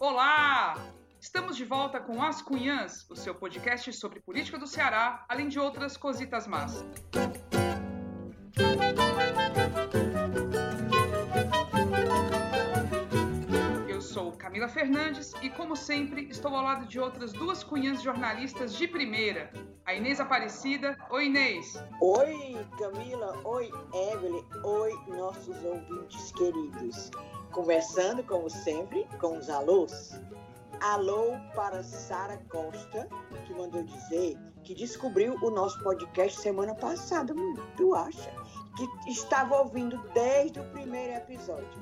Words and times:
Olá! 0.00 0.76
Estamos 1.20 1.56
de 1.56 1.64
volta 1.64 2.00
com 2.00 2.22
As 2.22 2.42
Cunhãs, 2.42 3.06
o 3.08 3.14
seu 3.14 3.34
podcast 3.34 3.92
sobre 3.92 4.20
política 4.20 4.58
do 4.58 4.66
Ceará, 4.66 5.24
além 5.28 5.48
de 5.48 5.58
outras 5.58 5.96
cositas 5.96 6.46
más. 6.46 6.84
Eu 13.88 14.00
sou 14.00 14.32
Camila 14.32 14.68
Fernandes 14.68 15.34
e, 15.42 15.50
como 15.50 15.76
sempre, 15.76 16.28
estou 16.28 16.54
ao 16.56 16.64
lado 16.64 16.86
de 16.86 16.98
outras 16.98 17.32
duas 17.32 17.62
cunhãs 17.62 18.02
jornalistas 18.02 18.74
de 18.74 18.88
primeira. 18.88 19.52
A 19.84 19.94
Inês 19.94 20.20
Aparecida. 20.20 20.98
Oi, 21.10 21.26
Inês. 21.26 21.82
Oi, 22.00 22.66
Camila. 22.78 23.40
Oi, 23.44 23.70
Evelyn. 24.12 24.44
Oi, 24.64 24.92
nossos 25.08 25.56
ouvintes 25.64 26.32
queridos. 26.32 27.10
Conversando, 27.52 28.22
como 28.22 28.48
sempre, 28.48 29.06
com 29.18 29.38
os 29.38 29.48
alôs. 29.48 30.20
Alô 30.80 31.32
para 31.54 31.82
Sara 31.82 32.36
Costa, 32.48 33.08
que 33.46 33.52
mandou 33.54 33.82
dizer 33.82 34.38
que 34.62 34.74
descobriu 34.74 35.34
o 35.42 35.50
nosso 35.50 35.82
podcast 35.82 36.40
semana 36.40 36.74
passada. 36.74 37.34
Tu 37.76 37.94
acha? 37.94 38.30
Que 38.76 39.10
estava 39.10 39.62
ouvindo 39.62 39.98
desde 40.12 40.60
o 40.60 40.64
primeiro 40.70 41.14
episódio. 41.14 41.80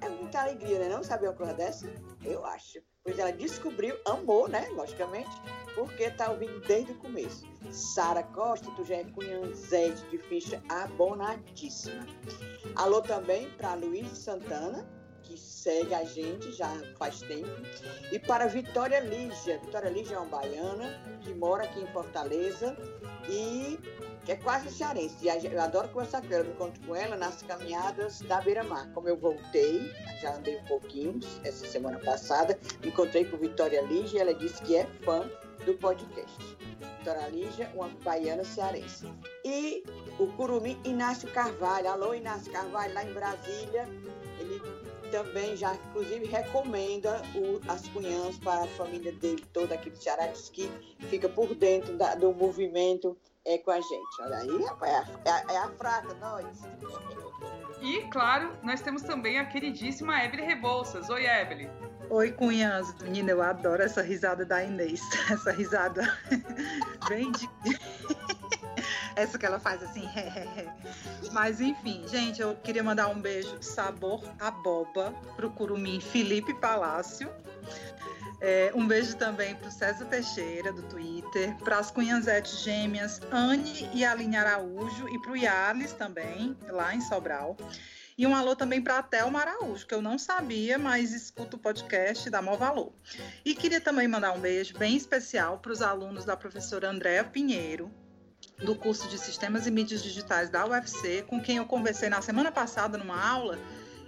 É 0.00 0.08
muita 0.08 0.42
alegria, 0.42 0.78
né? 0.78 0.88
Não 0.88 1.02
saber 1.02 1.28
uma 1.28 1.34
coisa 1.34 1.54
dessa? 1.54 1.90
Eu 2.22 2.44
acho. 2.44 2.78
Pois 3.02 3.18
ela 3.18 3.32
descobriu, 3.32 3.96
amou, 4.04 4.46
né? 4.48 4.68
Logicamente, 4.72 5.30
porque 5.74 6.10
tá 6.10 6.30
ouvindo 6.30 6.60
desde 6.60 6.92
o 6.92 6.98
começo. 6.98 7.46
Sara 7.70 8.22
Costa, 8.22 8.70
tu 8.76 8.84
já 8.84 8.96
é 8.96 9.04
cunhanzete 9.04 10.04
de 10.10 10.18
ficha 10.18 10.62
abonadíssima. 10.68 12.06
Alô 12.74 13.00
também 13.00 13.48
para 13.52 13.74
Luiz 13.74 14.08
Santana, 14.18 14.86
que 15.26 15.36
segue 15.36 15.94
a 15.94 16.04
gente 16.04 16.52
já 16.52 16.70
faz 16.98 17.20
tempo. 17.20 17.50
E 18.12 18.18
para 18.18 18.46
Vitória 18.46 19.00
Lígia. 19.00 19.58
Vitória 19.58 19.90
Lígia 19.90 20.16
é 20.16 20.18
uma 20.18 20.26
baiana 20.26 20.98
que 21.22 21.34
mora 21.34 21.64
aqui 21.64 21.80
em 21.80 21.86
Fortaleza 21.88 22.76
e 23.28 23.78
que 24.24 24.32
é 24.32 24.36
quase 24.36 24.70
cearense. 24.70 25.26
Eu 25.26 25.60
adoro 25.60 25.88
conversar 25.88 26.20
com 26.20 26.32
ela, 26.32 26.42
eu 26.42 26.44
me 26.44 26.52
encontro 26.52 26.80
com 26.86 26.96
ela 26.96 27.16
nas 27.16 27.42
caminhadas 27.42 28.20
da 28.22 28.40
Beira-Mar. 28.40 28.90
Como 28.92 29.08
eu 29.08 29.16
voltei, 29.16 29.92
já 30.20 30.34
andei 30.34 30.56
um 30.56 30.64
pouquinho 30.64 31.20
essa 31.44 31.66
semana 31.66 31.98
passada, 32.00 32.58
encontrei 32.84 33.24
com 33.24 33.36
Vitória 33.36 33.82
Lígia 33.82 34.18
e 34.18 34.20
ela 34.20 34.34
disse 34.34 34.62
que 34.62 34.76
é 34.76 34.86
fã 35.04 35.28
do 35.64 35.74
podcast. 35.74 36.36
Vitória 36.98 37.28
Lígia, 37.28 37.70
uma 37.74 37.88
baiana 38.04 38.44
cearense. 38.44 39.06
E 39.44 39.84
o 40.18 40.26
curumim 40.28 40.78
Inácio 40.84 41.30
Carvalho. 41.30 41.88
Alô, 41.88 42.14
Inácio 42.14 42.50
Carvalho, 42.52 42.94
lá 42.94 43.04
em 43.04 43.12
Brasília. 43.12 43.88
Também 45.10 45.56
já, 45.56 45.74
inclusive, 45.74 46.26
recomenda 46.26 47.22
o, 47.34 47.60
as 47.68 47.86
cunhãs 47.88 48.38
para 48.38 48.64
a 48.64 48.66
família 48.68 49.12
dele 49.12 49.44
toda 49.52 49.74
aqui 49.74 49.90
do 49.90 49.96
Ceará, 49.96 50.26
diz 50.26 50.48
que 50.48 50.70
fica 51.08 51.28
por 51.28 51.54
dentro 51.54 51.96
da, 51.96 52.14
do 52.14 52.32
movimento 52.32 53.16
é, 53.44 53.58
com 53.58 53.70
a 53.70 53.80
gente. 53.80 54.22
Olha 54.22 54.38
aí, 54.38 54.64
rapaz, 54.64 55.08
é 55.24 55.30
a, 55.30 55.44
é 55.54 55.58
a 55.58 55.68
fraca, 55.70 56.14
nós. 56.14 56.46
E, 57.80 58.02
claro, 58.08 58.56
nós 58.62 58.80
temos 58.80 59.02
também 59.02 59.38
a 59.38 59.44
queridíssima 59.44 60.24
Evelyn 60.24 60.46
Rebouças. 60.46 61.08
Oi, 61.08 61.26
Evelyn. 61.26 61.70
Oi, 62.10 62.32
cunhãs. 62.32 62.94
Menina, 63.02 63.32
eu 63.32 63.42
adoro 63.42 63.82
essa 63.82 64.02
risada 64.02 64.44
da 64.44 64.62
Inês. 64.64 65.00
Essa 65.30 65.52
risada 65.52 66.02
bem 67.08 67.30
de 67.32 67.48
essa 69.16 69.38
que 69.38 69.46
ela 69.46 69.58
faz 69.58 69.82
assim. 69.82 70.08
Mas 71.32 71.60
enfim, 71.60 72.04
gente, 72.06 72.40
eu 72.40 72.54
queria 72.56 72.84
mandar 72.84 73.08
um 73.08 73.20
beijo 73.20 73.56
sabor 73.60 74.22
aboba 74.38 75.12
pro 75.34 75.50
curumim 75.50 76.00
Felipe 76.00 76.54
Palácio. 76.54 77.30
É, 78.40 78.70
um 78.74 78.86
beijo 78.86 79.16
também 79.16 79.54
para 79.54 79.68
o 79.68 79.72
César 79.72 80.04
Teixeira, 80.04 80.70
do 80.70 80.82
Twitter, 80.82 81.56
para 81.56 81.78
as 81.78 81.90
cunhanzetes 81.90 82.60
gêmeas 82.62 83.18
Anne 83.32 83.88
e 83.94 84.04
Aline 84.04 84.36
Araújo, 84.36 85.08
e 85.08 85.18
para 85.20 85.32
o 85.32 85.36
Yales 85.36 85.92
também, 85.94 86.54
lá 86.68 86.94
em 86.94 87.00
Sobral. 87.00 87.56
E 88.18 88.26
um 88.26 88.34
alô 88.34 88.54
também 88.56 88.80
para 88.80 88.98
a 88.98 89.02
Thelma 89.02 89.40
Araújo, 89.40 89.86
que 89.86 89.94
eu 89.94 90.00
não 90.00 90.18
sabia, 90.18 90.78
mas 90.78 91.12
escuto 91.12 91.56
o 91.56 91.60
podcast 91.60 92.28
dá 92.30 92.40
maior 92.40 92.56
valor. 92.56 92.92
E 93.44 93.54
queria 93.54 93.80
também 93.80 94.08
mandar 94.08 94.32
um 94.32 94.40
beijo 94.40 94.76
bem 94.78 94.96
especial 94.96 95.58
para 95.58 95.72
os 95.72 95.82
alunos 95.82 96.24
da 96.24 96.36
professora 96.36 96.88
Andréa 96.88 97.24
Pinheiro, 97.24 97.90
do 98.62 98.74
curso 98.74 99.08
de 99.08 99.18
Sistemas 99.18 99.66
e 99.66 99.70
Mídias 99.70 100.02
Digitais 100.02 100.48
da 100.48 100.66
UFC, 100.66 101.22
com 101.26 101.40
quem 101.40 101.58
eu 101.58 101.66
conversei 101.66 102.08
na 102.08 102.22
semana 102.22 102.50
passada 102.50 102.96
numa 102.96 103.20
aula. 103.20 103.58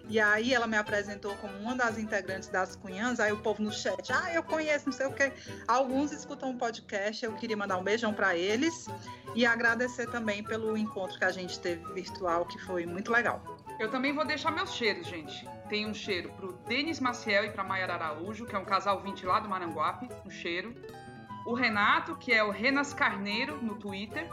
E 0.08 0.18
aí 0.18 0.54
ela 0.54 0.66
me 0.66 0.76
apresentou 0.76 1.34
como 1.36 1.52
uma 1.58 1.74
das 1.74 1.98
integrantes 1.98 2.48
das 2.48 2.74
Cunhãs, 2.74 3.20
aí 3.20 3.30
o 3.30 3.42
povo 3.42 3.62
no 3.62 3.70
chat, 3.70 4.10
ah, 4.10 4.32
eu 4.32 4.42
conheço, 4.42 4.86
não 4.86 4.92
sei 4.92 5.06
o 5.06 5.12
quê. 5.12 5.30
Alguns 5.66 6.12
escutam 6.12 6.50
o 6.50 6.56
podcast, 6.56 7.22
eu 7.22 7.34
queria 7.34 7.56
mandar 7.56 7.76
um 7.76 7.82
beijão 7.82 8.14
para 8.14 8.34
eles 8.34 8.86
e 9.34 9.44
agradecer 9.44 10.10
também 10.10 10.42
pelo 10.42 10.78
encontro 10.78 11.18
que 11.18 11.24
a 11.26 11.30
gente 11.30 11.60
teve 11.60 11.84
virtual, 11.92 12.46
que 12.46 12.58
foi 12.60 12.86
muito 12.86 13.12
legal. 13.12 13.58
Eu 13.78 13.90
também 13.90 14.14
vou 14.14 14.24
deixar 14.24 14.50
meus 14.50 14.72
cheiros, 14.72 15.06
gente. 15.06 15.46
Tem 15.68 15.86
um 15.86 15.92
cheiro 15.92 16.30
pro 16.38 16.54
Denis 16.66 16.98
Maciel 17.00 17.44
e 17.44 17.50
pra 17.50 17.62
Mayara 17.62 17.92
Araújo, 17.94 18.46
que 18.46 18.56
é 18.56 18.58
um 18.58 18.64
casal 18.64 19.02
20 19.02 19.26
lá 19.26 19.40
do 19.40 19.48
Maranguape, 19.48 20.08
um 20.24 20.30
cheiro 20.30 20.74
o 21.48 21.54
Renato, 21.54 22.14
que 22.16 22.30
é 22.30 22.44
o 22.44 22.50
Renas 22.50 22.92
Carneiro 22.92 23.56
no 23.62 23.76
Twitter, 23.76 24.28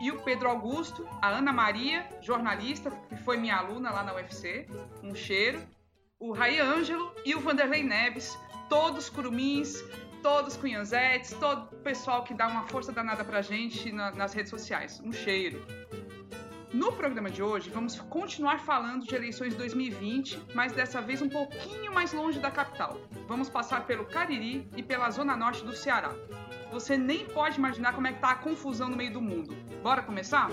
e 0.00 0.10
o 0.10 0.20
Pedro 0.22 0.48
Augusto, 0.48 1.08
a 1.22 1.28
Ana 1.28 1.52
Maria, 1.52 2.08
jornalista, 2.20 2.90
que 3.08 3.16
foi 3.18 3.36
minha 3.36 3.54
aluna 3.54 3.92
lá 3.92 4.02
na 4.02 4.12
UFC, 4.14 4.66
um 5.00 5.14
cheiro, 5.14 5.62
o 6.18 6.32
Rai 6.32 6.58
Ângelo 6.58 7.14
e 7.24 7.36
o 7.36 7.40
Vanderlei 7.40 7.84
Neves, 7.84 8.36
todos 8.68 9.08
curumins, 9.08 9.80
todos 10.24 10.56
cunhanzetes, 10.56 11.32
todo 11.34 11.72
o 11.72 11.82
pessoal 11.82 12.24
que 12.24 12.34
dá 12.34 12.48
uma 12.48 12.66
força 12.66 12.90
danada 12.90 13.24
pra 13.24 13.42
gente 13.42 13.92
na, 13.92 14.10
nas 14.10 14.32
redes 14.32 14.50
sociais, 14.50 15.00
um 15.04 15.12
cheiro. 15.12 15.64
No 16.72 16.92
programa 16.92 17.28
de 17.28 17.42
hoje, 17.42 17.68
vamos 17.68 17.98
continuar 17.98 18.60
falando 18.60 19.04
de 19.04 19.12
eleições 19.12 19.56
2020, 19.56 20.40
mas 20.54 20.72
dessa 20.72 21.00
vez 21.00 21.20
um 21.20 21.28
pouquinho 21.28 21.92
mais 21.92 22.12
longe 22.12 22.38
da 22.38 22.48
capital. 22.48 22.96
Vamos 23.26 23.50
passar 23.50 23.86
pelo 23.86 24.04
Cariri 24.04 24.68
e 24.76 24.82
pela 24.82 25.10
zona 25.10 25.36
norte 25.36 25.64
do 25.64 25.74
Ceará. 25.74 26.14
Você 26.70 26.96
nem 26.96 27.26
pode 27.26 27.58
imaginar 27.58 27.92
como 27.92 28.06
é 28.06 28.12
que 28.12 28.20
tá 28.20 28.30
a 28.30 28.36
confusão 28.36 28.88
no 28.88 28.96
meio 28.96 29.12
do 29.12 29.20
mundo. 29.20 29.52
Bora 29.82 30.00
começar? 30.00 30.48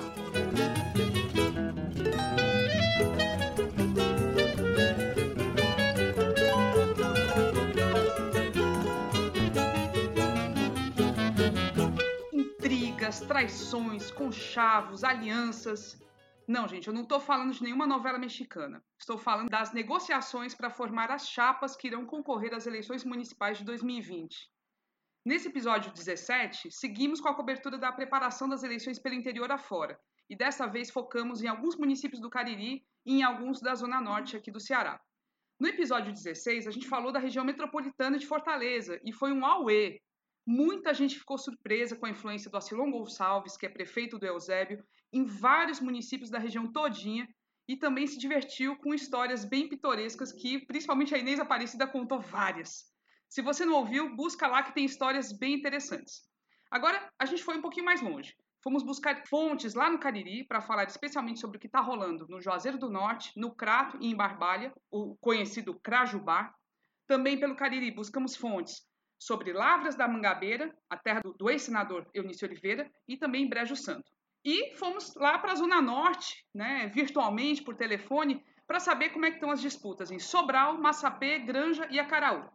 Intrigas, 12.34 13.20
traições, 13.20 14.10
conchavos, 14.10 15.04
alianças. 15.04 16.07
Não, 16.48 16.66
gente, 16.66 16.88
eu 16.88 16.94
não 16.94 17.02
estou 17.02 17.20
falando 17.20 17.52
de 17.52 17.62
nenhuma 17.62 17.86
novela 17.86 18.18
mexicana. 18.18 18.82
Estou 18.98 19.18
falando 19.18 19.50
das 19.50 19.74
negociações 19.74 20.56
para 20.56 20.70
formar 20.70 21.12
as 21.12 21.28
chapas 21.28 21.76
que 21.76 21.88
irão 21.88 22.06
concorrer 22.06 22.54
às 22.54 22.66
eleições 22.66 23.04
municipais 23.04 23.58
de 23.58 23.66
2020. 23.66 24.50
Nesse 25.26 25.50
episódio 25.50 25.92
17, 25.92 26.72
seguimos 26.72 27.20
com 27.20 27.28
a 27.28 27.36
cobertura 27.36 27.78
da 27.78 27.92
preparação 27.92 28.48
das 28.48 28.64
eleições 28.64 28.98
pelo 28.98 29.16
interior 29.16 29.52
afora, 29.52 30.00
e 30.30 30.38
dessa 30.38 30.66
vez 30.66 30.90
focamos 30.90 31.44
em 31.44 31.48
alguns 31.48 31.76
municípios 31.76 32.22
do 32.22 32.30
Cariri 32.30 32.86
e 33.06 33.16
em 33.16 33.24
alguns 33.24 33.60
da 33.60 33.76
zona 33.76 34.00
norte 34.00 34.38
aqui 34.38 34.50
do 34.50 34.62
Ceará. 34.62 35.02
No 35.60 35.68
episódio 35.68 36.14
16, 36.14 36.66
a 36.66 36.72
gente 36.72 36.88
falou 36.88 37.12
da 37.12 37.20
região 37.20 37.44
metropolitana 37.44 38.18
de 38.18 38.26
Fortaleza 38.26 39.02
e 39.04 39.12
foi 39.12 39.34
um 39.34 39.46
auê. 39.46 40.02
Muita 40.46 40.94
gente 40.94 41.20
ficou 41.20 41.38
surpresa 41.38 41.98
com 41.98 42.06
a 42.06 42.10
influência 42.10 42.50
do 42.50 42.56
Acilon 42.56 42.90
Gonçalves, 42.90 43.58
que 43.58 43.66
é 43.66 43.70
prefeito 43.70 44.18
do 44.18 44.26
Eusébio, 44.26 44.82
em 45.12 45.26
vários 45.26 45.80
municípios 45.80 46.30
da 46.30 46.40
região 46.40 46.72
todinha 46.72 47.28
e 47.68 47.76
também 47.76 48.08
se 48.08 48.18
divertiu 48.18 48.78
com 48.78 48.94
histórias 48.94 49.44
bem 49.44 49.68
pitorescas 49.68 50.32
que 50.32 50.66
principalmente 50.66 51.14
a 51.14 51.18
Inês 51.18 51.40
Aparecida 51.40 51.86
contou 51.86 52.20
várias. 52.20 52.86
Se 53.30 53.42
você 53.42 53.66
não 53.66 53.74
ouviu, 53.74 54.16
busca 54.16 54.48
lá 54.48 54.64
que 54.64 54.74
tem 54.74 54.86
histórias 54.86 55.38
bem 55.38 55.56
interessantes. 55.56 56.22
Agora, 56.72 57.12
a 57.20 57.26
gente 57.26 57.44
foi 57.44 57.58
um 57.58 57.62
pouquinho 57.62 57.86
mais 57.86 58.02
longe. 58.02 58.34
Fomos 58.64 58.84
buscar 58.84 59.26
fontes 59.28 59.74
lá 59.74 59.90
no 59.90 60.00
Cariri 60.00 60.46
para 60.46 60.62
falar 60.62 60.86
especialmente 60.86 61.40
sobre 61.40 61.58
o 61.58 61.60
que 61.60 61.68
está 61.68 61.80
rolando 61.80 62.26
no 62.28 62.42
Juazeiro 62.42 62.78
do 62.78 62.90
Norte, 62.90 63.32
no 63.36 63.54
Crato 63.56 63.98
e 64.02 64.08
em 64.08 64.16
Barbalha, 64.16 64.74
o 64.90 65.16
conhecido 65.18 65.80
Crajubá. 65.80 66.54
Também 67.06 67.40
pelo 67.40 67.56
Cariri 67.56 67.92
buscamos 67.92 68.36
fontes 68.36 68.82
sobre 69.20 69.54
Lavras 69.54 69.96
da 69.96 70.08
Mangabeira, 70.08 70.76
a 70.90 70.98
terra 70.98 71.22
do, 71.22 71.34
do 71.34 71.50
ex-senador 71.50 72.10
Eunício 72.14 72.48
Oliveira, 72.48 72.92
e 73.08 73.18
também 73.18 73.48
Brejo 73.48 73.76
Santo. 73.76 74.12
E 74.50 74.74
fomos 74.76 75.14
lá 75.16 75.38
para 75.38 75.52
a 75.52 75.56
Zona 75.56 75.82
Norte, 75.82 76.48
né, 76.56 76.90
virtualmente, 76.96 77.62
por 77.62 77.76
telefone, 77.76 78.42
para 78.66 78.80
saber 78.80 79.10
como 79.10 79.26
é 79.26 79.30
que 79.30 79.36
estão 79.36 79.52
as 79.52 79.60
disputas 79.60 80.10
em 80.10 80.20
Sobral, 80.20 80.78
Massapê, 80.78 81.40
Granja 81.40 81.86
e 81.92 82.00
Acaraú. 82.00 82.50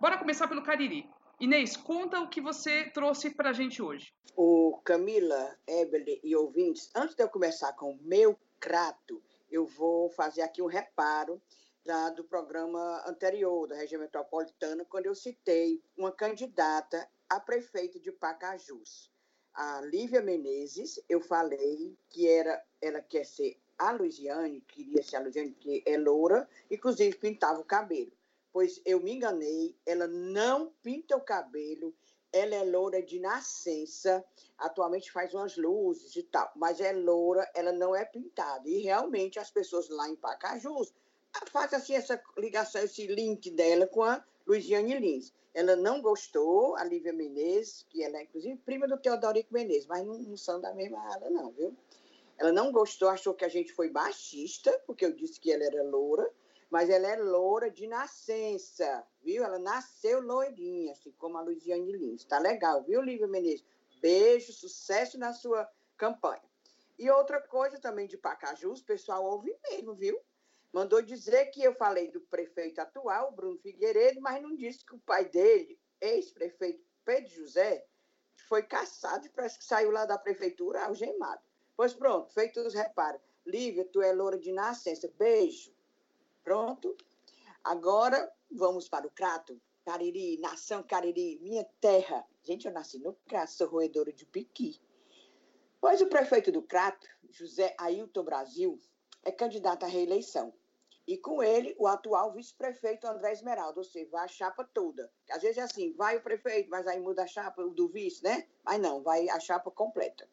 Bora 0.00 0.16
começar 0.16 0.48
pelo 0.48 0.62
Cariri. 0.62 1.06
Inês, 1.38 1.76
conta 1.76 2.18
o 2.18 2.30
que 2.30 2.40
você 2.40 2.88
trouxe 2.92 3.28
para 3.28 3.50
a 3.50 3.52
gente 3.52 3.82
hoje. 3.82 4.10
O 4.34 4.80
Camila, 4.82 5.54
Evelyn 5.66 6.18
e 6.24 6.34
ouvintes, 6.34 6.90
antes 6.96 7.14
de 7.14 7.22
eu 7.22 7.28
começar 7.28 7.74
com 7.74 7.90
o 7.90 8.02
meu 8.04 8.34
crato, 8.58 9.22
eu 9.50 9.66
vou 9.66 10.08
fazer 10.08 10.40
aqui 10.40 10.62
um 10.62 10.66
reparo 10.66 11.42
da, 11.84 12.08
do 12.08 12.24
programa 12.24 13.04
anterior, 13.06 13.68
da 13.68 13.76
região 13.76 14.00
metropolitana, 14.00 14.82
quando 14.86 15.04
eu 15.04 15.14
citei 15.14 15.78
uma 15.94 16.10
candidata 16.10 17.06
a 17.28 17.38
prefeito 17.38 18.00
de 18.00 18.10
Pacajus. 18.12 19.10
A 19.60 19.80
Lívia 19.80 20.22
Menezes, 20.22 21.00
eu 21.08 21.20
falei 21.20 21.98
que 22.10 22.28
era, 22.28 22.64
ela 22.80 23.00
quer 23.00 23.26
ser 23.26 23.58
a 23.76 23.90
Luiziane, 23.90 24.60
queria 24.60 25.02
ser 25.02 25.16
a 25.16 25.20
Luiziane, 25.20 25.50
que 25.50 25.82
é 25.84 25.98
loura, 25.98 26.48
inclusive 26.70 27.16
pintava 27.16 27.58
o 27.58 27.64
cabelo. 27.64 28.12
Pois 28.52 28.80
eu 28.86 29.02
me 29.02 29.10
enganei, 29.10 29.74
ela 29.84 30.06
não 30.06 30.72
pinta 30.80 31.16
o 31.16 31.20
cabelo, 31.20 31.92
ela 32.32 32.54
é 32.54 32.62
loura 32.62 33.02
de 33.02 33.18
nascença, 33.18 34.24
atualmente 34.56 35.10
faz 35.10 35.34
umas 35.34 35.56
luzes 35.56 36.14
e 36.14 36.22
tal, 36.22 36.52
mas 36.54 36.80
é 36.80 36.92
loura, 36.92 37.50
ela 37.52 37.72
não 37.72 37.96
é 37.96 38.04
pintada. 38.04 38.68
E 38.68 38.78
realmente 38.82 39.40
as 39.40 39.50
pessoas 39.50 39.88
lá 39.88 40.08
em 40.08 40.14
Pacajus 40.14 40.94
fazem 41.50 41.76
assim 41.80 41.94
essa 41.94 42.22
ligação, 42.36 42.80
esse 42.80 43.08
link 43.08 43.50
dela 43.50 43.88
com 43.88 44.04
a 44.04 44.24
Luiziane 44.48 44.98
Lins. 44.98 45.34
Ela 45.52 45.76
não 45.76 46.00
gostou, 46.00 46.74
a 46.76 46.84
Lívia 46.84 47.12
Menezes, 47.12 47.84
que 47.90 48.02
ela 48.02 48.16
é 48.16 48.22
inclusive 48.22 48.56
prima 48.64 48.88
do 48.88 48.96
Teodorico 48.96 49.52
Menezes, 49.52 49.86
mas 49.86 50.06
não, 50.06 50.18
não 50.18 50.36
são 50.36 50.58
da 50.58 50.74
mesma 50.74 51.00
ala, 51.12 51.28
não, 51.28 51.50
viu? 51.52 51.76
Ela 52.38 52.50
não 52.50 52.72
gostou, 52.72 53.08
achou 53.08 53.34
que 53.34 53.44
a 53.44 53.48
gente 53.48 53.72
foi 53.72 53.90
baixista, 53.90 54.72
porque 54.86 55.04
eu 55.04 55.12
disse 55.12 55.38
que 55.38 55.52
ela 55.52 55.64
era 55.64 55.82
loura, 55.82 56.32
mas 56.70 56.88
ela 56.88 57.06
é 57.08 57.16
loura 57.16 57.70
de 57.70 57.86
nascença, 57.86 59.04
viu? 59.22 59.44
Ela 59.44 59.58
nasceu 59.58 60.20
loirinha, 60.20 60.92
assim 60.92 61.12
como 61.18 61.36
a 61.36 61.42
Luiziane 61.42 61.92
Lins. 61.92 62.24
Tá 62.24 62.38
legal, 62.38 62.82
viu, 62.84 63.02
Lívia 63.02 63.26
Menezes? 63.26 63.64
Beijo, 64.00 64.52
sucesso 64.52 65.18
na 65.18 65.34
sua 65.34 65.68
campanha. 65.96 66.42
E 66.98 67.10
outra 67.10 67.40
coisa 67.40 67.78
também 67.78 68.06
de 68.06 68.16
Pacajus, 68.16 68.80
o 68.80 68.84
pessoal 68.84 69.24
ouve 69.24 69.54
mesmo, 69.70 69.94
viu? 69.94 70.18
Mandou 70.78 71.02
dizer 71.02 71.46
que 71.46 71.60
eu 71.60 71.74
falei 71.74 72.08
do 72.08 72.20
prefeito 72.20 72.78
atual, 72.78 73.32
Bruno 73.32 73.58
Figueiredo, 73.58 74.20
mas 74.20 74.40
não 74.40 74.54
disse 74.54 74.84
que 74.84 74.94
o 74.94 75.00
pai 75.00 75.24
dele, 75.24 75.76
ex-prefeito 76.00 76.80
Pedro 77.04 77.28
José, 77.28 77.84
foi 78.48 78.62
caçado 78.62 79.26
e 79.26 79.28
parece 79.28 79.58
que 79.58 79.64
saiu 79.64 79.90
lá 79.90 80.06
da 80.06 80.16
prefeitura 80.16 80.84
algemado. 80.84 81.42
Pois 81.76 81.92
pronto, 81.92 82.32
feito 82.32 82.60
os 82.60 82.74
reparos. 82.74 83.20
Lívia, 83.44 83.84
tu 83.86 84.00
é 84.00 84.12
loura 84.12 84.38
de 84.38 84.52
nascença. 84.52 85.12
Beijo. 85.18 85.74
Pronto? 86.44 86.96
Agora 87.64 88.32
vamos 88.48 88.88
para 88.88 89.04
o 89.04 89.10
Crato. 89.10 89.60
Cariri, 89.84 90.38
nação 90.38 90.84
Cariri, 90.84 91.40
minha 91.40 91.64
terra. 91.80 92.24
Gente, 92.44 92.68
eu 92.68 92.72
nasci 92.72 93.00
no 93.00 93.14
Crato, 93.26 93.50
sou 93.50 93.66
roedora 93.66 94.12
de 94.12 94.24
piqui. 94.24 94.80
Pois 95.80 96.00
o 96.00 96.06
prefeito 96.06 96.52
do 96.52 96.62
Crato, 96.62 97.04
José 97.30 97.74
Ailton 97.80 98.22
Brasil, 98.22 98.78
é 99.24 99.32
candidato 99.32 99.82
à 99.82 99.88
reeleição. 99.88 100.54
E 101.08 101.16
com 101.16 101.42
ele, 101.42 101.74
o 101.78 101.86
atual 101.86 102.34
vice-prefeito 102.34 103.06
André 103.06 103.32
Esmeralda, 103.32 103.80
ou 103.80 103.84
seja, 103.84 104.10
vai 104.10 104.26
a 104.26 104.28
chapa 104.28 104.62
toda. 104.62 105.10
Às 105.30 105.40
vezes 105.40 105.56
é 105.56 105.62
assim, 105.62 105.94
vai 105.94 106.18
o 106.18 106.22
prefeito, 106.22 106.68
mas 106.68 106.86
aí 106.86 107.00
muda 107.00 107.22
a 107.22 107.26
chapa, 107.26 107.66
do 107.66 107.88
vice, 107.88 108.22
né? 108.22 108.46
Mas 108.62 108.78
não, 108.78 109.02
vai 109.02 109.26
a 109.30 109.40
chapa 109.40 109.70
completa. 109.70 110.28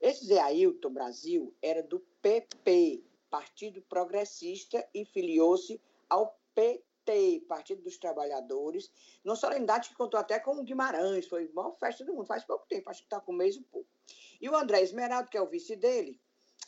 Esse 0.00 0.26
Zé 0.26 0.38
Ailton 0.38 0.90
Brasil 0.92 1.52
era 1.60 1.82
do 1.82 1.98
PP, 2.22 3.02
Partido 3.28 3.82
Progressista 3.82 4.88
e 4.94 5.04
filiou-se 5.04 5.82
ao 6.08 6.38
PT, 6.54 7.44
Partido 7.48 7.82
dos 7.82 7.98
Trabalhadores, 7.98 8.88
numa 9.24 9.34
solenidade 9.34 9.88
que 9.88 9.96
contou 9.96 10.20
até 10.20 10.38
com 10.38 10.52
o 10.52 10.62
Guimarães, 10.62 11.26
foi 11.26 11.46
a 11.46 11.52
maior 11.52 11.76
festa 11.76 12.04
do 12.04 12.14
mundo, 12.14 12.28
faz 12.28 12.44
pouco 12.44 12.68
tempo, 12.68 12.88
acho 12.88 13.00
que 13.00 13.06
está 13.06 13.20
com 13.20 13.32
um 13.32 13.36
mês 13.36 13.56
e 13.56 13.62
pouco. 13.62 13.88
E 14.40 14.48
o 14.48 14.54
André 14.54 14.80
Esmeraldo, 14.80 15.28
que 15.28 15.36
é 15.36 15.42
o 15.42 15.48
vice 15.48 15.74
dele, 15.74 16.20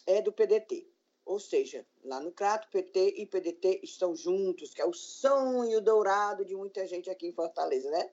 é 0.04 0.20
do 0.20 0.32
PDT. 0.32 0.91
Ou 1.24 1.38
seja, 1.38 1.86
lá 2.02 2.20
no 2.20 2.32
Crato, 2.32 2.68
PT 2.70 3.14
e 3.16 3.26
PDT 3.26 3.80
estão 3.82 4.14
juntos, 4.14 4.74
que 4.74 4.80
é 4.80 4.86
o 4.86 4.92
sonho 4.92 5.80
dourado 5.80 6.44
de 6.44 6.54
muita 6.54 6.86
gente 6.86 7.08
aqui 7.08 7.28
em 7.28 7.32
Fortaleza, 7.32 7.90
né? 7.90 8.10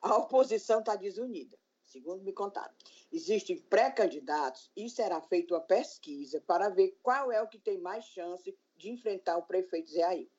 A 0.00 0.16
oposição 0.16 0.80
está 0.80 0.96
desunida, 0.96 1.56
segundo 1.82 2.22
me 2.22 2.32
contaram. 2.32 2.74
Existem 3.12 3.58
pré-candidatos 3.58 4.70
e 4.76 4.88
será 4.90 5.20
feita 5.20 5.54
uma 5.54 5.60
pesquisa 5.60 6.40
para 6.40 6.68
ver 6.68 6.98
qual 7.02 7.30
é 7.30 7.40
o 7.40 7.48
que 7.48 7.58
tem 7.58 7.78
mais 7.78 8.04
chance 8.04 8.56
de 8.76 8.90
enfrentar 8.90 9.36
o 9.36 9.42
prefeito 9.42 9.90
Zé 9.90 10.02
Ailton. 10.02 10.30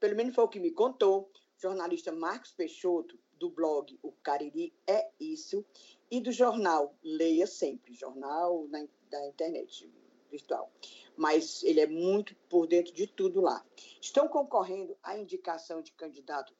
Pelo 0.00 0.16
menos 0.16 0.34
foi 0.34 0.44
o 0.44 0.48
que 0.48 0.60
me 0.60 0.70
contou 0.70 1.22
o 1.22 1.60
jornalista 1.60 2.12
Marcos 2.12 2.52
Peixoto, 2.52 3.18
do 3.38 3.50
blog 3.50 3.98
O 4.02 4.12
Cariri 4.12 4.72
é 4.86 5.10
Isso, 5.20 5.64
e 6.10 6.20
do 6.20 6.32
jornal 6.32 6.94
Leia 7.02 7.46
Sempre, 7.46 7.94
jornal 7.94 8.66
na, 8.68 8.86
da 9.10 9.26
internet 9.26 9.90
virtual. 10.30 10.70
Mas 11.16 11.62
ele 11.62 11.80
é 11.80 11.86
muito 11.86 12.34
por 12.48 12.66
dentro 12.66 12.92
de 12.92 13.06
tudo 13.06 13.40
lá. 13.40 13.64
Estão 14.00 14.28
concorrendo 14.28 14.96
à 15.02 15.16
indicação 15.16 15.80
de 15.80 15.92
candidato 15.92 16.54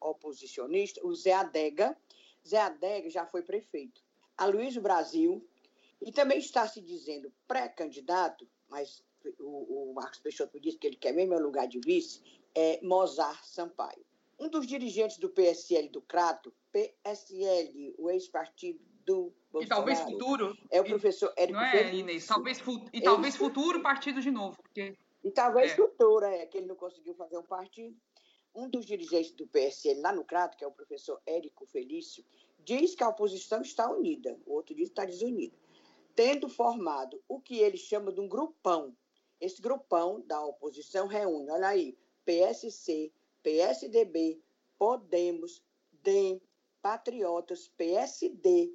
oposicionista 0.00 1.04
o 1.04 1.14
Zé 1.14 1.32
Adega. 1.32 1.96
Zé 2.46 2.58
Adega 2.58 3.08
já 3.08 3.26
foi 3.26 3.42
prefeito 3.42 4.02
a 4.36 4.46
Luiz 4.46 4.76
Brasil, 4.76 5.46
e 6.00 6.10
também 6.10 6.38
está 6.38 6.66
se 6.66 6.80
dizendo 6.80 7.32
pré-candidato, 7.46 8.48
mas 8.68 9.04
o, 9.38 9.90
o, 9.90 9.94
Marcos 9.94 10.18
Peixoto 10.18 10.58
disse 10.58 10.78
que 10.78 10.86
ele 10.86 10.96
quer 10.96 11.12
mesmo 11.12 11.34
o 11.34 11.40
lugar 11.40 11.68
de 11.68 11.78
vice, 11.78 12.20
é 12.54 12.80
Mozart 12.82 13.44
Sampaio. 13.44 14.04
Um 14.38 14.48
dos 14.48 14.66
dirigentes 14.66 15.18
do 15.18 15.30
PSL 15.30 15.88
do 15.90 16.02
Crato, 16.02 16.52
PSL, 16.72 17.94
o 17.96 18.10
ex-partido 18.10 18.80
do 19.04 19.32
Bolsonaro, 19.52 19.64
e 19.64 19.66
talvez 19.68 20.00
futuro. 20.00 20.56
É 20.70 20.80
o 20.80 20.84
professor 20.84 21.32
Érico 21.36 21.58
Não 21.58 21.64
é, 21.64 21.94
Inês? 21.94 22.26
Talvez, 22.26 22.62
e 22.92 23.00
talvez 23.00 23.36
futuro 23.36 23.82
partido 23.82 24.20
de 24.20 24.30
novo. 24.30 24.56
Porque... 24.56 24.96
E 25.24 25.30
talvez 25.30 25.72
é. 25.72 25.76
futuro, 25.76 26.24
é, 26.24 26.46
que 26.46 26.58
ele 26.58 26.66
não 26.66 26.76
conseguiu 26.76 27.14
fazer 27.14 27.38
um 27.38 27.44
partido. 27.44 27.96
Um 28.54 28.68
dos 28.68 28.84
dirigentes 28.84 29.32
do 29.32 29.46
PSL 29.46 30.00
lá 30.00 30.12
no 30.12 30.24
Crato, 30.24 30.56
que 30.56 30.64
é 30.64 30.66
o 30.66 30.72
professor 30.72 31.20
Érico 31.26 31.64
Felício, 31.66 32.24
diz 32.64 32.94
que 32.94 33.02
a 33.02 33.08
oposição 33.08 33.62
está 33.62 33.90
unida, 33.90 34.38
o 34.46 34.52
outro 34.54 34.74
diz 34.74 34.88
que 34.88 34.92
está 34.92 35.04
desunida, 35.04 35.56
tendo 36.14 36.48
formado 36.48 37.22
o 37.28 37.40
que 37.40 37.58
ele 37.58 37.76
chama 37.76 38.12
de 38.12 38.20
um 38.20 38.28
grupão. 38.28 38.94
Esse 39.40 39.60
grupão 39.60 40.20
da 40.26 40.44
oposição 40.44 41.06
reúne, 41.06 41.50
olha 41.50 41.68
aí, 41.68 41.96
PSC, 42.24 43.10
PSDB, 43.42 44.40
Podemos, 44.78 45.62
DEM, 46.02 46.40
Patriotas, 46.80 47.68
PSD, 47.76 48.72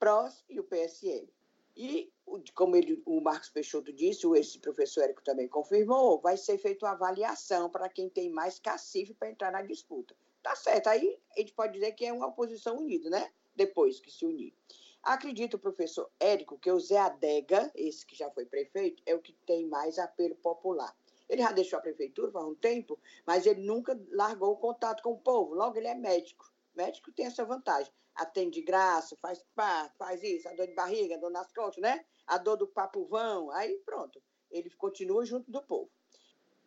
PROS 0.00 0.42
e 0.48 0.58
o 0.58 0.64
PSL. 0.64 1.28
E, 1.76 2.12
como 2.54 2.74
ele, 2.74 3.02
o 3.06 3.20
Marcos 3.20 3.50
Peixoto 3.50 3.92
disse, 3.92 4.26
esse 4.34 4.58
professor 4.58 5.04
Érico 5.04 5.22
também 5.22 5.46
confirmou, 5.46 6.20
vai 6.20 6.36
ser 6.36 6.58
feita 6.58 6.86
uma 6.86 6.92
avaliação 6.92 7.70
para 7.70 7.88
quem 7.88 8.08
tem 8.08 8.30
mais 8.30 8.58
cacife 8.58 9.14
para 9.14 9.30
entrar 9.30 9.52
na 9.52 9.62
disputa. 9.62 10.16
Tá 10.42 10.56
certo, 10.56 10.88
aí 10.88 11.18
a 11.36 11.40
gente 11.40 11.52
pode 11.52 11.74
dizer 11.74 11.92
que 11.92 12.06
é 12.06 12.12
uma 12.12 12.26
oposição 12.26 12.78
unida, 12.78 13.10
né? 13.10 13.30
Depois 13.54 14.00
que 14.00 14.10
se 14.10 14.24
unir. 14.24 14.54
Acredito, 15.02 15.58
professor 15.58 16.10
Érico, 16.18 16.58
que 16.58 16.70
o 16.70 16.80
Zé 16.80 16.98
Adega, 16.98 17.70
esse 17.74 18.04
que 18.04 18.16
já 18.16 18.30
foi 18.30 18.46
prefeito, 18.46 19.02
é 19.06 19.14
o 19.14 19.20
que 19.20 19.32
tem 19.46 19.66
mais 19.66 19.98
apelo 19.98 20.34
popular. 20.36 20.94
Ele 21.28 21.42
já 21.42 21.52
deixou 21.52 21.78
a 21.78 21.82
prefeitura 21.82 22.32
faz 22.32 22.44
um 22.44 22.54
tempo, 22.54 22.98
mas 23.26 23.46
ele 23.46 23.62
nunca 23.62 23.98
largou 24.10 24.52
o 24.52 24.56
contato 24.56 25.02
com 25.02 25.12
o 25.12 25.18
povo. 25.18 25.54
Logo, 25.54 25.76
ele 25.78 25.86
é 25.86 25.94
médico. 25.94 26.50
Médico 26.74 27.12
tem 27.12 27.26
essa 27.26 27.44
vantagem. 27.44 27.92
Atende 28.20 28.60
de 28.60 28.62
graça, 28.62 29.16
faz 29.20 29.42
pá, 29.54 29.90
faz 29.98 30.22
isso, 30.22 30.48
a 30.48 30.52
dor 30.52 30.66
de 30.66 30.74
barriga, 30.74 31.14
a 31.14 31.18
dor 31.18 31.30
nas 31.30 31.50
costas, 31.52 31.82
né? 31.82 32.04
A 32.26 32.36
dor 32.36 32.56
do 32.56 32.68
papuvão. 32.68 33.50
Aí 33.50 33.78
pronto. 33.84 34.22
Ele 34.50 34.68
continua 34.70 35.24
junto 35.24 35.50
do 35.50 35.62
povo. 35.62 35.90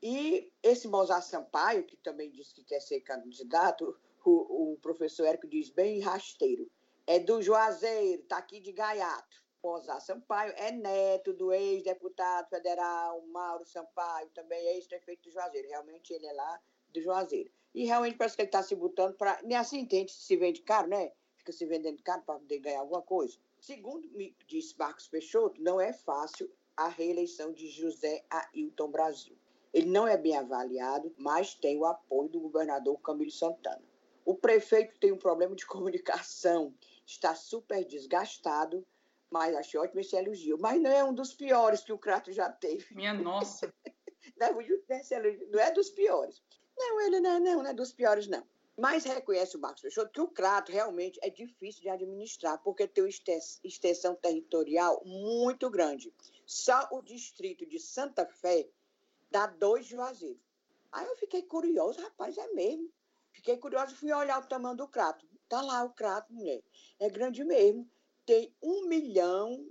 E 0.02 0.52
esse 0.62 0.88
Mozart 0.88 1.24
Sampaio, 1.24 1.86
que 1.86 1.96
também 1.98 2.32
disse 2.32 2.54
que 2.54 2.64
quer 2.64 2.80
ser 2.80 3.02
candidato, 3.02 3.96
o, 4.26 4.74
o 4.74 4.78
professor 4.82 5.26
Érico 5.26 5.48
diz 5.48 5.70
bem 5.70 6.00
rasteiro, 6.00 6.70
é 7.06 7.20
do 7.20 7.42
Juazeiro, 7.42 8.22
está 8.22 8.38
aqui 8.38 8.60
de 8.60 8.72
Gaiato. 8.72 9.44
Mozart 9.64 10.02
Sampaio 10.02 10.54
é 10.58 10.72
neto 10.72 11.34
do 11.34 11.54
ex-deputado 11.54 12.50
federal 12.50 13.22
Mauro 13.28 13.66
Sampaio, 13.66 14.30
também 14.32 14.60
ex-prefeito 14.76 15.30
do 15.30 15.32
Juazeiro. 15.32 15.70
Realmente 15.70 16.14
ele 16.14 16.26
é 16.26 16.34
lá 16.34 16.60
do 16.90 17.02
Juazeiro. 17.02 17.50
E 17.74 17.86
realmente 17.86 18.18
parece 18.18 18.36
que 18.36 18.42
ele 18.42 18.50
está 18.50 18.62
se 18.62 18.76
botando 18.76 19.16
para. 19.16 19.42
Nem 19.44 19.58
assim, 19.58 19.86
tem 19.86 20.00
gente 20.00 20.14
se 20.14 20.36
vende 20.36 20.62
caro, 20.62 20.88
né? 20.88 21.14
Fica 21.44 21.52
se 21.52 21.66
vendendo 21.66 22.02
caro 22.02 22.22
para 22.22 22.40
poder 22.40 22.60
ganhar 22.60 22.80
alguma 22.80 23.02
coisa. 23.02 23.38
Segundo 23.60 24.10
me 24.12 24.34
disse 24.48 24.80
Marcos 24.80 25.10
Peixoto, 25.10 25.62
não 25.62 25.80
é 25.80 25.92
fácil 25.92 26.50
a 26.78 26.88
reeleição 26.88 27.52
de 27.52 27.68
José 27.68 28.24
Ailton 28.30 28.90
Brasil. 28.90 29.38
Ele 29.74 29.90
não 29.90 30.08
é 30.08 30.16
bem 30.16 30.38
avaliado, 30.38 31.14
mas 31.18 31.54
tem 31.54 31.78
o 31.78 31.84
apoio 31.84 32.30
do 32.30 32.40
governador 32.40 32.98
Camilo 33.02 33.30
Santana. 33.30 33.84
O 34.24 34.34
prefeito 34.34 34.98
tem 35.02 35.12
um 35.12 35.18
problema 35.18 35.54
de 35.54 35.66
comunicação, 35.68 36.74
está 37.06 37.36
super 37.36 37.84
desgastado, 37.84 38.88
mas 39.30 39.54
achei 39.54 39.78
ótimo 39.78 40.00
esse 40.00 40.16
elogio. 40.16 40.58
Mas 40.58 40.82
não 40.82 40.92
é 40.92 41.04
um 41.04 41.14
dos 41.14 41.34
piores 41.34 41.84
que 41.84 41.92
o 41.92 41.98
Crato 41.98 42.32
já 42.32 42.50
teve. 42.50 42.96
Minha 42.96 43.14
nossa! 43.14 43.70
não, 44.40 44.54
não 45.52 45.60
é 45.60 45.72
dos 45.72 45.90
piores. 45.90 46.42
Não, 46.78 47.02
ele 47.02 47.20
não, 47.20 47.38
não, 47.38 47.64
não 47.64 47.70
é 47.70 47.74
dos 47.74 47.92
piores, 47.92 48.28
não. 48.28 48.48
Mas 48.76 49.04
reconhece 49.04 49.56
o 49.56 49.60
Marcos 49.60 49.84
Peixoto 49.84 50.12
que 50.12 50.22
o 50.22 50.28
Crato 50.28 50.72
realmente 50.72 51.20
é 51.22 51.30
difícil 51.30 51.82
de 51.84 51.90
administrar, 51.90 52.62
porque 52.64 52.88
tem 52.88 53.04
uma 53.04 53.10
extensão 53.64 54.16
territorial 54.16 55.02
muito 55.06 55.70
grande. 55.70 56.12
Só 56.46 56.88
o 56.92 57.02
distrito 57.02 57.66
de 57.68 57.80
Santa 57.80 58.26
Fé 58.26 58.68
dá 59.30 59.46
dois 59.46 59.86
Juazeiros. 59.86 60.42
Aí 60.92 61.06
eu 61.08 61.16
fiquei 61.18 61.44
curiosa, 61.44 62.02
rapaz, 62.02 62.38
é 62.38 62.48
mesmo. 62.54 62.92
Fiquei 63.32 63.58
curiosa 63.58 63.94
e 63.94 63.96
fui 63.96 64.12
olhar 64.12 64.40
o 64.42 64.48
tamanho 64.48 64.76
do 64.76 64.88
crato. 64.88 65.28
Tá 65.48 65.62
lá 65.62 65.84
o 65.84 65.94
crato, 65.94 66.34
mulher. 66.34 66.64
É 67.00 67.10
grande 67.10 67.44
mesmo. 67.44 67.88
Tem 68.26 68.56
1 68.62 68.88
milhão 68.88 69.66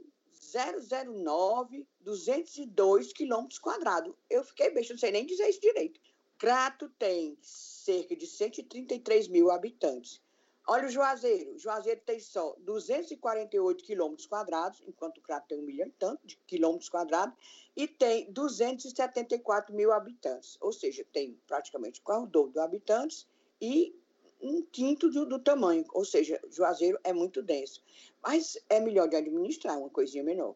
009 0.53 1.87
202 2.01 3.13
quilômetros 3.13 3.59
quadrados. 3.59 4.15
Eu 4.29 4.45
fiquei 4.45 4.71
besta, 4.71 4.95
não 4.95 5.01
sei 5.01 5.11
nem 5.11 5.27
dizer 5.27 5.49
isso 5.49 5.61
direito. 5.61 6.01
Crato 6.39 6.89
tem 6.99 7.39
cerca 7.85 8.15
de 8.17 8.27
133 8.27 9.29
mil 9.29 9.51
habitantes. 9.51 10.21
Olha 10.67 10.87
o 10.87 10.91
Juazeiro. 10.91 11.55
O 11.55 11.59
Juazeiro 11.59 12.01
tem 12.07 12.21
só 12.21 12.55
248 12.61 13.83
quilômetros 13.85 14.27
quadrados, 14.27 14.81
enquanto 14.87 15.19
o 15.19 15.21
Crato 15.21 15.49
tem 15.49 15.59
um 15.59 15.63
milhão 15.63 15.89
e 15.89 15.93
tanto 15.93 16.25
de 16.25 16.37
quilômetros 16.47 16.89
quadrados, 16.89 17.35
e 17.77 17.89
tem 17.89 18.31
274 18.31 19.75
mil 19.75 19.93
habitantes. 19.93 20.57
Ou 20.61 20.73
seja, 20.73 21.05
tem 21.13 21.37
praticamente 21.47 22.01
quase 22.01 22.25
o 22.25 22.29
dobro 22.29 22.53
de 22.53 22.61
habitantes 22.61 23.27
e 23.61 23.95
um 24.41 24.63
quinto 24.63 25.11
do, 25.11 25.27
do, 25.27 25.39
tamanho. 25.41 25.85
Ou 25.93 26.05
seja, 26.05 26.41
Juazeiro 26.49 26.99
é 27.03 27.13
muito 27.13 27.43
denso. 27.43 27.83
Mas 28.23 28.57
é 28.69 28.79
melhor 28.79 29.09
de 29.09 29.17
administrar, 29.17 29.79
uma 29.79 29.91
coisinha 29.91 30.23
menor. 30.23 30.55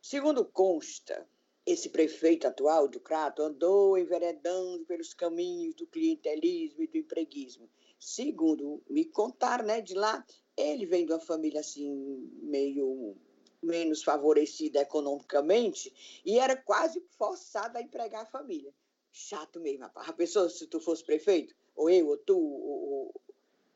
Segundo 0.00 0.44
consta, 0.44 1.26
esse 1.72 1.88
prefeito 1.90 2.46
atual 2.46 2.88
do 2.88 3.00
Crato 3.00 3.42
andou 3.42 3.98
enveredando 3.98 4.84
pelos 4.86 5.12
caminhos 5.14 5.74
do 5.74 5.86
clientelismo 5.86 6.82
e 6.82 6.86
do 6.86 6.96
empreguismo 6.96 7.68
Segundo 7.98 8.80
me 8.88 9.04
contaram, 9.04 9.64
né, 9.64 9.80
de 9.80 9.94
lá, 9.94 10.24
ele 10.56 10.86
vem 10.86 11.04
de 11.04 11.12
uma 11.12 11.20
família 11.20 11.60
assim, 11.60 12.30
meio 12.42 13.16
menos 13.60 14.04
favorecida 14.04 14.80
economicamente 14.80 15.92
e 16.24 16.38
era 16.38 16.56
quase 16.56 17.04
forçado 17.18 17.76
a 17.76 17.82
empregar 17.82 18.22
a 18.22 18.26
família. 18.26 18.72
Chato 19.10 19.58
mesmo, 19.58 19.80
rapaz. 19.80 20.08
A 20.08 20.12
pessoa, 20.12 20.48
se 20.48 20.68
tu 20.68 20.80
fosse 20.80 21.04
prefeito, 21.04 21.56
ou 21.74 21.90
eu, 21.90 22.06
ou 22.06 22.16
tu, 22.16 22.38
ou, 22.38 23.20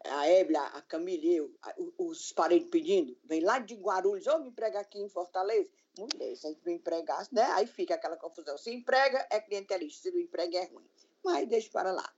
a 0.04 0.28
Éblia, 0.28 0.62
a 0.62 0.82
Camila 0.82 1.24
e 1.24 1.36
eu, 1.36 1.52
os 1.98 2.32
parentes 2.32 2.68
pedindo, 2.70 3.16
vem 3.24 3.40
lá 3.40 3.58
de 3.58 3.74
Guarulhos, 3.74 4.26
ou 4.28 4.40
me 4.40 4.50
emprega 4.50 4.78
aqui 4.78 5.00
em 5.00 5.08
Fortaleza. 5.08 5.68
Mulher, 5.98 6.34
se 6.36 6.46
a 6.46 6.50
gente 6.50 6.64
não 6.64 6.72
empregasse, 6.72 7.34
né? 7.34 7.42
Aí 7.52 7.66
fica 7.66 7.94
aquela 7.94 8.16
confusão. 8.16 8.56
Se 8.56 8.72
emprega, 8.72 9.26
é 9.30 9.40
clientelista, 9.40 10.02
se 10.02 10.10
não 10.10 10.20
emprega, 10.20 10.58
é 10.58 10.64
ruim. 10.64 10.88
Mas 11.22 11.48
deixa 11.48 11.70
para 11.70 11.92
lá. 11.92 12.14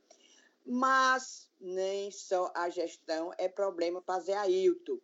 Mas 0.65 1.51
nem 1.61 2.11
só 2.11 2.53
a 2.55 2.71
gestão 2.71 3.33
é 3.37 3.49
problema 3.49 4.01
para 4.01 4.21
Zé 4.21 4.35
Ailton. 4.35 4.99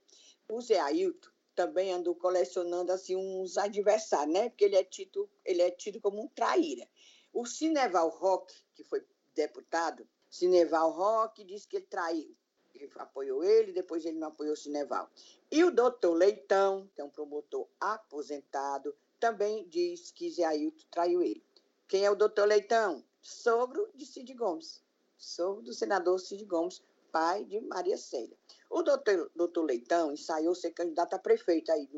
O 0.49 0.61
Zé 0.61 0.79
Ailton 0.79 1.31
também 1.55 1.93
andou 1.93 2.15
colecionando 2.15 2.93
assim 2.93 3.17
uns 3.17 3.59
adversários, 3.59 4.33
né? 4.33 4.49
Porque 4.49 4.65
ele 4.65 4.77
é 4.77 4.85
tido, 4.85 5.29
ele 5.45 5.62
é 5.62 5.71
tido 5.71 6.00
como 6.00 6.23
um 6.23 6.29
traíra. 6.29 6.89
O 7.33 7.45
Cineval 7.45 8.09
Roque, 8.09 8.55
que 8.75 8.85
foi 8.85 9.05
deputado, 9.35 10.09
Cineval 10.29 10.91
Roque 10.93 11.45
disse 11.45 11.67
que 11.67 11.77
ele 11.77 11.87
traiu. 11.87 12.37
Ele 12.81 12.93
apoiou 12.97 13.45
ele, 13.45 13.73
depois 13.73 14.05
ele 14.05 14.19
não 14.19 14.29
apoiou 14.29 14.55
o 14.55 14.57
Cineval. 14.57 15.11
E 15.51 15.63
o 15.65 15.71
doutor 15.71 16.15
Leitão, 16.15 16.89
que 16.95 17.01
é 17.01 17.05
um 17.05 17.11
promotor 17.11 17.69
aposentado, 17.79 18.95
também 19.19 19.69
diz 19.69 20.11
que 20.11 20.31
Zé 20.31 20.45
Ailton 20.45 20.87
traiu 20.91 21.23
ele. 21.23 21.45
Quem 21.87 22.05
é 22.05 22.11
o 22.11 22.15
doutor 22.15 22.47
Leitão? 22.47 23.05
Sogro 23.21 23.91
de 23.95 24.07
Cid 24.07 24.33
Gomes. 24.35 24.83
Sou 25.19 25.61
do 25.61 25.75
senador 25.75 26.19
Cid 26.19 26.45
Gomes, 26.47 26.83
pai 27.13 27.45
de 27.45 27.61
Maria 27.61 27.99
Célia. 27.99 28.37
O 28.71 28.83
doutor, 28.83 29.31
doutor 29.35 29.65
Leitão 29.65 30.13
ensaiou 30.13 30.55
ser 30.55 30.71
candidato 30.71 31.15
a 31.15 31.19
prefeito 31.19 31.71
aí, 31.71 31.89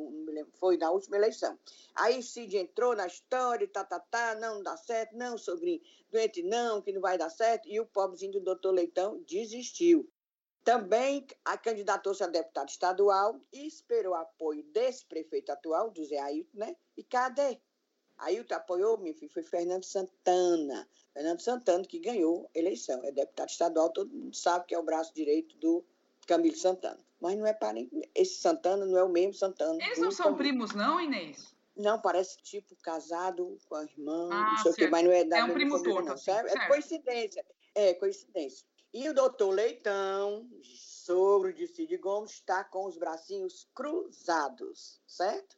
foi 0.55 0.77
na 0.79 0.91
última 0.91 1.17
eleição. 1.17 1.57
Aí 1.95 2.23
Cid 2.23 2.57
entrou 2.57 2.97
na 2.97 3.07
história, 3.07 3.69
tá, 3.69 3.85
tá, 3.85 4.01
tá, 4.01 4.35
não, 4.35 4.57
não 4.57 4.63
dá 4.63 4.77
certo, 4.77 5.15
não, 5.15 5.39
sogrinho, 5.39 5.81
doente 6.11 6.43
não, 6.43 6.81
que 6.81 6.93
não 6.93 7.01
vai 7.01 7.17
dar 7.17 7.31
certo, 7.31 7.69
e 7.69 7.79
o 7.79 7.87
pobrezinho 7.87 8.33
do 8.33 8.41
doutor 8.41 8.73
Leitão 8.73 9.23
desistiu. 9.29 10.11
Também 10.65 11.27
a 11.45 11.59
candidatou-se 11.59 12.23
a 12.23 12.29
deputado 12.29 12.69
estadual 12.69 13.41
e 13.53 13.67
esperou 13.67 14.15
apoio 14.15 14.63
desse 14.65 15.05
prefeito 15.05 15.51
atual, 15.51 15.91
do 15.91 16.05
Zé 16.05 16.19
Ailton, 16.19 16.59
né? 16.59 16.77
E 16.97 17.03
cadê? 17.03 17.59
Ailton 18.19 18.55
apoiou, 18.55 18.99
meu 18.99 19.13
filho, 19.15 19.33
foi 19.33 19.43
Fernando 19.43 19.85
Santana. 19.85 20.89
Fernando 21.13 21.41
Santana 21.41 21.85
que 21.85 21.99
ganhou 21.99 22.49
a 22.55 22.59
eleição. 22.59 23.03
É 23.03 23.11
deputado 23.11 23.49
estadual, 23.49 23.91
todo 23.91 24.15
mundo 24.15 24.37
sabe 24.37 24.67
que 24.67 24.75
é 24.75 24.79
o 24.79 24.85
braço 24.85 25.13
direito 25.13 25.57
do 25.59 25.85
Camilo 26.27 26.57
Santana. 26.57 27.01
Mas 27.21 27.37
não 27.37 27.47
é 27.47 27.53
parente. 27.53 27.91
Esse 28.15 28.37
Santana 28.37 28.87
não 28.87 28.97
é 28.97 29.03
o 29.03 29.09
mesmo 29.09 29.35
Santana. 29.35 29.83
Eles 29.83 29.99
não 29.99 30.11
são 30.11 30.27
Camilo. 30.27 30.39
primos, 30.39 30.73
não, 30.73 31.01
Inês? 31.01 31.53
Não, 31.77 32.01
parece 32.01 32.37
tipo 32.39 32.77
casado 32.77 33.59
com 33.69 33.75
a 33.75 33.85
irmã, 33.85 34.29
ah, 34.31 34.53
não 34.53 34.63
sei 34.63 34.73
o 34.73 34.75
quê, 34.75 34.89
mas 34.89 35.05
não 35.05 35.13
é 35.13 35.25
da 35.25 35.39
É 35.39 35.45
um 35.45 35.55
primo 35.55 35.83
torto, 35.83 36.13
assim, 36.13 36.31
É 36.31 36.69
coincidência. 36.69 37.45
É 37.75 37.95
coincidência. 37.95 38.67
E 38.95 39.09
o 39.09 39.15
doutor 39.15 39.49
Leitão, 39.49 40.47
sogro 40.63 41.51
de 41.51 41.67
Cid 41.67 41.97
Gomes, 41.97 42.33
está 42.33 42.63
com 42.63 42.85
os 42.85 42.99
bracinhos 42.99 43.67
cruzados, 43.75 45.01
certo? 45.07 45.57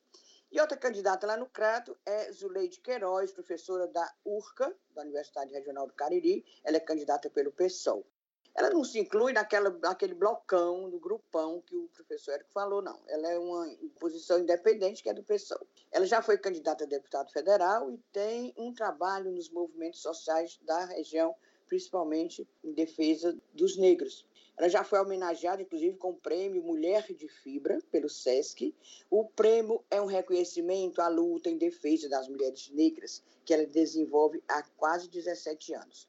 E 0.53 0.61
outra 0.61 0.77
candidata 0.77 1.27
lá 1.27 1.37
no 1.37 1.49
Crato 1.49 1.99
é 2.07 2.31
Zuleide 2.31 2.79
Queiroz, 2.79 3.33
professora 3.33 3.89
da 3.89 4.09
URCA, 4.25 4.73
da 4.91 5.03
Universidade 5.03 5.53
Regional 5.53 5.89
do 5.89 5.95
Cariri. 5.95 6.45
Ela 6.63 6.77
é 6.77 6.81
candidata 6.81 7.29
pelo 7.29 7.51
PSOL. 7.51 8.07
Ela 8.55 8.71
não 8.71 8.85
se 8.85 9.01
inclui 9.01 9.33
naquela, 9.33 9.69
naquele 9.71 10.15
blocão, 10.15 10.87
no 10.87 11.01
grupão 11.01 11.61
que 11.63 11.75
o 11.75 11.89
professor 11.89 12.35
Érico 12.35 12.53
falou, 12.53 12.81
não. 12.81 13.03
Ela 13.09 13.33
é 13.33 13.37
uma 13.37 13.67
posição 13.99 14.39
independente 14.39 15.03
que 15.03 15.09
é 15.09 15.13
do 15.13 15.25
PSOL. 15.25 15.67
Ela 15.91 16.07
já 16.07 16.23
foi 16.23 16.39
candidata 16.39 16.85
a 16.85 16.87
deputado 16.87 17.33
federal 17.33 17.91
e 17.91 17.99
tem 18.13 18.55
um 18.57 18.73
trabalho 18.73 19.33
nos 19.33 19.51
movimentos 19.51 20.01
sociais 20.01 20.57
da 20.63 20.85
região, 20.85 21.35
principalmente 21.67 22.47
em 22.63 22.73
defesa 22.73 23.37
dos 23.53 23.77
negros. 23.77 24.27
Ela 24.57 24.69
já 24.69 24.85
foi 24.85 25.01
homenageada, 25.01 25.63
inclusive, 25.63 25.97
com 25.97 26.11
o 26.11 26.17
prêmio 26.17 26.63
Mulher 26.63 27.13
de 27.13 27.29
Fibra, 27.29 27.81
pelo 27.91 28.09
SESC. 28.09 28.75
O 29.11 29.25
prêmio 29.25 29.85
é 29.91 30.01
um 30.01 30.07
reconhecimento 30.07 31.01
à 31.01 31.09
luta 31.09 31.51
em 31.51 31.59
defesa 31.59 32.09
das 32.09 32.29
mulheres 32.29 32.71
negras, 32.71 33.23
que 33.45 33.53
ela 33.53 33.67
desenvolve 33.67 34.43
há 34.49 34.63
quase 34.77 35.09
17 35.09 35.75
anos. 35.75 36.09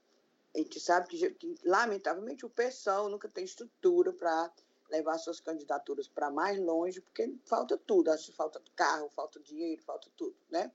A 0.53 0.59
gente 0.59 0.79
sabe 0.79 1.07
que, 1.07 1.29
que 1.31 1.55
lamentavelmente, 1.65 2.45
o 2.45 2.49
PSOL 2.49 3.09
nunca 3.09 3.27
tem 3.27 3.43
estrutura 3.43 4.13
para 4.13 4.53
levar 4.89 5.17
suas 5.17 5.39
candidaturas 5.39 6.07
para 6.07 6.29
mais 6.29 6.59
longe, 6.59 7.01
porque 7.01 7.33
falta 7.45 7.77
tudo. 7.77 8.11
Falta 8.33 8.61
carro, 8.75 9.09
falta 9.09 9.39
dinheiro, 9.39 9.81
falta 9.81 10.07
tudo, 10.15 10.35
né? 10.49 10.71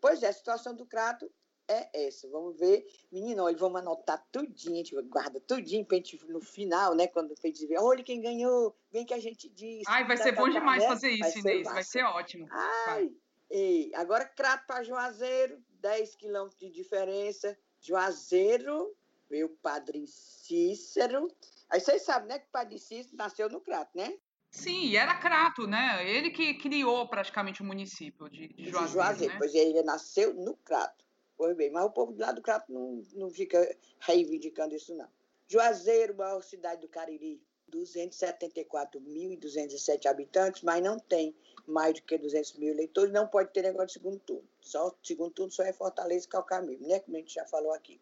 Pois 0.00 0.22
é, 0.22 0.28
a 0.28 0.32
situação 0.32 0.74
do 0.74 0.86
Crato 0.86 1.30
é 1.68 2.06
essa. 2.06 2.28
Vamos 2.28 2.58
ver. 2.58 2.86
Menino, 3.12 3.44
olha, 3.44 3.56
vamos 3.56 3.80
anotar 3.80 4.26
tudinho, 4.32 4.74
a 4.74 4.78
gente 4.78 5.02
guarda 5.02 5.38
tudinho 5.40 5.84
pra 5.84 5.96
gente, 5.96 6.18
no 6.26 6.40
final, 6.40 6.94
né? 6.94 7.06
Quando 7.06 7.32
a 7.32 7.46
gente 7.46 7.66
ver, 7.66 7.78
olha 7.78 8.02
quem 8.02 8.20
ganhou, 8.20 8.74
vem 8.90 9.04
que 9.04 9.14
a 9.14 9.20
gente 9.20 9.48
diz. 9.48 9.84
Ai, 9.86 10.06
vai 10.06 10.16
ser 10.16 10.32
bom 10.32 10.48
demais 10.48 10.82
né? 10.82 10.88
fazer 10.88 11.10
isso, 11.10 11.42
vai 11.42 11.52
Inês. 11.52 11.64
Vai 11.68 11.84
ser 11.84 12.02
ótimo. 12.04 12.48
Ai, 12.50 13.12
ei, 13.50 13.90
agora 13.94 14.24
Crato 14.24 14.66
para 14.66 14.82
Juazeiro, 14.82 15.62
10 15.80 16.16
quilômetros 16.16 16.58
de 16.58 16.70
diferença. 16.70 17.56
Juazeiro, 17.80 18.96
meu 19.30 19.48
padre 19.62 20.06
Cícero. 20.06 21.28
Aí 21.70 21.80
vocês 21.80 22.02
sabem, 22.02 22.28
né, 22.28 22.38
que 22.38 22.46
o 22.46 22.50
padre 22.50 22.78
Cícero 22.78 23.16
nasceu 23.16 23.48
no 23.50 23.60
Crato, 23.60 23.96
né? 23.96 24.18
Sim, 24.50 24.96
era 24.96 25.14
Crato, 25.16 25.66
né? 25.66 26.08
Ele 26.08 26.30
que 26.30 26.54
criou 26.54 27.06
praticamente 27.06 27.60
o 27.60 27.64
município 27.64 28.30
de, 28.30 28.48
de 28.48 28.70
Juazeiro. 28.70 28.86
De 28.86 28.92
Juazeiro, 28.92 29.32
né? 29.34 29.38
pois 29.38 29.54
ele 29.54 29.82
nasceu 29.82 30.32
no 30.32 30.56
Crato. 30.56 31.04
Pois 31.38 31.56
bem, 31.56 31.70
mas 31.70 31.84
o 31.84 31.90
povo 31.90 32.14
lado 32.18 32.36
do 32.36 32.42
Crato 32.42 32.72
não, 32.72 33.00
não 33.14 33.30
fica 33.30 33.76
reivindicando 34.00 34.74
isso, 34.74 34.92
não. 34.96 35.08
Juazeiro, 35.46 36.16
maior 36.16 36.42
cidade 36.42 36.80
do 36.80 36.88
Cariri, 36.88 37.40
274.207 37.70 40.06
habitantes, 40.06 40.62
mas 40.62 40.82
não 40.82 40.98
tem 40.98 41.32
mais 41.64 41.94
do 41.94 42.02
que 42.02 42.18
200 42.18 42.54
mil 42.54 42.72
eleitores, 42.72 43.12
não 43.12 43.28
pode 43.28 43.52
ter 43.52 43.62
negócio 43.62 43.86
de 43.86 43.92
segundo 43.92 44.18
turno. 44.18 44.48
Só 44.60 44.92
segundo 45.00 45.30
turno 45.30 45.52
só 45.52 45.62
é 45.62 45.72
Fortaleza 45.72 46.26
e 46.26 46.28
Calcar 46.28 46.60
mesmo, 46.60 46.88
né? 46.88 46.98
Como 46.98 47.16
a 47.16 47.20
gente 47.20 47.34
já 47.34 47.46
falou 47.46 47.72
aqui. 47.72 48.00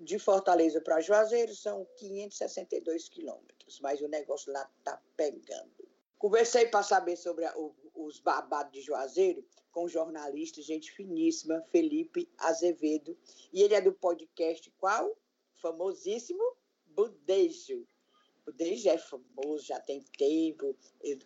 De 0.00 0.18
Fortaleza 0.18 0.80
para 0.80 1.00
Juazeiro 1.00 1.54
são 1.54 1.86
562 1.98 3.08
quilômetros, 3.08 3.78
mas 3.80 4.00
o 4.00 4.08
negócio 4.08 4.52
lá 4.52 4.68
tá 4.82 5.00
pegando. 5.16 5.70
Conversei 6.18 6.66
para 6.66 6.82
saber 6.82 7.16
sobre 7.16 7.44
a, 7.44 7.56
o, 7.56 7.72
os 7.94 8.20
babados 8.20 8.72
de 8.72 8.80
Juazeiro 8.80 9.44
com 9.70 9.84
o 9.84 9.88
jornalista, 9.88 10.60
gente 10.60 10.92
finíssima, 10.92 11.62
Felipe 11.70 12.28
Azevedo. 12.38 13.16
E 13.52 13.62
ele 13.62 13.74
é 13.74 13.80
do 13.80 13.92
podcast 13.92 14.70
qual? 14.78 15.16
Famosíssimo 15.56 16.42
Budejo. 16.86 17.86
Budejo 18.44 18.88
é 18.88 18.98
famoso, 18.98 19.64
já 19.64 19.80
tem 19.80 20.02
tempo, 20.18 20.76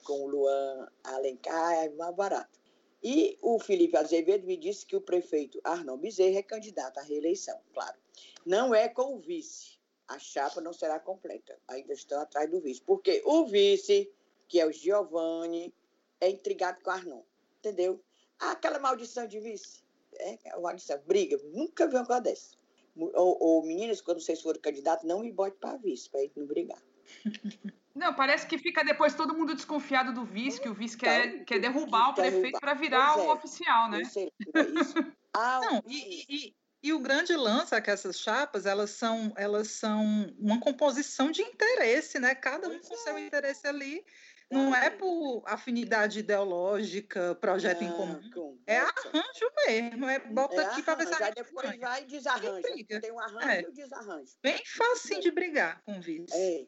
com 0.05 0.25
o 0.25 0.29
Luan 0.29 0.89
Alencar, 1.03 1.85
é 1.85 1.89
mais 1.91 2.15
barato. 2.15 2.61
E 3.03 3.39
o 3.43 3.59
Felipe 3.59 3.97
Azevedo 3.97 4.47
me 4.47 4.57
disse 4.57 4.85
que 4.87 4.97
o 4.97 5.01
prefeito 5.01 5.61
Arnon 5.65 5.97
Bezerra 5.97 6.39
é 6.39 6.43
candidato 6.43 6.99
à 6.99 7.03
reeleição, 7.03 7.59
claro. 7.73 7.97
Não 8.45 8.75
é 8.75 8.89
com 8.89 9.15
o 9.15 9.19
vice. 9.19 9.79
A 10.09 10.19
chapa 10.19 10.61
não 10.61 10.73
será 10.73 11.01
completa. 11.01 11.59
Ainda 11.69 11.93
estão 11.93 12.21
atrás 12.21 12.49
do 12.51 12.61
vice. 12.61 12.81
Porque 12.81 13.23
o 13.25 13.45
vice, 13.47 14.13
que 14.49 14.61
é 14.61 14.67
o 14.67 14.73
Giovanni, 14.73 15.75
é 16.21 16.31
intrigado 16.31 16.81
com 16.83 16.91
o 16.91 16.93
Arnon. 16.93 17.23
Entendeu? 17.59 18.03
Ah, 18.39 18.53
aquela 18.53 18.79
maldição 18.79 19.27
de 19.27 19.41
vice. 19.41 19.83
É, 20.15 20.39
é, 20.49 20.55
uma 20.55 20.69
maldição. 20.69 21.01
Briga. 21.07 21.39
Nunca 21.53 21.87
vi 21.87 21.97
uma 21.97 22.07
coisa 22.07 22.23
dessa. 22.23 22.57
Ou, 22.97 23.37
ou 23.41 23.67
meninas, 23.67 24.01
quando 24.01 24.21
vocês 24.21 24.41
forem 24.41 24.61
candidatos, 24.61 25.07
não 25.07 25.21
me 25.21 25.31
bote 25.31 25.57
para 25.59 25.77
vice, 25.77 26.09
para 26.09 26.21
a 26.21 26.23
gente 26.23 26.39
não 26.39 26.47
brigar. 26.47 26.83
Não, 27.97 28.13
parece 28.13 28.47
que 28.47 28.59
fica 28.59 28.85
depois 28.85 29.15
todo 29.15 29.35
mundo 29.35 29.55
desconfiado 29.55 30.13
do 30.13 30.23
vice, 30.23 30.61
que 30.61 30.69
o 30.69 30.75
vice 30.75 30.99
quer, 30.99 31.27
então, 31.29 31.45
quer 31.47 31.59
derrubar 31.59 32.11
o 32.11 32.15
prefeito 32.15 32.61
para 32.61 32.75
virar 32.75 33.17
o 33.17 33.31
é, 33.31 33.33
oficial, 33.33 33.89
né? 33.89 34.05
Sei, 34.05 34.31
é 34.55 34.61
isso. 34.61 34.95
Ah, 35.39 35.61
não, 35.61 35.83
e, 35.87 36.25
e, 36.31 36.57
e, 36.83 36.93
o 36.95 36.99
grande 36.99 37.37
lance 37.37 37.75
é 37.75 37.81
que 37.81 37.91
essas 37.91 38.19
chapas, 38.19 38.65
elas 38.65 38.89
são, 38.89 39.35
elas 39.37 39.69
são 39.69 40.03
uma 40.39 40.59
composição 40.59 41.31
de 41.31 41.43
interesse, 41.43 42.19
né? 42.19 42.35
Cada 42.35 42.69
um 42.71 42.79
com 42.81 42.95
é. 42.95 42.97
seu 42.97 43.19
interesse 43.19 43.67
ali. 43.67 44.03
Não 44.50 44.75
é 44.75 44.91
por 44.91 45.43
afinidade 45.45 46.21
ideológica, 46.21 47.35
projeto 47.35 47.83
em 47.83 47.91
comum. 47.91 48.21
É 48.67 48.79
arranjo 48.79 49.50
mesmo. 49.67 50.07
É 50.07 50.19
bota 50.21 50.62
é 50.62 50.65
aqui 50.67 50.83
para 50.83 50.95
ver 50.95 51.09
se 51.09 51.23
a 51.23 51.31
depois 51.31 51.79
vai 51.79 52.03
e 52.03 52.07
desarranja. 52.07 52.62
Tem 53.00 53.12
um 53.12 53.19
arranjo 53.19 53.49
é. 53.49 53.62
e 53.62 53.67
um 53.67 53.73
desarranjo. 53.73 54.33
Bem 54.43 54.62
fácil 54.65 55.21
de 55.21 55.31
brigar 55.33 55.83
com 55.83 56.00
vice. 56.00 56.33
É. 56.33 56.67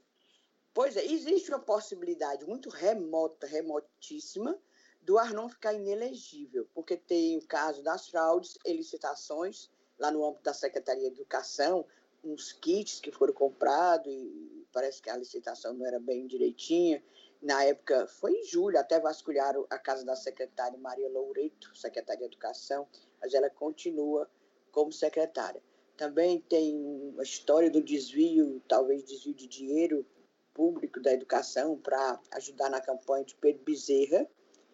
Pois 0.74 0.96
é, 0.96 1.04
existe 1.04 1.50
uma 1.50 1.60
possibilidade 1.60 2.44
muito 2.46 2.68
remota, 2.68 3.46
remotíssima, 3.46 4.58
do 5.00 5.18
Arnon 5.18 5.48
ficar 5.48 5.72
inelegível, 5.72 6.68
porque 6.74 6.96
tem 6.96 7.38
o 7.38 7.46
caso 7.46 7.82
das 7.82 8.08
fraudes 8.08 8.58
e 8.64 8.72
licitações, 8.72 9.70
lá 9.98 10.10
no 10.10 10.24
âmbito 10.24 10.44
da 10.44 10.52
Secretaria 10.52 11.10
de 11.10 11.16
Educação, 11.16 11.86
uns 12.22 12.52
kits 12.52 13.00
que 13.00 13.10
foram 13.10 13.32
comprados 13.32 14.12
e 14.12 14.66
parece 14.72 15.00
que 15.00 15.08
a 15.08 15.16
licitação 15.16 15.72
não 15.74 15.86
era 15.86 15.98
bem 15.98 16.26
direitinha. 16.26 17.02
Na 17.40 17.62
época, 17.62 18.06
foi 18.06 18.32
em 18.32 18.44
julho, 18.44 18.78
até 18.78 18.98
vasculharam 18.98 19.64
a 19.70 19.78
casa 19.78 20.04
da 20.04 20.16
secretária 20.16 20.76
Maria 20.78 21.08
Loureto, 21.08 21.74
secretária 21.76 22.20
de 22.20 22.26
Educação, 22.26 22.86
mas 23.20 23.32
ela 23.32 23.48
continua 23.48 24.28
como 24.72 24.92
secretária. 24.92 25.62
Também 25.96 26.40
tem 26.40 26.76
uma 26.76 27.22
história 27.22 27.70
do 27.70 27.82
desvio, 27.82 28.60
talvez 28.68 29.04
desvio 29.04 29.34
de 29.34 29.46
dinheiro 29.46 30.04
público 30.52 31.00
da 31.00 31.12
educação 31.12 31.78
para 31.78 32.20
ajudar 32.32 32.68
na 32.68 32.80
campanha 32.80 33.24
de 33.24 33.36
Pedro 33.36 33.62
Bezerra, 33.62 34.28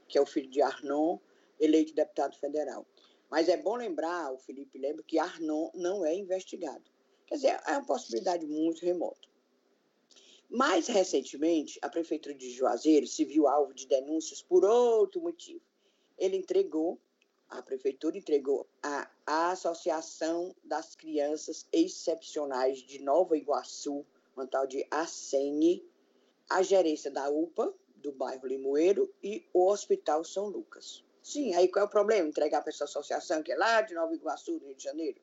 que 0.08 0.16
é 0.16 0.20
o 0.20 0.26
filho 0.26 0.48
de 0.48 0.62
Arnon, 0.62 1.18
eleito 1.60 1.94
deputado 1.94 2.36
federal. 2.38 2.86
Mas 3.30 3.48
é 3.48 3.56
bom 3.56 3.76
lembrar, 3.76 4.32
o 4.32 4.38
Felipe 4.38 4.78
lembra, 4.78 5.02
que 5.02 5.18
Arnon 5.18 5.70
não 5.74 6.04
é 6.04 6.14
investigado. 6.14 6.84
Quer 7.26 7.34
dizer, 7.34 7.60
é 7.66 7.72
uma 7.72 7.84
possibilidade 7.84 8.46
muito 8.46 8.84
remota. 8.84 9.28
Mais 10.48 10.86
recentemente, 10.86 11.78
a 11.82 11.88
Prefeitura 11.88 12.34
de 12.34 12.50
Juazeiro 12.50 13.06
se 13.06 13.24
viu 13.24 13.48
alvo 13.48 13.74
de 13.74 13.86
denúncias 13.86 14.42
por 14.42 14.64
outro 14.64 15.20
motivo. 15.20 15.60
Ele 16.16 16.36
entregou, 16.36 17.00
a 17.48 17.62
Prefeitura 17.62 18.16
entregou 18.16 18.66
à 18.82 19.50
Associação 19.50 20.54
das 20.62 20.94
Crianças 20.94 21.66
Excepcionais 21.72 22.78
de 22.78 23.02
Nova 23.02 23.36
Iguaçu, 23.36 24.06
uma 24.36 24.46
tal 24.46 24.66
de 24.66 24.86
ACENE, 24.90 25.84
a 26.48 26.62
gerência 26.62 27.10
da 27.10 27.28
UPA, 27.30 27.74
do 27.96 28.12
bairro 28.12 28.46
Limoeiro, 28.46 29.12
e 29.22 29.46
o 29.52 29.66
Hospital 29.66 30.24
São 30.24 30.46
Lucas. 30.46 31.02
Sim, 31.22 31.54
aí 31.54 31.68
qual 31.68 31.84
é 31.84 31.88
o 31.88 31.90
problema? 31.90 32.28
Entregar 32.28 32.60
para 32.60 32.70
essa 32.70 32.84
associação 32.84 33.42
que 33.42 33.50
é 33.50 33.56
lá 33.56 33.80
de 33.80 33.94
Nova 33.94 34.14
Iguaçu, 34.14 34.58
do 34.58 34.66
Rio 34.66 34.76
de 34.76 34.84
Janeiro? 34.84 35.20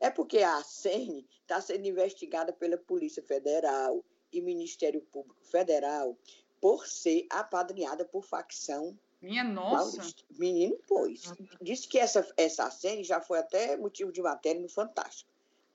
É 0.00 0.08
porque 0.08 0.38
a 0.38 0.56
ACENE 0.56 1.28
está 1.42 1.60
sendo 1.60 1.86
investigada 1.86 2.54
pela 2.54 2.78
Polícia 2.78 3.22
Federal 3.22 4.02
e 4.32 4.40
Ministério 4.40 5.00
Público 5.12 5.42
Federal 5.44 6.16
por 6.60 6.86
ser 6.86 7.26
apadrinhada 7.30 8.04
por 8.04 8.24
facção 8.24 8.98
minha 9.20 9.44
nossa! 9.44 9.98
Paulista. 9.98 10.22
Menino, 10.38 10.78
pois. 10.88 11.32
Disse 11.60 11.86
que 11.86 11.98
essa, 11.98 12.26
essa 12.36 12.64
ACENE 12.64 13.04
já 13.04 13.20
foi 13.20 13.38
até 13.38 13.76
motivo 13.76 14.10
de 14.10 14.22
matéria 14.22 14.60
no 14.60 14.68
Fantástico. 14.68 15.30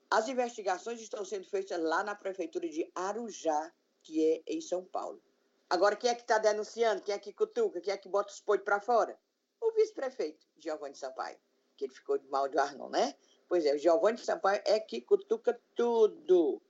As 0.10 0.28
investigações 0.28 1.00
estão 1.00 1.24
sendo 1.24 1.46
feitas 1.46 1.80
lá 1.80 2.04
na 2.04 2.16
prefeitura 2.16 2.68
de 2.68 2.90
Arujá, 2.96 3.72
que 4.02 4.24
é 4.24 4.44
em 4.48 4.62
São 4.62 4.84
Paulo. 4.84 5.22
Agora, 5.70 5.96
quem 5.96 6.10
é 6.10 6.16
que 6.16 6.22
está 6.22 6.38
denunciando? 6.38 7.02
Quem 7.02 7.14
é 7.14 7.20
que 7.20 7.34
cutuca? 7.34 7.82
Quem 7.82 7.94
é 7.94 7.98
que 7.98 8.10
bota 8.10 8.32
os 8.32 8.40
poitos 8.40 8.66
para 8.66 8.80
fora? 8.80 9.18
O 9.62 9.72
vice-prefeito, 9.72 10.46
Giovanni 10.58 10.96
Sampaio, 10.96 11.38
que 11.76 11.86
ele 11.86 11.94
ficou 11.94 12.18
de 12.18 12.28
mal 12.28 12.48
de 12.48 12.58
Arnon, 12.58 12.90
né? 12.90 13.16
Pois 13.48 13.66
é, 13.66 13.76
o 13.76 13.78
Giovanni 13.78 14.18
Sampaio 14.18 14.62
é 14.66 14.80
que 14.80 15.02
cutuca 15.02 15.60
tudo. 15.76 16.62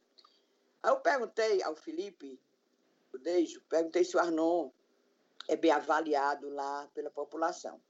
Aí 0.86 0.91
eu 0.91 1.00
perguntei 1.00 1.63
ao 1.63 1.76
Felipe, 1.76 2.39
o 3.12 3.17
Deijo, 3.17 3.62
perguntei 3.67 4.04
se 4.04 4.15
o 4.15 4.19
Arnon 4.19 4.69
é 5.48 5.56
bem 5.56 5.71
avaliado 5.71 6.50
lá 6.50 6.88
pela 6.93 7.10
população. 7.10 7.82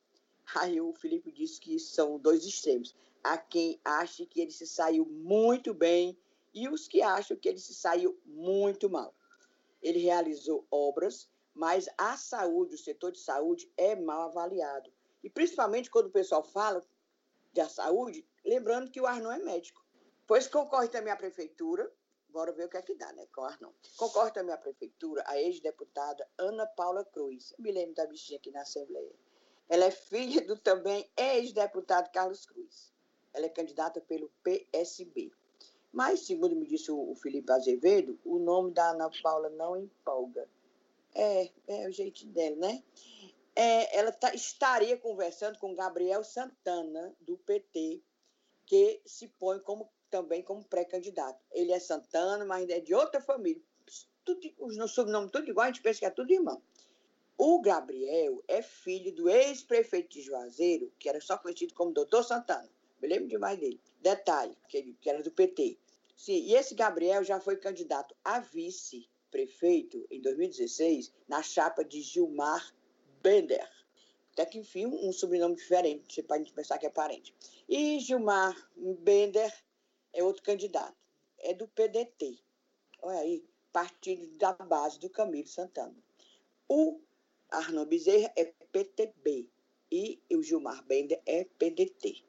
Aí 0.55 0.79
o 0.79 0.93
Felipe 0.93 1.31
disse 1.31 1.59
que 1.59 1.77
são 1.79 2.17
dois 2.17 2.45
extremos. 2.45 2.95
Há 3.23 3.37
quem 3.37 3.79
ache 3.83 4.25
que 4.25 4.39
ele 4.39 4.51
se 4.51 4.65
saiu 4.65 5.05
muito 5.05 5.73
bem 5.73 6.17
e 6.53 6.69
os 6.69 6.87
que 6.87 7.01
acham 7.01 7.35
que 7.35 7.49
ele 7.49 7.59
se 7.59 7.73
saiu 7.73 8.17
muito 8.25 8.89
mal 8.89 9.13
ele 9.85 9.99
realizou 9.99 10.65
obras, 10.71 11.29
mas 11.53 11.87
a 11.95 12.17
saúde, 12.17 12.73
o 12.73 12.77
setor 12.77 13.11
de 13.11 13.19
saúde 13.19 13.71
é 13.77 13.95
mal 13.95 14.23
avaliado. 14.23 14.91
E 15.23 15.29
principalmente 15.29 15.91
quando 15.91 16.07
o 16.07 16.11
pessoal 16.11 16.43
fala 16.43 16.83
da 17.53 17.69
saúde, 17.69 18.27
lembrando 18.43 18.89
que 18.89 18.99
o 18.99 19.05
Arnon 19.05 19.31
é 19.31 19.37
médico. 19.37 19.85
Pois 20.25 20.47
concorre 20.47 20.87
também 20.87 21.13
à 21.13 21.15
prefeitura, 21.15 21.91
bora 22.35 22.51
ver 22.51 22.65
o 22.65 22.69
que 22.69 22.75
é 22.75 22.81
que 22.81 22.93
dá, 22.95 23.11
né, 23.13 23.25
com 23.33 23.45
Arnon. 23.45 23.71
Concorre 23.95 24.29
também 24.29 24.53
à 24.53 24.57
prefeitura 24.57 25.23
a 25.25 25.41
ex-deputada 25.41 26.27
Ana 26.37 26.67
Paula 26.67 27.05
Cruz. 27.05 27.53
Eu 27.57 27.63
me 27.63 27.71
lembro 27.71 27.95
da 27.95 28.05
bichinha 28.05 28.37
aqui 28.37 28.51
na 28.51 28.61
Assembleia. 28.61 29.15
Ela 29.69 29.85
é 29.85 29.91
filha 29.91 30.45
do 30.45 30.59
também 30.59 31.09
ex-deputado 31.15 32.11
Carlos 32.11 32.45
Cruz. 32.45 32.93
Ela 33.33 33.45
é 33.45 33.49
candidata 33.49 34.01
pelo 34.01 34.29
PSB. 34.43 35.31
Mas, 35.93 36.25
segundo 36.25 36.57
me 36.57 36.67
disse 36.67 36.91
o, 36.91 37.15
Felipe 37.15 37.53
Azevedo, 37.53 38.19
o 38.25 38.37
nome 38.37 38.73
da 38.73 38.91
Ana 38.91 39.09
Paula 39.23 39.49
não 39.51 39.77
empolga. 39.77 40.45
É, 41.15 41.49
é 41.69 41.87
o 41.87 41.91
jeito 41.91 42.27
dela, 42.27 42.57
né? 42.57 42.83
É, 43.55 43.97
ela 43.97 44.11
tá, 44.11 44.35
estaria 44.35 44.97
conversando 44.97 45.57
com 45.57 45.73
Gabriel 45.73 46.21
Santana, 46.21 47.15
do 47.21 47.37
PT, 47.37 48.03
que 48.65 49.01
se 49.05 49.29
põe 49.29 49.57
como, 49.59 49.89
também 50.15 50.41
como 50.41 50.63
pré-candidato. 50.63 51.43
Ele 51.51 51.73
é 51.73 51.79
Santana, 51.79 52.45
mas 52.45 52.69
é 52.69 52.79
de 52.79 52.95
outra 52.95 53.19
família. 53.19 53.61
Tudo, 54.23 54.39
os 54.59 54.91
sobrenomes 54.91 55.29
tudo 55.29 55.49
igual, 55.49 55.65
a 55.65 55.67
gente 55.67 55.81
pensa 55.81 55.99
que 55.99 56.05
é 56.05 56.09
tudo 56.09 56.31
irmão. 56.31 56.61
O 57.37 57.59
Gabriel 57.59 58.41
é 58.47 58.61
filho 58.61 59.13
do 59.13 59.29
ex-prefeito 59.29 60.13
de 60.13 60.21
Juazeiro, 60.21 60.89
que 60.97 61.09
era 61.09 61.19
só 61.19 61.37
conhecido 61.37 61.73
como 61.73 61.91
Doutor 61.91 62.23
Santana. 62.23 62.69
Me 63.01 63.09
lembro 63.09 63.27
demais 63.27 63.59
dele. 63.59 63.81
Detalhe, 63.99 64.57
que, 64.69 64.77
ele, 64.77 64.97
que 65.01 65.09
era 65.09 65.21
do 65.21 65.31
PT. 65.31 65.77
Sim, 66.15 66.45
e 66.45 66.55
esse 66.55 66.73
Gabriel 66.73 67.21
já 67.21 67.41
foi 67.41 67.57
candidato 67.57 68.15
a 68.23 68.39
vice-prefeito 68.39 70.07
em 70.09 70.21
2016 70.21 71.11
na 71.27 71.43
chapa 71.43 71.83
de 71.83 72.01
Gilmar 72.01 72.73
Bender. 73.21 73.69
Até 74.31 74.45
que, 74.45 74.59
enfim, 74.59 74.85
um 74.85 75.11
sobrenome 75.11 75.55
diferente, 75.55 76.13
você 76.13 76.23
pode 76.23 76.53
pensar 76.53 76.77
que 76.77 76.85
é 76.85 76.89
parente. 76.89 77.35
E 77.67 77.99
Gilmar 77.99 78.55
Bender 78.77 79.53
é 80.15 80.23
outro 80.23 80.41
candidato, 80.41 80.95
é 81.39 81.53
do 81.53 81.67
PDT. 81.67 82.39
Olha 83.01 83.19
aí, 83.19 83.45
partido 83.71 84.25
da 84.37 84.53
base 84.53 84.97
do 84.99 85.09
Camilo 85.09 85.47
Santana. 85.47 85.95
O 86.67 87.01
Arnon 87.51 87.85
Bezerra 87.85 88.31
é 88.35 88.45
PTB 88.71 89.49
e 89.91 90.21
o 90.31 90.41
Gilmar 90.41 90.83
Bender 90.85 91.21
é 91.25 91.43
PDT. 91.43 92.25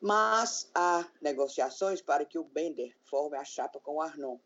Mas 0.00 0.70
há 0.74 1.10
negociações 1.22 2.02
para 2.02 2.26
que 2.26 2.38
o 2.38 2.44
Bender 2.44 2.94
forme 3.04 3.38
a 3.38 3.44
chapa 3.44 3.80
com 3.80 3.96
o 3.96 4.02
Arnon. 4.02 4.38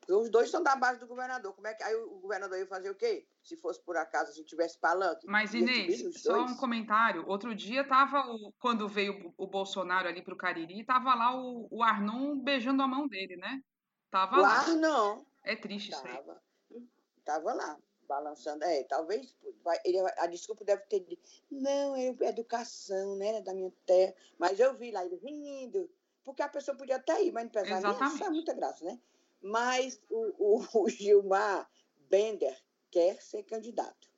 Porque 0.00 0.14
os 0.14 0.30
dois 0.30 0.50
são 0.50 0.62
da 0.62 0.74
base 0.74 0.98
do 0.98 1.06
governador. 1.06 1.52
Como 1.52 1.66
é 1.66 1.74
que 1.74 1.82
aí 1.82 1.94
o 1.94 2.18
governador 2.20 2.58
ia 2.58 2.66
fazer 2.66 2.90
o 2.90 2.94
quê? 2.94 3.26
Se 3.44 3.58
fosse 3.58 3.80
por 3.82 3.94
acaso 3.96 4.30
a 4.30 4.34
gente 4.34 4.46
tivesse 4.46 4.78
palanque. 4.78 5.26
Mas, 5.26 5.52
Inês, 5.52 6.22
só 6.22 6.44
um 6.44 6.56
comentário. 6.56 7.28
Outro 7.28 7.54
dia 7.54 7.86
tava, 7.86 8.20
o, 8.20 8.52
quando 8.58 8.88
veio 8.88 9.34
o 9.36 9.46
Bolsonaro 9.46 10.08
ali 10.08 10.22
para 10.22 10.32
o 10.32 10.36
Cariri, 10.36 10.82
tava 10.82 11.14
lá 11.14 11.38
o, 11.38 11.68
o 11.70 11.82
Arnon 11.82 12.38
beijando 12.38 12.82
a 12.82 12.88
mão 12.88 13.06
dele, 13.06 13.36
né? 13.36 13.62
Tava 14.10 14.38
o 14.38 14.40
lá. 14.40 14.60
Arnon. 14.60 15.24
É 15.44 15.54
triste 15.54 15.90
tava, 15.90 16.08
isso 16.08 16.24
aí. 16.70 16.88
Tava 17.22 17.52
lá 17.52 17.78
balançando. 18.08 18.64
É, 18.64 18.82
talvez 18.84 19.36
ele, 19.84 19.98
a 20.18 20.26
desculpa 20.26 20.64
deve 20.64 20.82
ter 20.84 21.00
dito, 21.00 21.22
não, 21.50 21.94
é 21.94 22.06
educação, 22.28 23.16
né, 23.16 23.42
da 23.42 23.52
minha 23.52 23.72
terra. 23.84 24.14
Mas 24.38 24.58
eu 24.58 24.74
vi 24.74 24.90
lá 24.90 25.04
ele 25.04 25.16
rindo, 25.16 25.90
porque 26.24 26.42
a 26.42 26.48
pessoa 26.48 26.76
podia 26.76 26.96
até 26.96 27.22
ir, 27.22 27.32
mas 27.32 27.44
não 27.44 27.50
pensava, 27.50 28.06
isso 28.06 28.24
é 28.24 28.30
muita 28.30 28.54
graça, 28.54 28.84
né? 28.84 28.98
Mas 29.42 30.00
o, 30.08 30.58
o, 30.58 30.84
o 30.84 30.88
Gilmar 30.88 31.68
Bender 32.08 32.63
quer 32.94 33.20
ser 33.20 33.42
candidato. 33.42 34.08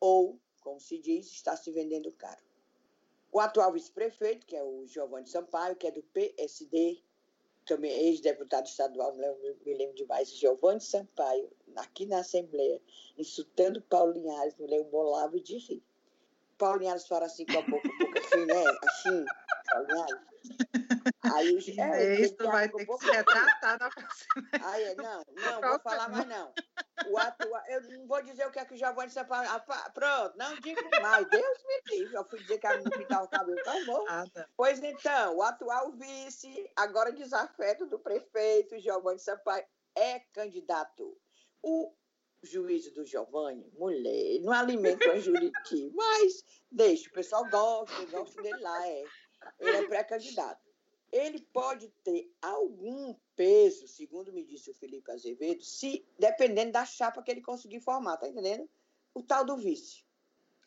Ou, 0.00 0.40
como 0.62 0.80
se 0.80 0.96
diz, 0.98 1.26
está 1.26 1.54
se 1.54 1.70
vendendo 1.70 2.10
caro. 2.12 2.42
O 3.30 3.38
atual 3.38 3.74
vice-prefeito, 3.74 4.46
que 4.46 4.56
é 4.56 4.64
o 4.64 4.86
Giovanni 4.86 5.28
Sampaio, 5.28 5.76
que 5.76 5.86
é 5.86 5.90
do 5.90 6.02
PSD, 6.02 7.02
também 7.66 7.92
ex-deputado 7.92 8.64
estadual, 8.64 9.14
me 9.14 9.74
lembro 9.74 9.94
demais, 9.94 10.30
Giovanni 10.30 10.80
Sampaio, 10.80 11.52
aqui 11.76 12.06
na 12.06 12.20
Assembleia, 12.20 12.80
insultando 13.18 13.82
Paulo 13.82 14.14
Linhares, 14.14 14.56
me 14.56 14.66
lembro 14.66 14.90
bolava 14.90 15.38
de 15.38 15.58
rir. 15.58 15.84
Paulo 16.58 16.78
Linhares 16.78 17.06
fala 17.06 17.26
assim 17.26 17.44
com 17.46 17.58
a 17.58 17.62
boca 17.62 17.88
um 17.88 17.98
pouco 17.98 18.18
assim, 18.18 18.46
né? 18.46 18.64
Assim, 18.84 19.24
ligado? 19.80 20.26
Aí 21.34 21.56
os, 21.56 21.68
é, 21.68 22.20
Isso 22.20 22.36
vai 22.38 22.68
ter 22.68 22.86
que 22.86 22.98
se 22.98 23.10
retratar 23.10 23.78
na 23.78 23.90
próxima. 23.90 24.34
Aí, 24.64 24.94
não, 24.94 25.24
não, 25.34 25.60
vou 25.60 25.80
falar 25.80 26.08
mais 26.08 26.26
não. 26.26 26.52
O 27.08 27.18
atual, 27.18 27.62
eu 27.68 27.82
não 27.82 28.06
vou 28.06 28.22
dizer 28.22 28.46
o 28.46 28.50
que 28.50 28.58
é 28.58 28.64
que 28.64 28.74
o 28.74 28.76
Giovanni 28.76 29.10
Sampaio. 29.10 29.48
Ah, 29.50 29.90
pronto, 29.90 30.36
não 30.36 30.54
digo 30.60 30.80
mais. 31.02 31.28
Deus 31.28 31.64
me 31.64 31.96
livre. 31.96 32.14
Eu 32.14 32.24
fui 32.24 32.40
dizer 32.40 32.58
que 32.58 32.66
ela 32.66 32.78
não 32.78 32.90
pintava 32.90 33.24
o 33.24 33.28
cabelo, 33.28 33.62
tá 33.64 33.74
bom. 33.84 34.04
Ah, 34.08 34.24
tá. 34.32 34.48
Pois 34.56 34.82
então, 34.82 35.36
o 35.36 35.42
atual 35.42 35.92
vice, 35.92 36.70
agora 36.76 37.12
desafeto 37.12 37.86
do 37.86 37.98
prefeito, 37.98 38.78
Giovanni 38.78 39.18
Sampaio, 39.18 39.64
é 39.94 40.20
candidato. 40.32 41.18
O 41.62 41.92
juízo 42.46 42.92
do 42.94 43.04
Giovanni, 43.04 43.70
mulher, 43.76 44.40
não 44.40 44.52
alimenta 44.52 45.12
o 45.12 45.20
Juriti, 45.20 45.90
mas 45.94 46.44
deixa, 46.70 47.10
o 47.10 47.12
pessoal 47.12 47.48
gosta, 47.50 48.06
gosta 48.06 48.40
dele 48.40 48.58
lá, 48.60 48.88
é. 48.88 49.04
Ele 49.60 49.76
é 49.76 49.86
pré-candidato. 49.86 50.64
Ele 51.12 51.40
pode 51.52 51.88
ter 52.02 52.30
algum 52.42 53.14
peso, 53.36 53.86
segundo 53.86 54.32
me 54.32 54.44
disse 54.44 54.70
o 54.70 54.74
Felipe 54.74 55.10
Azevedo, 55.12 55.62
se 55.62 56.04
dependendo 56.18 56.72
da 56.72 56.84
chapa 56.84 57.22
que 57.22 57.30
ele 57.30 57.40
conseguir 57.40 57.80
formar, 57.80 58.16
tá 58.16 58.28
entendendo? 58.28 58.68
O 59.14 59.22
tal 59.22 59.44
do 59.44 59.56
vice. 59.56 60.04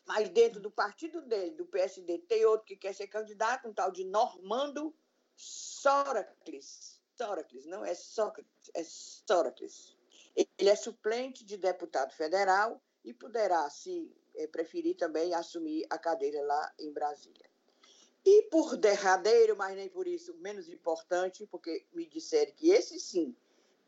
Mas 0.06 0.28
dentro 0.28 0.60
do 0.60 0.70
partido 0.70 1.22
dele, 1.22 1.52
do 1.52 1.66
PSD, 1.66 2.18
tem 2.20 2.44
outro 2.44 2.66
que 2.66 2.76
quer 2.76 2.94
ser 2.94 3.06
candidato, 3.06 3.68
um 3.68 3.72
tal 3.72 3.92
de 3.92 4.04
Normando 4.04 4.94
Soracles. 5.36 7.00
Soracles, 7.16 7.66
não 7.66 7.84
é 7.84 7.94
Sócrates, 7.94 8.70
é 8.74 8.82
Soracles. 8.82 9.99
Ele 10.36 10.68
é 10.68 10.76
suplente 10.76 11.44
de 11.44 11.56
deputado 11.56 12.12
federal 12.12 12.80
e 13.04 13.12
poderá, 13.12 13.68
se 13.70 14.14
eh, 14.34 14.46
preferir, 14.46 14.96
também 14.96 15.34
assumir 15.34 15.86
a 15.90 15.98
cadeira 15.98 16.42
lá 16.42 16.72
em 16.78 16.92
Brasília. 16.92 17.50
E 18.24 18.42
por 18.44 18.76
derradeiro, 18.76 19.56
mas 19.56 19.74
nem 19.74 19.88
por 19.88 20.06
isso 20.06 20.34
menos 20.38 20.68
importante, 20.68 21.46
porque 21.46 21.86
me 21.92 22.06
disseram 22.06 22.52
que 22.52 22.70
esse 22.70 23.00
sim 23.00 23.34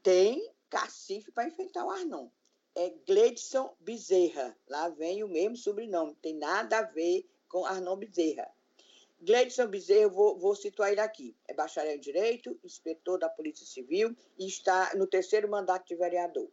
tem 0.03 0.51
cacife 0.71 1.31
para 1.31 1.47
enfrentar 1.47 1.85
o 1.85 1.91
Arnon. 1.91 2.29
É 2.75 2.89
Gledson 3.07 3.77
Bezerra. 3.79 4.57
Lá 4.67 4.89
vem 4.89 5.23
o 5.23 5.29
mesmo 5.29 5.57
sobrenome, 5.57 6.15
tem 6.17 6.35
nada 6.35 6.79
a 6.79 6.83
ver 6.83 7.29
com 7.47 7.67
Arnon 7.67 7.97
Bezerra. 7.97 8.51
Gledson 9.25 9.69
Bezerra, 9.69 10.09
vou, 10.09 10.37
vou 10.37 10.57
situar 10.57 10.91
ele 10.91 11.01
aqui. 11.01 11.37
É 11.47 11.55
bacharel 11.55 11.95
em 11.95 12.01
Direito, 12.01 12.59
inspetor 12.65 13.21
da 13.21 13.29
Polícia 13.29 13.65
Civil 13.65 14.17
e 14.37 14.49
está 14.49 14.93
no 14.97 15.07
terceiro 15.07 15.49
mandato 15.49 15.87
de 15.87 15.95
vereador. 15.95 16.51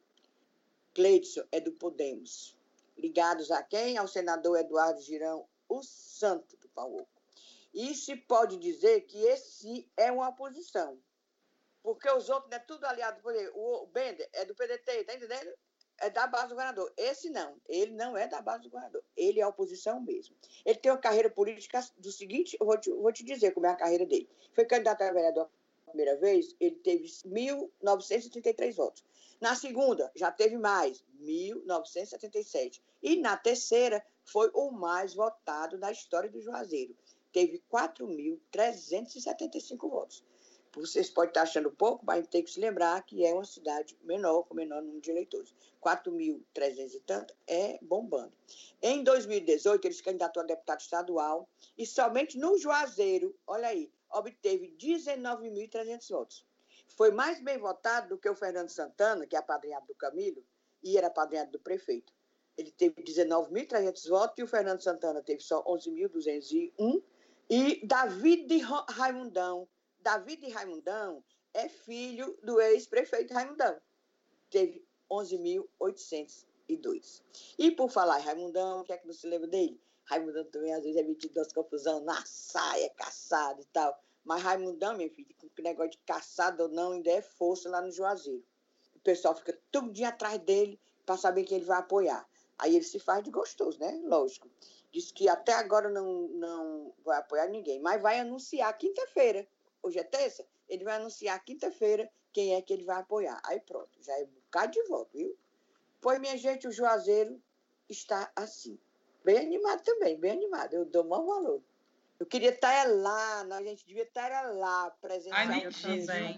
Gledson 0.95 1.43
é 1.51 1.59
do 1.59 1.71
Podemos. 1.71 2.55
Ligados 2.95 3.49
a 3.49 3.63
quem? 3.63 3.97
Ao 3.97 4.07
senador 4.07 4.59
Eduardo 4.59 5.01
Girão, 5.01 5.47
o 5.67 5.81
santo 5.81 6.55
do 6.57 6.69
Paulo. 6.69 7.07
E 7.73 7.95
se 7.95 8.15
pode 8.15 8.57
dizer 8.57 9.01
que 9.01 9.17
esse 9.17 9.89
é 9.97 10.11
uma 10.11 10.29
oposição. 10.29 10.99
Porque 11.81 12.07
os 12.11 12.29
outros 12.29 12.51
é 12.51 12.59
tudo 12.59 12.85
aliado. 12.85 13.19
Por 13.21 13.33
exemplo, 13.33 13.59
o 13.59 13.87
Bender 13.87 14.29
é 14.33 14.45
do 14.45 14.53
PDT, 14.53 15.05
tá 15.05 15.15
entendendo? 15.15 15.51
É 16.01 16.09
da 16.09 16.27
base 16.27 16.47
do 16.47 16.55
governador. 16.55 16.91
Esse 16.97 17.29
não. 17.29 17.55
Ele 17.67 17.93
não 17.93 18.17
é 18.17 18.27
da 18.27 18.41
base 18.41 18.63
do 18.63 18.69
governador. 18.69 19.03
Ele 19.15 19.39
é 19.39 19.47
oposição 19.47 19.99
mesmo. 19.99 20.35
Ele 20.65 20.79
tem 20.79 20.91
uma 20.91 20.97
carreira 20.97 21.29
política 21.29 21.81
do 21.97 22.11
seguinte: 22.11 22.57
eu 22.59 22.65
vou 22.65 22.79
te, 22.79 22.91
vou 22.91 23.11
te 23.11 23.23
dizer 23.23 23.51
como 23.51 23.65
é 23.65 23.69
a 23.69 23.75
carreira 23.75 24.05
dele. 24.05 24.29
Foi 24.53 24.65
candidato 24.65 25.01
a 25.01 25.11
vereador 25.11 25.49
a 25.87 25.91
primeira 25.91 26.17
vez, 26.17 26.55
ele 26.59 26.75
teve 26.75 27.05
1.933 27.05 28.75
votos. 28.75 29.03
Na 29.41 29.55
segunda, 29.55 30.11
já 30.15 30.31
teve 30.31 30.55
mais, 30.55 31.03
1.977. 31.19 32.79
E 33.01 33.15
na 33.15 33.35
terceira, 33.35 34.05
foi 34.23 34.51
o 34.53 34.69
mais 34.69 35.15
votado 35.15 35.79
da 35.79 35.91
história 35.91 36.29
do 36.29 36.41
Juazeiro 36.41 36.95
teve 37.31 37.63
4.375 37.71 39.89
votos. 39.89 40.21
Vocês 40.79 41.09
podem 41.09 41.29
estar 41.29 41.41
achando 41.41 41.69
pouco, 41.71 42.05
mas 42.05 42.27
tem 42.27 42.41
que 42.41 42.49
se 42.49 42.59
lembrar 42.59 43.03
que 43.03 43.25
é 43.25 43.33
uma 43.33 43.43
cidade 43.43 43.97
menor, 44.01 44.43
com 44.43 44.55
menor 44.55 44.81
número 44.81 45.01
de 45.01 45.11
eleitores. 45.11 45.53
4.300 45.81 46.93
e 46.93 46.99
tanto 47.01 47.35
é 47.47 47.77
bombando. 47.81 48.31
Em 48.81 49.03
2018, 49.03 49.85
ele 49.85 49.93
se 49.93 50.03
candidatou 50.03 50.41
a 50.41 50.45
deputado 50.45 50.79
estadual 50.79 51.49
e 51.77 51.85
somente 51.85 52.37
no 52.37 52.57
Juazeiro, 52.57 53.35
olha 53.45 53.67
aí, 53.67 53.91
obteve 54.09 54.73
19.300 54.77 56.09
votos. 56.09 56.45
Foi 56.95 57.11
mais 57.11 57.41
bem 57.41 57.57
votado 57.57 58.09
do 58.09 58.17
que 58.17 58.29
o 58.29 58.35
Fernando 58.35 58.69
Santana, 58.69 59.25
que 59.25 59.35
é 59.35 59.39
apadrinhado 59.39 59.87
do 59.87 59.95
Camilo, 59.95 60.43
e 60.83 60.97
era 60.97 61.07
apadrinhado 61.07 61.51
do 61.51 61.59
prefeito. 61.59 62.13
Ele 62.57 62.71
teve 62.71 63.01
19.300 63.01 64.09
votos 64.09 64.37
e 64.37 64.43
o 64.43 64.47
Fernando 64.47 64.81
Santana 64.81 65.21
teve 65.21 65.41
só 65.41 65.63
11.201 65.63 67.03
e 67.49 67.85
David 67.85 68.59
Raimundão. 68.89 69.67
David 70.01 70.47
Raimundão 70.49 71.23
é 71.53 71.67
filho 71.67 72.37
do 72.43 72.61
ex-prefeito 72.61 73.33
Raimundão. 73.33 73.75
Teve 74.49 74.87
11.802. 75.11 77.23
E 77.57 77.71
por 77.71 77.89
falar 77.89 78.19
em 78.19 78.23
Raimundão, 78.23 78.81
o 78.81 78.83
que 78.83 78.93
é 78.93 78.97
que 78.97 79.07
não 79.07 79.13
se 79.13 79.25
lembra 79.27 79.47
dele? 79.47 79.81
Raimundão 80.05 80.45
também 80.45 80.73
às 80.73 80.83
vezes 80.83 80.97
é 80.97 81.03
metido 81.03 81.35
das 81.35 81.53
confusão 81.53 81.99
na 82.01 82.23
saia, 82.25 82.89
caçado 82.91 83.61
e 83.61 83.65
tal. 83.65 83.99
Mas 84.23 84.41
Raimundão, 84.41 84.95
minha 84.95 85.09
filha, 85.09 85.27
com 85.37 85.49
que 85.49 85.61
negócio 85.61 85.91
de 85.91 85.97
caçado 85.99 86.63
ou 86.63 86.69
não, 86.69 86.93
ainda 86.93 87.11
é 87.11 87.21
força 87.21 87.69
lá 87.69 87.81
no 87.81 87.91
Juazeiro. 87.91 88.43
O 88.95 88.99
pessoal 88.99 89.35
fica 89.35 89.59
todo 89.71 89.91
dia 89.91 90.09
atrás 90.09 90.39
dele 90.39 90.79
para 91.05 91.17
saber 91.17 91.43
que 91.43 91.53
ele 91.53 91.65
vai 91.65 91.79
apoiar. 91.79 92.27
Aí 92.57 92.75
ele 92.75 92.83
se 92.83 92.99
faz 92.99 93.23
de 93.23 93.31
gostoso, 93.31 93.79
né? 93.79 94.01
Lógico. 94.03 94.49
Diz 94.91 95.11
que 95.11 95.29
até 95.29 95.53
agora 95.53 95.89
não, 95.89 96.27
não 96.29 96.93
vai 97.05 97.17
apoiar 97.17 97.47
ninguém, 97.47 97.79
mas 97.79 98.01
vai 98.01 98.19
anunciar 98.19 98.77
quinta-feira. 98.77 99.47
Hoje 99.89 99.97
é 99.97 100.03
terça? 100.03 100.45
Ele 100.67 100.83
vai 100.83 100.97
anunciar 100.97 101.43
quinta-feira 101.43 102.07
quem 102.31 102.53
é 102.53 102.61
que 102.61 102.71
ele 102.71 102.83
vai 102.83 102.99
apoiar. 102.99 103.41
Aí 103.43 103.59
pronto, 103.59 103.89
já 103.99 104.13
é 104.19 104.23
um 104.23 104.27
bocado 104.27 104.71
de 104.71 104.83
voto, 104.83 105.17
viu? 105.17 105.35
Pois, 105.99 106.19
minha 106.19 106.37
gente, 106.37 106.67
o 106.67 106.71
Juazeiro 106.71 107.41
está 107.89 108.31
assim. 108.35 108.77
Bem 109.25 109.39
animado 109.39 109.81
também, 109.81 110.15
bem 110.19 110.33
animado. 110.33 110.75
Eu 110.75 110.85
dou 110.85 111.03
maior 111.03 111.25
valor. 111.25 111.63
Eu 112.19 112.25
queria 112.27 112.51
estar 112.51 112.87
lá, 112.87 113.41
a 113.41 113.63
gente 113.63 113.83
devia 113.83 114.03
estar 114.03 114.29
lá, 114.53 114.91
presencial. 115.01 115.39
Ai, 115.39 115.47
nem 115.47 115.65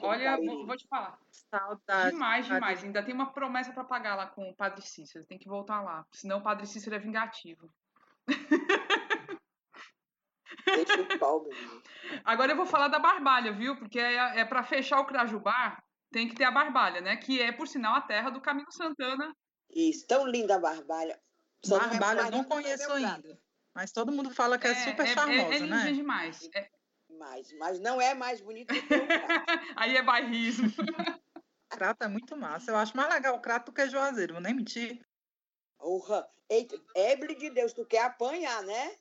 Olha, 0.01 0.37
vou, 0.37 0.65
vou, 0.65 0.77
te 0.77 0.87
falar. 0.87 1.19
Saudade. 1.29 2.11
Demais, 2.11 2.45
demais. 2.45 2.81
Ainda 2.85 3.03
tem 3.03 3.13
uma 3.13 3.33
promessa 3.33 3.73
para 3.73 3.83
pagar 3.83 4.15
lá 4.15 4.27
com 4.27 4.49
o 4.49 4.55
Padre 4.55 4.81
Cícero. 4.81 5.25
Tem 5.25 5.37
que 5.37 5.49
voltar 5.49 5.81
lá. 5.81 6.05
Senão 6.13 6.37
o 6.37 6.41
Padre 6.41 6.65
Cícero 6.67 6.95
é 6.95 6.99
vingativo. 6.99 7.69
Agora 12.23 12.51
eu 12.51 12.57
vou 12.57 12.65
falar 12.65 12.87
da 12.87 12.99
barbalha, 12.99 13.51
viu? 13.53 13.75
Porque 13.77 13.99
é, 13.99 14.39
é 14.39 14.45
para 14.45 14.63
fechar 14.63 14.99
o 14.99 15.05
Crajubá, 15.05 15.81
tem 16.11 16.27
que 16.27 16.35
ter 16.35 16.43
a 16.43 16.51
barbalha, 16.51 17.01
né? 17.01 17.15
Que 17.17 17.41
é, 17.41 17.51
por 17.51 17.67
sinal, 17.67 17.95
a 17.95 18.01
terra 18.01 18.29
do 18.29 18.41
Camilo 18.41 18.71
Santana. 18.71 19.35
Isso, 19.69 20.05
tão 20.07 20.27
linda 20.27 20.55
a 20.55 20.59
barbalha. 20.59 21.19
Só 21.63 21.79
barbalha 21.79 22.21
eu 22.21 22.31
não 22.31 22.43
conheço 22.43 22.91
ainda. 22.91 23.39
Mas 23.73 23.91
todo 23.91 24.11
mundo 24.11 24.29
fala 24.31 24.57
que 24.57 24.67
é, 24.67 24.71
é 24.71 24.75
super 24.75 25.05
é, 25.05 25.13
charmosa, 25.13 25.53
é, 25.53 25.57
é 25.57 25.59
né? 25.61 25.91
demais. 25.93 26.49
É. 26.53 26.69
Mas, 27.09 27.53
mas 27.53 27.79
não 27.79 28.01
é 28.01 28.13
mais 28.13 28.41
bonito 28.41 28.73
do 28.73 28.81
que 28.81 28.95
o 28.95 29.07
crato. 29.07 29.45
Aí 29.77 29.95
é 29.95 30.01
bairrismo. 30.01 30.71
crato 31.69 32.03
é 32.03 32.07
muito 32.07 32.35
massa. 32.35 32.71
Eu 32.71 32.77
acho 32.77 32.95
mais 32.97 33.13
legal 33.13 33.35
o 33.35 33.41
crato 33.41 33.71
do 33.71 33.75
que 33.75 33.87
Juazeiro, 33.87 34.33
vou 34.33 34.41
nem 34.41 34.53
mentir. 34.53 34.99
Porra! 35.77 36.27
Eita, 36.49 36.75
Eble 36.93 37.35
de 37.35 37.49
Deus, 37.49 37.71
tu 37.71 37.85
quer 37.85 38.03
apanhar, 38.03 38.61
né? 38.63 38.97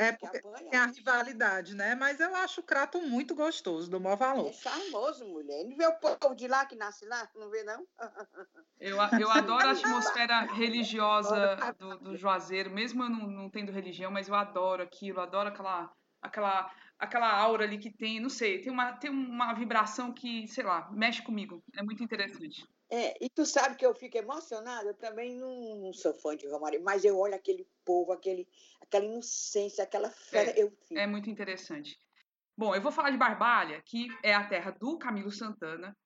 É, 0.00 0.12
porque 0.12 0.40
tem 0.40 0.78
a 0.78 0.86
rivalidade, 0.86 1.74
né? 1.74 1.94
Mas 1.94 2.20
eu 2.20 2.34
acho 2.34 2.62
o 2.62 2.64
Crato 2.64 3.02
muito 3.02 3.34
gostoso, 3.34 3.90
do 3.90 4.00
maior 4.00 4.16
valor. 4.16 4.48
É 4.48 4.52
charmoso, 4.52 5.26
mulher. 5.26 5.62
Não 5.66 5.76
vê 5.76 5.86
o 5.86 5.92
povo 5.96 6.34
de 6.34 6.48
lá 6.48 6.64
que 6.64 6.74
nasce 6.74 7.04
lá? 7.04 7.28
Não 7.34 7.50
vê, 7.50 7.62
não? 7.64 7.86
Eu, 8.80 8.96
eu 9.20 9.30
adoro 9.30 9.68
a 9.68 9.72
atmosfera 9.72 10.40
religiosa 10.54 11.56
do, 11.78 11.98
do 11.98 12.16
Juazeiro, 12.16 12.70
mesmo 12.70 13.04
eu 13.04 13.10
não, 13.10 13.26
não 13.26 13.50
tendo 13.50 13.70
religião, 13.70 14.10
mas 14.10 14.26
eu 14.26 14.34
adoro 14.34 14.82
aquilo, 14.82 15.20
adoro 15.20 15.50
aquela, 15.50 15.92
aquela, 16.22 16.74
aquela 16.98 17.30
aura 17.30 17.64
ali 17.64 17.76
que 17.76 17.90
tem, 17.90 18.18
não 18.18 18.30
sei, 18.30 18.62
tem 18.62 18.72
uma, 18.72 18.94
tem 18.94 19.10
uma 19.10 19.52
vibração 19.52 20.14
que, 20.14 20.48
sei 20.48 20.64
lá, 20.64 20.90
mexe 20.92 21.20
comigo. 21.20 21.62
É 21.76 21.82
muito 21.82 22.02
interessante. 22.02 22.66
É, 22.90 23.16
e 23.24 23.30
tu 23.30 23.46
sabe 23.46 23.76
que 23.76 23.86
eu 23.86 23.94
fico 23.94 24.18
emocionada, 24.18 24.88
eu 24.88 24.94
também 24.94 25.36
não, 25.36 25.76
não 25.76 25.92
sou 25.92 26.12
fã 26.12 26.36
de 26.36 26.48
Romário, 26.48 26.82
mas 26.82 27.04
eu 27.04 27.16
olho 27.16 27.36
aquele 27.36 27.64
povo, 27.84 28.10
aquele, 28.10 28.48
aquela 28.80 29.04
inocência, 29.04 29.84
aquela 29.84 30.10
fé, 30.10 30.54
é. 30.58 31.02
É 31.02 31.06
muito 31.06 31.30
interessante. 31.30 31.96
Bom, 32.56 32.74
eu 32.74 32.82
vou 32.82 32.90
falar 32.90 33.10
de 33.10 33.16
Barbalha, 33.16 33.80
que 33.82 34.08
é 34.24 34.34
a 34.34 34.46
terra 34.46 34.72
do 34.72 34.98
Camilo 34.98 35.30
Santana. 35.30 35.96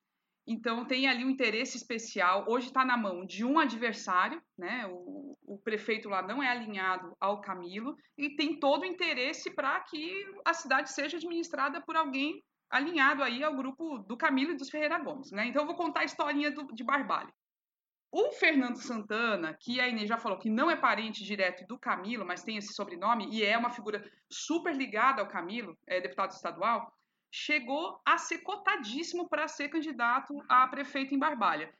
Então 0.47 0.85
tem 0.85 1.07
ali 1.07 1.25
um 1.25 1.29
interesse 1.29 1.75
especial. 1.75 2.45
Hoje 2.47 2.67
está 2.67 2.85
na 2.85 2.95
mão 2.95 3.25
de 3.25 3.43
um 3.43 3.57
adversário, 3.57 4.39
né? 4.55 4.85
O, 4.87 5.35
o, 5.43 5.57
prefeito 5.57 6.07
lá 6.07 6.21
não 6.21 6.41
é 6.41 6.47
alinhado 6.47 7.17
ao 7.19 7.41
Camilo 7.41 7.97
e 8.15 8.35
tem 8.35 8.59
todo 8.59 8.83
o 8.83 8.85
interesse 8.85 9.49
para 9.49 9.79
que 9.81 10.23
a 10.45 10.53
cidade 10.53 10.91
seja 10.91 11.17
administrada 11.17 11.81
por 11.81 11.95
alguém 11.95 12.43
alinhado 12.75 13.23
aí 13.23 13.43
ao 13.43 13.55
grupo 13.55 13.99
do 13.99 14.17
Camilo 14.17 14.51
e 14.51 14.57
dos 14.57 14.69
Ferreira 14.69 14.99
Gomes, 14.99 15.31
né? 15.31 15.45
Então 15.45 15.61
eu 15.61 15.67
vou 15.67 15.75
contar 15.75 16.01
a 16.01 16.05
historinha 16.05 16.51
do, 16.51 16.73
de 16.73 16.83
Barbalha. 16.83 17.33
O 18.11 18.31
Fernando 18.31 18.77
Santana, 18.77 19.53
que 19.53 19.79
a 19.81 19.89
Inês 19.89 20.07
já 20.07 20.17
falou 20.17 20.37
que 20.37 20.49
não 20.49 20.71
é 20.71 20.75
parente 20.75 21.23
direto 21.23 21.67
do 21.67 21.77
Camilo, 21.77 22.25
mas 22.25 22.43
tem 22.43 22.55
esse 22.55 22.73
sobrenome 22.73 23.27
e 23.29 23.43
é 23.43 23.57
uma 23.57 23.69
figura 23.69 24.09
super 24.29 24.73
ligada 24.73 25.21
ao 25.21 25.27
Camilo, 25.27 25.77
é 25.85 25.99
deputado 25.99 26.31
estadual, 26.31 26.93
chegou 27.29 27.99
a 28.05 28.17
ser 28.17 28.37
cotadíssimo 28.37 29.27
para 29.27 29.49
ser 29.49 29.67
candidato 29.67 30.41
a 30.47 30.65
prefeito 30.67 31.13
em 31.13 31.19
Barbalha. 31.19 31.73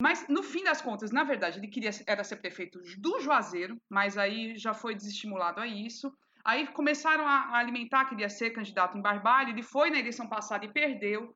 Mas, 0.00 0.26
no 0.28 0.42
fim 0.42 0.62
das 0.62 0.80
contas, 0.80 1.10
na 1.10 1.24
verdade, 1.24 1.58
ele 1.58 1.68
queria 1.68 1.90
era 2.06 2.24
ser 2.24 2.36
prefeito 2.36 2.80
do 2.98 3.20
Juazeiro, 3.20 3.76
mas 3.88 4.16
aí 4.16 4.56
já 4.56 4.72
foi 4.72 4.94
desestimulado 4.94 5.60
a 5.60 5.66
isso. 5.66 6.16
Aí 6.44 6.66
começaram 6.68 7.26
a 7.26 7.56
alimentar 7.56 8.06
que 8.06 8.14
ia 8.20 8.28
ser 8.28 8.50
candidato 8.50 8.96
em 8.96 9.02
Barbalha, 9.02 9.50
ele 9.50 9.62
foi 9.62 9.90
na 9.90 9.98
eleição 9.98 10.28
passada 10.28 10.64
e 10.64 10.72
perdeu. 10.72 11.34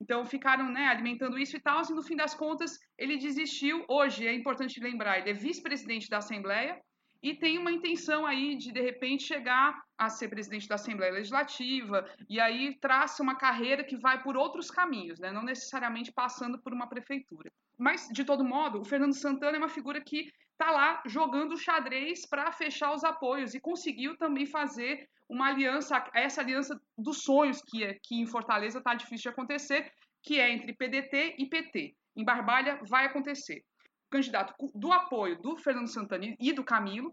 Então 0.00 0.24
ficaram 0.26 0.68
né, 0.68 0.88
alimentando 0.88 1.38
isso 1.38 1.56
e 1.56 1.60
tal, 1.60 1.80
e 1.82 1.94
no 1.94 2.02
fim 2.02 2.16
das 2.16 2.34
contas 2.34 2.76
ele 2.98 3.16
desistiu. 3.16 3.84
Hoje 3.88 4.26
é 4.26 4.34
importante 4.34 4.80
lembrar, 4.80 5.18
ele 5.18 5.30
é 5.30 5.34
vice-presidente 5.34 6.08
da 6.08 6.18
Assembleia 6.18 6.80
e 7.22 7.34
tem 7.34 7.56
uma 7.56 7.70
intenção 7.70 8.26
aí 8.26 8.56
de 8.56 8.72
de 8.72 8.80
repente 8.80 9.22
chegar 9.22 9.80
a 9.96 10.08
ser 10.08 10.28
presidente 10.28 10.66
da 10.66 10.74
Assembleia 10.74 11.12
Legislativa 11.12 12.04
e 12.28 12.40
aí 12.40 12.76
traça 12.80 13.22
uma 13.22 13.36
carreira 13.36 13.84
que 13.84 13.96
vai 13.96 14.20
por 14.20 14.36
outros 14.36 14.70
caminhos, 14.70 15.20
né, 15.20 15.30
não 15.30 15.44
necessariamente 15.44 16.12
passando 16.12 16.60
por 16.60 16.72
uma 16.72 16.88
prefeitura. 16.88 17.48
Mas 17.78 18.08
de 18.08 18.24
todo 18.24 18.44
modo, 18.44 18.80
o 18.80 18.84
Fernando 18.84 19.14
Santana 19.14 19.56
é 19.56 19.58
uma 19.58 19.68
figura 19.68 20.00
que 20.00 20.32
está 20.62 20.70
lá 20.70 21.02
jogando 21.06 21.58
xadrez 21.58 22.24
para 22.24 22.52
fechar 22.52 22.94
os 22.94 23.02
apoios 23.02 23.52
e 23.52 23.60
conseguiu 23.60 24.16
também 24.16 24.46
fazer 24.46 25.08
uma 25.28 25.48
aliança, 25.48 26.08
essa 26.14 26.40
aliança 26.40 26.80
dos 26.96 27.22
sonhos 27.22 27.60
que, 27.62 27.82
é, 27.82 27.98
que 28.00 28.14
em 28.14 28.26
Fortaleza 28.26 28.78
está 28.78 28.94
difícil 28.94 29.22
de 29.22 29.28
acontecer, 29.30 29.92
que 30.22 30.38
é 30.38 30.52
entre 30.52 30.72
PDT 30.72 31.34
e 31.36 31.46
PT. 31.46 31.96
Em 32.14 32.24
Barbalha 32.24 32.78
vai 32.84 33.06
acontecer. 33.06 33.64
O 34.06 34.10
candidato 34.10 34.54
do 34.72 34.92
apoio 34.92 35.40
do 35.42 35.56
Fernando 35.56 35.88
Santana 35.88 36.36
e 36.38 36.52
do 36.52 36.62
Camilo 36.62 37.12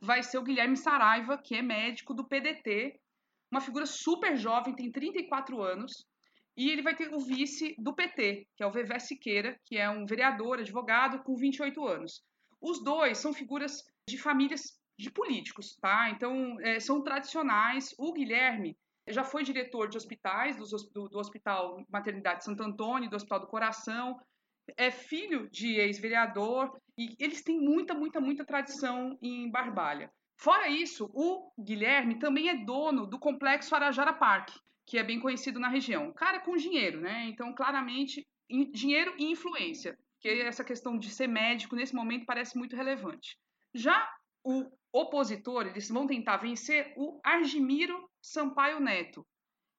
vai 0.00 0.22
ser 0.22 0.38
o 0.38 0.42
Guilherme 0.42 0.76
Saraiva, 0.76 1.36
que 1.36 1.54
é 1.54 1.60
médico 1.60 2.14
do 2.14 2.26
PDT, 2.26 2.98
uma 3.50 3.60
figura 3.60 3.84
super 3.84 4.38
jovem, 4.38 4.74
tem 4.74 4.90
34 4.90 5.60
anos, 5.60 6.06
e 6.56 6.70
ele 6.70 6.80
vai 6.80 6.94
ter 6.94 7.12
o 7.12 7.20
vice 7.20 7.74
do 7.76 7.92
PT, 7.92 8.46
que 8.56 8.62
é 8.62 8.66
o 8.66 8.72
Vevé 8.72 8.98
Siqueira, 8.98 9.60
que 9.66 9.76
é 9.76 9.90
um 9.90 10.06
vereador, 10.06 10.60
advogado, 10.60 11.22
com 11.22 11.36
28 11.36 11.86
anos. 11.86 12.22
Os 12.60 12.82
dois 12.82 13.18
são 13.18 13.32
figuras 13.32 13.84
de 14.08 14.18
famílias 14.18 14.78
de 14.98 15.10
políticos, 15.10 15.76
tá? 15.80 16.10
Então, 16.10 16.60
é, 16.60 16.78
são 16.78 17.02
tradicionais. 17.02 17.94
O 17.98 18.12
Guilherme 18.12 18.76
já 19.08 19.24
foi 19.24 19.42
diretor 19.42 19.88
de 19.88 19.96
hospitais, 19.96 20.56
do, 20.56 20.64
do, 20.92 21.08
do 21.08 21.18
Hospital 21.18 21.84
Maternidade 21.88 22.44
Santo 22.44 22.62
Antônio, 22.62 23.08
do 23.08 23.16
Hospital 23.16 23.40
do 23.40 23.46
Coração, 23.46 24.20
é 24.76 24.90
filho 24.90 25.48
de 25.50 25.76
ex-vereador, 25.76 26.78
e 26.96 27.16
eles 27.18 27.42
têm 27.42 27.58
muita, 27.58 27.94
muita, 27.94 28.20
muita 28.20 28.44
tradição 28.44 29.18
em 29.22 29.50
Barbalha. 29.50 30.12
Fora 30.36 30.68
isso, 30.68 31.10
o 31.12 31.50
Guilherme 31.58 32.18
também 32.18 32.48
é 32.48 32.64
dono 32.64 33.06
do 33.06 33.18
complexo 33.18 33.74
Arajara 33.74 34.12
Park, 34.12 34.50
que 34.86 34.98
é 34.98 35.02
bem 35.02 35.18
conhecido 35.18 35.58
na 35.58 35.68
região. 35.68 36.12
Cara 36.12 36.40
com 36.40 36.56
dinheiro, 36.56 37.00
né? 37.00 37.26
Então, 37.26 37.52
claramente, 37.54 38.26
dinheiro 38.72 39.14
e 39.18 39.30
influência 39.30 39.98
que 40.20 40.28
essa 40.28 40.62
questão 40.62 40.98
de 40.98 41.10
ser 41.10 41.26
médico 41.26 41.74
nesse 41.74 41.94
momento 41.94 42.26
parece 42.26 42.56
muito 42.56 42.76
relevante. 42.76 43.38
Já 43.74 44.08
o 44.44 44.70
opositor, 44.92 45.66
eles 45.66 45.88
vão 45.88 46.06
tentar 46.06 46.38
vencer 46.38 46.92
o 46.96 47.20
Argimiro 47.24 48.08
Sampaio 48.20 48.80
Neto, 48.80 49.26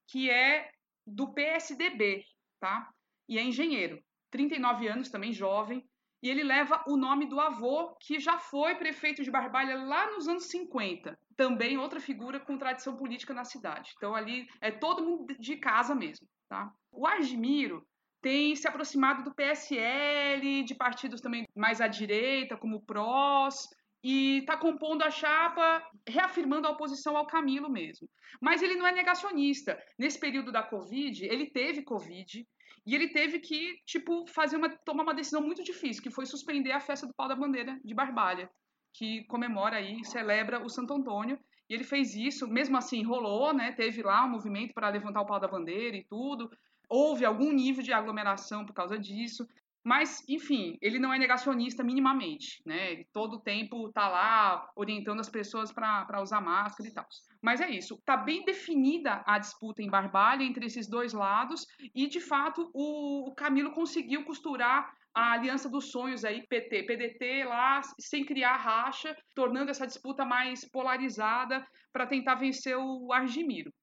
que 0.07 0.29
é 0.29 0.69
do 1.05 1.33
PSDB, 1.33 2.23
tá? 2.59 2.89
E 3.27 3.37
é 3.37 3.43
engenheiro, 3.43 4.01
39 4.31 4.87
anos, 4.87 5.09
também 5.09 5.31
jovem, 5.31 5.85
e 6.23 6.29
ele 6.29 6.43
leva 6.43 6.83
o 6.87 6.95
nome 6.95 7.25
do 7.25 7.39
avô, 7.39 7.95
que 7.99 8.19
já 8.19 8.37
foi 8.37 8.75
prefeito 8.75 9.23
de 9.23 9.31
Barbalha 9.31 9.83
lá 9.83 10.11
nos 10.11 10.27
anos 10.27 10.45
50. 10.45 11.17
Também 11.35 11.77
outra 11.77 11.99
figura 11.99 12.39
com 12.39 12.57
tradição 12.57 12.95
política 12.95 13.33
na 13.33 13.43
cidade. 13.43 13.91
Então 13.97 14.13
ali 14.13 14.47
é 14.61 14.69
todo 14.69 15.03
mundo 15.03 15.33
de 15.39 15.57
casa 15.57 15.95
mesmo, 15.95 16.27
tá? 16.47 16.71
O 16.91 17.07
Argimiro 17.07 17.85
tem 18.21 18.55
se 18.55 18.67
aproximado 18.67 19.23
do 19.23 19.33
PSL, 19.33 20.63
de 20.63 20.75
partidos 20.75 21.21
também 21.21 21.45
mais 21.55 21.81
à 21.81 21.87
direita, 21.87 22.55
como 22.55 22.77
o 22.77 22.85
PROS, 22.85 23.67
e 24.03 24.39
está 24.39 24.57
compondo 24.57 25.03
a 25.03 25.11
chapa, 25.11 25.83
reafirmando 26.07 26.67
a 26.67 26.71
oposição 26.71 27.17
ao 27.17 27.27
Camilo 27.27 27.69
mesmo. 27.69 28.07
Mas 28.39 28.61
ele 28.61 28.75
não 28.75 28.87
é 28.87 28.91
negacionista. 28.91 29.77
Nesse 29.97 30.19
período 30.19 30.51
da 30.51 30.63
Covid, 30.63 31.25
ele 31.25 31.49
teve 31.49 31.83
Covid, 31.83 32.45
e 32.85 32.95
ele 32.95 33.09
teve 33.09 33.39
que, 33.39 33.75
tipo, 33.85 34.25
fazer 34.27 34.57
uma, 34.57 34.69
tomar 34.69 35.03
uma 35.03 35.13
decisão 35.13 35.41
muito 35.41 35.63
difícil, 35.63 36.01
que 36.01 36.09
foi 36.11 36.25
suspender 36.25 36.71
a 36.71 36.79
festa 36.79 37.05
do 37.05 37.13
pau 37.13 37.27
da 37.27 37.35
bandeira 37.35 37.79
de 37.83 37.93
Barbalha, 37.93 38.49
que 38.93 39.23
comemora 39.25 39.77
aí, 39.77 40.03
celebra 40.05 40.63
o 40.63 40.69
Santo 40.69 40.93
Antônio. 40.93 41.39
E 41.69 41.73
ele 41.73 41.83
fez 41.83 42.15
isso, 42.15 42.47
mesmo 42.47 42.75
assim, 42.77 43.03
rolou, 43.03 43.53
né? 43.53 43.71
Teve 43.71 44.01
lá 44.01 44.25
um 44.25 44.31
movimento 44.31 44.73
para 44.73 44.89
levantar 44.89 45.21
o 45.21 45.25
pau 45.25 45.39
da 45.39 45.47
bandeira 45.47 45.95
e 45.95 46.05
tudo 46.05 46.49
houve 46.91 47.23
algum 47.23 47.53
nível 47.53 47.81
de 47.81 47.93
aglomeração 47.93 48.65
por 48.65 48.73
causa 48.73 48.99
disso. 48.99 49.47
Mas, 49.83 50.23
enfim, 50.29 50.77
ele 50.79 50.99
não 50.99 51.11
é 51.11 51.17
negacionista 51.17 51.83
minimamente, 51.83 52.61
né? 52.67 52.91
Ele 52.91 53.07
todo 53.11 53.37
o 53.37 53.39
tempo 53.39 53.87
está 53.87 54.07
lá 54.07 54.69
orientando 54.75 55.21
as 55.21 55.29
pessoas 55.29 55.71
para 55.71 56.21
usar 56.21 56.39
máscara 56.39 56.87
e 56.87 56.93
tal. 56.93 57.07
Mas 57.41 57.61
é 57.61 57.69
isso, 57.69 57.95
está 57.95 58.15
bem 58.15 58.45
definida 58.45 59.23
a 59.25 59.39
disputa 59.39 59.81
em 59.81 59.89
Barbalha 59.89 60.43
entre 60.43 60.67
esses 60.67 60.87
dois 60.87 61.13
lados 61.13 61.65
e, 61.95 62.07
de 62.07 62.19
fato, 62.19 62.69
o, 62.75 63.29
o 63.29 63.33
Camilo 63.33 63.71
conseguiu 63.71 64.23
costurar 64.23 64.93
a 65.15 65.31
aliança 65.31 65.67
dos 65.67 65.89
sonhos 65.91 66.23
aí, 66.23 66.45
PT, 66.47 66.83
PDT 66.83 67.45
lá, 67.45 67.81
sem 67.99 68.23
criar 68.23 68.57
racha, 68.57 69.17
tornando 69.33 69.71
essa 69.71 69.87
disputa 69.87 70.23
mais 70.23 70.63
polarizada 70.69 71.65
para 71.91 72.05
tentar 72.05 72.35
vencer 72.35 72.77
o 72.77 73.11
Argimiro. 73.11 73.73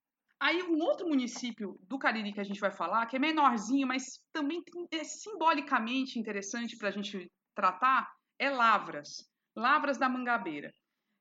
Aí, 0.40 0.62
um 0.62 0.78
outro 0.80 1.08
município 1.08 1.76
do 1.88 1.98
Cariri 1.98 2.32
que 2.32 2.40
a 2.40 2.44
gente 2.44 2.60
vai 2.60 2.70
falar, 2.70 3.06
que 3.06 3.16
é 3.16 3.18
menorzinho, 3.18 3.86
mas 3.86 4.20
também 4.32 4.62
é 4.92 5.02
simbolicamente 5.02 6.18
interessante 6.18 6.76
para 6.76 6.88
a 6.88 6.92
gente 6.92 7.30
tratar, 7.54 8.08
é 8.38 8.48
Lavras. 8.48 9.08
Lavras 9.56 9.98
da 9.98 10.08
Mangabeira. 10.08 10.72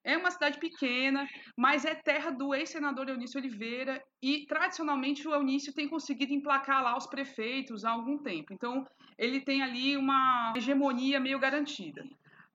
É 0.04 0.16
uma 0.16 0.30
cidade 0.30 0.60
pequena, 0.60 1.28
mas 1.58 1.84
é 1.84 1.96
terra 1.96 2.30
do 2.30 2.54
ex-senador 2.54 3.10
Eunício 3.10 3.40
Oliveira 3.40 4.02
e, 4.22 4.46
tradicionalmente, 4.46 5.28
o 5.28 5.34
Eunício 5.34 5.74
tem 5.74 5.90
conseguido 5.90 6.32
emplacar 6.32 6.84
lá 6.84 6.96
os 6.96 7.08
prefeitos 7.08 7.84
há 7.84 7.92
algum 7.92 8.20
tempo. 8.20 8.54
Então, 8.54 8.86
ele 9.18 9.42
tem 9.42 9.64
ali 9.64 9.98
uma 9.98 10.54
hegemonia 10.56 11.20
meio 11.20 11.40
garantida. 11.40 12.06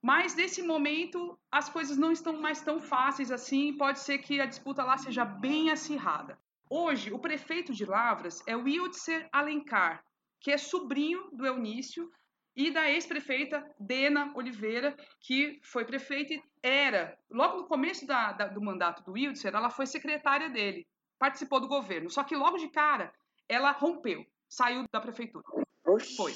Mas 0.00 0.34
nesse 0.34 0.62
momento 0.62 1.38
as 1.50 1.68
coisas 1.68 1.98
não 1.98 2.10
estão 2.10 2.40
mais 2.40 2.62
tão 2.62 2.80
fáceis 2.80 3.30
assim, 3.30 3.76
pode 3.76 4.00
ser 4.00 4.18
que 4.18 4.40
a 4.40 4.46
disputa 4.46 4.82
lá 4.82 4.96
seja 4.96 5.24
bem 5.24 5.70
acirrada. 5.70 6.38
Hoje, 6.74 7.12
o 7.12 7.18
prefeito 7.18 7.70
de 7.70 7.84
Lavras 7.84 8.42
é 8.46 8.56
o 8.56 8.62
Wildser 8.62 9.28
Alencar, 9.30 10.02
que 10.40 10.50
é 10.50 10.56
sobrinho 10.56 11.28
do 11.30 11.44
Eunício 11.44 12.10
e 12.56 12.70
da 12.70 12.90
ex-prefeita 12.90 13.62
Dena 13.78 14.32
Oliveira, 14.34 14.96
que 15.20 15.60
foi 15.62 15.84
prefeita 15.84 16.32
e 16.32 16.42
era, 16.62 17.14
logo 17.30 17.58
no 17.58 17.66
começo 17.66 18.06
da, 18.06 18.32
da, 18.32 18.46
do 18.46 18.62
mandato 18.62 19.04
do 19.04 19.12
Wildser, 19.12 19.54
ela 19.54 19.68
foi 19.68 19.84
secretária 19.84 20.48
dele, 20.48 20.88
participou 21.18 21.60
do 21.60 21.68
governo. 21.68 22.08
Só 22.08 22.24
que 22.24 22.34
logo 22.34 22.56
de 22.56 22.70
cara, 22.70 23.12
ela 23.46 23.72
rompeu, 23.72 24.24
saiu 24.48 24.86
da 24.90 24.98
prefeitura. 24.98 25.44
Oxi. 25.84 26.16
Foi. 26.16 26.32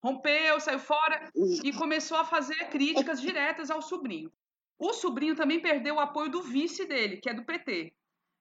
Rompeu, 0.00 0.60
saiu 0.60 0.78
fora 0.78 1.28
e 1.34 1.72
começou 1.72 2.18
a 2.18 2.24
fazer 2.24 2.68
críticas 2.68 3.20
diretas 3.20 3.68
ao 3.68 3.82
sobrinho. 3.82 4.30
O 4.78 4.92
sobrinho 4.92 5.34
também 5.34 5.58
perdeu 5.58 5.96
o 5.96 6.00
apoio 6.00 6.30
do 6.30 6.40
vice 6.40 6.86
dele, 6.86 7.16
que 7.16 7.28
é 7.28 7.34
do 7.34 7.42
PT, 7.44 7.92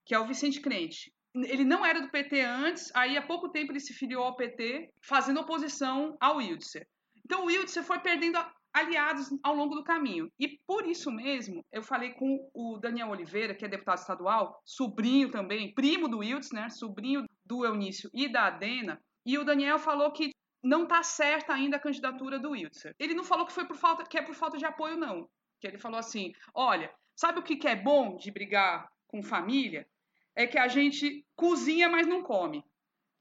que 0.06 0.14
é 0.14 0.20
o 0.20 0.28
Vicente 0.28 0.62
Crente 0.62 1.12
ele 1.36 1.64
não 1.64 1.86
era 1.86 2.02
do 2.02 2.10
PT 2.10 2.42
antes, 2.42 2.92
aí 2.96 3.18
há 3.18 3.22
pouco 3.22 3.50
tempo 3.50 3.72
ele 3.72 3.80
se 3.80 3.94
filiou 3.94 4.24
ao 4.24 4.36
PT, 4.36 4.90
fazendo 5.02 5.40
oposição 5.40 6.18
ao 6.20 6.38
Wildser. 6.38 6.86
Então 7.24 7.44
o 7.44 7.46
Wildser 7.46 7.84
foi 7.84 8.00
perdendo 8.00 8.38
aliados 8.74 9.30
ao 9.44 9.56
longo 9.56 9.76
do 9.76 9.84
caminho. 9.84 10.32
E 10.40 10.60
por 10.66 10.86
isso 10.86 11.12
mesmo, 11.12 11.64
eu 11.72 11.84
falei 11.84 12.12
com 12.12 12.50
o 12.54 12.78
Daniel 12.78 13.10
Oliveira, 13.10 13.56
que 13.56 13.66
é 13.66 13.68
deputado 13.68 14.00
estadual, 14.00 14.62
sobrinho 14.66 15.30
também, 15.30 15.74
primo 15.74 16.08
do 16.08 16.20
Wildser, 16.20 16.54
né, 16.54 16.70
sobrinho 16.70 17.26
do 17.46 17.66
Eunício 17.66 18.10
e 18.14 18.30
da 18.30 18.46
Adena, 18.46 19.02
e 19.26 19.38
o 19.38 19.44
Daniel 19.44 19.78
falou 19.78 20.12
que 20.12 20.32
não 20.64 20.84
está 20.84 21.04
certa 21.04 21.54
ainda 21.54 21.78
a 21.78 21.80
candidatura 21.80 22.40
do 22.40 22.52
Wildser. 22.52 22.96
Ele 23.00 23.14
não 23.14 23.24
falou 23.24 23.46
que 23.46 23.54
foi 23.54 23.66
por 23.66 23.76
falta 23.76 24.04
que 24.04 24.18
é 24.18 24.22
por 24.22 24.36
falta 24.36 24.58
de 24.58 24.66
apoio 24.66 24.98
não, 24.98 25.28
que 25.60 25.68
ele 25.68 25.78
falou 25.78 26.00
assim: 26.00 26.32
"Olha, 26.54 26.94
sabe 27.16 27.40
o 27.40 27.44
que 27.44 27.68
é 27.68 27.76
bom 27.76 28.16
de 28.16 28.32
brigar 28.32 28.88
com 29.08 29.24
família? 29.24 29.88
É 30.36 30.48
que 30.48 30.58
a 30.58 30.68
gente 30.68 31.26
cozinha, 31.36 31.90
mas 31.90 32.08
não 32.08 32.22
come. 32.22 32.64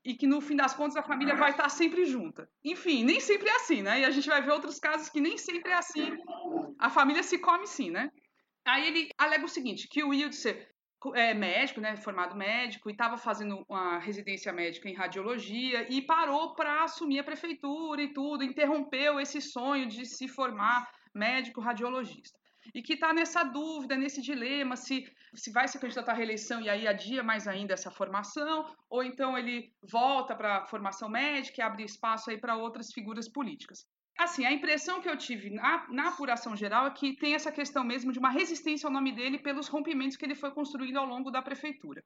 E 0.04 0.14
que 0.14 0.26
no 0.26 0.40
fim 0.40 0.56
das 0.56 0.72
contas 0.72 0.96
a 0.96 1.02
família 1.02 1.34
vai 1.36 1.50
estar 1.50 1.68
sempre 1.68 2.06
junta. 2.06 2.48
Enfim, 2.64 3.04
nem 3.04 3.20
sempre 3.20 3.48
é 3.48 3.56
assim, 3.56 3.82
né? 3.82 4.00
E 4.00 4.04
a 4.04 4.10
gente 4.10 4.28
vai 4.28 4.40
ver 4.40 4.52
outros 4.52 4.78
casos 4.78 5.10
que 5.10 5.20
nem 5.20 5.36
sempre 5.36 5.70
é 5.70 5.74
assim. 5.74 6.16
A 6.78 6.88
família 6.88 7.22
se 7.22 7.38
come 7.38 7.66
sim, 7.66 7.90
né? 7.90 8.10
Aí 8.64 8.86
ele 8.86 9.10
alega 9.18 9.44
o 9.44 9.48
seguinte, 9.48 9.88
que 9.88 10.02
o 10.02 10.08
Wildser 10.08 10.70
é, 11.14 11.34
médico, 11.34 11.80
né, 11.80 11.96
formado 11.96 12.36
médico, 12.36 12.88
e 12.88 12.92
estava 12.92 13.16
fazendo 13.16 13.64
uma 13.68 13.98
residência 13.98 14.52
médica 14.52 14.88
em 14.88 14.94
radiologia 14.94 15.86
e 15.92 16.02
parou 16.02 16.54
para 16.54 16.84
assumir 16.84 17.18
a 17.18 17.24
prefeitura 17.24 18.02
e 18.02 18.12
tudo, 18.12 18.44
interrompeu 18.44 19.20
esse 19.20 19.40
sonho 19.40 19.86
de 19.86 20.06
se 20.06 20.28
formar 20.28 20.88
médico 21.14 21.60
radiologista. 21.60 22.39
E 22.74 22.82
que 22.82 22.94
está 22.94 23.12
nessa 23.12 23.42
dúvida, 23.42 23.96
nesse 23.96 24.20
dilema, 24.20 24.76
se, 24.76 25.10
se 25.34 25.50
vai 25.50 25.66
se 25.66 25.78
candidatar 25.78 26.12
à 26.12 26.14
reeleição 26.14 26.60
e 26.60 26.68
aí 26.68 26.86
adia 26.86 27.22
mais 27.22 27.48
ainda 27.48 27.74
essa 27.74 27.90
formação, 27.90 28.72
ou 28.88 29.02
então 29.02 29.36
ele 29.36 29.72
volta 29.82 30.34
para 30.34 30.58
a 30.58 30.66
formação 30.66 31.08
médica 31.08 31.60
e 31.60 31.64
abre 31.64 31.84
espaço 31.84 32.30
aí 32.30 32.38
para 32.38 32.56
outras 32.56 32.92
figuras 32.92 33.28
políticas. 33.28 33.86
Assim, 34.18 34.44
a 34.44 34.52
impressão 34.52 35.00
que 35.00 35.08
eu 35.08 35.16
tive 35.16 35.48
na, 35.48 35.88
na, 35.88 36.08
apuração 36.08 36.54
geral 36.54 36.86
é 36.86 36.90
que 36.90 37.16
tem 37.16 37.34
essa 37.34 37.50
questão 37.50 37.82
mesmo 37.82 38.12
de 38.12 38.18
uma 38.18 38.28
resistência 38.28 38.86
ao 38.86 38.92
nome 38.92 39.12
dele 39.12 39.38
pelos 39.38 39.66
rompimentos 39.68 40.16
que 40.16 40.24
ele 40.24 40.34
foi 40.34 40.50
construindo 40.50 40.98
ao 40.98 41.06
longo 41.06 41.30
da 41.30 41.40
prefeitura. 41.40 42.04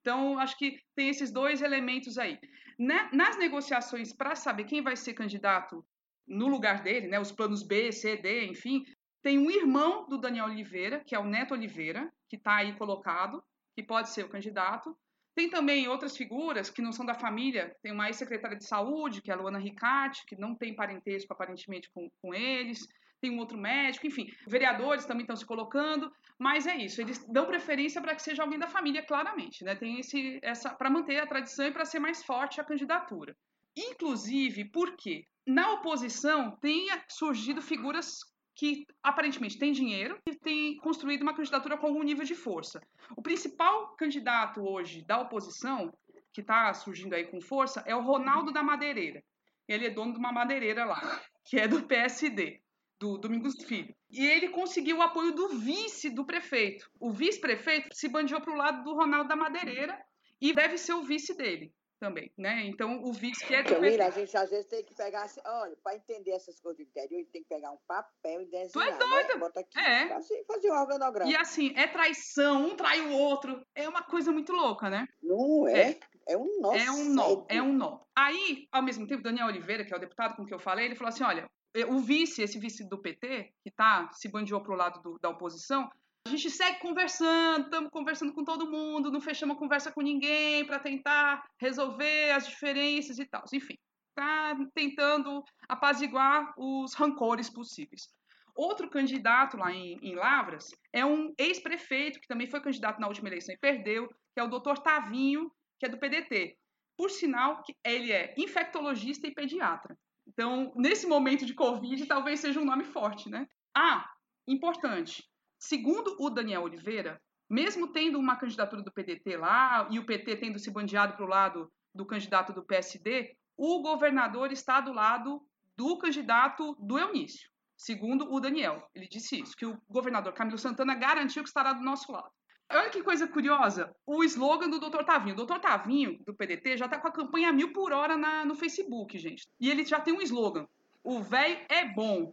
Então, 0.00 0.38
acho 0.38 0.56
que 0.56 0.78
tem 0.94 1.08
esses 1.08 1.32
dois 1.32 1.62
elementos 1.62 2.18
aí. 2.18 2.38
Na, 2.78 3.10
nas 3.12 3.36
negociações 3.36 4.12
para 4.12 4.36
saber 4.36 4.62
quem 4.62 4.80
vai 4.80 4.94
ser 4.94 5.14
candidato 5.14 5.84
no 6.24 6.46
lugar 6.46 6.82
dele, 6.82 7.08
né, 7.08 7.18
os 7.18 7.32
planos 7.32 7.64
B, 7.64 7.90
C, 7.90 8.16
D, 8.16 8.46
enfim, 8.46 8.84
tem 9.22 9.38
um 9.38 9.50
irmão 9.50 10.06
do 10.08 10.18
Daniel 10.18 10.46
Oliveira, 10.46 11.02
que 11.04 11.14
é 11.14 11.18
o 11.18 11.24
Neto 11.24 11.54
Oliveira, 11.54 12.10
que 12.28 12.36
está 12.36 12.56
aí 12.56 12.74
colocado, 12.76 13.42
que 13.74 13.82
pode 13.82 14.10
ser 14.10 14.24
o 14.24 14.28
candidato. 14.28 14.96
Tem 15.34 15.50
também 15.50 15.86
outras 15.86 16.16
figuras 16.16 16.70
que 16.70 16.80
não 16.80 16.92
são 16.92 17.04
da 17.04 17.12
família. 17.12 17.76
Tem 17.82 17.92
uma 17.92 18.06
ex-secretária 18.06 18.56
de 18.56 18.66
saúde, 18.66 19.20
que 19.20 19.30
é 19.30 19.34
a 19.34 19.36
Luana 19.36 19.58
Ricarte, 19.58 20.24
que 20.26 20.34
não 20.34 20.54
tem 20.54 20.74
parentesco 20.74 21.32
aparentemente 21.32 21.90
com, 21.92 22.08
com 22.22 22.32
eles. 22.32 22.86
Tem 23.20 23.30
um 23.30 23.38
outro 23.38 23.58
médico, 23.58 24.06
enfim. 24.06 24.32
Vereadores 24.46 25.04
também 25.04 25.22
estão 25.22 25.36
se 25.36 25.44
colocando, 25.44 26.10
mas 26.38 26.66
é 26.66 26.76
isso. 26.76 27.00
Eles 27.00 27.26
dão 27.28 27.46
preferência 27.46 28.00
para 28.00 28.14
que 28.14 28.22
seja 28.22 28.42
alguém 28.42 28.58
da 28.58 28.66
família, 28.66 29.04
claramente, 29.04 29.64
né? 29.64 29.74
Tem 29.74 30.00
esse, 30.00 30.38
essa 30.42 30.74
para 30.74 30.90
manter 30.90 31.18
a 31.18 31.26
tradição 31.26 31.66
e 31.66 31.72
para 31.72 31.84
ser 31.84 31.98
mais 31.98 32.24
forte 32.24 32.60
a 32.60 32.64
candidatura. 32.64 33.36
Inclusive, 33.76 34.66
porque 34.66 35.26
na 35.46 35.72
oposição 35.74 36.56
tem 36.60 36.88
surgido 37.08 37.60
figuras 37.60 38.20
que 38.56 38.86
aparentemente 39.02 39.58
tem 39.58 39.70
dinheiro 39.70 40.18
e 40.26 40.34
tem 40.34 40.78
construído 40.78 41.20
uma 41.20 41.34
candidatura 41.34 41.76
com 41.76 41.86
algum 41.86 42.02
nível 42.02 42.24
de 42.24 42.34
força. 42.34 42.80
O 43.14 43.20
principal 43.20 43.94
candidato 43.96 44.62
hoje 44.62 45.02
da 45.02 45.20
oposição, 45.20 45.92
que 46.32 46.40
está 46.40 46.72
surgindo 46.72 47.14
aí 47.14 47.26
com 47.26 47.40
força, 47.40 47.84
é 47.86 47.94
o 47.94 48.02
Ronaldo 48.02 48.50
da 48.50 48.62
Madeireira. 48.62 49.22
Ele 49.68 49.86
é 49.86 49.90
dono 49.90 50.14
de 50.14 50.18
uma 50.18 50.32
madeireira 50.32 50.86
lá, 50.86 51.00
que 51.44 51.58
é 51.58 51.68
do 51.68 51.82
PSD, 51.82 52.62
do 52.98 53.18
Domingos 53.18 53.62
Filho. 53.62 53.94
E 54.10 54.24
ele 54.24 54.48
conseguiu 54.48 54.98
o 54.98 55.02
apoio 55.02 55.32
do 55.32 55.48
vice 55.58 56.08
do 56.08 56.24
prefeito. 56.24 56.90
O 56.98 57.10
vice-prefeito 57.10 57.94
se 57.94 58.08
bandiou 58.08 58.40
para 58.40 58.54
o 58.54 58.56
lado 58.56 58.82
do 58.84 58.94
Ronaldo 58.94 59.28
da 59.28 59.36
Madeireira 59.36 60.00
e 60.40 60.54
deve 60.54 60.78
ser 60.78 60.94
o 60.94 61.02
vice 61.02 61.36
dele 61.36 61.70
também, 61.98 62.30
né? 62.36 62.62
Então, 62.66 63.02
o 63.02 63.12
vice 63.12 63.44
que 63.46 63.54
é 63.54 63.62
Camila, 63.62 64.06
a 64.06 64.10
gente 64.10 64.36
às 64.36 64.50
vezes 64.50 64.66
tem 64.66 64.84
que 64.84 64.94
pegar, 64.94 65.24
assim, 65.24 65.40
olha, 65.44 65.76
para 65.82 65.96
entender 65.96 66.32
essas 66.32 66.60
coisas 66.60 66.76
do 66.78 66.82
interior, 66.88 67.16
a 67.16 67.18
gente 67.20 67.30
tem 67.30 67.42
que 67.42 67.48
pegar 67.48 67.72
um 67.72 67.78
papel 67.88 68.42
e 68.42 68.44
desenhar, 68.46 68.70
Tu 68.72 68.80
é 68.82 68.98
doida? 68.98 69.34
Né? 69.34 69.40
Bota 69.40 69.60
aqui, 69.60 69.78
É. 69.78 70.12
assim, 70.12 70.44
fazer 70.44 70.70
um 70.70 70.74
organograma. 70.78 71.30
E 71.30 71.36
assim, 71.36 71.72
é 71.76 71.86
traição, 71.86 72.66
um 72.66 72.76
trai 72.76 73.00
o 73.00 73.12
outro. 73.12 73.64
É 73.74 73.88
uma 73.88 74.02
coisa 74.02 74.30
muito 74.32 74.52
louca, 74.52 74.90
né? 74.90 75.06
Não 75.22 75.66
é? 75.68 75.98
É, 76.28 76.36
um 76.36 76.60
nó 76.60 76.74
é 76.74 76.90
um 76.90 77.04
nó, 77.10 77.46
é 77.48 77.62
um 77.62 77.72
nó. 77.72 78.00
Aí, 78.16 78.66
ao 78.72 78.82
mesmo 78.82 79.06
tempo, 79.06 79.22
Daniel 79.22 79.46
Oliveira, 79.46 79.84
que 79.84 79.92
é 79.94 79.96
o 79.96 80.00
deputado 80.00 80.36
com 80.36 80.44
que 80.44 80.52
eu 80.52 80.58
falei, 80.58 80.86
ele 80.86 80.96
falou 80.96 81.08
assim: 81.10 81.22
olha, 81.24 81.48
o 81.88 81.98
vice, 82.00 82.42
esse 82.42 82.58
vice 82.58 82.88
do 82.88 83.00
PT, 83.00 83.52
que 83.62 83.70
tá, 83.70 84.10
se 84.12 84.28
bandiou 84.28 84.60
pro 84.62 84.74
lado 84.74 85.00
do- 85.02 85.18
da 85.20 85.28
oposição, 85.28 85.88
a 86.26 86.30
gente 86.30 86.50
segue 86.50 86.80
conversando, 86.80 87.66
estamos 87.66 87.90
conversando 87.90 88.32
com 88.32 88.42
todo 88.42 88.70
mundo, 88.70 89.12
não 89.12 89.20
fechamos 89.20 89.56
conversa 89.56 89.92
com 89.92 90.02
ninguém 90.02 90.66
para 90.66 90.80
tentar 90.80 91.44
resolver 91.60 92.32
as 92.32 92.48
diferenças 92.48 93.18
e 93.18 93.24
tal. 93.24 93.44
Enfim, 93.54 93.78
tá 94.14 94.56
tentando 94.74 95.44
apaziguar 95.68 96.52
os 96.58 96.94
rancores 96.94 97.48
possíveis. 97.48 98.08
Outro 98.56 98.90
candidato 98.90 99.56
lá 99.56 99.70
em, 99.70 99.98
em 100.02 100.16
Lavras 100.16 100.74
é 100.92 101.04
um 101.04 101.32
ex-prefeito, 101.38 102.18
que 102.18 102.26
também 102.26 102.48
foi 102.48 102.60
candidato 102.60 102.98
na 102.98 103.06
última 103.06 103.28
eleição 103.28 103.54
e 103.54 103.58
perdeu, 103.58 104.08
que 104.08 104.40
é 104.40 104.42
o 104.42 104.48
doutor 104.48 104.78
Tavinho, 104.78 105.52
que 105.78 105.86
é 105.86 105.88
do 105.88 105.98
PDT. 105.98 106.56
Por 106.96 107.10
sinal, 107.10 107.62
ele 107.84 108.10
é 108.10 108.34
infectologista 108.36 109.28
e 109.28 109.34
pediatra. 109.34 109.96
Então, 110.26 110.72
nesse 110.74 111.06
momento 111.06 111.46
de 111.46 111.54
Covid, 111.54 112.04
talvez 112.06 112.40
seja 112.40 112.58
um 112.58 112.64
nome 112.64 112.84
forte, 112.84 113.28
né? 113.28 113.46
Ah, 113.76 114.10
importante. 114.48 115.22
Segundo 115.68 116.14
o 116.20 116.30
Daniel 116.30 116.62
Oliveira, 116.62 117.20
mesmo 117.50 117.88
tendo 117.88 118.20
uma 118.20 118.36
candidatura 118.36 118.82
do 118.82 118.92
PDT 118.92 119.36
lá 119.36 119.88
e 119.90 119.98
o 119.98 120.06
PT 120.06 120.36
tendo 120.36 120.60
se 120.60 120.70
bandeado 120.70 121.14
para 121.16 121.24
o 121.24 121.28
lado 121.28 121.68
do 121.92 122.06
candidato 122.06 122.52
do 122.52 122.64
PSD, 122.64 123.36
o 123.56 123.82
governador 123.82 124.52
está 124.52 124.80
do 124.80 124.92
lado 124.92 125.42
do 125.76 125.98
candidato 125.98 126.76
do 126.78 127.00
Eunício, 127.00 127.50
segundo 127.76 128.32
o 128.32 128.38
Daniel. 128.38 128.88
Ele 128.94 129.08
disse 129.08 129.40
isso, 129.40 129.56
que 129.56 129.66
o 129.66 129.76
governador 129.88 130.32
Camilo 130.34 130.56
Santana 130.56 130.94
garantiu 130.94 131.42
que 131.42 131.48
estará 131.48 131.72
do 131.72 131.82
nosso 131.82 132.12
lado. 132.12 132.30
Olha 132.70 132.90
que 132.90 133.02
coisa 133.02 133.26
curiosa, 133.26 133.92
o 134.06 134.22
slogan 134.22 134.70
do 134.70 134.78
Dr. 134.78 135.02
Tavinho. 135.04 135.34
O 135.34 135.44
Dr. 135.44 135.58
Tavinho, 135.58 136.16
do 136.24 136.32
PDT, 136.32 136.76
já 136.76 136.84
está 136.84 137.00
com 137.00 137.08
a 137.08 137.12
campanha 137.12 137.52
mil 137.52 137.72
por 137.72 137.92
hora 137.92 138.16
na, 138.16 138.44
no 138.44 138.54
Facebook, 138.54 139.18
gente. 139.18 139.48
E 139.58 139.68
ele 139.68 139.84
já 139.84 139.98
tem 139.98 140.14
um 140.14 140.22
slogan. 140.22 140.64
O 141.06 141.22
véi 141.22 141.64
é 141.68 141.84
bom. 141.84 142.32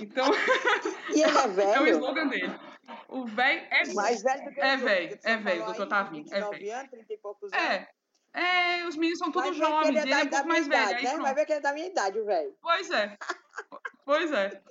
Então, 0.00 0.26
E 1.10 1.20
ele 1.20 1.22
é 1.22 1.26
é 1.42 1.46
o 1.46 1.48
velho? 1.50 1.88
slogan 1.88 2.28
dele. 2.28 2.54
O 3.08 3.24
véi 3.26 3.66
é 3.70 3.86
bom. 3.86 3.94
mais 3.94 4.22
velho 4.22 4.44
do 4.44 4.52
que 4.52 4.60
É 4.60 4.76
velho, 4.76 5.18
é 5.24 5.36
você 5.36 5.42
velho, 5.42 5.64
doutor 5.64 5.86
Tavinho, 5.88 6.24
é 6.30 6.40
29 6.40 6.58
velho. 6.58 6.74
anos, 6.78 6.90
30 6.90 7.12
e 7.12 7.18
poucos 7.18 7.52
anos. 7.52 7.66
É. 7.66 7.88
É, 8.34 8.86
os 8.86 8.94
meninos 8.94 9.18
são 9.18 9.32
todos 9.32 9.56
jovens, 9.56 9.88
ele 9.88 9.98
é 9.98 10.02
ele 10.02 10.12
é 10.12 10.24
um 10.24 10.28
pouco 10.28 10.48
mais 10.48 10.68
velho. 10.68 10.82
idade, 10.90 11.06
Aí 11.08 11.16
né? 11.16 11.22
Vai 11.22 11.34
ver 11.34 11.44
que 11.46 11.52
ele 11.52 11.58
é 11.58 11.62
da 11.62 11.72
minha 11.72 11.86
idade, 11.86 12.20
o 12.20 12.24
velho. 12.24 12.54
Pois 12.62 12.90
é. 12.90 13.16
Pois 14.04 14.32
é. 14.32 14.62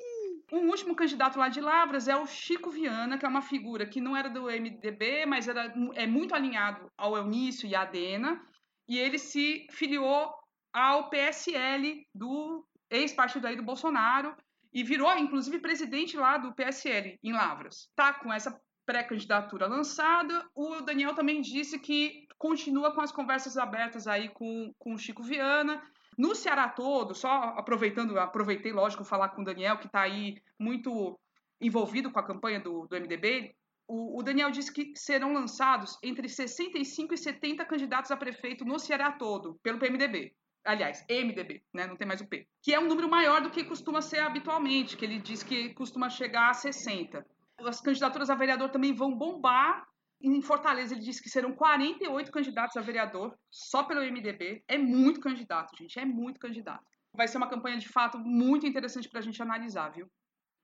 Um 0.49 0.69
último 0.69 0.95
candidato 0.95 1.37
lá 1.37 1.49
de 1.49 1.59
Lavras 1.59 2.07
é 2.07 2.15
o 2.15 2.25
Chico 2.25 2.71
Viana, 2.71 3.17
que 3.17 3.25
é 3.25 3.27
uma 3.27 3.41
figura 3.41 3.85
que 3.85 3.99
não 3.99 4.15
era 4.15 4.29
do 4.29 4.43
MDB, 4.43 5.25
mas 5.25 5.45
era, 5.45 5.73
é 5.93 6.07
muito 6.07 6.33
alinhado 6.33 6.89
ao 6.97 7.17
Eunício 7.17 7.67
e 7.67 7.75
à 7.75 7.81
Adena, 7.81 8.41
e 8.87 8.97
ele 8.97 9.19
se 9.19 9.67
filiou 9.71 10.33
ao 10.71 11.09
PSL 11.09 12.07
do 12.15 12.65
ex-partido 12.89 13.47
aí 13.47 13.55
do 13.55 13.63
Bolsonaro 13.63 14.35
e 14.73 14.83
virou, 14.83 15.15
inclusive, 15.17 15.59
presidente 15.59 16.17
lá 16.17 16.37
do 16.37 16.53
PSL 16.53 17.17
em 17.23 17.33
Lavras. 17.33 17.89
Tá 17.95 18.13
com 18.13 18.31
essa 18.31 18.59
pré-candidatura 18.85 19.67
lançada. 19.67 20.47
O 20.55 20.81
Daniel 20.81 21.13
também 21.13 21.41
disse 21.41 21.77
que 21.77 22.27
continua 22.37 22.93
com 22.93 23.01
as 23.01 23.11
conversas 23.11 23.57
abertas 23.57 24.07
aí 24.07 24.29
com, 24.29 24.73
com 24.79 24.93
o 24.93 24.97
Chico 24.97 25.23
Viana. 25.23 25.81
No 26.17 26.33
Ceará 26.33 26.67
todo, 26.67 27.13
só 27.13 27.29
aproveitando, 27.57 28.17
aproveitei, 28.17 28.71
lógico, 28.71 29.03
falar 29.03 29.29
com 29.29 29.41
o 29.41 29.45
Daniel, 29.45 29.77
que 29.77 29.85
está 29.85 30.01
aí 30.01 30.41
muito 30.59 31.19
envolvido 31.61 32.11
com 32.11 32.19
a 32.19 32.25
campanha 32.25 32.59
do, 32.59 32.87
do 32.87 32.95
MDB. 32.95 33.55
O, 33.87 34.19
o 34.19 34.23
Daniel 34.23 34.49
disse 34.49 34.73
que 34.73 34.93
serão 34.95 35.33
lançados 35.33 35.97
entre 36.01 36.27
65 36.27 37.13
e 37.13 37.17
70 37.17 37.65
candidatos 37.65 38.09
a 38.09 38.17
prefeito 38.17 38.65
no 38.65 38.79
Ceará 38.79 39.11
todo, 39.11 39.59
pelo 39.61 39.77
PMDB. 39.79 40.33
Aliás, 40.67 41.05
MDB, 41.09 41.63
né? 41.73 41.87
Não 41.87 41.95
tem 41.95 42.05
mais 42.05 42.19
o 42.19 42.27
P. 42.27 42.45
Que 42.61 42.73
é 42.73 42.79
um 42.79 42.89
número 42.89 43.09
maior 43.09 43.41
do 43.41 43.49
que 43.49 43.63
costuma 43.63 44.01
ser 44.01 44.19
habitualmente, 44.19 44.97
que 44.97 45.05
ele 45.05 45.17
diz 45.17 45.41
que 45.41 45.73
costuma 45.73 46.09
chegar 46.09 46.49
a 46.49 46.53
60. 46.53 47.25
As 47.59 47.79
candidaturas 47.79 48.29
a 48.29 48.35
vereador 48.35 48.69
também 48.69 48.93
vão 48.93 49.15
bombar. 49.15 49.87
Em 50.21 50.41
Fortaleza, 50.41 50.93
ele 50.93 51.05
disse 51.05 51.23
que 51.23 51.29
serão 51.29 51.53
48 51.53 52.29
candidatos 52.33 52.75
a 52.75 52.81
vereador, 52.81 53.33
só 53.49 53.83
pelo 53.83 54.01
MDB. 54.01 54.61
É 54.67 54.77
muito 54.77 55.21
candidato, 55.21 55.73
gente, 55.77 55.97
é 55.97 56.03
muito 56.03 56.37
candidato. 56.37 56.83
Vai 57.13 57.29
ser 57.29 57.37
uma 57.37 57.49
campanha, 57.49 57.77
de 57.77 57.87
fato, 57.87 58.19
muito 58.19 58.67
interessante 58.67 59.07
para 59.07 59.19
a 59.19 59.23
gente 59.23 59.41
analisar, 59.41 59.89
viu? 59.91 60.11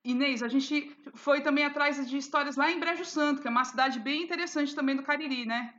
Inês, 0.04 0.44
a 0.44 0.50
gente 0.50 0.94
foi 1.16 1.39
também 1.39 1.63
atrás 1.63 2.06
de 2.10 2.18
histórias 2.18 2.58
lá 2.58 2.70
em 2.70 2.80
Brejo 2.80 3.06
Santo, 3.06 3.42
que 3.42 3.48
é 3.48 3.52
uma 3.52 3.63
cidade 3.63 4.02
bem 4.02 4.24
interessante 4.24 4.76
também 4.76 4.98
do 4.98 5.04
Cariri, 5.04 5.46
né? 5.46 5.74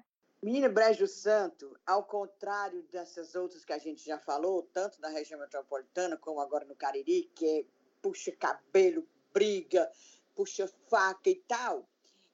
Menina 0.44 0.68
Brejo 0.68 1.06
Santo, 1.06 1.74
ao 1.86 2.04
contrário 2.04 2.82
dessas 2.92 3.34
outras 3.34 3.64
que 3.64 3.72
a 3.72 3.78
gente 3.78 4.04
já 4.04 4.18
falou, 4.18 4.62
tanto 4.74 5.00
na 5.00 5.08
região 5.08 5.40
metropolitana 5.40 6.18
como 6.18 6.38
agora 6.38 6.66
no 6.66 6.76
Cariri, 6.76 7.30
que 7.34 7.46
é 7.60 7.64
puxa 8.02 8.30
cabelo, 8.30 9.08
briga, 9.32 9.90
puxa 10.34 10.68
faca 10.90 11.30
e 11.30 11.36
tal. 11.48 11.88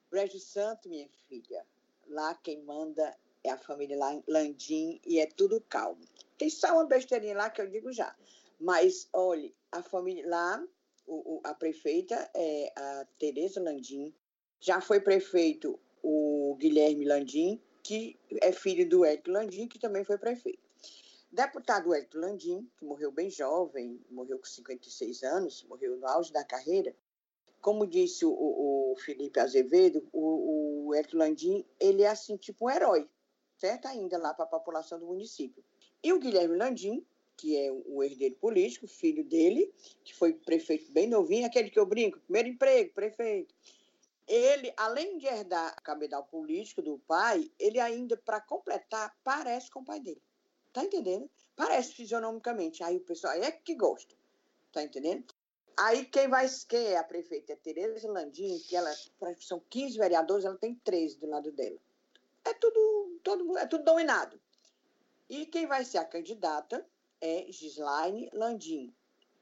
Brejo 0.09 0.39
Santo, 0.41 0.89
minha 0.89 1.07
filha, 1.29 1.65
lá 2.05 2.35
quem 2.35 2.61
manda 2.63 3.17
é 3.45 3.49
a 3.51 3.57
família 3.57 3.97
Lan- 3.97 4.21
Landim 4.27 4.99
e 5.07 5.17
é 5.17 5.25
tudo 5.25 5.61
calmo. 5.61 6.03
Tem 6.37 6.49
só 6.49 6.73
uma 6.73 6.85
besteirinha 6.85 7.37
lá 7.37 7.49
que 7.49 7.61
eu 7.61 7.67
digo 7.69 7.93
já. 7.93 8.13
Mas, 8.59 9.07
olhe, 9.13 9.55
a 9.71 9.81
família 9.81 10.27
lá, 10.27 10.61
o- 11.07 11.35
o- 11.37 11.41
a 11.45 11.53
prefeita 11.53 12.29
é 12.35 12.73
a 12.75 13.07
Tereza 13.17 13.63
Landim, 13.63 14.13
já 14.59 14.81
foi 14.81 14.99
prefeito 14.99 15.79
o 16.03 16.57
Guilherme 16.59 17.05
Landim, 17.05 17.63
que 17.83 18.17
é 18.41 18.51
filho 18.51 18.87
do 18.87 19.03
Hélio 19.03 19.23
Landim, 19.27 19.67
que 19.67 19.79
também 19.79 20.03
foi 20.03 20.17
prefeito. 20.17 20.59
Deputado 21.31 21.93
Hélio 21.93 22.09
Landim, 22.15 22.69
que 22.77 22.85
morreu 22.85 23.11
bem 23.11 23.29
jovem, 23.29 23.99
morreu 24.09 24.37
com 24.37 24.45
56 24.45 25.23
anos, 25.23 25.63
morreu 25.63 25.97
no 25.97 26.07
auge 26.07 26.31
da 26.33 26.43
carreira, 26.43 26.95
como 27.61 27.87
disse 27.87 28.25
o, 28.25 28.31
o 28.31 28.95
Felipe 28.97 29.39
Azevedo, 29.39 30.05
o, 30.11 30.87
o 30.87 30.95
Hélio 30.95 31.17
Landim, 31.17 31.65
ele 31.79 32.01
é 32.01 32.09
assim, 32.09 32.35
tipo 32.35 32.65
um 32.65 32.69
herói, 32.69 33.07
certo? 33.57 33.87
Ainda 33.87 34.17
lá 34.17 34.33
para 34.33 34.45
a 34.45 34.49
população 34.49 34.99
do 34.99 35.05
município. 35.05 35.63
E 36.03 36.11
o 36.11 36.19
Guilherme 36.19 36.57
Landim, 36.57 37.05
que 37.37 37.57
é 37.57 37.71
o 37.71 38.03
herdeiro 38.03 38.35
político, 38.35 38.87
filho 38.87 39.23
dele, 39.23 39.73
que 40.03 40.13
foi 40.13 40.33
prefeito 40.33 40.91
bem 40.91 41.07
novinho, 41.07 41.45
aquele 41.45 41.69
que 41.69 41.79
eu 41.79 41.85
brinco, 41.85 42.19
primeiro 42.19 42.49
emprego, 42.49 42.93
prefeito. 42.93 43.53
Ele, 44.31 44.73
além 44.77 45.17
de 45.17 45.27
herdar 45.27 45.75
o 45.77 45.81
cabedal 45.81 46.23
político 46.23 46.81
do 46.81 46.97
pai, 46.99 47.51
ele 47.59 47.81
ainda, 47.81 48.15
para 48.15 48.39
completar, 48.39 49.13
parece 49.25 49.69
com 49.69 49.81
o 49.81 49.83
pai 49.83 49.99
dele. 49.99 50.23
Tá 50.71 50.85
entendendo? 50.85 51.29
Parece 51.53 51.91
fisionomicamente. 51.91 52.81
Aí 52.81 52.95
o 52.95 53.01
pessoal 53.01 53.33
é 53.33 53.51
que 53.51 53.75
gosta. 53.75 54.15
Tá 54.71 54.81
entendendo? 54.83 55.25
Aí 55.77 56.05
quem 56.05 56.29
vai, 56.29 56.47
quem 56.69 56.85
é 56.87 56.97
a 56.97 57.03
prefeita 57.03 57.51
é 57.51 57.55
Tereza 57.57 58.09
Landim, 58.09 58.57
que 58.59 58.73
ela 58.73 58.89
são 59.37 59.61
15 59.69 59.97
vereadores, 59.97 60.45
ela 60.45 60.57
tem 60.57 60.75
13 60.75 61.19
do 61.19 61.27
lado 61.27 61.51
dela. 61.51 61.77
É 62.45 62.53
tudo, 62.53 63.19
todo, 63.21 63.57
é 63.57 63.67
tudo 63.67 63.83
dominado. 63.83 64.39
E 65.29 65.45
quem 65.45 65.67
vai 65.67 65.83
ser 65.83 65.97
a 65.97 66.05
candidata 66.05 66.87
é 67.19 67.47
Gislaine 67.49 68.29
Landim. 68.31 68.95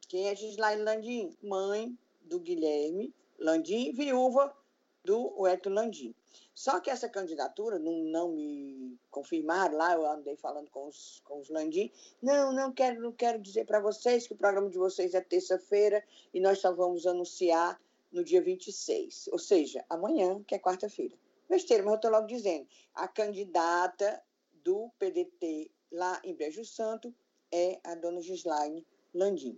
Quem 0.08 0.30
é 0.30 0.36
Gislaine 0.36 0.82
Landim? 0.82 1.38
Mãe 1.44 1.96
do 2.22 2.40
Guilherme 2.40 3.14
Landim, 3.38 3.92
viúva 3.94 4.59
do 5.04 5.48
Hector 5.48 5.72
Landim. 5.72 6.14
Só 6.54 6.80
que 6.80 6.90
essa 6.90 7.08
candidatura 7.08 7.80
não, 7.80 8.04
não 8.04 8.32
me 8.32 9.00
confirmaram 9.10 9.78
lá, 9.78 9.94
eu 9.94 10.06
andei 10.06 10.36
falando 10.36 10.70
com 10.70 10.88
os, 10.88 11.22
com 11.24 11.40
os 11.40 11.50
Landim. 11.50 11.92
Não, 12.22 12.52
não 12.52 12.72
quero, 12.72 13.02
não 13.02 13.12
quero 13.12 13.40
dizer 13.40 13.66
para 13.66 13.80
vocês 13.80 14.28
que 14.28 14.34
o 14.34 14.38
programa 14.38 14.70
de 14.70 14.78
vocês 14.78 15.14
é 15.14 15.22
terça-feira 15.22 16.04
e 16.34 16.40
nós 16.40 16.60
só 16.60 16.74
vamos 16.74 17.08
anunciar 17.08 17.80
no 18.12 18.24
dia 18.24 18.42
26, 18.42 19.30
ou 19.32 19.40
seja, 19.40 19.86
amanhã, 19.90 20.44
que 20.44 20.56
é 20.56 20.60
quarta-feira. 20.60 21.16
Besteira, 21.48 21.84
mas 21.84 21.94
eu 21.94 21.96
estou 21.96 22.12
logo 22.12 22.28
dizendo. 22.28 22.68
A 22.94 23.08
candidata 23.08 24.22
do 24.64 24.90
PDT 25.00 25.72
lá 25.92 26.20
em 26.24 26.36
Brejo 26.36 26.64
Santo 26.66 27.14
é 27.52 27.80
a 27.84 27.96
dona 27.96 28.22
Gislaine 28.22 28.86
Landim. 29.14 29.58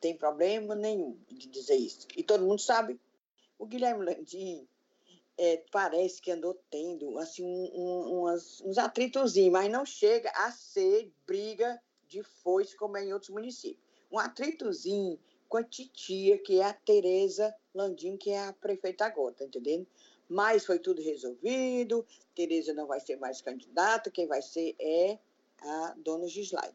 Tem 0.00 0.16
problema 0.16 0.74
nenhum 0.74 1.18
de 1.28 1.48
dizer 1.48 1.76
isso. 1.76 2.08
E 2.16 2.22
todo 2.22 2.44
mundo 2.44 2.60
sabe. 2.60 2.98
O 3.62 3.66
Guilherme 3.66 4.04
Landim 4.04 4.66
é, 5.38 5.62
parece 5.70 6.20
que 6.20 6.32
andou 6.32 6.52
tendo 6.68 7.16
assim, 7.16 7.44
um, 7.44 7.70
um, 7.72 8.18
umas, 8.18 8.60
uns 8.62 8.76
atritozinhos, 8.76 9.52
mas 9.52 9.70
não 9.70 9.86
chega 9.86 10.32
a 10.34 10.50
ser 10.50 11.12
briga 11.24 11.80
de 12.08 12.24
foice 12.24 12.74
como 12.74 12.96
é 12.96 13.04
em 13.04 13.12
outros 13.12 13.30
municípios. 13.30 13.86
Um 14.10 14.18
atritozinho 14.18 15.16
com 15.48 15.58
a 15.58 15.62
titia, 15.62 16.38
que 16.38 16.58
é 16.58 16.64
a 16.64 16.72
Tereza 16.72 17.54
Landim, 17.72 18.16
que 18.16 18.30
é 18.30 18.48
a 18.48 18.52
prefeita 18.52 19.06
agora, 19.06 19.32
tá 19.32 19.44
entendendo? 19.44 19.86
Mas 20.28 20.66
foi 20.66 20.80
tudo 20.80 21.00
resolvido, 21.00 22.04
Tereza 22.34 22.74
não 22.74 22.88
vai 22.88 22.98
ser 22.98 23.14
mais 23.14 23.40
candidata, 23.40 24.10
quem 24.10 24.26
vai 24.26 24.42
ser 24.42 24.74
é 24.80 25.20
a 25.60 25.94
dona 25.98 26.26
Gislaine. 26.26 26.74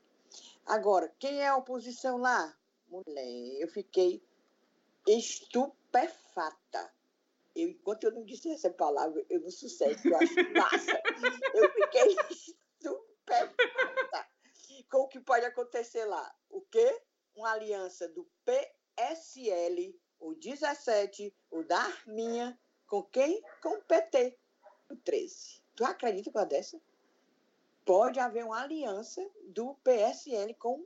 Agora, 0.66 1.14
quem 1.20 1.42
é 1.42 1.48
a 1.50 1.58
oposição 1.58 2.18
lá? 2.18 2.58
Mulher, 2.90 3.60
eu 3.60 3.68
fiquei 3.68 4.24
estupefata 6.06 6.98
eu, 7.58 7.70
enquanto 7.70 8.04
eu 8.04 8.12
não 8.12 8.24
disse 8.24 8.52
essa 8.52 8.70
palavra, 8.70 9.26
eu 9.30 9.42
não 9.42 9.50
sucesso, 9.50 10.08
eu 10.08 10.16
acho 10.16 10.36
massa. 10.54 11.02
eu 11.56 11.72
fiquei 11.72 12.16
estupefata 12.80 14.28
com 14.92 15.00
o 15.00 15.08
que 15.08 15.20
pode 15.20 15.44
acontecer 15.44 16.06
lá. 16.06 16.36
O 16.50 16.62
quê? 16.62 17.02
Uma 17.36 17.52
aliança 17.52 18.08
do 18.10 18.30
PSL, 18.46 20.00
o 20.20 20.36
17, 20.36 21.36
o 21.50 21.64
da 21.64 21.80
Arminha, 21.80 22.60
com 22.86 23.02
quem? 23.04 23.42
Com 23.62 23.70
o 23.70 23.84
PT, 23.84 24.38
o 24.90 24.96
13. 24.96 25.64
Tu 25.76 25.84
acredita 25.84 26.32
com 26.32 26.40
a 26.40 26.46
dessa? 26.46 26.80
Pode 27.86 28.20
haver 28.20 28.46
uma 28.46 28.62
aliança 28.62 29.28
do 29.48 29.74
PSL 29.84 30.54
com 30.56 30.86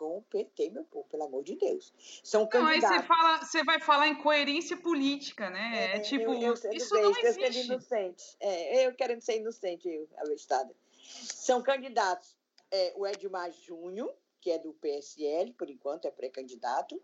com 0.00 0.16
o 0.16 0.22
PT, 0.22 0.70
meu 0.70 0.84
povo, 0.84 1.06
pelo 1.10 1.24
amor 1.24 1.44
de 1.44 1.56
Deus. 1.56 1.92
São 2.24 2.46
candidatos. 2.46 2.82
Não, 2.82 2.90
aí 2.90 3.00
você, 3.00 3.06
fala, 3.06 3.38
você 3.44 3.64
vai 3.64 3.80
falar 3.80 4.08
em 4.08 4.14
coerência 4.14 4.74
política, 4.78 5.50
né? 5.50 5.92
É, 5.92 5.96
é 5.96 6.00
tipo, 6.00 6.32
eu, 6.32 6.54
eu 6.54 6.72
isso 6.72 6.94
bem, 6.94 7.02
não 7.02 7.10
existe. 7.10 7.58
Eu 7.58 7.64
inocente. 7.64 8.36
É, 8.40 8.86
eu 8.86 8.94
querendo 8.94 9.20
ser 9.20 9.36
inocente, 9.36 9.86
eu, 9.86 10.08
abestada. 10.16 10.74
São 11.02 11.62
candidatos 11.62 12.34
é, 12.70 12.94
o 12.96 13.06
Edmar 13.06 13.52
Júnior, 13.52 14.10
que 14.40 14.50
é 14.50 14.58
do 14.58 14.72
PSL, 14.72 15.52
por 15.52 15.68
enquanto 15.68 16.06
é 16.06 16.10
pré-candidato, 16.10 16.98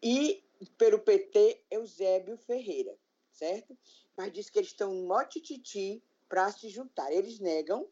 e 0.00 0.44
pelo 0.78 1.00
PT, 1.00 1.60
Eusébio 1.68 2.36
Ferreira, 2.36 2.96
certo? 3.32 3.76
Mas 4.16 4.32
diz 4.32 4.48
que 4.48 4.60
eles 4.60 4.70
estão 4.70 4.94
no 4.94 5.24
tititi 5.24 6.00
para 6.28 6.52
se 6.52 6.68
juntar. 6.68 7.10
Eles 7.10 7.40
negam, 7.40 7.88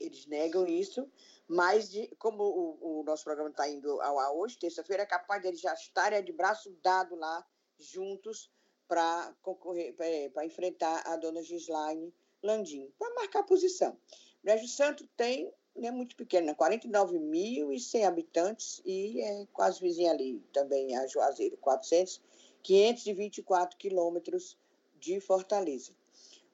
eles 0.00 0.26
negam 0.26 0.66
isso, 0.66 1.08
mas, 1.46 1.90
de, 1.90 2.08
como 2.18 2.42
o, 2.42 3.00
o, 3.00 3.04
nosso 3.04 3.24
programa 3.24 3.50
está 3.50 3.68
indo 3.68 4.00
ao 4.00 4.18
ar 4.18 4.32
hoje, 4.32 4.58
terça-feira, 4.58 5.02
é 5.02 5.06
capaz 5.06 5.42
deles 5.42 5.60
já 5.60 5.74
estarem 5.74 6.22
de 6.24 6.32
braço 6.32 6.70
dado 6.82 7.14
lá, 7.14 7.44
juntos, 7.78 8.50
para 8.88 9.34
concorrer, 9.42 9.94
para 10.32 10.44
enfrentar 10.44 11.02
a 11.06 11.16
dona 11.16 11.42
Gislaine 11.42 12.12
Landim, 12.42 12.92
para 12.98 13.14
marcar 13.14 13.42
posição. 13.42 13.98
Brejo 14.42 14.68
Santo 14.68 15.06
tem, 15.16 15.50
é 15.76 15.90
muito 15.90 16.14
pequeno, 16.16 16.48
né? 16.48 16.54
49.100 16.54 18.06
habitantes 18.06 18.82
e 18.84 19.20
é 19.22 19.46
quase 19.52 19.80
vizinha 19.80 20.10
ali 20.10 20.38
também, 20.52 20.94
a 20.96 21.06
Juazeiro, 21.06 21.56
400, 21.56 22.20
524 22.62 23.78
quilômetros 23.78 24.58
de 24.98 25.18
Fortaleza. 25.20 25.92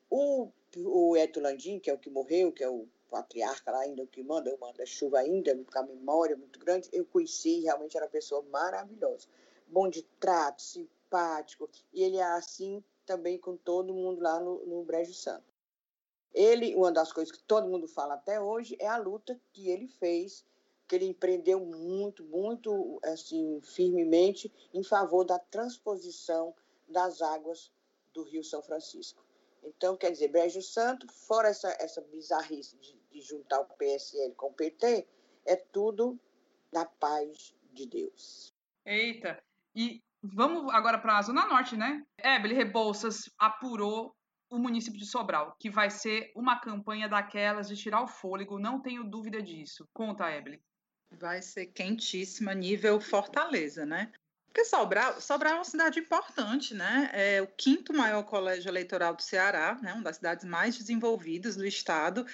O, 0.09 0.51
o 0.76 1.16
Eto 1.16 1.41
Landim, 1.41 1.78
que 1.78 1.91
é 1.91 1.95
o 1.95 1.99
que 1.99 2.11
morreu, 2.11 2.53
que 2.53 2.62
é 2.62 2.68
o 2.68 2.88
patriarca 3.11 3.70
lá 3.70 3.80
ainda, 3.80 4.06
que 4.06 4.22
manda, 4.22 4.56
manda 4.58 4.86
chuva 4.86 5.18
ainda, 5.18 5.54
com 5.56 5.78
a 5.78 5.82
memória 5.82 6.36
muito 6.36 6.58
grande, 6.58 6.88
eu 6.92 7.04
conheci, 7.04 7.61
realmente 7.61 7.96
era 7.96 8.06
uma 8.06 8.12
pessoa 8.12 8.42
maravilhosa. 8.42 9.26
Bom 9.66 9.88
de 9.88 10.02
trato, 10.18 10.62
simpático, 10.62 11.68
e 11.92 12.02
ele 12.02 12.16
é 12.16 12.22
assim 12.22 12.82
também 13.04 13.38
com 13.38 13.56
todo 13.56 13.92
mundo 13.92 14.22
lá 14.22 14.38
no, 14.40 14.64
no 14.64 14.84
Brejo 14.84 15.12
Santo. 15.14 15.52
Ele, 16.32 16.74
uma 16.76 16.92
das 16.92 17.12
coisas 17.12 17.32
que 17.32 17.42
todo 17.42 17.68
mundo 17.68 17.88
fala 17.88 18.14
até 18.14 18.40
hoje 18.40 18.76
é 18.78 18.86
a 18.86 18.96
luta 18.96 19.40
que 19.52 19.68
ele 19.68 19.88
fez, 19.88 20.44
que 20.86 20.94
ele 20.94 21.06
empreendeu 21.06 21.58
muito, 21.61 22.24
muito 22.24 23.00
assim, 23.02 23.61
firmemente 23.62 24.52
em 24.72 24.82
favor 24.82 25.24
da 25.24 25.38
transposição 25.38 26.54
das 26.88 27.20
águas 27.20 27.72
do 28.12 28.22
Rio 28.22 28.44
São 28.44 28.62
Francisco. 28.62 29.24
Então, 29.62 29.96
quer 29.96 30.11
dizer, 30.11 30.28
Brejo 30.28 30.62
Santo, 30.62 31.06
fora 31.12 31.48
essa, 31.48 31.76
essa 31.78 32.00
bizarrice 32.00 32.76
de, 32.76 32.99
juntar 33.20 33.60
o 33.60 33.76
PSL 33.76 34.34
com 34.34 34.48
o 34.48 34.54
PT, 34.54 35.06
é 35.46 35.56
tudo 35.56 36.18
na 36.72 36.84
paz 36.84 37.54
de 37.72 37.86
Deus. 37.86 38.52
Eita, 38.84 39.42
e 39.74 40.02
vamos 40.22 40.72
agora 40.72 40.98
para 40.98 41.18
a 41.18 41.22
Zona 41.22 41.46
Norte, 41.46 41.76
né? 41.76 42.04
Ebele 42.18 42.54
Rebouças 42.54 43.30
apurou 43.38 44.14
o 44.50 44.58
município 44.58 44.98
de 44.98 45.06
Sobral, 45.06 45.54
que 45.58 45.70
vai 45.70 45.90
ser 45.90 46.32
uma 46.34 46.58
campanha 46.58 47.08
daquelas 47.08 47.68
de 47.68 47.76
tirar 47.76 48.02
o 48.02 48.08
fôlego, 48.08 48.58
não 48.58 48.80
tenho 48.80 49.04
dúvida 49.04 49.40
disso. 49.40 49.88
Conta, 49.92 50.28
Ebele. 50.28 50.60
Vai 51.12 51.40
ser 51.42 51.66
quentíssima, 51.66 52.52
nível 52.54 53.00
Fortaleza, 53.00 53.86
né? 53.86 54.12
Porque 54.46 54.64
Sobral, 54.64 55.20
Sobral 55.20 55.52
é 55.52 55.56
uma 55.56 55.64
cidade 55.64 56.00
importante, 56.00 56.74
né? 56.74 57.08
É 57.12 57.40
o 57.40 57.46
quinto 57.46 57.92
maior 57.92 58.24
colégio 58.24 58.68
eleitoral 58.68 59.14
do 59.14 59.22
Ceará, 59.22 59.78
né? 59.80 59.92
uma 59.92 60.02
das 60.02 60.16
cidades 60.16 60.44
mais 60.44 60.76
desenvolvidas 60.76 61.56
do 61.56 61.64
estado. 61.64 62.26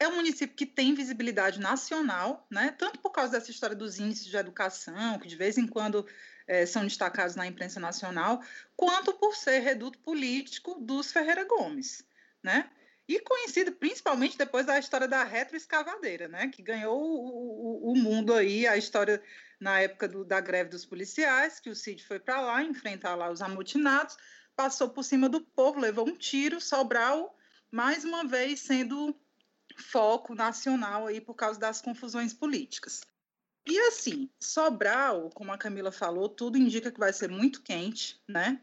É 0.00 0.06
um 0.06 0.14
município 0.14 0.54
que 0.54 0.64
tem 0.64 0.94
visibilidade 0.94 1.58
nacional, 1.58 2.46
né? 2.48 2.70
Tanto 2.78 3.00
por 3.00 3.10
causa 3.10 3.32
dessa 3.32 3.50
história 3.50 3.74
dos 3.74 3.98
índices 3.98 4.26
de 4.26 4.36
educação, 4.36 5.18
que 5.18 5.26
de 5.26 5.34
vez 5.34 5.58
em 5.58 5.66
quando 5.66 6.06
é, 6.46 6.64
são 6.64 6.84
destacados 6.84 7.34
na 7.34 7.46
imprensa 7.46 7.80
nacional, 7.80 8.40
quanto 8.76 9.12
por 9.14 9.34
ser 9.34 9.58
reduto 9.58 9.98
político 9.98 10.78
dos 10.80 11.10
Ferreira 11.10 11.44
Gomes, 11.44 12.04
né? 12.42 12.70
E 13.08 13.18
conhecido 13.20 13.72
principalmente 13.72 14.38
depois 14.38 14.66
da 14.66 14.78
história 14.78 15.08
da 15.08 15.24
retroescavadeira, 15.24 16.28
né? 16.28 16.48
Que 16.48 16.62
ganhou 16.62 17.00
o, 17.00 17.88
o, 17.88 17.92
o 17.92 17.96
mundo 17.96 18.34
aí, 18.34 18.68
a 18.68 18.76
história 18.76 19.20
na 19.58 19.80
época 19.80 20.06
do, 20.06 20.24
da 20.24 20.40
greve 20.40 20.70
dos 20.70 20.84
policiais, 20.84 21.58
que 21.58 21.70
o 21.70 21.74
Cid 21.74 22.04
foi 22.04 22.20
para 22.20 22.40
lá 22.40 22.62
enfrentar 22.62 23.16
lá 23.16 23.30
os 23.30 23.42
amotinados, 23.42 24.16
passou 24.54 24.90
por 24.90 25.02
cima 25.02 25.28
do 25.28 25.40
povo, 25.40 25.80
levou 25.80 26.06
um 26.08 26.16
tiro, 26.16 26.60
Sobral, 26.60 27.36
mais 27.70 28.04
uma 28.04 28.24
vez 28.24 28.60
sendo 28.60 29.18
foco 29.78 30.34
nacional 30.34 31.06
aí 31.06 31.20
por 31.20 31.34
causa 31.34 31.58
das 31.58 31.80
confusões 31.80 32.34
políticas. 32.34 33.00
E 33.66 33.78
assim, 33.80 34.30
Sobral, 34.40 35.30
como 35.34 35.52
a 35.52 35.58
Camila 35.58 35.92
falou, 35.92 36.28
tudo 36.28 36.56
indica 36.56 36.90
que 36.90 36.98
vai 36.98 37.12
ser 37.12 37.30
muito 37.30 37.62
quente, 37.62 38.18
né? 38.26 38.60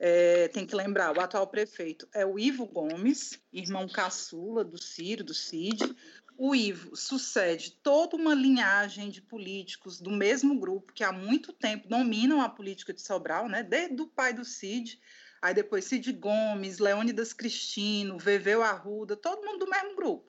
É, 0.00 0.48
tem 0.48 0.66
que 0.66 0.76
lembrar, 0.76 1.16
o 1.16 1.20
atual 1.20 1.46
prefeito 1.46 2.08
é 2.12 2.24
o 2.24 2.38
Ivo 2.38 2.66
Gomes, 2.66 3.40
irmão 3.52 3.88
caçula 3.88 4.64
do 4.64 4.80
Ciro, 4.80 5.24
do 5.24 5.34
Cid. 5.34 5.96
o 6.36 6.54
Ivo 6.54 6.94
sucede 6.94 7.72
toda 7.82 8.16
uma 8.16 8.32
linhagem 8.32 9.10
de 9.10 9.20
políticos 9.20 10.00
do 10.00 10.10
mesmo 10.10 10.58
grupo 10.58 10.92
que 10.92 11.02
há 11.02 11.12
muito 11.12 11.52
tempo 11.52 11.88
dominam 11.88 12.40
a 12.40 12.48
política 12.48 12.92
de 12.92 13.02
Sobral, 13.02 13.48
né? 13.48 13.64
desde 13.64 14.00
o 14.00 14.06
pai 14.06 14.32
do 14.32 14.44
Cid, 14.44 15.00
aí 15.42 15.52
depois 15.52 15.84
Cid 15.84 16.12
Gomes, 16.12 16.78
Leônidas 16.78 17.32
Cristino, 17.32 18.18
Veveu 18.18 18.62
Arruda, 18.62 19.16
todo 19.16 19.44
mundo 19.44 19.64
do 19.64 19.70
mesmo 19.70 19.96
grupo. 19.96 20.28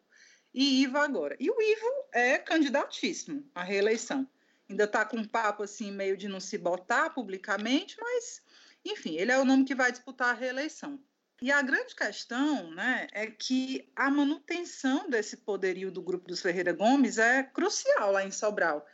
E 0.54 0.82
Ivo 0.84 0.98
agora. 0.98 1.36
E 1.40 1.50
o 1.50 1.62
Ivo 1.62 2.10
é 2.12 2.38
candidatíssimo 2.38 3.50
à 3.54 3.64
reeleição. 3.64 4.28
Ainda 4.70 4.84
está 4.84 5.06
com 5.06 5.18
um 5.18 5.28
papo 5.28 5.64
assim, 5.64 5.92
meio 5.92 6.16
de 6.16 6.28
não 6.28 6.40
se 6.40 6.58
botar 6.58 7.10
publicamente, 7.12 7.96
mas, 8.00 8.42
enfim, 8.86 9.16
ele 9.16 9.32
é 9.32 9.40
o 9.40 9.46
nome 9.46 9.66
que 9.66 9.76
vai 9.76 9.92
disputar 9.92 10.30
a 10.30 10.38
reeleição. 10.38 11.00
E 11.42 11.52
a 11.52 11.62
grande 11.62 11.96
questão 11.96 12.70
né, 12.72 13.08
é 13.14 13.28
que 13.28 13.90
a 13.96 14.12
manutenção 14.12 15.10
desse 15.10 15.38
poderio 15.38 15.90
do 15.90 16.02
grupo 16.02 16.28
dos 16.28 16.42
Ferreira 16.42 16.74
Gomes 16.74 17.18
é 17.18 17.44
crucial 17.44 18.12
lá 18.12 18.26
em 18.26 18.32
Sobral. 18.32 18.86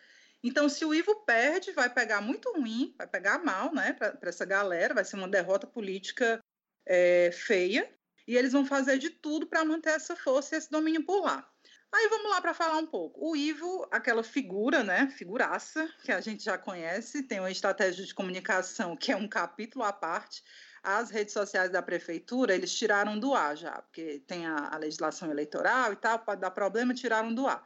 Então, 0.43 0.69
se 0.69 0.85
o 0.85 0.93
Ivo 0.93 1.15
perde, 1.25 1.71
vai 1.71 1.91
pegar 1.91 2.21
muito 2.21 2.51
ruim, 2.53 2.93
vai 2.97 3.07
pegar 3.07 3.43
mal 3.43 3.73
né, 3.73 3.93
para 3.93 4.29
essa 4.29 4.45
galera, 4.45 4.93
vai 4.93 5.03
ser 5.03 5.15
uma 5.15 5.27
derrota 5.27 5.65
política 5.65 6.39
é, 6.85 7.31
feia, 7.31 7.91
e 8.27 8.35
eles 8.35 8.53
vão 8.53 8.65
fazer 8.65 8.97
de 8.97 9.09
tudo 9.09 9.47
para 9.47 9.65
manter 9.65 9.91
essa 9.91 10.15
força 10.15 10.55
e 10.55 10.57
esse 10.57 10.69
domínio 10.69 11.05
por 11.05 11.23
lá. 11.23 11.47
Aí 11.93 12.09
vamos 12.09 12.29
lá 12.29 12.41
para 12.41 12.53
falar 12.53 12.77
um 12.77 12.85
pouco. 12.85 13.31
O 13.31 13.35
Ivo, 13.35 13.87
aquela 13.89 14.21
figura, 14.21 14.83
né, 14.83 15.09
figuraça, 15.11 15.87
que 16.03 16.11
a 16.11 16.19
gente 16.19 16.43
já 16.43 16.57
conhece, 16.57 17.23
tem 17.23 17.39
uma 17.39 17.51
estratégia 17.51 18.05
de 18.05 18.13
comunicação 18.13 18.97
que 18.97 19.11
é 19.11 19.15
um 19.15 19.27
capítulo 19.27 19.85
à 19.85 19.93
parte, 19.93 20.43
as 20.83 21.09
redes 21.09 21.33
sociais 21.33 21.71
da 21.71 21.81
prefeitura, 21.81 22.53
eles 22.53 22.73
tiraram 22.75 23.17
do 23.17 23.33
ar 23.33 23.55
já, 23.55 23.81
porque 23.81 24.21
tem 24.27 24.45
a, 24.45 24.69
a, 24.73 24.77
legislação 24.77 25.31
eleitoral 25.31 25.93
e 25.93 25.95
tal, 25.95 26.19
pode 26.19 26.41
dar 26.41 26.51
problema, 26.51 26.93
tiraram 26.93 27.33
do 27.33 27.47
ar. 27.47 27.63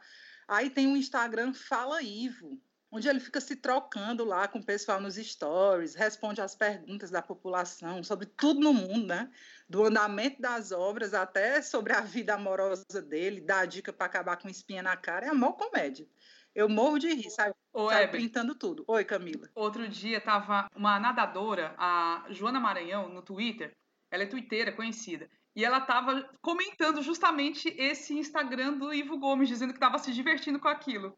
Aí 0.48 0.70
tem 0.70 0.86
o 0.86 0.96
Instagram 0.96 1.52
Fala 1.52 2.02
Ivo, 2.02 2.58
onde 2.90 3.08
ele 3.08 3.20
fica 3.20 3.40
se 3.40 3.56
trocando 3.56 4.24
lá 4.24 4.48
com 4.48 4.58
o 4.58 4.64
pessoal 4.64 5.00
nos 5.00 5.14
stories, 5.14 5.94
responde 5.94 6.40
às 6.40 6.54
perguntas 6.54 7.10
da 7.10 7.22
população 7.22 8.02
sobre 8.02 8.26
tudo 8.26 8.60
no 8.60 8.72
mundo, 8.72 9.06
né? 9.06 9.30
Do 9.68 9.84
andamento 9.84 10.40
das 10.42 10.72
obras 10.72 11.14
até 11.14 11.62
sobre 11.62 11.92
a 11.92 12.00
vida 12.00 12.34
amorosa 12.34 13.00
dele, 13.00 13.40
dá 13.40 13.64
dica 13.64 13.92
para 13.92 14.06
acabar 14.06 14.36
com 14.36 14.48
espinha 14.48 14.82
na 14.82 14.96
cara, 14.96 15.26
é 15.26 15.28
a 15.28 15.34
maior 15.34 15.52
comédia. 15.52 16.06
Eu 16.52 16.68
morro 16.68 16.98
de 16.98 17.14
rir, 17.14 17.30
sabe? 17.30 17.54
Ô, 17.72 17.88
sai 17.90 18.10
pintando 18.10 18.56
tudo. 18.56 18.84
Oi, 18.88 19.04
Camila. 19.04 19.48
Outro 19.54 19.88
dia 19.88 20.20
tava 20.20 20.68
uma 20.74 20.98
nadadora, 20.98 21.74
a 21.78 22.26
Joana 22.30 22.58
Maranhão, 22.58 23.08
no 23.08 23.22
Twitter. 23.22 23.70
Ela 24.10 24.24
é 24.24 24.26
twitteira, 24.26 24.72
conhecida. 24.72 25.30
E 25.54 25.64
ela 25.64 25.80
tava 25.80 26.28
comentando 26.42 27.02
justamente 27.02 27.68
esse 27.78 28.14
Instagram 28.14 28.78
do 28.78 28.92
Ivo 28.92 29.16
Gomes, 29.18 29.48
dizendo 29.48 29.72
que 29.72 29.78
tava 29.78 29.98
se 29.98 30.12
divertindo 30.12 30.58
com 30.58 30.68
aquilo. 30.68 31.16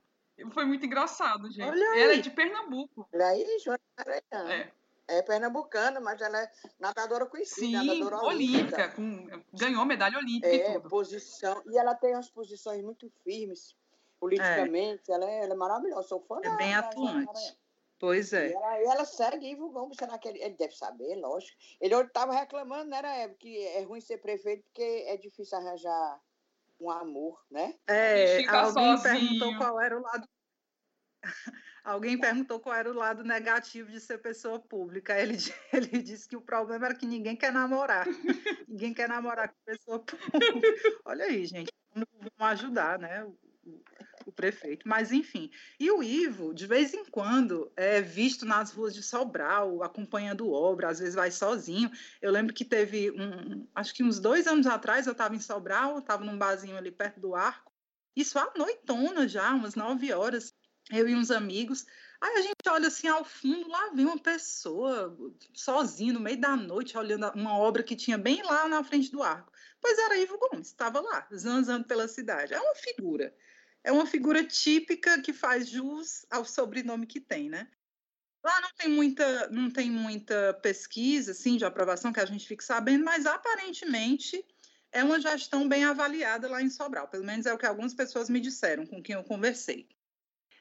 Foi 0.50 0.64
muito 0.64 0.84
engraçado, 0.84 1.50
gente. 1.50 1.68
Olha 1.68 1.90
aí. 1.90 2.02
Ela 2.02 2.12
é 2.14 2.18
de 2.18 2.30
Pernambuco. 2.30 3.08
Olha 3.12 3.26
aí, 3.26 3.58
Joana. 3.58 3.80
É. 4.50 4.72
É 5.08 5.20
pernambucana, 5.20 6.00
mas 6.00 6.20
ela 6.20 6.40
é 6.40 6.50
nadadora 6.78 7.26
conhecida, 7.26 7.66
Sim, 7.66 7.72
nadadora 7.72 8.24
olímpica. 8.24 8.88
Com, 8.90 9.26
ganhou 9.52 9.84
medalha 9.84 10.16
olímpica 10.16 10.48
é, 10.48 10.70
e 10.70 10.72
tudo. 10.74 10.88
posição. 10.88 11.62
E 11.66 11.76
ela 11.76 11.94
tem 11.94 12.14
umas 12.14 12.30
posições 12.30 12.82
muito 12.82 13.10
firmes 13.24 13.76
politicamente, 14.18 15.10
é. 15.10 15.14
Ela, 15.14 15.28
é, 15.28 15.44
ela 15.44 15.52
é 15.52 15.56
maravilhosa, 15.56 16.08
sou 16.08 16.20
fã 16.20 16.38
é 16.38 16.42
dela. 16.42 16.54
É 16.54 16.58
bem 16.58 16.74
atuante. 16.74 17.58
Pois 17.98 18.32
é. 18.32 18.50
E 18.50 18.52
ela, 18.52 18.80
e 18.80 18.84
ela 18.84 19.04
segue 19.04 19.50
Ivo 19.50 19.70
Gomes, 19.70 19.96
será 19.96 20.16
que 20.18 20.28
ele, 20.28 20.42
ele 20.42 20.54
deve 20.54 20.74
saber, 20.74 21.16
lógico. 21.16 21.56
Ele 21.80 21.94
estava 21.94 22.32
reclamando, 22.32 22.90
né, 22.90 23.22
época, 23.22 23.38
que 23.40 23.58
é 23.58 23.82
ruim 23.82 24.00
ser 24.00 24.18
prefeito 24.18 24.62
porque 24.64 25.04
é 25.06 25.16
difícil 25.16 25.58
arranjar 25.58 26.20
um 26.82 26.90
amor, 26.90 27.38
né? 27.50 27.74
É, 27.86 28.44
alguém 28.48 28.96
sozinho. 28.96 29.02
perguntou 29.02 29.56
qual 29.56 29.80
era 29.80 29.98
o 29.98 30.02
lado. 30.02 30.28
Alguém 31.84 32.16
perguntou 32.16 32.60
qual 32.60 32.76
era 32.76 32.88
o 32.88 32.94
lado 32.94 33.24
negativo 33.24 33.90
de 33.90 34.00
ser 34.00 34.18
pessoa 34.18 34.60
pública. 34.60 35.18
Ele, 35.20 35.36
ele 35.72 36.00
disse 36.00 36.28
que 36.28 36.36
o 36.36 36.40
problema 36.40 36.86
era 36.86 36.94
que 36.94 37.06
ninguém 37.06 37.34
quer 37.34 37.52
namorar. 37.52 38.06
ninguém 38.68 38.94
quer 38.94 39.08
namorar 39.08 39.48
com 39.48 39.54
pessoa 39.64 39.98
pública. 39.98 41.00
Olha 41.04 41.24
aí, 41.24 41.44
gente. 41.44 41.72
Vamos 41.92 42.30
ajudar, 42.38 43.00
né? 43.00 43.26
O 44.26 44.32
prefeito. 44.32 44.88
Mas, 44.88 45.12
enfim. 45.12 45.50
E 45.78 45.90
o 45.90 46.02
Ivo, 46.02 46.54
de 46.54 46.66
vez 46.66 46.94
em 46.94 47.04
quando, 47.04 47.70
é 47.76 48.00
visto 48.00 48.44
nas 48.44 48.72
ruas 48.72 48.94
de 48.94 49.02
Sobral, 49.02 49.82
acompanhando 49.82 50.50
obra, 50.50 50.88
às 50.88 50.98
vezes 50.98 51.14
vai 51.14 51.30
sozinho. 51.30 51.90
Eu 52.20 52.30
lembro 52.30 52.54
que 52.54 52.64
teve, 52.64 53.10
um, 53.10 53.66
acho 53.74 53.94
que 53.94 54.02
uns 54.02 54.18
dois 54.18 54.46
anos 54.46 54.66
atrás, 54.66 55.06
eu 55.06 55.12
estava 55.12 55.34
em 55.34 55.40
Sobral, 55.40 55.98
estava 55.98 56.24
num 56.24 56.38
barzinho 56.38 56.76
ali 56.76 56.90
perto 56.90 57.20
do 57.20 57.34
arco. 57.34 57.72
Isso 58.14 58.38
à 58.38 58.52
noitona 58.56 59.26
já, 59.26 59.52
umas 59.54 59.74
nove 59.74 60.12
horas, 60.12 60.54
eu 60.90 61.08
e 61.08 61.14
uns 61.14 61.30
amigos. 61.30 61.86
Aí 62.20 62.36
a 62.36 62.40
gente 62.42 62.68
olha 62.68 62.86
assim 62.88 63.08
ao 63.08 63.24
fundo, 63.24 63.68
lá 63.68 63.90
vem 63.90 64.06
uma 64.06 64.18
pessoa 64.18 65.16
sozinha 65.52 66.12
no 66.12 66.20
meio 66.20 66.40
da 66.40 66.54
noite, 66.54 66.96
olhando 66.96 67.28
uma 67.34 67.58
obra 67.58 67.82
que 67.82 67.96
tinha 67.96 68.16
bem 68.16 68.42
lá 68.42 68.68
na 68.68 68.84
frente 68.84 69.10
do 69.10 69.22
arco. 69.22 69.52
Pois 69.80 69.98
era 69.98 70.16
Ivo 70.16 70.38
Gomes, 70.38 70.68
estava 70.68 71.00
lá, 71.00 71.26
zanzando 71.34 71.84
pela 71.84 72.06
cidade. 72.06 72.54
É 72.54 72.60
uma 72.60 72.74
figura 72.76 73.34
é 73.84 73.92
uma 73.92 74.06
figura 74.06 74.44
típica 74.44 75.20
que 75.20 75.32
faz 75.32 75.68
jus 75.68 76.24
ao 76.30 76.44
sobrenome 76.44 77.06
que 77.06 77.20
tem, 77.20 77.48
né? 77.48 77.68
Lá 78.44 78.60
não 78.60 78.70
tem 78.76 78.88
muita, 78.88 79.48
não 79.50 79.70
tem 79.70 79.90
muita 79.90 80.54
pesquisa 80.54 81.30
assim, 81.30 81.56
de 81.56 81.64
aprovação 81.64 82.12
que 82.12 82.20
a 82.20 82.26
gente 82.26 82.46
fique 82.46 82.64
sabendo, 82.64 83.04
mas 83.04 83.24
aparentemente 83.24 84.44
é 84.90 85.02
uma 85.02 85.20
gestão 85.20 85.68
bem 85.68 85.84
avaliada 85.84 86.48
lá 86.48 86.60
em 86.60 86.68
Sobral. 86.68 87.08
Pelo 87.08 87.24
menos 87.24 87.46
é 87.46 87.54
o 87.54 87.58
que 87.58 87.66
algumas 87.66 87.94
pessoas 87.94 88.28
me 88.28 88.40
disseram 88.40 88.84
com 88.84 89.02
quem 89.02 89.14
eu 89.14 89.24
conversei. 89.24 89.88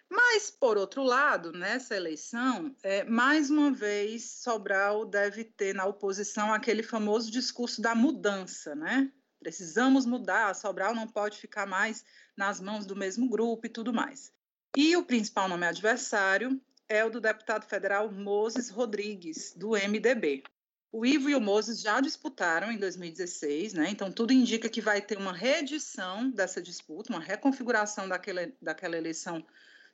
Mas, 0.09 0.51
por 0.51 0.77
outro 0.77 1.03
lado, 1.03 1.53
nessa 1.53 1.95
eleição, 1.95 2.75
é, 2.83 3.03
mais 3.05 3.49
uma 3.49 3.71
vez, 3.71 4.29
Sobral 4.29 5.05
deve 5.05 5.43
ter 5.43 5.73
na 5.73 5.85
oposição 5.85 6.53
aquele 6.53 6.83
famoso 6.83 7.31
discurso 7.31 7.81
da 7.81 7.95
mudança, 7.95 8.75
né? 8.75 9.11
Precisamos 9.39 10.05
mudar, 10.05 10.53
Sobral 10.53 10.93
não 10.93 11.07
pode 11.07 11.39
ficar 11.39 11.65
mais 11.65 12.03
nas 12.35 12.59
mãos 12.59 12.85
do 12.85 12.95
mesmo 12.95 13.29
grupo 13.29 13.65
e 13.65 13.69
tudo 13.69 13.93
mais. 13.93 14.31
E 14.75 14.95
o 14.95 15.03
principal 15.03 15.49
nome 15.49 15.65
adversário 15.65 16.59
é 16.87 17.03
o 17.03 17.09
do 17.09 17.21
deputado 17.21 17.65
federal 17.65 18.11
Moses 18.11 18.69
Rodrigues, 18.69 19.53
do 19.55 19.71
MDB. 19.71 20.43
O 20.91 21.05
Ivo 21.05 21.29
e 21.29 21.35
o 21.35 21.39
Moses 21.39 21.79
já 21.79 22.01
disputaram 22.01 22.69
em 22.69 22.77
2016, 22.77 23.73
né? 23.73 23.89
então 23.89 24.11
tudo 24.11 24.33
indica 24.33 24.67
que 24.67 24.81
vai 24.81 25.01
ter 25.01 25.17
uma 25.17 25.31
reedição 25.31 26.29
dessa 26.29 26.61
disputa, 26.61 27.13
uma 27.13 27.21
reconfiguração 27.21 28.09
daquela, 28.09 28.51
daquela 28.61 28.97
eleição 28.97 29.45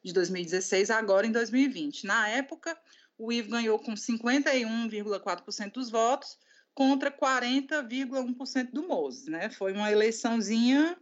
de 0.04 0.12
2016 0.12 0.90
agora 0.90 1.28
em 1.28 1.32
2020. 1.32 2.08
Na 2.08 2.28
época, 2.30 2.76
o 3.18 3.32
Ivo 3.32 3.52
ganhou 3.52 3.78
com 3.78 3.94
51,4% 3.94 5.72
dos 5.72 5.92
votos 5.92 6.38
contra 6.74 7.12
40,1% 7.12 8.72
do 8.72 8.88
Moses. 8.88 9.28
Né? 9.28 9.50
Foi 9.50 9.74
uma 9.74 9.92
eleiçãozinha 9.92 10.98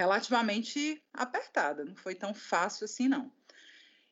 relativamente 0.00 1.02
apertada, 1.12 1.84
não 1.84 1.94
foi 1.94 2.14
tão 2.14 2.32
fácil 2.32 2.86
assim, 2.86 3.06
não. 3.06 3.30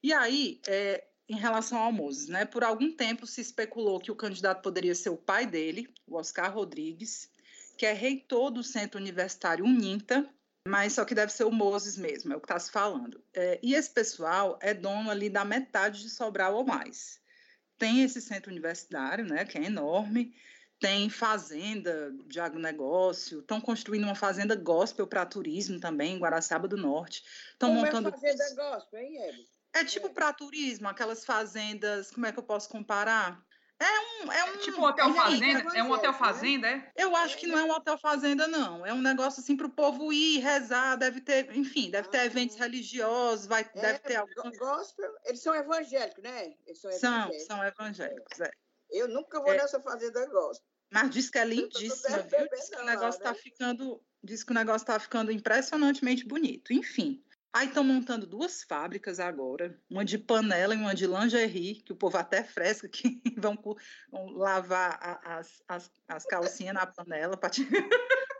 E 0.02 0.12
aí, 0.12 0.60
é, 0.66 1.04
em 1.26 1.36
relação 1.36 1.78
ao 1.78 1.90
Moses, 1.90 2.28
né, 2.28 2.44
por 2.44 2.62
algum 2.62 2.92
tempo 2.92 3.26
se 3.26 3.40
especulou 3.40 3.98
que 3.98 4.12
o 4.12 4.16
candidato 4.16 4.62
poderia 4.62 4.94
ser 4.94 5.08
o 5.08 5.16
pai 5.16 5.46
dele, 5.46 5.88
o 6.06 6.16
Oscar 6.16 6.52
Rodrigues, 6.52 7.30
que 7.78 7.86
é 7.86 7.94
reitor 7.94 8.50
do 8.50 8.62
Centro 8.62 9.00
Universitário 9.00 9.64
Uninta, 9.64 10.28
mas 10.66 10.92
só 10.92 11.06
que 11.06 11.14
deve 11.14 11.32
ser 11.32 11.44
o 11.44 11.50
Moses 11.50 11.96
mesmo, 11.96 12.34
é 12.34 12.36
o 12.36 12.40
que 12.40 12.44
está 12.44 12.58
se 12.58 12.70
falando. 12.70 13.24
É, 13.32 13.58
e 13.62 13.74
esse 13.74 13.90
pessoal 13.90 14.58
é 14.60 14.74
dono 14.74 15.10
ali 15.10 15.30
da 15.30 15.44
metade 15.44 16.02
de 16.02 16.10
Sobral 16.10 16.54
ou 16.54 16.66
mais. 16.66 17.18
Tem 17.78 18.02
esse 18.02 18.20
centro 18.20 18.50
universitário, 18.50 19.24
né, 19.24 19.46
que 19.46 19.56
é 19.56 19.64
enorme, 19.64 20.34
tem 20.78 21.10
fazenda 21.10 22.12
de 22.26 22.38
agronegócio, 22.40 23.40
estão 23.40 23.60
construindo 23.60 24.04
uma 24.04 24.14
fazenda 24.14 24.54
gospel 24.54 25.06
para 25.06 25.26
turismo 25.26 25.80
também, 25.80 26.14
em 26.14 26.18
Guaraçaba 26.18 26.68
do 26.68 26.76
Norte. 26.76 27.24
Estão 27.52 27.70
como 27.70 27.80
montando. 27.80 28.08
É 28.08 28.12
fazenda 28.12 28.54
gospel, 28.54 29.00
hein? 29.00 29.48
É 29.72 29.84
tipo 29.84 30.06
é. 30.06 30.10
para 30.10 30.32
turismo, 30.32 30.88
aquelas 30.88 31.24
fazendas, 31.24 32.10
como 32.10 32.26
é 32.26 32.32
que 32.32 32.38
eu 32.38 32.42
posso 32.42 32.68
comparar? 32.68 33.44
É 33.80 34.24
um, 34.24 34.32
é 34.32 34.44
um 34.44 34.56
tipo 34.58 34.80
um 34.80 34.84
hotel 34.84 35.14
fazenda, 35.14 35.76
é 35.76 35.82
um 35.84 35.90
hotel 35.92 36.10
né? 36.10 36.18
fazenda, 36.18 36.68
é? 36.68 36.92
Eu 36.96 37.14
acho 37.14 37.36
que 37.36 37.46
não 37.46 37.56
é 37.56 37.62
um 37.62 37.70
hotel 37.70 37.96
fazenda 37.96 38.48
não, 38.48 38.84
é 38.84 38.92
um 38.92 39.00
negócio 39.00 39.40
assim 39.40 39.56
para 39.56 39.68
o 39.68 39.70
povo 39.70 40.12
ir 40.12 40.40
rezar, 40.40 40.96
deve 40.96 41.20
ter, 41.20 41.56
enfim, 41.56 41.88
deve 41.88 42.08
ter 42.08 42.18
ah, 42.18 42.24
eventos 42.24 42.56
religiosos, 42.56 43.46
vai, 43.46 43.62
é, 43.62 43.80
deve 43.80 44.00
ter 44.00 44.16
algum 44.16 44.50
gospel, 44.58 45.08
eles 45.24 45.40
são 45.40 45.54
evangélicos, 45.54 46.24
né? 46.24 46.54
Eles 46.66 46.80
são 46.80 46.90
evangélicos. 46.90 47.46
São, 47.46 47.56
são 47.56 47.64
evangélicos, 47.64 48.40
é. 48.40 48.50
Eu 48.90 49.08
nunca 49.08 49.40
vou 49.40 49.52
é. 49.52 49.58
nessa 49.58 49.80
fazenda 49.80 50.26
gospel. 50.26 50.66
Mas 50.90 51.10
diz 51.10 51.28
que 51.28 51.38
é 51.38 51.44
lindíssima, 51.44 52.18
viu? 52.18 52.48
Diz 52.50 52.70
que 52.70 52.76
o 52.76 52.84
negócio 52.84 53.18
está 53.18 53.32
né? 53.32 53.38
ficando, 53.38 54.02
diz 54.22 54.42
que 54.42 54.50
o 54.50 54.54
negócio 54.54 54.84
está 54.84 54.98
ficando 54.98 55.30
impressionantemente 55.30 56.26
bonito. 56.26 56.72
Enfim, 56.72 57.22
aí 57.52 57.68
estão 57.68 57.84
montando 57.84 58.26
duas 58.26 58.62
fábricas 58.62 59.20
agora, 59.20 59.78
uma 59.90 60.04
de 60.04 60.16
panela 60.16 60.74
e 60.74 60.78
uma 60.78 60.94
de 60.94 61.06
lingerie, 61.06 61.82
que 61.82 61.92
o 61.92 61.96
povo 61.96 62.16
até 62.16 62.42
fresca 62.42 62.88
que 62.88 63.20
vão, 63.36 63.58
vão 64.10 64.30
lavar 64.30 64.98
a, 65.02 65.38
as, 65.38 65.62
as, 65.68 65.90
as 66.08 66.24
calcinhas 66.24 66.74
na 66.74 66.86
panela 66.86 67.36
para 67.36 67.50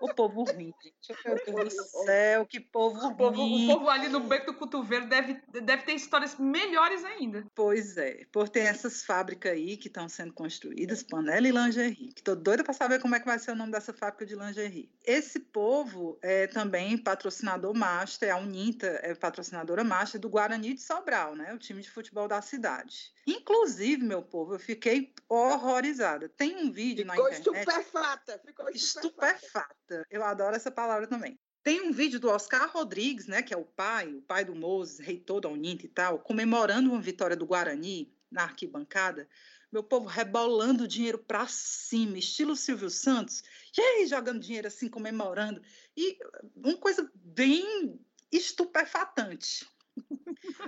O 0.00 0.14
povo 0.14 0.44
ruim, 0.44 0.72
gente. 0.82 1.14
Meu 1.24 1.62
Deus 1.62 1.74
do 1.74 1.84
céu, 2.04 2.46
que 2.46 2.60
povo 2.60 3.06
o 3.06 3.16
povo. 3.16 3.42
O 3.42 3.66
povo 3.66 3.88
ali 3.88 4.08
no 4.08 4.20
beco 4.20 4.52
do 4.52 4.58
cotovelo 4.58 5.06
deve, 5.06 5.40
deve 5.48 5.82
ter 5.82 5.92
histórias 5.94 6.36
melhores 6.38 7.04
ainda. 7.04 7.44
Pois 7.54 7.96
é, 7.96 8.26
por 8.32 8.48
ter 8.48 8.60
essas 8.60 9.04
fábricas 9.04 9.52
aí 9.52 9.76
que 9.76 9.88
estão 9.88 10.08
sendo 10.08 10.32
construídas, 10.32 11.02
panela 11.02 11.48
e 11.48 11.50
lingerie. 11.50 12.12
Que 12.12 12.22
tô 12.22 12.34
doida 12.34 12.62
para 12.62 12.74
saber 12.74 13.00
como 13.00 13.14
é 13.14 13.20
que 13.20 13.26
vai 13.26 13.38
ser 13.38 13.52
o 13.52 13.56
nome 13.56 13.72
dessa 13.72 13.92
fábrica 13.92 14.24
de 14.24 14.34
lingerie. 14.34 14.90
Esse 15.04 15.40
povo 15.40 16.18
é 16.22 16.46
também 16.46 16.96
patrocinador 16.96 17.74
master, 17.74 18.34
a 18.34 18.38
Uninta 18.38 18.86
é 19.02 19.14
patrocinadora 19.14 19.82
master 19.84 20.20
do 20.20 20.28
Guarani 20.28 20.74
de 20.74 20.82
Sobral, 20.82 21.34
né? 21.34 21.52
O 21.52 21.58
time 21.58 21.82
de 21.82 21.90
futebol 21.90 22.28
da 22.28 22.40
cidade. 22.40 23.12
Inclusive, 23.26 24.02
meu 24.02 24.22
povo, 24.22 24.54
eu 24.54 24.58
fiquei 24.58 25.12
horrorizada. 25.28 26.28
Tem 26.30 26.56
um 26.56 26.72
vídeo 26.72 27.04
ficou 27.04 27.24
na 27.24 27.36
internet. 27.36 27.66
Estupefata, 27.66 28.40
ficou 28.44 28.70
estupefata. 28.70 29.36
Estupefata. 29.36 29.87
Eu 30.10 30.24
adoro 30.24 30.56
essa 30.56 30.70
palavra 30.70 31.06
também. 31.06 31.38
Tem 31.62 31.80
um 31.82 31.92
vídeo 31.92 32.18
do 32.18 32.30
Oscar 32.30 32.70
Rodrigues, 32.70 33.26
né, 33.26 33.42
que 33.42 33.52
é 33.52 33.56
o 33.56 33.64
pai, 33.64 34.12
o 34.14 34.22
pai 34.22 34.44
do 34.44 34.54
Moses, 34.54 34.98
reitor 34.98 35.40
da 35.40 35.48
Uninta 35.48 35.84
e 35.84 35.88
tal, 35.88 36.18
comemorando 36.20 36.90
uma 36.90 37.00
vitória 37.00 37.36
do 37.36 37.46
Guarani 37.46 38.10
na 38.30 38.44
arquibancada. 38.44 39.28
Meu 39.70 39.82
povo 39.82 40.06
rebolando 40.06 40.88
dinheiro 40.88 41.18
para 41.18 41.46
cima, 41.46 42.16
estilo 42.16 42.56
Silvio 42.56 42.88
Santos, 42.88 43.42
e 43.76 43.80
aí 43.80 44.06
jogando 44.06 44.40
dinheiro 44.40 44.66
assim, 44.66 44.88
comemorando. 44.88 45.60
E 45.94 46.18
uma 46.56 46.76
coisa 46.78 47.10
bem 47.14 48.00
estupefatante. 48.32 49.68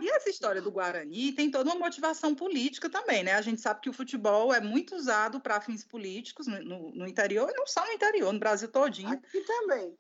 E 0.01 0.11
essa 0.11 0.31
história 0.31 0.61
do 0.61 0.71
Guarani 0.71 1.33
tem 1.33 1.51
toda 1.51 1.71
uma 1.71 1.79
motivação 1.79 2.35
política 2.35 2.89
também, 2.89 3.23
né? 3.23 3.35
A 3.35 3.43
gente 3.43 3.61
sabe 3.61 3.81
que 3.81 3.91
o 3.91 3.93
futebol 3.93 4.53
é 4.53 4.61
muito 4.61 4.95
usado 4.95 5.41
para 5.41 5.61
fins 5.61 5.85
políticos 5.85 6.47
no, 6.47 6.63
no, 6.63 6.91
no, 6.91 7.09
interior, 7.09 7.51
e 7.51 7.57
não 7.57 7.67
só 7.67 7.85
no 7.85 7.93
interior, 7.93 8.33
no 8.33 8.39
Brasil 8.39 8.69
todinho. 8.69 9.11
Aqui 9.11 9.41
também. 9.41 9.97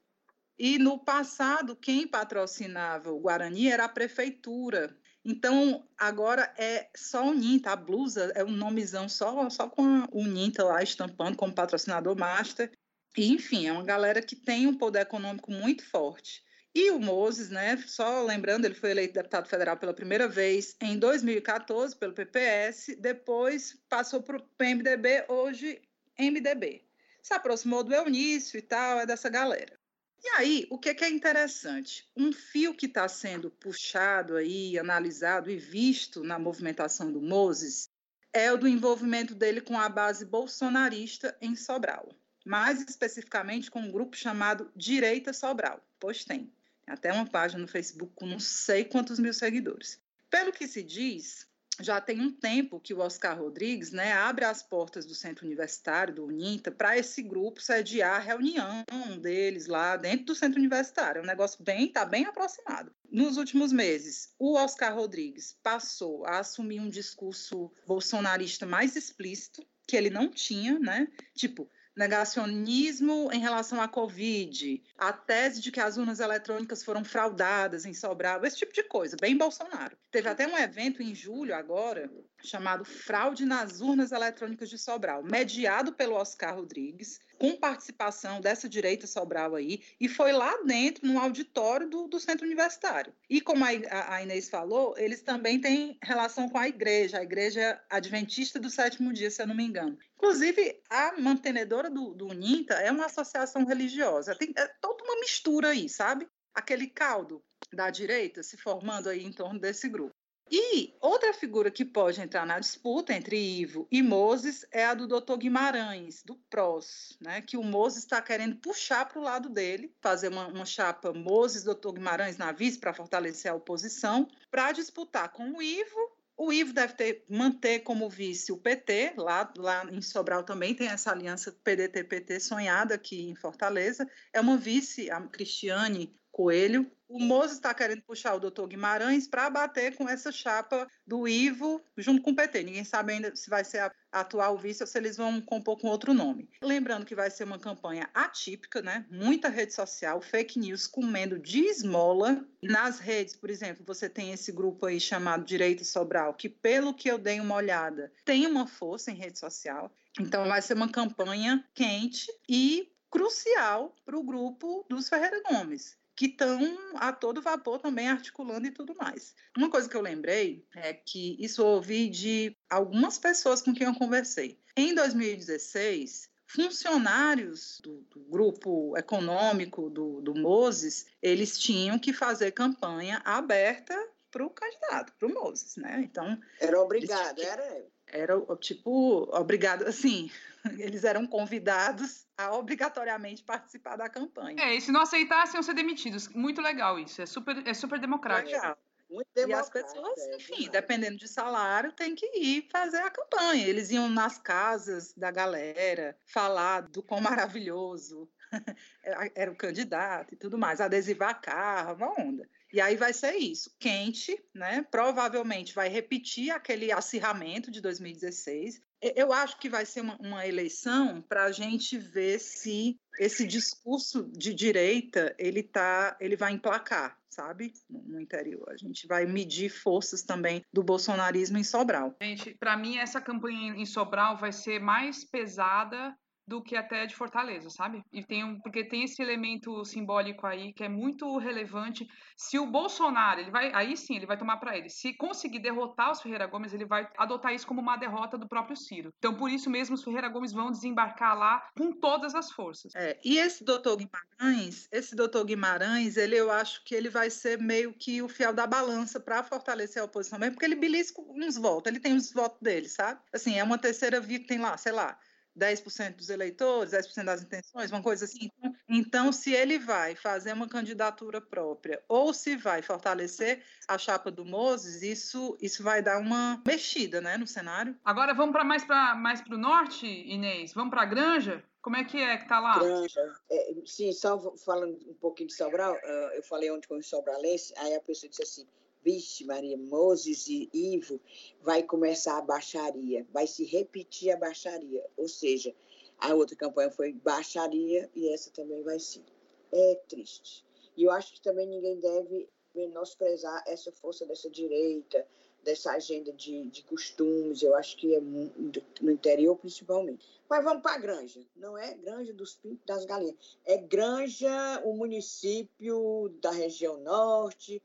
E 0.58 0.78
no 0.78 0.98
passado, 0.98 1.74
quem 1.74 2.06
patrocinava 2.06 3.10
o 3.10 3.20
Guarani 3.20 3.68
era 3.68 3.84
a 3.84 3.88
prefeitura. 3.88 4.94
Então, 5.24 5.86
agora 5.96 6.52
é 6.58 6.90
só 6.94 7.26
o 7.26 7.34
Ninta, 7.34 7.70
a 7.70 7.76
blusa 7.76 8.32
é 8.34 8.44
um 8.44 8.50
nomezão 8.50 9.08
só, 9.08 9.48
só 9.48 9.68
com 9.68 10.06
o 10.12 10.26
Ninta 10.26 10.64
lá 10.64 10.82
estampando 10.82 11.36
como 11.36 11.54
patrocinador 11.54 12.16
master. 12.16 12.70
E, 13.16 13.32
enfim, 13.32 13.66
é 13.66 13.72
uma 13.72 13.84
galera 13.84 14.22
que 14.22 14.36
tem 14.36 14.66
um 14.66 14.76
poder 14.76 15.00
econômico 15.00 15.50
muito 15.50 15.84
forte. 15.88 16.42
E 16.72 16.90
o 16.92 17.00
Moses, 17.00 17.50
né, 17.50 17.76
só 17.86 18.22
lembrando, 18.22 18.64
ele 18.64 18.76
foi 18.76 18.92
eleito 18.92 19.14
deputado 19.14 19.48
federal 19.48 19.76
pela 19.76 19.92
primeira 19.92 20.28
vez 20.28 20.76
em 20.80 20.96
2014 20.98 21.96
pelo 21.96 22.12
PPS, 22.12 22.94
depois 22.96 23.76
passou 23.88 24.22
para 24.22 24.36
o 24.36 24.42
PMDB, 24.56 25.24
hoje 25.28 25.82
MDB. 26.16 26.84
Se 27.20 27.34
aproximou 27.34 27.82
do 27.82 27.92
Eunício 27.92 28.56
e 28.56 28.62
tal, 28.62 29.00
é 29.00 29.06
dessa 29.06 29.28
galera. 29.28 29.78
E 30.22 30.28
aí, 30.36 30.66
o 30.70 30.78
que, 30.78 30.94
que 30.94 31.04
é 31.04 31.10
interessante? 31.10 32.08
Um 32.16 32.32
fio 32.32 32.74
que 32.74 32.86
está 32.86 33.08
sendo 33.08 33.50
puxado 33.50 34.36
aí, 34.36 34.78
analisado 34.78 35.50
e 35.50 35.56
visto 35.56 36.22
na 36.22 36.38
movimentação 36.38 37.10
do 37.10 37.20
Moses 37.20 37.88
é 38.32 38.52
o 38.52 38.58
do 38.58 38.68
envolvimento 38.68 39.34
dele 39.34 39.60
com 39.60 39.76
a 39.78 39.88
base 39.88 40.24
bolsonarista 40.24 41.36
em 41.40 41.56
Sobral. 41.56 42.08
Mais 42.44 42.80
especificamente 42.80 43.70
com 43.70 43.80
um 43.80 43.90
grupo 43.90 44.16
chamado 44.16 44.70
Direita 44.76 45.32
Sobral, 45.32 45.84
pois 45.98 46.24
tem 46.24 46.52
até 46.90 47.12
uma 47.12 47.26
página 47.26 47.62
no 47.62 47.68
Facebook 47.68 48.12
com 48.14 48.26
não 48.26 48.40
sei 48.40 48.84
quantos 48.84 49.18
mil 49.18 49.32
seguidores. 49.32 50.00
Pelo 50.28 50.52
que 50.52 50.66
se 50.66 50.82
diz, 50.82 51.46
já 51.80 52.00
tem 52.00 52.20
um 52.20 52.32
tempo 52.32 52.80
que 52.80 52.92
o 52.92 52.98
Oscar 52.98 53.38
Rodrigues 53.38 53.90
né, 53.90 54.12
abre 54.12 54.44
as 54.44 54.62
portas 54.62 55.06
do 55.06 55.14
Centro 55.14 55.46
Universitário, 55.46 56.14
do 56.14 56.26
UNINTA, 56.26 56.70
para 56.70 56.98
esse 56.98 57.22
grupo 57.22 57.60
sediar 57.60 58.16
a 58.16 58.18
reunião 58.18 58.84
deles 59.20 59.66
lá 59.66 59.96
dentro 59.96 60.26
do 60.26 60.34
Centro 60.34 60.58
Universitário. 60.58 61.20
É 61.20 61.22
um 61.22 61.26
negócio 61.26 61.62
bem, 61.62 61.86
está 61.86 62.04
bem 62.04 62.26
aproximado. 62.26 62.92
Nos 63.10 63.36
últimos 63.36 63.72
meses, 63.72 64.34
o 64.38 64.56
Oscar 64.56 64.94
Rodrigues 64.94 65.56
passou 65.62 66.26
a 66.26 66.40
assumir 66.40 66.80
um 66.80 66.88
discurso 66.88 67.72
bolsonarista 67.86 68.66
mais 68.66 68.96
explícito, 68.96 69.66
que 69.86 69.96
ele 69.96 70.10
não 70.10 70.28
tinha, 70.28 70.78
né? 70.78 71.08
Tipo, 71.34 71.68
negacionismo 72.00 73.30
em 73.30 73.38
relação 73.38 73.80
à 73.80 73.86
Covid, 73.86 74.82
a 74.96 75.12
tese 75.12 75.60
de 75.60 75.70
que 75.70 75.78
as 75.78 75.98
urnas 75.98 76.18
eletrônicas 76.18 76.82
foram 76.82 77.04
fraudadas 77.04 77.84
em 77.84 77.92
Sobral, 77.92 78.42
esse 78.44 78.56
tipo 78.56 78.72
de 78.72 78.82
coisa, 78.82 79.18
bem 79.20 79.36
Bolsonaro. 79.36 79.94
Teve 80.10 80.28
até 80.28 80.46
um 80.46 80.56
evento 80.56 81.02
em 81.02 81.14
julho 81.14 81.54
agora, 81.54 82.10
chamado 82.42 82.84
Fraude 82.84 83.44
nas 83.44 83.80
Urnas 83.80 84.12
Eletrônicas 84.12 84.68
de 84.68 84.78
Sobral, 84.78 85.22
mediado 85.22 85.92
pelo 85.92 86.14
Oscar 86.14 86.54
Rodrigues, 86.54 87.18
com 87.38 87.56
participação 87.56 88.38
dessa 88.40 88.68
direita 88.68 89.06
Sobral 89.06 89.54
aí, 89.54 89.82
e 89.98 90.08
foi 90.08 90.30
lá 90.30 90.62
dentro, 90.62 91.06
no 91.06 91.18
auditório 91.18 91.88
do, 91.88 92.06
do 92.06 92.20
centro 92.20 92.46
universitário. 92.46 93.14
E 93.30 93.40
como 93.40 93.64
a, 93.64 93.68
a, 94.14 94.22
Inês 94.22 94.50
falou, 94.50 94.94
eles 94.98 95.22
também 95.22 95.58
têm 95.58 95.98
relação 96.02 96.50
com 96.50 96.58
a 96.58 96.68
igreja, 96.68 97.18
a 97.18 97.22
igreja 97.22 97.80
adventista 97.88 98.60
do 98.60 98.68
sétimo 98.68 99.12
dia, 99.12 99.30
se 99.30 99.40
eu 99.40 99.46
não 99.46 99.54
me 99.54 99.64
engano. 99.64 99.98
Inclusive, 100.16 100.82
a 100.90 101.18
mantenedora 101.18 101.88
do, 101.88 102.12
do 102.12 102.26
Uninta 102.28 102.74
é 102.74 102.90
uma 102.92 103.06
associação 103.06 103.64
religiosa, 103.64 104.36
tem 104.36 104.52
é 104.54 104.66
toda 104.80 105.02
uma 105.02 105.18
mistura 105.20 105.68
aí, 105.68 105.88
sabe? 105.88 106.28
Aquele 106.54 106.88
caldo 106.88 107.42
da 107.72 107.88
direita 107.88 108.42
se 108.42 108.58
formando 108.58 109.08
aí 109.08 109.24
em 109.24 109.32
torno 109.32 109.58
desse 109.58 109.88
grupo. 109.88 110.14
E 110.50 110.96
outra 111.00 111.32
figura 111.32 111.70
que 111.70 111.84
pode 111.84 112.20
entrar 112.20 112.44
na 112.44 112.58
disputa 112.58 113.14
entre 113.14 113.38
Ivo 113.38 113.86
e 113.88 114.02
Moses 114.02 114.66
é 114.72 114.84
a 114.84 114.94
do 114.94 115.06
Dr. 115.06 115.36
Guimarães, 115.36 116.24
do 116.24 116.34
PROS, 116.34 117.16
né? 117.20 117.40
que 117.40 117.56
o 117.56 117.62
Moses 117.62 118.00
está 118.00 118.20
querendo 118.20 118.56
puxar 118.56 119.06
para 119.06 119.20
o 119.20 119.22
lado 119.22 119.48
dele, 119.48 119.94
fazer 120.00 120.26
uma, 120.26 120.48
uma 120.48 120.64
chapa 120.64 121.12
Moses-Dr. 121.12 121.92
Guimarães 121.92 122.36
na 122.36 122.50
vice 122.50 122.78
para 122.78 122.92
fortalecer 122.92 123.52
a 123.52 123.54
oposição, 123.54 124.26
para 124.50 124.72
disputar 124.72 125.28
com 125.28 125.52
o 125.52 125.62
Ivo 125.62 126.20
o 126.42 126.50
Ivo 126.50 126.72
deve 126.72 126.94
ter, 126.94 127.24
manter 127.28 127.80
como 127.80 128.08
vice 128.08 128.50
o 128.50 128.56
PT, 128.56 129.12
lá, 129.18 129.52
lá 129.58 129.84
em 129.92 130.00
Sobral 130.00 130.42
também 130.42 130.74
tem 130.74 130.88
essa 130.88 131.10
aliança 131.10 131.54
PDT-PT 131.62 132.40
sonhada 132.40 132.94
aqui 132.94 133.28
em 133.28 133.34
Fortaleza. 133.34 134.08
É 134.32 134.40
uma 134.40 134.56
vice, 134.56 135.10
a 135.10 135.20
Cristiane 135.20 136.18
Coelho. 136.30 136.90
O 137.08 137.18
Mozo 137.18 137.54
está 137.54 137.74
querendo 137.74 138.02
puxar 138.02 138.34
o 138.34 138.38
doutor 138.38 138.68
Guimarães 138.68 139.26
para 139.26 139.50
bater 139.50 139.96
com 139.96 140.08
essa 140.08 140.30
chapa 140.30 140.86
do 141.04 141.26
Ivo 141.26 141.82
junto 141.96 142.22
com 142.22 142.30
o 142.30 142.36
PT. 142.36 142.62
Ninguém 142.62 142.84
sabe 142.84 143.12
ainda 143.12 143.34
se 143.34 143.50
vai 143.50 143.64
ser 143.64 143.78
a, 143.78 143.92
atual 144.12 144.56
vice 144.56 144.80
ou 144.80 144.86
se 144.86 144.96
eles 144.96 145.16
vão 145.16 145.40
compor 145.40 145.76
com 145.76 145.88
outro 145.88 146.14
nome. 146.14 146.48
Lembrando 146.62 147.04
que 147.04 147.16
vai 147.16 147.28
ser 147.28 147.42
uma 147.42 147.58
campanha 147.58 148.08
atípica, 148.14 148.80
né? 148.80 149.04
Muita 149.10 149.48
rede 149.48 149.74
social, 149.74 150.22
fake 150.22 150.56
news 150.56 150.86
comendo 150.86 151.36
de 151.36 151.64
esmola. 151.64 152.46
Nas 152.62 153.00
redes, 153.00 153.34
por 153.34 153.50
exemplo, 153.50 153.84
você 153.84 154.08
tem 154.08 154.30
esse 154.30 154.52
grupo 154.52 154.86
aí 154.86 155.00
chamado 155.00 155.44
Direito 155.44 155.84
Sobral, 155.84 156.34
que 156.34 156.48
pelo 156.48 156.94
que 156.94 157.10
eu 157.10 157.18
dei 157.18 157.40
uma 157.40 157.56
olhada, 157.56 158.12
tem 158.24 158.46
uma 158.46 158.68
força 158.68 159.10
em 159.10 159.16
rede 159.16 159.36
social. 159.36 159.92
Então 160.20 160.46
vai 160.46 160.62
ser 160.62 160.74
uma 160.74 160.88
campanha 160.88 161.64
quente 161.74 162.26
e 162.48 162.88
crucial 163.10 163.96
para 164.04 164.16
o 164.16 164.22
grupo 164.22 164.86
dos 164.88 165.08
Ferreira 165.08 165.42
Gomes 165.50 165.98
que 166.20 166.26
estão 166.26 166.60
a 166.96 167.14
todo 167.14 167.40
vapor 167.40 167.78
também 167.78 168.06
articulando 168.06 168.66
e 168.66 168.70
tudo 168.70 168.94
mais. 168.94 169.34
Uma 169.56 169.70
coisa 169.70 169.88
que 169.88 169.96
eu 169.96 170.02
lembrei 170.02 170.62
é 170.76 170.92
que 170.92 171.34
isso 171.42 171.62
eu 171.62 171.66
ouvi 171.66 172.10
de 172.10 172.54
algumas 172.68 173.16
pessoas 173.16 173.62
com 173.62 173.72
quem 173.72 173.86
eu 173.86 173.94
conversei. 173.94 174.60
Em 174.76 174.94
2016, 174.94 176.28
funcionários 176.46 177.80
do, 177.82 178.02
do, 178.10 178.20
grupo 178.20 178.94
econômico 178.98 179.88
do, 179.88 180.20
do 180.20 180.34
Moses, 180.34 181.06
eles 181.22 181.58
tinham 181.58 181.98
que 181.98 182.12
fazer 182.12 182.50
campanha 182.50 183.22
aberta 183.24 183.98
para 184.30 184.44
o 184.44 184.50
candidato, 184.50 185.14
para 185.18 185.26
o 185.26 185.32
Moses, 185.32 185.76
né? 185.76 186.02
Então 186.04 186.38
era 186.60 186.78
obrigado, 186.82 187.40
era 187.40 187.86
era 188.12 188.34
tipo 188.56 189.26
obrigado, 189.32 189.86
assim, 189.86 190.30
eles 190.78 191.04
eram 191.04 191.26
convidados 191.26 192.26
a 192.46 192.52
obrigatoriamente 192.52 193.42
participar 193.42 193.96
da 193.96 194.08
campanha. 194.08 194.62
É, 194.62 194.74
e 194.74 194.80
se 194.80 194.92
não 194.92 195.00
aceitassem, 195.00 195.56
iam 195.56 195.62
ser 195.62 195.74
demitidos. 195.74 196.28
Muito 196.28 196.60
legal 196.60 196.98
isso, 196.98 197.20
é 197.22 197.26
super, 197.26 197.66
é 197.66 197.74
super 197.74 197.98
democrático. 197.98 198.56
Legal. 198.56 198.78
Muito 199.10 199.26
e 199.34 199.52
as 199.52 199.68
pessoas, 199.68 200.18
é, 200.20 200.36
enfim, 200.36 200.66
é 200.66 200.68
dependendo 200.68 201.16
de 201.16 201.26
salário, 201.26 201.92
tem 201.92 202.14
que 202.14 202.26
ir 202.38 202.68
fazer 202.70 202.98
a 202.98 203.10
campanha. 203.10 203.66
Eles 203.66 203.90
iam 203.90 204.08
nas 204.08 204.38
casas 204.38 205.12
da 205.14 205.32
galera 205.32 206.16
falar 206.26 206.82
do 206.82 207.02
quão 207.02 207.20
maravilhoso 207.20 208.30
era 209.34 209.50
o 209.50 209.56
candidato 209.56 210.34
e 210.34 210.36
tudo 210.36 210.56
mais, 210.56 210.80
adesivar 210.80 211.40
carro, 211.40 211.96
uma 211.96 212.20
onda. 212.20 212.48
E 212.72 212.80
aí 212.80 212.96
vai 212.96 213.12
ser 213.12 213.34
isso, 213.36 213.74
quente, 213.78 214.38
né? 214.54 214.86
Provavelmente 214.90 215.74
vai 215.74 215.88
repetir 215.88 216.50
aquele 216.50 216.92
acirramento 216.92 217.70
de 217.70 217.80
2016. 217.80 218.80
Eu 219.16 219.32
acho 219.32 219.58
que 219.58 219.68
vai 219.68 219.86
ser 219.86 220.02
uma, 220.02 220.16
uma 220.20 220.46
eleição 220.46 221.22
para 221.22 221.44
a 221.44 221.52
gente 221.52 221.98
ver 221.98 222.38
se 222.38 222.98
esse 223.18 223.46
discurso 223.46 224.30
de 224.30 224.54
direita 224.54 225.34
ele 225.38 225.62
tá, 225.62 226.16
ele 226.20 226.36
vai 226.36 226.52
emplacar, 226.52 227.18
sabe, 227.28 227.72
no, 227.88 228.02
no 228.02 228.20
interior. 228.20 228.68
A 228.68 228.76
gente 228.76 229.06
vai 229.06 229.26
medir 229.26 229.70
forças 229.70 230.22
também 230.22 230.62
do 230.72 230.82
bolsonarismo 230.82 231.58
em 231.58 231.64
Sobral. 231.64 232.14
Gente, 232.22 232.54
para 232.54 232.76
mim 232.76 232.98
essa 232.98 233.20
campanha 233.20 233.74
em 233.74 233.86
Sobral 233.86 234.36
vai 234.36 234.52
ser 234.52 234.80
mais 234.80 235.24
pesada 235.24 236.16
do 236.50 236.60
que 236.60 236.74
até 236.74 237.06
de 237.06 237.14
Fortaleza, 237.14 237.70
sabe? 237.70 238.04
E 238.12 238.24
tem 238.24 238.42
um, 238.42 238.58
porque 238.58 238.82
tem 238.82 239.04
esse 239.04 239.22
elemento 239.22 239.84
simbólico 239.84 240.44
aí 240.44 240.72
que 240.72 240.82
é 240.82 240.88
muito 240.88 241.38
relevante. 241.38 242.08
Se 242.36 242.58
o 242.58 242.66
Bolsonaro, 242.66 243.38
ele 243.38 243.52
vai, 243.52 243.72
aí 243.72 243.96
sim, 243.96 244.16
ele 244.16 244.26
vai 244.26 244.36
tomar 244.36 244.56
para 244.56 244.76
ele. 244.76 244.90
Se 244.90 245.14
conseguir 245.14 245.60
derrotar 245.60 246.10
os 246.10 246.20
Ferreira 246.20 246.48
Gomes, 246.48 246.74
ele 246.74 246.84
vai 246.84 247.08
adotar 247.16 247.54
isso 247.54 247.64
como 247.64 247.80
uma 247.80 247.96
derrota 247.96 248.36
do 248.36 248.48
próprio 248.48 248.76
Ciro. 248.76 249.14
Então, 249.18 249.32
por 249.36 249.48
isso 249.48 249.70
mesmo, 249.70 249.94
os 249.94 250.02
Ferreira 250.02 250.28
Gomes 250.28 250.52
vão 250.52 250.72
desembarcar 250.72 251.38
lá 251.38 251.70
com 251.78 251.92
todas 251.92 252.34
as 252.34 252.50
forças. 252.50 252.92
É, 252.96 253.16
e 253.24 253.38
esse 253.38 253.62
doutor 253.62 253.96
Guimarães, 253.96 254.88
esse 254.90 255.14
doutor 255.14 255.44
Guimarães, 255.44 256.16
ele 256.16 256.34
eu 256.34 256.50
acho 256.50 256.82
que 256.84 256.96
ele 256.96 257.08
vai 257.08 257.30
ser 257.30 257.60
meio 257.60 257.94
que 257.94 258.20
o 258.22 258.28
fiel 258.28 258.52
da 258.52 258.66
balança 258.66 259.20
para 259.20 259.44
fortalecer 259.44 260.02
a 260.02 260.06
oposição 260.06 260.36
mesmo, 260.36 260.54
porque 260.54 260.66
ele 260.66 260.74
belisca 260.74 261.22
uns 261.22 261.56
votos, 261.56 261.88
ele 261.88 262.00
tem 262.00 262.16
os 262.16 262.32
votos 262.32 262.58
dele, 262.60 262.88
sabe? 262.88 263.20
Assim, 263.32 263.56
é 263.56 263.62
uma 263.62 263.78
terceira 263.78 264.20
via 264.20 264.40
que 264.40 264.48
tem 264.48 264.58
lá, 264.58 264.76
sei 264.76 264.90
lá, 264.90 265.16
10% 265.60 266.16
dos 266.16 266.30
eleitores, 266.30 266.92
10% 266.92 267.24
das 267.24 267.42
intenções, 267.42 267.90
uma 267.90 268.02
coisa 268.02 268.24
assim. 268.24 268.50
Então, 268.58 268.74
então, 268.88 269.32
se 269.32 269.52
ele 269.52 269.78
vai 269.78 270.16
fazer 270.16 270.52
uma 270.54 270.66
candidatura 270.66 271.40
própria 271.40 272.02
ou 272.08 272.32
se 272.32 272.56
vai 272.56 272.80
fortalecer 272.80 273.62
a 273.86 273.98
chapa 273.98 274.30
do 274.30 274.44
Moses, 274.44 275.02
isso, 275.02 275.58
isso 275.60 275.82
vai 275.82 276.00
dar 276.00 276.18
uma 276.18 276.62
mexida 276.66 277.20
né, 277.20 277.36
no 277.36 277.46
cenário. 277.46 277.94
Agora 278.04 278.32
vamos 278.32 278.52
para 278.52 278.64
mais 278.64 278.84
para 278.84 279.14
mais 279.14 279.42
o 279.42 279.58
norte, 279.58 280.06
Inês? 280.06 280.72
Vamos 280.72 280.90
para 280.90 281.02
a 281.02 281.06
Granja? 281.06 281.62
Como 281.82 281.96
é 281.96 282.04
que 282.04 282.18
é 282.18 282.36
que 282.38 282.48
tá 282.48 282.60
lá? 282.60 282.78
Granja. 282.78 283.20
É, 283.50 283.74
sim, 283.84 284.12
só 284.12 284.54
falando 284.56 284.98
um 285.06 285.14
pouquinho 285.14 285.48
de 285.48 285.54
Sobral, 285.54 285.92
uh, 285.94 286.34
eu 286.34 286.42
falei 286.42 286.70
ontem 286.70 286.88
com 286.88 286.96
o 286.96 287.02
Sobralense, 287.02 287.74
aí 287.76 287.94
a 287.94 288.00
pessoa 288.00 288.28
disse 288.30 288.42
assim, 288.42 288.66
Vixe, 289.02 289.44
Maria, 289.44 289.76
Moses 289.76 290.46
e 290.48 290.68
Ivo, 290.72 291.20
vai 291.62 291.82
começar 291.82 292.38
a 292.38 292.42
baixaria, 292.42 293.26
vai 293.32 293.46
se 293.46 293.64
repetir 293.64 294.30
a 294.32 294.36
baixaria. 294.36 295.04
Ou 295.16 295.28
seja, 295.28 295.74
a 296.18 296.34
outra 296.34 296.56
campanha 296.56 296.90
foi 296.90 297.12
baixaria 297.12 298.10
e 298.14 298.32
essa 298.32 298.50
também 298.50 298.82
vai 298.82 298.98
ser. 298.98 299.24
É 299.72 299.94
triste. 300.08 300.64
E 300.96 301.04
eu 301.04 301.10
acho 301.10 301.32
que 301.32 301.40
também 301.40 301.66
ninguém 301.66 301.98
deve 301.98 302.48
menosprezar 302.74 303.62
essa 303.66 303.90
força 303.92 304.26
dessa 304.26 304.48
direita, 304.50 305.26
dessa 305.62 305.92
agenda 305.92 306.32
de, 306.32 306.64
de 306.70 306.82
costumes, 306.84 307.62
eu 307.62 307.74
acho 307.74 307.96
que 307.96 308.14
é 308.14 308.20
no 308.20 309.10
interior 309.10 309.56
principalmente. 309.56 310.26
Mas 310.48 310.64
vamos 310.64 310.82
para 310.82 310.94
a 310.94 310.98
Granja, 310.98 311.40
não 311.56 311.76
é 311.76 311.94
Granja 311.94 312.32
dos 312.32 312.54
Pintos 312.54 312.84
das 312.86 313.04
Galinhas, 313.04 313.58
é 313.64 313.76
Granja, 313.76 314.82
o 314.84 314.94
município 314.94 316.28
da 316.40 316.50
região 316.50 316.98
norte, 317.00 317.82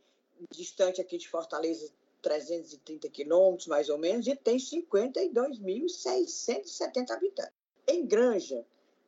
distante 0.51 1.01
aqui 1.01 1.17
de 1.17 1.29
Fortaleza, 1.29 1.91
330 2.21 3.09
quilômetros, 3.09 3.67
mais 3.67 3.89
ou 3.89 3.97
menos, 3.97 4.27
e 4.27 4.35
tem 4.35 4.57
52.670 4.57 7.11
habitantes. 7.11 7.53
Em 7.87 8.05
Granja, 8.05 8.65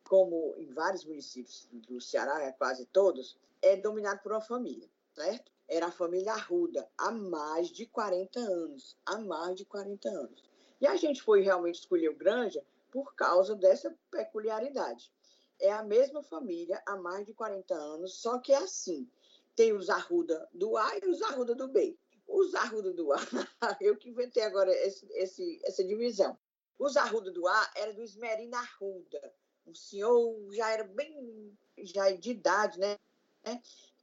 como 0.07 0.53
em 0.57 0.67
vários 0.67 1.03
municípios 1.03 1.67
do 1.71 1.99
Ceará, 1.99 2.43
é 2.43 2.51
quase 2.51 2.85
todos, 2.85 3.37
é 3.61 3.75
dominado 3.75 4.21
por 4.21 4.31
uma 4.31 4.41
família, 4.41 4.87
certo? 5.15 5.51
Era 5.67 5.87
a 5.87 5.91
família 5.91 6.33
Arruda, 6.33 6.87
há 6.97 7.11
mais 7.11 7.69
de 7.69 7.85
40 7.87 8.39
anos, 8.39 8.95
há 9.05 9.17
mais 9.17 9.55
de 9.55 9.65
40 9.65 10.09
anos. 10.09 10.43
E 10.79 10.87
a 10.87 10.95
gente 10.95 11.21
foi 11.21 11.41
realmente 11.41 11.79
escolher 11.79 12.09
o 12.09 12.15
Granja 12.15 12.63
por 12.91 13.15
causa 13.15 13.55
dessa 13.55 13.93
peculiaridade. 14.11 15.11
É 15.59 15.71
a 15.71 15.83
mesma 15.83 16.21
família 16.21 16.81
há 16.85 16.95
mais 16.95 17.25
de 17.25 17.33
40 17.33 17.73
anos, 17.73 18.21
só 18.21 18.37
que 18.37 18.53
é 18.53 18.57
assim, 18.57 19.09
tem 19.57 19.73
os 19.73 19.89
Arruda 19.89 20.47
do 20.53 20.77
A 20.77 20.97
e 20.99 21.09
os 21.09 21.21
Arruda 21.23 21.55
do 21.55 21.67
B. 21.67 21.97
Os 22.27 22.53
Arruda 22.53 22.93
do 22.93 23.11
A, 23.11 23.17
eu 23.81 23.97
que 23.97 24.09
inventei 24.09 24.43
agora 24.43 24.71
esse, 24.71 25.05
esse, 25.13 25.59
essa 25.65 25.83
divisão. 25.83 26.37
Os 26.77 26.95
Arruda 26.95 27.31
do 27.31 27.47
A 27.47 27.71
era 27.75 27.91
do 27.91 28.03
Esmerina 28.03 28.59
Arruda. 28.59 29.33
O 29.65 29.73
senhor 29.73 30.53
já 30.53 30.69
era 30.69 30.83
bem 30.83 31.57
já 31.79 32.11
de 32.11 32.31
idade, 32.31 32.79
né? 32.79 32.99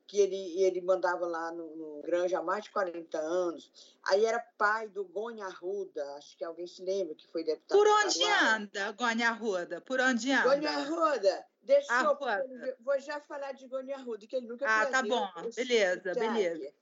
Que 0.07 0.21
ele, 0.21 0.63
ele 0.63 0.81
mandava 0.83 1.27
lá 1.27 1.51
no, 1.51 1.77
no 1.77 2.03
Granja 2.03 2.39
há 2.39 2.43
mais 2.43 2.65
de 2.65 2.71
40 2.71 3.19
anos. 3.19 3.71
Aí 4.05 4.25
era 4.25 4.39
pai 4.59 4.89
do 4.89 5.05
Gonha 5.05 5.47
Arruda, 5.47 6.05
acho 6.17 6.37
que 6.37 6.45
alguém 6.45 6.67
se 6.67 6.83
lembra 6.83 7.15
que 7.15 7.27
foi 7.27 7.43
deputado. 7.43 7.79
Por 7.79 7.87
onde 7.87 8.23
anda, 8.25 8.93
Gonha 8.93 9.29
Arruda? 9.31 9.81
Por 9.81 10.01
onde 10.01 10.31
anda? 10.31 10.57
Gonha 10.57 10.71
Arruda 10.71 11.47
Deixa 11.65 11.93
eu, 12.03 12.77
vou 12.81 12.99
já 13.01 13.21
falar 13.21 13.53
de 13.53 13.67
Goni 13.67 13.93
Arruda, 13.93 14.27
que 14.27 14.37
ele 14.37 14.47
nunca 14.47 14.67
Ah, 14.69 14.87
tá 14.87 15.03
bom. 15.03 15.27
Beleza, 15.57 16.13
beleza. 16.13 16.73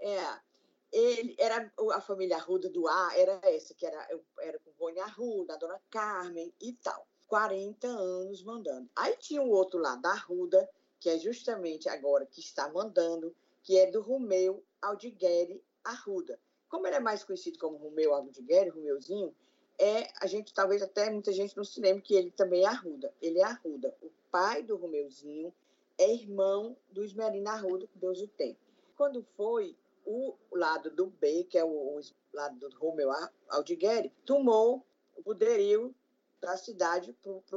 É, 0.00 0.38
ele 0.92 1.34
era 1.38 1.70
a 1.92 2.00
família 2.00 2.36
Arruda 2.36 2.68
do 2.68 2.86
A, 2.86 3.10
era 3.16 3.40
essa, 3.44 3.74
que 3.74 3.84
era, 3.84 4.08
era 4.40 4.58
com 4.60 4.70
Goni 4.78 5.00
Arruda, 5.00 5.54
a 5.54 5.56
dona 5.56 5.80
Carmen 5.90 6.54
e 6.60 6.72
tal. 6.74 7.06
40 7.26 7.86
anos 7.86 8.42
mandando. 8.42 8.88
Aí 8.96 9.14
tinha 9.16 9.42
o 9.42 9.50
outro 9.50 9.78
lá 9.78 9.96
da 9.96 10.10
Arruda, 10.10 10.68
que 11.00 11.08
é 11.08 11.18
justamente 11.18 11.88
agora 11.88 12.26
que 12.26 12.40
está 12.40 12.68
mandando, 12.68 13.34
que 13.62 13.78
é 13.78 13.90
do 13.90 14.00
Romeu 14.00 14.64
Aldigueri 14.80 15.62
Arruda. 15.84 16.38
Como 16.68 16.86
ele 16.86 16.96
é 16.96 17.00
mais 17.00 17.24
conhecido 17.24 17.58
como 17.58 17.76
Romeu 17.76 18.14
Aldigueri, 18.14 18.70
Romeuzinho, 18.70 19.34
é, 19.78 20.08
a 20.20 20.26
gente 20.26 20.52
talvez 20.52 20.82
até 20.82 21.08
muita 21.08 21.32
gente 21.32 21.56
não 21.56 21.64
se 21.64 21.80
lembre 21.80 22.02
que 22.02 22.14
ele 22.14 22.30
também 22.30 22.64
é 22.64 22.66
Arruda. 22.66 23.14
Ele 23.22 23.38
é 23.38 23.44
Arruda. 23.44 23.96
O 24.02 24.10
pai 24.30 24.62
do 24.62 24.76
Romeuzinho 24.76 25.54
é 25.96 26.12
irmão 26.12 26.76
do 26.90 27.04
Esmerina 27.04 27.52
Arruda, 27.52 27.86
que 27.86 27.98
Deus 27.98 28.20
o 28.20 28.28
tem. 28.28 28.56
Quando 28.96 29.22
foi 29.36 29.76
o 30.04 30.34
lado 30.52 30.90
do 30.90 31.06
B, 31.06 31.44
que 31.44 31.58
é 31.58 31.64
o, 31.64 31.68
o 31.68 32.00
lado 32.32 32.58
do 32.58 32.76
Romeu 32.76 33.10
Aldigueri, 33.48 34.10
tomou 34.24 34.84
o 35.16 35.22
poderio 35.22 35.94
da 36.40 36.56
cidade 36.56 37.16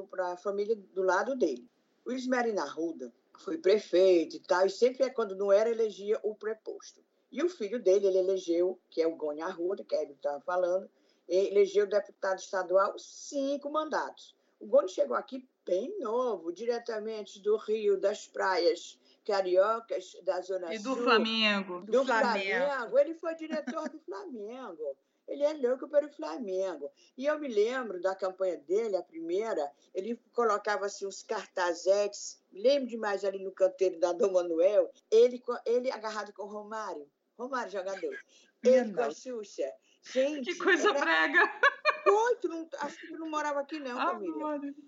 para 0.09 0.33
a 0.33 0.37
família 0.37 0.75
do 0.75 1.01
lado 1.01 1.35
dele. 1.35 1.67
O 2.05 2.11
Esmerina 2.11 2.63
Arruda 2.63 3.13
foi 3.41 3.57
prefeito 3.57 4.35
e 4.35 4.39
tal, 4.39 4.65
e 4.65 4.69
sempre 4.69 5.05
é 5.05 5.09
quando 5.09 5.35
não 5.35 5.51
era, 5.51 5.69
elegia 5.69 6.19
o 6.23 6.35
preposto. 6.35 7.03
E 7.31 7.41
o 7.41 7.49
filho 7.49 7.81
dele, 7.81 8.07
ele 8.07 8.17
elegeu, 8.17 8.79
que 8.89 9.01
é 9.01 9.07
o 9.07 9.15
Gônia 9.15 9.45
Arruda, 9.45 9.83
que 9.83 9.95
é 9.95 10.03
ele 10.03 10.13
estava 10.13 10.41
falando, 10.41 10.89
elegeu 11.27 11.87
deputado 11.87 12.39
estadual 12.39 12.97
cinco 12.99 13.71
mandatos. 13.71 14.35
O 14.59 14.67
Goni 14.67 14.89
chegou 14.89 15.15
aqui 15.15 15.47
bem 15.65 15.97
novo, 15.99 16.51
diretamente 16.51 17.41
do 17.41 17.57
Rio, 17.57 17.99
das 17.99 18.27
praias 18.27 18.99
cariocas 19.25 20.13
da 20.23 20.41
Zona 20.41 20.73
e 20.73 20.79
Sul. 20.79 20.91
E 20.91 20.95
do 20.95 21.03
Flamengo. 21.03 21.79
Do, 21.81 21.91
do 21.91 22.05
Flamengo. 22.05 22.65
Flamengo. 22.65 22.99
Ele 22.99 23.13
foi 23.15 23.35
diretor 23.35 23.89
do 23.89 23.99
Flamengo. 23.99 24.97
Ele 25.31 25.43
é 25.43 25.53
louco 25.53 25.87
pelo 25.87 26.09
Flamengo. 26.09 26.91
E 27.17 27.25
eu 27.25 27.39
me 27.39 27.47
lembro 27.47 28.01
da 28.01 28.13
campanha 28.13 28.57
dele, 28.57 28.97
a 28.97 29.03
primeira, 29.03 29.71
ele 29.93 30.19
colocava 30.33 30.85
assim, 30.85 31.05
uns 31.05 31.23
cartazetes, 31.23 32.43
lembro 32.51 32.89
demais 32.89 33.23
ali 33.23 33.39
no 33.39 33.51
canteiro 33.51 33.99
da 33.99 34.11
Dom 34.11 34.33
Manuel, 34.33 34.91
ele, 35.09 35.41
ele 35.65 35.89
agarrado 35.91 36.33
com 36.33 36.43
o 36.43 36.47
Romário, 36.47 37.09
Romário 37.37 37.71
jogador, 37.71 38.17
ele 38.63 38.93
com 38.93 39.01
a 39.01 39.11
Xuxa, 39.11 39.71
Gente. 40.03 40.53
Que 40.53 40.57
coisa 40.57 40.89
era... 40.89 40.99
brega. 40.99 41.51
Tu 42.41 42.47
não, 42.47 42.67
acho 42.79 42.99
que 42.99 43.07
tu 43.07 43.19
não 43.19 43.29
morava 43.29 43.59
aqui, 43.59 43.79
não, 43.79 43.99
ah, 43.99 44.07
família. 44.07 44.35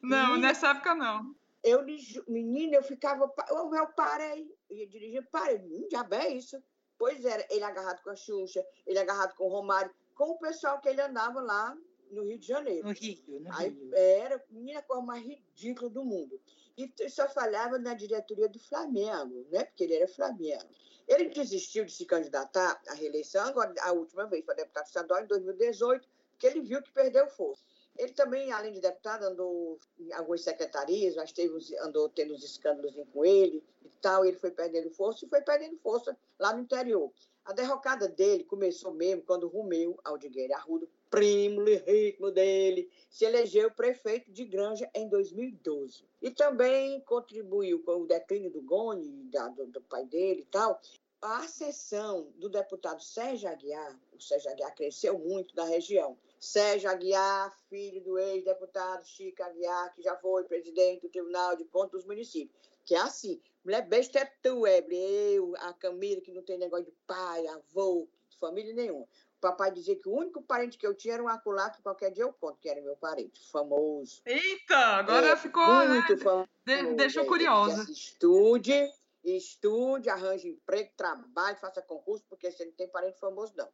Não, 0.02 0.30
Menina, 0.30 0.38
nessa 0.38 0.70
época 0.70 0.96
não. 0.96 1.36
Eu, 1.64 1.86
menina, 2.28 2.76
eu 2.76 2.84
ficava. 2.84 3.32
Eu, 3.50 3.74
eu 3.74 3.88
parei. 3.96 4.52
Eu 4.70 4.78
ia 4.78 4.88
dirigir, 4.88 5.30
parei. 5.32 5.60
Hum, 5.60 5.88
já 5.90 6.06
é 6.12 6.30
isso. 6.30 6.62
Pois 6.98 7.24
era, 7.24 7.46
ele 7.50 7.64
agarrado 7.64 8.02
com 8.02 8.10
a 8.10 8.16
Xuxa, 8.16 8.66
ele 8.86 9.00
agarrado 9.00 9.36
com 9.36 9.46
o 9.46 9.50
Romário, 9.50 9.94
com 10.16 10.32
o 10.32 10.38
pessoal 10.38 10.80
que 10.80 10.90
ele 10.90 11.02
andava 11.02 11.42
lá 11.42 11.78
no 12.12 12.24
Rio 12.24 12.38
de 12.38 12.48
Janeiro. 12.48 12.88
No 12.88 12.94
Rio, 12.94 13.40
no 13.40 13.54
Aí, 13.54 13.70
Rio. 13.70 13.96
Era 13.96 14.44
menina 14.50 14.80
a 14.80 14.84
coisa 14.84 15.02
mais 15.04 15.24
ridícula 15.24 15.90
do 15.90 16.06
mundo. 16.06 16.40
E 16.78 16.92
só 17.10 17.28
falhava 17.30 17.78
na 17.78 17.94
diretoria 17.94 18.50
do 18.50 18.60
Flamengo, 18.60 19.46
né? 19.52 19.64
Porque 19.66 19.84
ele 19.84 19.96
era 19.96 20.08
Flamengo. 20.08 20.66
Ele 21.08 21.30
desistiu 21.30 21.86
de 21.86 21.92
se 21.92 22.06
candidatar 22.06 22.82
à 22.88 22.94
reeleição, 22.94 23.44
agora 23.46 23.74
a 23.82 23.92
última 23.92 24.26
vez 24.26 24.44
para 24.44 24.56
deputado 24.56 24.86
estadual, 24.86 25.22
em 25.22 25.28
2018, 25.28 26.08
porque 26.32 26.48
ele 26.48 26.62
viu 26.62 26.82
que 26.82 26.92
perdeu 26.92 27.28
força. 27.28 27.64
Ele 27.98 28.14
também, 28.14 28.52
além 28.52 28.74
de 28.74 28.80
deputado, 28.80 29.24
andou 29.24 29.78
em 30.00 30.12
algumas 30.14 30.42
secretarias, 30.42 31.16
mas 31.16 31.32
teve, 31.32 31.54
andou 31.80 32.10
tendo 32.10 32.34
uns 32.34 32.44
escândalos 32.44 32.96
com 33.14 33.24
ele 33.24 33.64
e 33.84 33.90
tal, 34.02 34.26
e 34.26 34.30
ele 34.30 34.38
foi 34.38 34.50
perdendo 34.50 34.90
força 34.90 35.26
e 35.26 35.30
foi 35.30 35.42
perdendo 35.42 35.78
força 35.78 36.18
lá 36.40 36.54
no 36.54 36.62
interior. 36.62 37.12
A 37.46 37.52
derrocada 37.52 38.08
dele 38.08 38.46
começou 38.46 38.94
mesmo 38.94 39.22
quando 39.24 39.50
Romeu 39.50 40.00
Aldigueira 40.06 40.56
Arruda, 40.56 40.88
primo 41.10 41.60
legítimo 41.60 42.32
dele, 42.32 42.90
se 43.10 43.26
elegeu 43.26 43.70
prefeito 43.70 44.32
de 44.32 44.46
Granja 44.46 44.90
em 44.94 45.10
2012. 45.10 46.06
E 46.22 46.32
também 46.32 47.02
contribuiu 47.02 47.84
com 47.84 48.02
o 48.02 48.08
declínio 48.08 48.50
do 48.50 48.62
Goni, 48.62 49.26
da, 49.26 49.50
do, 49.50 49.68
do 49.68 49.82
pai 49.82 50.06
dele 50.06 50.42
e 50.42 50.46
tal. 50.46 50.80
A 51.22 51.40
ascensão 51.40 52.32
do 52.36 52.50
deputado 52.50 53.02
Sérgio 53.04 53.50
Aguiar, 53.50 54.00
o 54.14 54.22
Sérgio 54.22 54.52
Aguiar 54.52 54.74
cresceu 54.76 55.20
muito 55.20 55.56
na 55.56 55.66
região. 55.66 56.18
Sérgio 56.40 56.90
Aguiar, 56.90 57.54
filho 57.70 58.02
do 58.04 58.18
ex-deputado 58.18 59.06
Chico 59.06 59.44
Aguiar, 59.44 59.94
que 59.94 60.02
já 60.02 60.16
foi 60.18 60.44
presidente 60.46 61.02
do 61.02 61.10
Tribunal 61.10 61.56
de 61.56 61.66
Contas 61.66 61.92
dos 61.92 62.06
Municípios. 62.06 62.58
Que 62.86 62.96
é 62.96 63.00
assim, 63.00 63.42
mulher 63.64 63.88
besta 63.88 64.20
é 64.20 64.26
tu, 64.42 64.68
Ebre, 64.68 64.96
eu, 64.96 65.54
a 65.58 65.74
Camila, 65.74 66.22
que 66.22 66.32
não 66.32 66.44
tem 66.44 66.58
negócio 66.58 66.86
de 66.86 66.94
pai, 67.08 67.48
avô, 67.48 68.08
família 68.40 68.74
nenhuma. 68.74 69.08
papai 69.40 69.72
dizia 69.72 69.96
que 69.96 70.08
o 70.08 70.14
único 70.14 70.42
parente 70.42 70.78
que 70.78 70.86
eu 70.86 70.94
tinha 70.94 71.14
era 71.16 71.24
um 71.24 71.28
acolá 71.28 71.70
que 71.70 71.82
qualquer 71.82 72.12
dia 72.12 72.24
eu 72.24 72.34
conto, 72.34 72.60
que 72.60 72.70
era 72.70 72.82
meu 72.82 72.96
parente, 72.98 73.50
famoso. 73.50 74.22
Eita, 74.26 74.78
agora 74.78 75.28
é, 75.30 75.38
ficou. 75.38 75.66
Muito 75.66 76.16
né? 76.16 76.20
famoso. 76.20 76.50
De, 76.66 76.94
deixou 76.96 77.26
curiosa. 77.26 77.90
Estude, 77.90 78.92
estude, 79.24 80.10
arranje 80.10 80.50
emprego, 80.50 80.92
trabalhe, 80.98 81.58
faça 81.58 81.82
concurso, 81.82 82.26
porque 82.30 82.52
você 82.52 82.66
não 82.66 82.74
tem 82.74 82.88
parente 82.88 83.20
famoso, 83.20 83.54
não. 83.56 83.70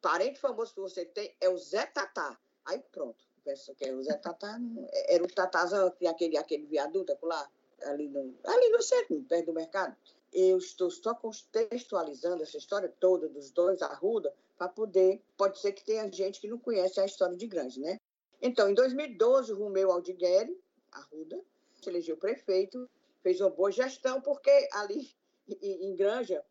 Parente 0.00 0.38
famoso 0.40 0.74
que 0.74 0.80
você 0.80 1.04
tem 1.04 1.34
é 1.40 1.48
o 1.48 1.56
Zé 1.56 1.86
Tatá. 1.86 2.38
Aí 2.64 2.80
pronto. 2.92 3.24
Pensa 3.44 3.74
que 3.74 3.84
é 3.84 3.92
o 3.92 4.02
Zé 4.02 4.14
Tatá. 4.14 4.56
Era 5.08 5.24
o 5.24 5.28
Tatazão, 5.28 5.92
aquele, 6.08 6.36
aquele 6.36 6.66
viaduto 6.66 7.16
lá, 7.22 7.48
ali 7.84 8.08
no, 8.08 8.34
ali 8.44 8.70
no 8.70 8.82
centro, 8.82 9.22
perto 9.28 9.46
do 9.46 9.52
mercado 9.52 9.96
eu 10.32 10.56
estou 10.56 10.90
só 10.90 11.14
contextualizando 11.14 12.42
essa 12.42 12.56
história 12.56 12.92
toda 12.98 13.28
dos 13.28 13.50
dois 13.50 13.82
Arruda 13.82 14.34
para 14.56 14.68
poder, 14.68 15.20
pode 15.36 15.60
ser 15.60 15.72
que 15.72 15.84
tenha 15.84 16.10
gente 16.10 16.40
que 16.40 16.48
não 16.48 16.58
conhece 16.58 16.98
a 17.00 17.04
história 17.04 17.36
de 17.36 17.46
Grande, 17.46 17.80
né? 17.80 17.98
Então, 18.40 18.70
em 18.70 18.74
2012, 18.74 19.52
o 19.52 19.58
Romeu 19.58 19.92
Aldigueri, 19.92 20.58
Arruda, 20.90 21.40
se 21.80 21.88
elegeu 21.90 22.16
prefeito, 22.16 22.88
fez 23.22 23.40
uma 23.40 23.50
boa 23.50 23.70
gestão, 23.70 24.20
porque 24.20 24.68
ali 24.72 25.10
em 25.60 25.94
Granja, 25.94 26.42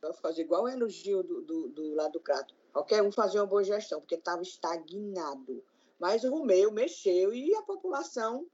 vai 0.00 0.12
fazer 0.14 0.42
igual 0.42 0.64
o 0.64 0.68
elogio 0.68 1.22
do, 1.22 1.42
do, 1.42 1.68
do 1.68 1.94
lado 1.94 2.12
do 2.12 2.20
Crato, 2.20 2.54
qualquer 2.72 3.02
um 3.02 3.10
fazia 3.10 3.40
uma 3.40 3.46
boa 3.46 3.64
gestão, 3.64 4.00
porque 4.00 4.14
estava 4.14 4.42
estagnado. 4.42 5.64
Mas 5.98 6.22
o 6.22 6.30
Romeu 6.30 6.70
mexeu 6.70 7.34
e 7.34 7.52
a 7.56 7.62
população 7.62 8.46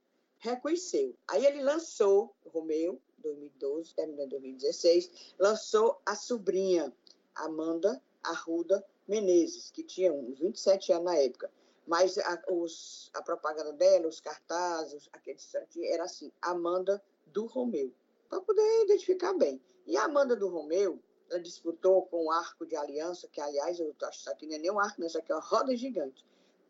reconheceu. 0.45 1.17
Aí 1.27 1.45
ele 1.47 1.63
lançou, 1.63 2.35
Romeu, 2.47 3.01
2012, 3.19 3.95
terminando 3.95 4.27
em 4.27 4.29
2016, 4.29 5.35
lançou 5.39 6.01
a 6.05 6.15
sobrinha, 6.15 6.93
Amanda 7.35 8.01
Arruda 8.23 8.85
Menezes, 9.09 9.71
que 9.71 9.83
tinha 9.83 10.13
uns 10.13 10.39
27 10.39 10.93
anos 10.93 11.05
na 11.07 11.17
época. 11.17 11.51
Mas 11.87 12.19
a, 12.19 12.43
os, 12.51 13.11
a 13.15 13.23
propaganda 13.23 13.73
dela, 13.73 14.07
os 14.07 14.21
cartazes, 14.21 15.09
aquele 15.13 15.39
era 15.85 16.05
assim, 16.05 16.31
Amanda 16.41 17.03
do 17.27 17.47
Romeu, 17.47 17.93
para 18.29 18.41
poder 18.41 18.85
identificar 18.85 19.33
bem. 19.35 19.61
E 19.87 19.97
a 19.97 20.05
Amanda 20.05 20.37
do 20.37 20.49
Romeu, 20.49 21.03
ela 21.31 21.41
disputou 21.41 22.07
com 22.07 22.27
o 22.27 22.31
Arco 22.31 22.67
de 22.67 22.77
Aliança, 22.77 23.29
que 23.29 23.41
aliás, 23.41 23.81
eu 23.81 23.95
acho 24.03 24.11
que 24.11 24.17
isso 24.17 24.31
aqui 24.31 24.47
não 24.47 24.57
é 24.57 24.59
nem 24.59 24.71
um 24.71 24.79
arco, 24.79 25.03
isso 25.05 25.19
aqui 25.19 25.33
é 25.33 25.35
uma 25.35 25.43
roda 25.43 25.75
gigante. 25.77 26.25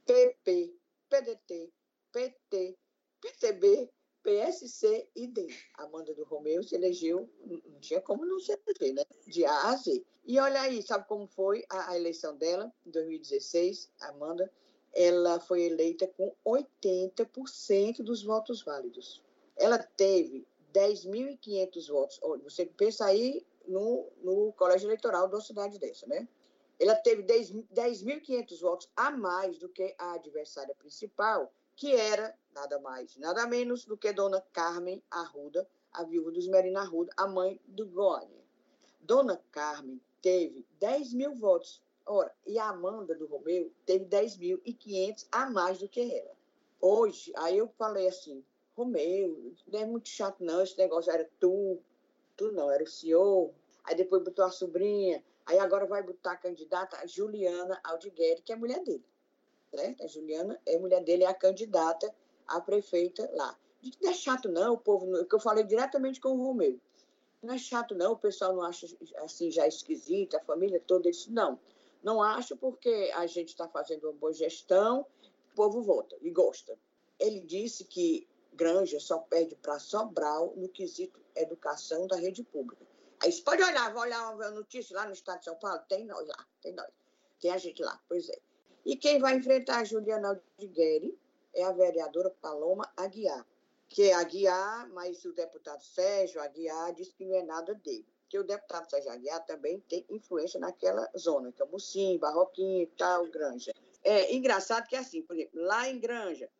PP, 0.07 0.75
PDT, 1.09 1.73
PT, 2.13 2.77
PTB, 3.25 3.89
PSC 4.23 5.09
e 5.17 5.27
D. 5.27 5.49
Amanda 5.79 6.13
do 6.13 6.25
Romeu 6.25 6.63
se 6.63 6.75
elegeu, 6.75 7.27
não 7.43 7.81
tinha 7.81 7.99
como 7.99 8.27
não 8.27 8.39
se 8.39 8.53
eleger, 8.53 8.93
né? 8.93 9.03
De 9.27 9.47
A 9.47 9.71
a 9.71 9.77
Z. 9.77 10.05
E 10.27 10.39
olha 10.39 10.61
aí, 10.61 10.83
sabe 10.83 11.09
como 11.09 11.27
foi 11.27 11.65
a, 11.71 11.93
a 11.93 11.97
eleição 11.97 12.37
dela 12.37 12.71
em 12.85 12.91
2016, 12.91 13.91
Amanda? 14.01 14.53
Ela 14.93 15.41
foi 15.41 15.63
eleita 15.63 16.07
com 16.07 16.35
80% 16.47 18.03
dos 18.03 18.23
votos 18.23 18.63
válidos. 18.63 19.23
Ela 19.57 19.79
teve 19.79 20.47
10.500 20.75 21.89
votos. 21.89 22.21
Você 22.43 22.67
pensa 22.67 23.07
aí 23.07 23.45
no, 23.67 24.13
no 24.23 24.53
colégio 24.53 24.87
eleitoral 24.87 25.29
de 25.29 25.35
uma 25.35 25.41
cidade 25.41 25.79
dessa, 25.79 26.07
né? 26.07 26.29
Ela 26.79 26.95
teve 26.95 27.23
10.500 27.23 27.67
10 27.71 28.61
votos 28.61 28.91
a 28.95 29.11
mais 29.11 29.59
do 29.59 29.69
que 29.71 29.95
a 29.99 30.13
adversária 30.13 30.75
principal, 30.75 31.51
que 31.77 31.95
era 31.95 32.37
nada 32.55 32.79
mais, 32.79 33.17
nada 33.17 33.47
menos 33.47 33.85
do 33.85 33.97
que 33.97 34.13
Dona 34.13 34.41
Carmen 34.53 35.03
Arruda, 35.11 35.69
a 35.93 36.05
viúva 36.05 36.31
dos 36.31 36.47
Merina 36.47 36.81
Arruda, 36.81 37.13
a 37.17 37.27
mãe 37.27 37.61
do 37.67 37.87
Gônia. 37.87 38.45
Dona 39.01 39.43
Carmen 39.51 40.01
teve 40.23 40.67
10 40.79 41.15
mil 41.15 41.35
votos. 41.35 41.83
Ora, 42.07 42.35
e 42.47 42.59
a 42.59 42.69
Amanda 42.69 43.15
do 43.15 43.27
Romeu 43.27 43.73
teve 43.87 44.05
10.500 44.07 45.27
a 45.33 45.51
mais 45.51 45.79
do 45.79 45.89
que 45.89 46.01
ela. 46.01 46.35
Hoje, 46.81 47.33
aí 47.37 47.59
eu 47.59 47.69
falei 47.79 48.09
assim, 48.09 48.45
Romeu, 48.77 49.55
não 49.67 49.81
é 49.81 49.87
muito 49.87 50.09
chato 50.09 50.45
não, 50.45 50.63
esse 50.63 50.77
negócio 50.77 51.11
era 51.11 51.29
tu, 51.41 51.79
tu 52.37 52.53
não, 52.53 52.71
era 52.71 52.85
o 52.85 52.87
senhor. 52.87 53.53
Aí 53.85 53.95
depois 53.95 54.23
botou 54.23 54.45
a 54.45 54.51
sobrinha, 54.51 55.25
aí 55.47 55.59
agora 55.59 55.87
vai 55.87 56.03
botar 56.03 56.33
a 56.33 56.37
candidata 56.37 56.99
a 56.99 57.07
Juliana 57.07 57.81
Aldigueri, 57.83 58.43
que 58.43 58.53
é 58.53 58.55
a 58.55 58.59
mulher 58.59 58.83
dele 58.83 59.05
certo? 59.77 60.05
A 60.05 60.07
Juliana 60.07 60.61
é 60.67 60.79
mulher 60.79 61.03
dele, 61.03 61.25
é 61.25 61.27
a 61.27 61.35
candidata 61.35 62.15
a 62.47 62.61
prefeita 62.61 63.29
lá. 63.35 63.59
Não 64.01 64.11
é 64.11 64.15
chato, 64.15 64.49
não, 64.49 64.75
o 64.75 64.79
povo, 64.79 65.25
que 65.25 65.35
eu 65.35 65.41
falei 65.41 65.65
diretamente 65.65 66.21
com 66.21 66.31
o 66.31 66.45
Romeu. 66.45 66.81
Não 67.43 67.55
é 67.55 67.59
chato, 67.59 67.95
não, 67.95 68.13
o 68.13 68.19
pessoal 68.19 68.55
não 68.55 68.63
acha 68.63 68.87
assim 69.19 69.51
já 69.51 69.67
esquisito, 69.67 70.37
a 70.37 70.41
família 70.41 70.81
toda. 70.87 71.11
disse, 71.11 71.31
não, 71.31 71.59
não 72.03 72.23
acho 72.23 72.57
porque 72.57 73.13
a 73.15 73.27
gente 73.27 73.49
está 73.49 73.69
fazendo 73.69 74.05
uma 74.05 74.13
boa 74.15 74.33
gestão, 74.33 75.07
o 75.53 75.55
povo 75.55 75.83
vota 75.83 76.17
e 76.23 76.31
gosta. 76.31 76.79
Ele 77.19 77.41
disse 77.41 77.85
que 77.85 78.27
Granja 78.55 78.99
só 78.99 79.19
perde 79.19 79.55
para 79.57 79.79
Sobral 79.79 80.55
no 80.57 80.69
quesito 80.69 81.21
educação 81.37 82.07
da 82.07 82.17
rede 82.17 82.43
pública. 82.43 82.87
Aí 83.21 83.31
você 83.31 83.43
pode 83.43 83.63
olhar, 83.63 83.93
vai 83.93 84.09
olhar 84.09 84.35
uma 84.35 84.51
notícia 84.51 84.97
lá 84.97 85.07
no 85.07 85.13
estado 85.13 85.41
de 85.41 85.45
São 85.45 85.57
Paulo, 85.57 85.81
tem 85.89 86.05
nós 86.05 86.27
lá, 86.27 86.47
tem 86.63 86.73
nós. 86.73 86.89
Tem 87.41 87.51
a 87.51 87.59
gente 87.59 87.83
lá, 87.83 88.01
pois 88.09 88.29
é. 88.29 88.39
E 88.85 88.97
quem 88.97 89.19
vai 89.19 89.37
enfrentar 89.37 89.79
a 89.79 89.85
Juliana 89.85 90.29
Aldigueri 90.59 91.19
é 91.55 91.65
a 91.65 91.73
vereadora 91.73 92.31
Paloma 92.43 92.91
Aguiar, 92.97 93.47
que 93.89 94.03
é 94.03 94.15
Aguiar, 94.15 94.89
mas 94.91 95.25
o 95.25 95.33
deputado 95.33 95.83
Sérgio 95.83 96.41
Aguiar 96.41 96.93
diz 96.93 97.13
que 97.13 97.25
não 97.25 97.37
é 97.37 97.43
nada 97.43 97.75
dele. 97.75 98.07
Que 98.29 98.39
o 98.39 98.45
deputado 98.45 98.91
Sérgio 98.91 99.11
Aguiar 99.11 99.45
também 99.47 99.81
tem 99.89 100.05
influência 100.11 100.61
naquela 100.61 101.11
zona, 101.17 101.53
que 101.53 101.63
é 101.63 101.67
Mucim, 101.67 102.19
Barroquinho 102.19 102.83
e 102.83 102.87
tal, 102.87 103.27
Granja. 103.27 103.73
É 104.03 104.35
engraçado 104.35 104.87
que 104.87 104.97
é 104.97 104.99
assim, 104.99 105.23
por 105.23 105.35
exemplo, 105.35 105.63
lá 105.63 105.89
em 105.89 105.99
Granja, 105.99 106.51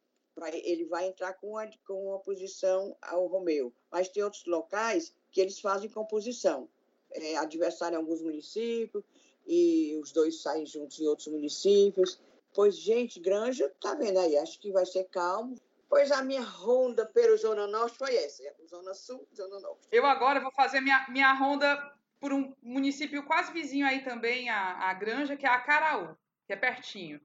ele 0.65 0.85
vai 0.87 1.07
entrar 1.07 1.35
com 1.35 1.59
a, 1.59 1.69
com 1.87 2.09
oposição 2.13 2.97
ao 3.03 3.27
Romeu, 3.27 3.73
mas 3.91 4.09
tem 4.09 4.23
outros 4.23 4.45
locais 4.47 5.15
que 5.31 5.41
eles 5.41 5.61
fazem 5.61 5.91
composição. 5.91 6.69
É, 7.11 7.37
adversário 7.37 7.95
em 7.95 7.99
alguns 7.99 8.21
municípios, 8.21 9.05
e 9.47 9.99
os 10.03 10.13
dois 10.13 10.41
saem 10.43 10.67
juntos 10.67 11.01
em 11.01 11.07
outros 11.07 11.29
municípios. 11.29 12.21
Pois, 12.55 12.77
gente, 12.77 13.21
Granja, 13.21 13.71
tá 13.81 13.95
vendo 13.95 14.19
aí? 14.19 14.37
Acho 14.37 14.59
que 14.61 14.71
vai 14.71 14.87
ser 14.87 15.05
calmo. 15.05 15.57
Pois 15.89 16.11
a 16.11 16.23
minha 16.23 16.43
ronda 16.43 17.07
pela 17.07 17.37
Zona 17.37 17.67
Norte 17.67 17.99
foi 17.99 18.17
essa: 18.17 18.43
Zona 18.69 18.95
Sul, 18.95 19.27
Zona 19.35 19.61
Norte. 19.61 19.87
Eu 19.93 20.07
agora 20.07 20.41
vou 20.41 20.53
fazer 20.53 20.81
minha, 20.81 21.07
minha 21.09 21.33
ronda 21.35 21.95
por 22.21 22.33
um 22.33 22.55
município 22.63 23.23
quase 23.25 23.53
vizinho 23.53 23.87
aí 23.87 24.03
também, 24.03 24.49
a, 24.49 24.89
a 24.89 24.95
Granja, 24.95 25.37
que 25.37 25.45
é 25.45 25.49
a 25.49 25.61
Caraú, 25.61 26.17
que 26.47 26.53
é 26.53 26.57
pertinho. 26.57 27.21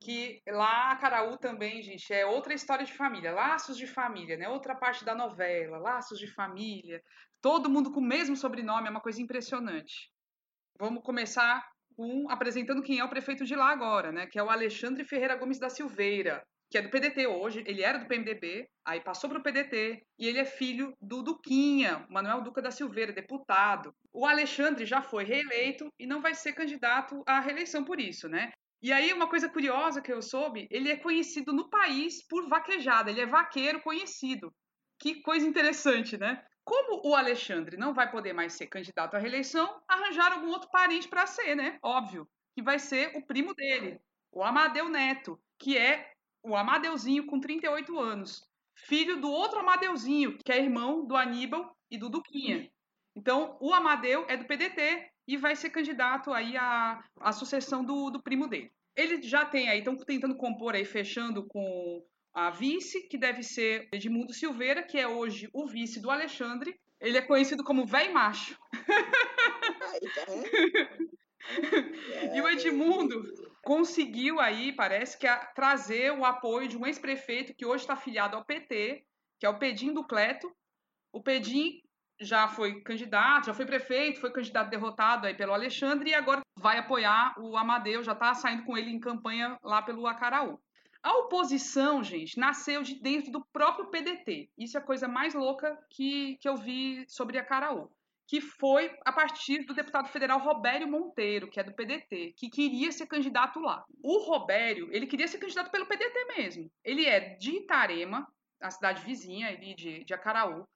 Que 0.00 0.42
lá 0.48 0.90
a 0.90 0.96
Caraú 0.96 1.38
também, 1.38 1.80
gente, 1.82 2.12
é 2.12 2.26
outra 2.26 2.52
história 2.52 2.84
de 2.84 2.92
família, 2.92 3.32
laços 3.32 3.76
de 3.76 3.86
família, 3.86 4.36
né? 4.36 4.48
Outra 4.48 4.74
parte 4.74 5.04
da 5.04 5.14
novela, 5.14 5.78
laços 5.78 6.18
de 6.18 6.26
família, 6.26 7.02
todo 7.40 7.70
mundo 7.70 7.92
com 7.92 8.00
o 8.00 8.04
mesmo 8.04 8.36
sobrenome, 8.36 8.88
é 8.88 8.90
uma 8.90 9.00
coisa 9.00 9.22
impressionante. 9.22 10.12
Vamos 10.78 11.02
começar 11.02 11.66
com 11.96 12.30
apresentando 12.30 12.82
quem 12.82 12.98
é 12.98 13.04
o 13.04 13.08
prefeito 13.08 13.44
de 13.44 13.54
lá 13.54 13.70
agora, 13.70 14.12
né? 14.12 14.26
Que 14.26 14.38
é 14.38 14.42
o 14.42 14.50
Alexandre 14.50 15.04
Ferreira 15.04 15.36
Gomes 15.36 15.58
da 15.58 15.70
Silveira, 15.70 16.42
que 16.70 16.76
é 16.76 16.82
do 16.82 16.90
PDT 16.90 17.26
hoje, 17.26 17.62
ele 17.66 17.82
era 17.82 17.98
do 17.98 18.06
PMDB, 18.06 18.68
aí 18.84 19.00
passou 19.00 19.30
para 19.30 19.38
o 19.38 19.42
PDT, 19.42 20.02
e 20.18 20.26
ele 20.26 20.38
é 20.38 20.44
filho 20.44 20.92
do 21.00 21.22
Duquinha, 21.22 22.04
Manuel 22.10 22.42
Duca 22.42 22.60
da 22.60 22.70
Silveira, 22.70 23.12
deputado. 23.12 23.94
O 24.12 24.26
Alexandre 24.26 24.84
já 24.84 25.00
foi 25.00 25.24
reeleito 25.24 25.88
e 25.98 26.06
não 26.06 26.20
vai 26.20 26.34
ser 26.34 26.52
candidato 26.52 27.22
à 27.26 27.40
reeleição 27.40 27.84
por 27.84 28.00
isso, 28.00 28.28
né? 28.28 28.50
E 28.82 28.92
aí, 28.92 29.12
uma 29.12 29.28
coisa 29.28 29.48
curiosa 29.48 30.02
que 30.02 30.12
eu 30.12 30.20
soube, 30.20 30.66
ele 30.70 30.90
é 30.90 30.96
conhecido 30.96 31.52
no 31.52 31.70
país 31.70 32.26
por 32.26 32.48
vaquejada, 32.48 33.10
ele 33.10 33.20
é 33.20 33.26
vaqueiro 33.26 33.80
conhecido. 33.80 34.52
Que 34.98 35.22
coisa 35.22 35.46
interessante, 35.46 36.18
né? 36.18 36.42
Como 36.66 37.00
o 37.08 37.14
Alexandre 37.14 37.76
não 37.76 37.94
vai 37.94 38.10
poder 38.10 38.32
mais 38.32 38.54
ser 38.54 38.66
candidato 38.66 39.14
à 39.14 39.20
reeleição, 39.20 39.80
arranjaram 39.86 40.38
algum 40.38 40.48
outro 40.48 40.68
parente 40.68 41.06
para 41.06 41.24
ser, 41.24 41.54
né? 41.54 41.78
Óbvio, 41.80 42.28
que 42.56 42.62
vai 42.62 42.80
ser 42.80 43.16
o 43.16 43.24
primo 43.24 43.54
dele, 43.54 44.00
o 44.32 44.42
Amadeu 44.42 44.88
Neto, 44.88 45.40
que 45.60 45.78
é 45.78 46.10
o 46.42 46.56
Amadeuzinho 46.56 47.24
com 47.26 47.38
38 47.38 47.96
anos, 48.00 48.44
filho 48.74 49.20
do 49.20 49.30
outro 49.30 49.60
Amadeuzinho, 49.60 50.38
que 50.44 50.50
é 50.50 50.60
irmão 50.60 51.06
do 51.06 51.14
Aníbal 51.14 51.72
e 51.88 51.96
do 51.96 52.08
Duquinha. 52.08 52.68
Então, 53.14 53.56
o 53.60 53.72
Amadeu 53.72 54.26
é 54.28 54.36
do 54.36 54.44
PDT 54.44 55.08
e 55.28 55.36
vai 55.36 55.54
ser 55.54 55.70
candidato 55.70 56.32
aí 56.32 56.56
à, 56.56 57.00
à 57.20 57.32
sucessão 57.32 57.84
do, 57.84 58.10
do 58.10 58.20
primo 58.20 58.48
dele. 58.48 58.72
Ele 58.96 59.22
já 59.22 59.44
tem 59.44 59.68
aí, 59.68 59.78
estão 59.78 59.96
tentando 59.96 60.36
compor 60.36 60.74
aí, 60.74 60.84
fechando 60.84 61.46
com 61.46 62.04
a 62.36 62.50
vice, 62.50 63.08
que 63.08 63.16
deve 63.16 63.42
ser 63.42 63.88
Edmundo 63.90 64.34
Silveira, 64.34 64.82
que 64.82 64.98
é 64.98 65.08
hoje 65.08 65.48
o 65.54 65.66
vice 65.66 65.98
do 65.98 66.10
Alexandre. 66.10 66.78
Ele 67.00 67.16
é 67.16 67.22
conhecido 67.22 67.64
como 67.64 67.86
Véi 67.86 68.12
Macho. 68.12 68.58
e 72.34 72.40
o 72.42 72.46
Edmundo 72.46 73.22
conseguiu 73.64 74.38
aí, 74.38 74.70
parece 74.70 75.16
que, 75.16 75.26
trazer 75.54 76.12
o 76.12 76.26
apoio 76.26 76.68
de 76.68 76.76
um 76.76 76.86
ex-prefeito 76.86 77.54
que 77.54 77.64
hoje 77.64 77.84
está 77.84 77.94
afiliado 77.94 78.36
ao 78.36 78.44
PT, 78.44 79.02
que 79.40 79.46
é 79.46 79.48
o 79.48 79.58
Pedim 79.58 79.94
do 79.94 80.04
Cleto. 80.04 80.54
O 81.10 81.22
Pedim 81.22 81.80
já 82.20 82.48
foi 82.48 82.82
candidato, 82.82 83.46
já 83.46 83.54
foi 83.54 83.64
prefeito, 83.64 84.20
foi 84.20 84.30
candidato 84.30 84.68
derrotado 84.68 85.26
aí 85.26 85.34
pelo 85.34 85.54
Alexandre 85.54 86.10
e 86.10 86.14
agora 86.14 86.42
vai 86.58 86.76
apoiar 86.76 87.34
o 87.38 87.56
Amadeu, 87.56 88.04
já 88.04 88.12
está 88.12 88.34
saindo 88.34 88.64
com 88.64 88.76
ele 88.76 88.90
em 88.90 89.00
campanha 89.00 89.58
lá 89.62 89.80
pelo 89.80 90.06
Acaraú. 90.06 90.60
A 91.06 91.18
oposição, 91.18 92.02
gente, 92.02 92.36
nasceu 92.36 92.82
de 92.82 92.96
dentro 92.96 93.30
do 93.30 93.40
próprio 93.52 93.86
PDT. 93.86 94.50
Isso 94.58 94.76
é 94.76 94.80
a 94.80 94.84
coisa 94.84 95.06
mais 95.06 95.34
louca 95.34 95.78
que, 95.88 96.36
que 96.38 96.48
eu 96.48 96.56
vi 96.56 97.04
sobre 97.06 97.38
Acaraú. 97.38 97.88
Que 98.26 98.40
foi 98.40 98.92
a 99.04 99.12
partir 99.12 99.64
do 99.64 99.72
deputado 99.72 100.08
federal 100.08 100.40
Robério 100.40 100.88
Monteiro, 100.88 101.48
que 101.48 101.60
é 101.60 101.62
do 101.62 101.72
PDT, 101.72 102.34
que 102.36 102.50
queria 102.50 102.90
ser 102.90 103.06
candidato 103.06 103.60
lá. 103.60 103.84
O 104.02 104.18
Robério, 104.18 104.88
ele 104.90 105.06
queria 105.06 105.28
ser 105.28 105.38
candidato 105.38 105.70
pelo 105.70 105.86
PDT 105.86 106.24
mesmo. 106.36 106.68
Ele 106.82 107.06
é 107.06 107.36
de 107.36 107.52
Itarema, 107.52 108.26
a 108.60 108.68
cidade 108.72 109.04
vizinha 109.04 109.46
ali 109.46 109.76
de, 109.76 110.02
de 110.02 110.12
Acaraú. 110.12 110.66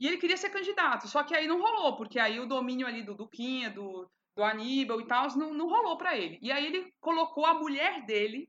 E 0.00 0.06
ele 0.06 0.16
queria 0.16 0.38
ser 0.38 0.48
candidato, 0.48 1.08
só 1.08 1.22
que 1.22 1.36
aí 1.36 1.46
não 1.46 1.60
rolou, 1.60 1.94
porque 1.94 2.18
aí 2.18 2.40
o 2.40 2.48
domínio 2.48 2.86
ali 2.86 3.02
do 3.02 3.14
Duquinha, 3.14 3.68
do, 3.68 4.10
do 4.34 4.42
Aníbal 4.42 5.02
e 5.02 5.06
tal, 5.06 5.28
não, 5.36 5.52
não 5.52 5.68
rolou 5.68 5.98
para 5.98 6.16
ele. 6.16 6.38
E 6.40 6.50
aí 6.50 6.64
ele 6.64 6.90
colocou 7.02 7.44
a 7.44 7.52
mulher 7.52 8.06
dele, 8.06 8.48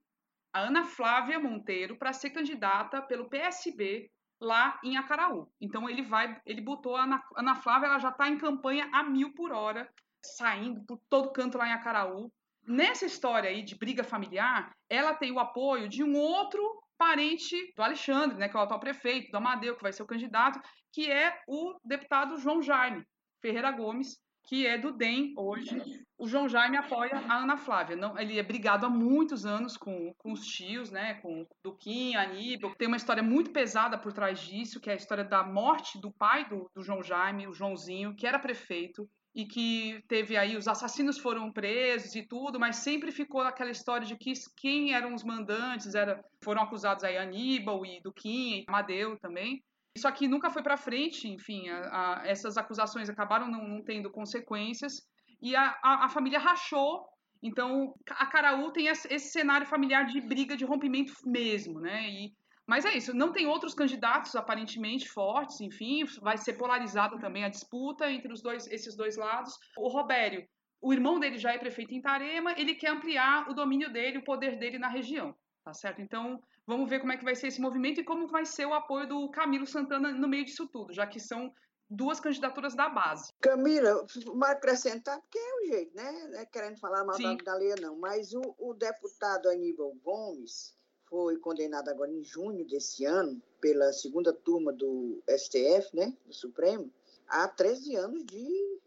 a 0.55 0.61
Ana 0.61 0.85
Flávia 0.85 1.37
Monteiro, 1.37 1.97
para 1.97 2.13
ser 2.13 2.29
candidata 2.29 3.01
pelo 3.01 3.29
PSB 3.29 4.09
lá 4.39 4.79
em 4.81 4.95
Acaraú. 4.95 5.51
Então 5.59 5.89
ele 5.89 6.01
vai, 6.01 6.39
ele 6.45 6.61
botou 6.61 6.95
a 6.95 7.03
Ana, 7.03 7.21
Ana 7.35 7.55
Flávia, 7.55 7.87
ela 7.87 7.99
já 7.99 8.07
está 8.07 8.29
em 8.29 8.37
campanha 8.37 8.89
a 8.93 9.03
mil 9.03 9.33
por 9.33 9.51
hora, 9.51 9.91
saindo 10.23 10.81
por 10.85 10.97
todo 11.09 11.33
canto 11.33 11.57
lá 11.57 11.67
em 11.67 11.73
Acaraú. 11.73 12.31
Nessa 12.65 13.05
história 13.05 13.49
aí 13.49 13.63
de 13.63 13.77
briga 13.77 14.01
familiar, 14.01 14.73
ela 14.89 15.13
tem 15.13 15.29
o 15.29 15.39
apoio 15.39 15.89
de 15.89 16.01
um 16.01 16.15
outro 16.15 16.63
parente 16.97 17.73
do 17.75 17.83
Alexandre, 17.83 18.37
né, 18.37 18.47
que 18.47 18.55
é 18.55 18.59
o 18.61 18.63
atual 18.63 18.79
prefeito, 18.79 19.31
do 19.31 19.37
Amadeu, 19.37 19.75
que 19.75 19.83
vai 19.83 19.91
ser 19.91 20.03
o 20.03 20.07
candidato, 20.07 20.61
que 20.93 21.11
é 21.11 21.37
o 21.49 21.77
deputado 21.83 22.37
João 22.37 22.61
Jaime 22.61 23.05
Ferreira 23.41 23.71
Gomes, 23.71 24.17
que 24.47 24.65
é 24.65 24.77
do 24.77 24.91
DEM 24.91 25.33
hoje. 25.37 25.81
O 26.17 26.27
João 26.27 26.47
Jaime 26.47 26.77
apoia 26.77 27.17
a 27.27 27.37
Ana 27.43 27.57
Flávia. 27.57 27.95
Não, 27.95 28.17
ele 28.17 28.39
é 28.39 28.43
brigado 28.43 28.85
há 28.85 28.89
muitos 28.89 29.45
anos 29.45 29.75
com, 29.75 30.13
com 30.17 30.31
os 30.31 30.45
tios, 30.45 30.89
né? 30.89 31.15
Com 31.15 31.45
Duquinha, 31.63 32.21
Aníbal. 32.21 32.73
Tem 32.75 32.87
uma 32.87 32.97
história 32.97 33.21
muito 33.21 33.51
pesada 33.51 33.97
por 33.97 34.13
trás 34.13 34.39
disso, 34.39 34.79
que 34.79 34.89
é 34.89 34.93
a 34.93 34.97
história 34.97 35.23
da 35.23 35.43
morte 35.43 35.99
do 35.99 36.11
pai 36.11 36.47
do, 36.47 36.69
do 36.73 36.81
João 36.81 37.03
Jaime, 37.03 37.47
o 37.47 37.53
Joãozinho, 37.53 38.15
que 38.15 38.25
era 38.25 38.39
prefeito 38.39 39.09
e 39.35 39.45
que 39.45 40.01
teve 40.07 40.37
aí 40.37 40.55
os 40.55 40.65
assassinos 40.65 41.17
foram 41.19 41.51
presos 41.51 42.15
e 42.15 42.25
tudo, 42.25 42.57
mas 42.57 42.77
sempre 42.77 43.11
ficou 43.11 43.41
aquela 43.41 43.69
história 43.69 44.07
de 44.07 44.15
que 44.15 44.31
quem 44.55 44.93
eram 44.93 45.13
os 45.13 45.25
mandantes 45.25 45.93
era 45.93 46.23
foram 46.41 46.61
acusados 46.61 47.03
aí 47.03 47.17
Aníbal 47.17 47.85
e 47.85 47.99
Duquinha 48.01 48.59
e 48.59 48.65
Amadeu 48.65 49.19
também. 49.19 49.61
Só 49.97 50.11
que 50.11 50.27
nunca 50.27 50.49
foi 50.49 50.61
para 50.61 50.77
frente, 50.77 51.27
enfim, 51.27 51.69
a, 51.69 51.79
a, 52.19 52.27
essas 52.27 52.57
acusações 52.57 53.09
acabaram 53.09 53.49
não, 53.49 53.65
não 53.65 53.83
tendo 53.83 54.11
consequências 54.11 55.01
e 55.41 55.55
a, 55.55 55.79
a, 55.83 56.09
família 56.09 56.39
rachou. 56.39 57.05
Então, 57.41 57.93
a 58.09 58.25
Caraú 58.25 58.71
tem 58.71 58.87
esse 58.87 59.31
cenário 59.31 59.67
familiar 59.67 60.05
de 60.05 60.19
briga, 60.19 60.57
de 60.57 60.65
rompimento 60.65 61.13
mesmo, 61.25 61.79
né? 61.79 62.09
E, 62.09 62.33
mas 62.67 62.83
é 62.83 62.97
isso, 62.97 63.13
não 63.13 63.31
tem 63.31 63.45
outros 63.45 63.75
candidatos 63.75 64.35
aparentemente 64.35 65.07
fortes, 65.07 65.61
enfim, 65.61 66.03
vai 66.21 66.37
ser 66.37 66.53
polarizada 66.53 67.19
também 67.19 67.43
a 67.43 67.49
disputa 67.49 68.09
entre 68.09 68.33
os 68.33 68.41
dois, 68.41 68.65
esses 68.67 68.97
dois 68.97 69.15
lados. 69.15 69.53
O 69.77 69.87
Robério, 69.87 70.43
o 70.81 70.91
irmão 70.91 71.19
dele 71.19 71.37
já 71.37 71.53
é 71.53 71.59
prefeito 71.59 71.93
em 71.93 72.01
Tarema, 72.01 72.53
ele 72.57 72.73
quer 72.73 72.89
ampliar 72.89 73.47
o 73.49 73.53
domínio 73.53 73.93
dele, 73.93 74.17
o 74.17 74.23
poder 74.23 74.57
dele 74.57 74.79
na 74.79 74.89
região, 74.89 75.35
tá 75.63 75.73
certo? 75.73 76.01
Então, 76.01 76.41
Vamos 76.67 76.89
ver 76.89 76.99
como 76.99 77.11
é 77.11 77.17
que 77.17 77.23
vai 77.23 77.35
ser 77.35 77.47
esse 77.47 77.61
movimento 77.61 78.01
e 78.01 78.03
como 78.03 78.27
vai 78.27 78.45
ser 78.45 78.65
o 78.65 78.73
apoio 78.73 79.07
do 79.07 79.29
Camilo 79.29 79.67
Santana 79.67 80.11
no 80.11 80.27
meio 80.27 80.45
disso 80.45 80.67
tudo, 80.67 80.93
já 80.93 81.05
que 81.05 81.19
são 81.19 81.53
duas 81.89 82.19
candidaturas 82.19 82.75
da 82.75 82.89
base. 82.89 83.31
Camila, 83.39 84.05
vai 84.35 84.53
acrescentar, 84.53 85.19
porque 85.21 85.37
é 85.37 85.55
o 85.55 85.67
jeito, 85.67 85.95
né? 85.95 86.27
Não 86.31 86.39
é 86.39 86.45
querendo 86.45 86.79
falar 86.79 87.03
mal 87.03 87.15
Sim. 87.15 87.37
da 87.37 87.53
Leia, 87.55 87.75
não. 87.79 87.95
Mas 87.97 88.33
o, 88.33 88.41
o 88.57 88.73
deputado 88.73 89.47
Aníbal 89.47 89.93
Gomes 90.03 90.75
foi 91.07 91.37
condenado 91.37 91.89
agora 91.89 92.11
em 92.11 92.23
junho 92.23 92.65
desse 92.65 93.05
ano 93.05 93.41
pela 93.61 93.93
segunda 93.93 94.33
turma 94.33 94.73
do 94.73 95.21
STF, 95.29 95.95
né? 95.95 96.17
Do 96.25 96.33
Supremo, 96.33 96.91
a 97.27 97.47
13 97.47 97.95
anos 97.95 98.25
de 98.25 98.77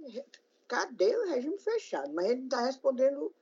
cadeia, 0.66 1.26
regime 1.26 1.58
fechado. 1.58 2.12
Mas 2.12 2.26
ele 2.26 2.44
está 2.44 2.60
respondendo 2.62 3.32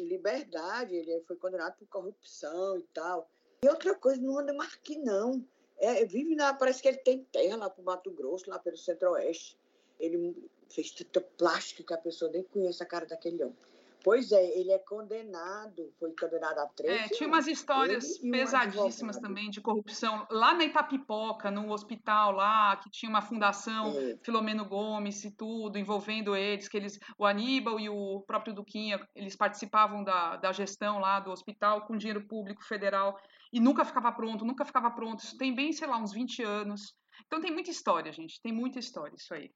liberdade, 0.00 0.94
ele 0.94 1.20
foi 1.26 1.36
condenado 1.36 1.76
por 1.76 1.86
corrupção 1.88 2.76
e 2.78 2.82
tal. 2.92 3.30
E 3.64 3.68
outra 3.68 3.94
coisa, 3.94 4.20
não 4.20 4.38
anda 4.38 4.52
mais 4.52 4.74
aqui, 4.74 4.98
não. 4.98 5.42
É, 5.78 6.04
vive 6.04 6.36
na, 6.36 6.52
parece 6.52 6.82
que 6.82 6.88
ele 6.88 6.98
tem 6.98 7.24
terra 7.32 7.56
lá 7.56 7.70
pro 7.70 7.82
Mato 7.82 8.10
Grosso, 8.10 8.50
lá 8.50 8.58
pelo 8.58 8.76
Centro-Oeste. 8.76 9.58
Ele 9.98 10.36
fez 10.68 10.90
tanta 10.90 11.22
plástica 11.22 11.82
que 11.82 11.94
a 11.94 11.96
pessoa 11.96 12.30
nem 12.30 12.42
conhece 12.42 12.82
a 12.82 12.86
cara 12.86 13.06
daquele 13.06 13.42
homem. 13.42 13.56
Pois 14.04 14.32
é, 14.32 14.58
ele 14.58 14.70
é 14.70 14.78
condenado, 14.78 15.90
foi 15.98 16.14
condenado 16.14 16.58
a 16.58 16.66
três. 16.66 17.06
É, 17.06 17.08
tinha 17.08 17.26
umas 17.26 17.46
histórias 17.46 18.18
pesadíssimas 18.18 19.16
também 19.16 19.48
de 19.48 19.62
corrupção. 19.62 20.26
Lá 20.30 20.52
na 20.52 20.64
Itapipoca, 20.64 21.50
no 21.50 21.72
hospital 21.72 22.32
lá, 22.32 22.76
que 22.76 22.90
tinha 22.90 23.08
uma 23.08 23.22
fundação, 23.22 23.98
é. 23.98 24.18
Filomeno 24.22 24.66
Gomes 24.66 25.24
e 25.24 25.30
tudo, 25.30 25.78
envolvendo 25.78 26.36
eles, 26.36 26.68
que 26.68 26.76
eles, 26.76 27.00
o 27.16 27.24
Aníbal 27.24 27.80
e 27.80 27.88
o 27.88 28.20
próprio 28.26 28.52
Duquinha, 28.52 29.00
eles 29.16 29.34
participavam 29.34 30.04
da, 30.04 30.36
da 30.36 30.52
gestão 30.52 30.98
lá 30.98 31.18
do 31.18 31.30
hospital 31.30 31.86
com 31.86 31.96
dinheiro 31.96 32.26
público 32.28 32.62
federal 32.62 33.18
e 33.54 33.60
nunca 33.60 33.84
ficava 33.84 34.10
pronto, 34.10 34.44
nunca 34.44 34.64
ficava 34.64 34.90
pronto. 34.90 35.22
Isso 35.22 35.38
tem 35.38 35.54
bem, 35.54 35.72
sei 35.72 35.86
lá, 35.86 35.96
uns 35.96 36.12
20 36.12 36.42
anos. 36.42 36.92
Então 37.24 37.40
tem 37.40 37.52
muita 37.52 37.70
história, 37.70 38.12
gente. 38.12 38.42
Tem 38.42 38.52
muita 38.52 38.80
história 38.80 39.14
isso 39.14 39.32
aí. 39.32 39.48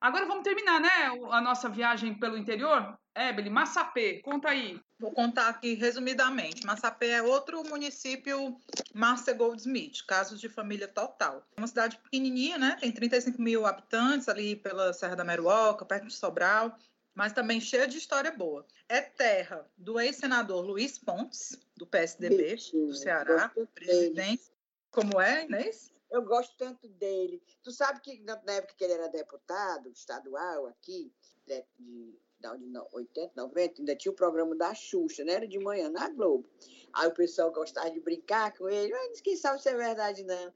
Agora 0.00 0.24
vamos 0.24 0.42
terminar, 0.42 0.80
né? 0.80 0.88
A 1.30 1.40
nossa 1.42 1.68
viagem 1.68 2.18
pelo 2.18 2.38
interior. 2.38 2.98
Ebele, 3.14 3.50
Massapê, 3.50 4.22
conta 4.24 4.48
aí. 4.48 4.80
Vou 4.98 5.12
contar 5.12 5.48
aqui 5.48 5.74
resumidamente. 5.74 6.64
Massapê 6.64 7.08
é 7.08 7.22
outro 7.22 7.62
município 7.68 8.56
Marcia 8.94 9.34
Goldsmith, 9.34 10.06
casos 10.08 10.40
de 10.40 10.48
família 10.48 10.88
total. 10.88 11.46
É 11.54 11.60
uma 11.60 11.66
cidade 11.66 11.98
pequenininha, 11.98 12.56
né? 12.56 12.78
Tem 12.80 12.90
35 12.90 13.40
mil 13.42 13.66
habitantes 13.66 14.26
ali 14.26 14.56
pela 14.56 14.94
Serra 14.94 15.16
da 15.16 15.22
Meruoca, 15.22 15.84
perto 15.84 16.06
de 16.06 16.14
Sobral 16.14 16.74
mas 17.14 17.32
também 17.32 17.60
cheia 17.60 17.86
de 17.86 17.98
história 17.98 18.30
boa. 18.30 18.66
É 18.88 19.00
terra 19.00 19.68
do 19.76 20.00
ex-senador 20.00 20.64
Luiz 20.64 20.98
Pontes, 20.98 21.58
do 21.76 21.86
PSDB, 21.86 22.56
do 22.72 22.94
Ceará, 22.94 23.52
presidente. 23.74 24.52
Como 24.90 25.20
é, 25.20 25.44
Inês? 25.44 25.92
Eu 26.10 26.22
gosto 26.22 26.54
tanto 26.56 26.88
dele. 26.88 27.42
Tu 27.62 27.70
sabe 27.70 28.00
que 28.00 28.20
na 28.20 28.34
época 28.52 28.74
que 28.76 28.84
ele 28.84 28.92
era 28.92 29.08
deputado 29.08 29.88
estadual 29.88 30.66
aqui, 30.66 31.10
de, 31.46 31.64
de, 31.78 32.18
de 32.38 32.78
80, 32.92 33.32
90, 33.34 33.80
ainda 33.80 33.96
tinha 33.96 34.12
o 34.12 34.16
programa 34.16 34.54
da 34.54 34.74
Xuxa, 34.74 35.24
né? 35.24 35.32
Era 35.32 35.48
de 35.48 35.58
manhã 35.58 35.88
na 35.88 36.10
Globo. 36.10 36.46
Aí 36.92 37.08
o 37.08 37.14
pessoal 37.14 37.50
gostava 37.50 37.90
de 37.90 38.00
brincar 38.00 38.54
com 38.56 38.68
ele, 38.68 38.92
mas 38.92 39.22
quem 39.22 39.36
sabe 39.36 39.62
se 39.62 39.70
é 39.70 39.74
verdade, 39.74 40.22
não. 40.24 40.52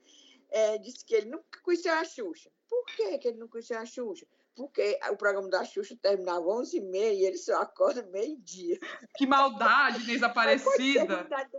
É, 0.50 0.78
disse 0.78 1.04
que 1.04 1.14
ele 1.14 1.30
nunca 1.30 1.60
conheceu 1.62 1.94
a 1.94 2.04
Xuxa. 2.04 2.50
Por 2.68 2.84
que, 2.94 3.18
que 3.18 3.28
ele 3.28 3.38
não 3.38 3.48
conheceu 3.48 3.78
a 3.78 3.86
Xuxa? 3.86 4.26
Porque 4.56 4.98
o 5.10 5.16
programa 5.16 5.50
da 5.50 5.64
Xuxa 5.64 5.96
terminava 6.00 6.40
11h30 6.40 6.94
e 6.94 7.24
ele 7.24 7.36
só 7.36 7.60
acorda 7.60 8.02
meio-dia. 8.04 8.78
Que 9.16 9.26
maldade, 9.26 10.06
desaparecida. 10.06 11.24
Né? 11.24 11.50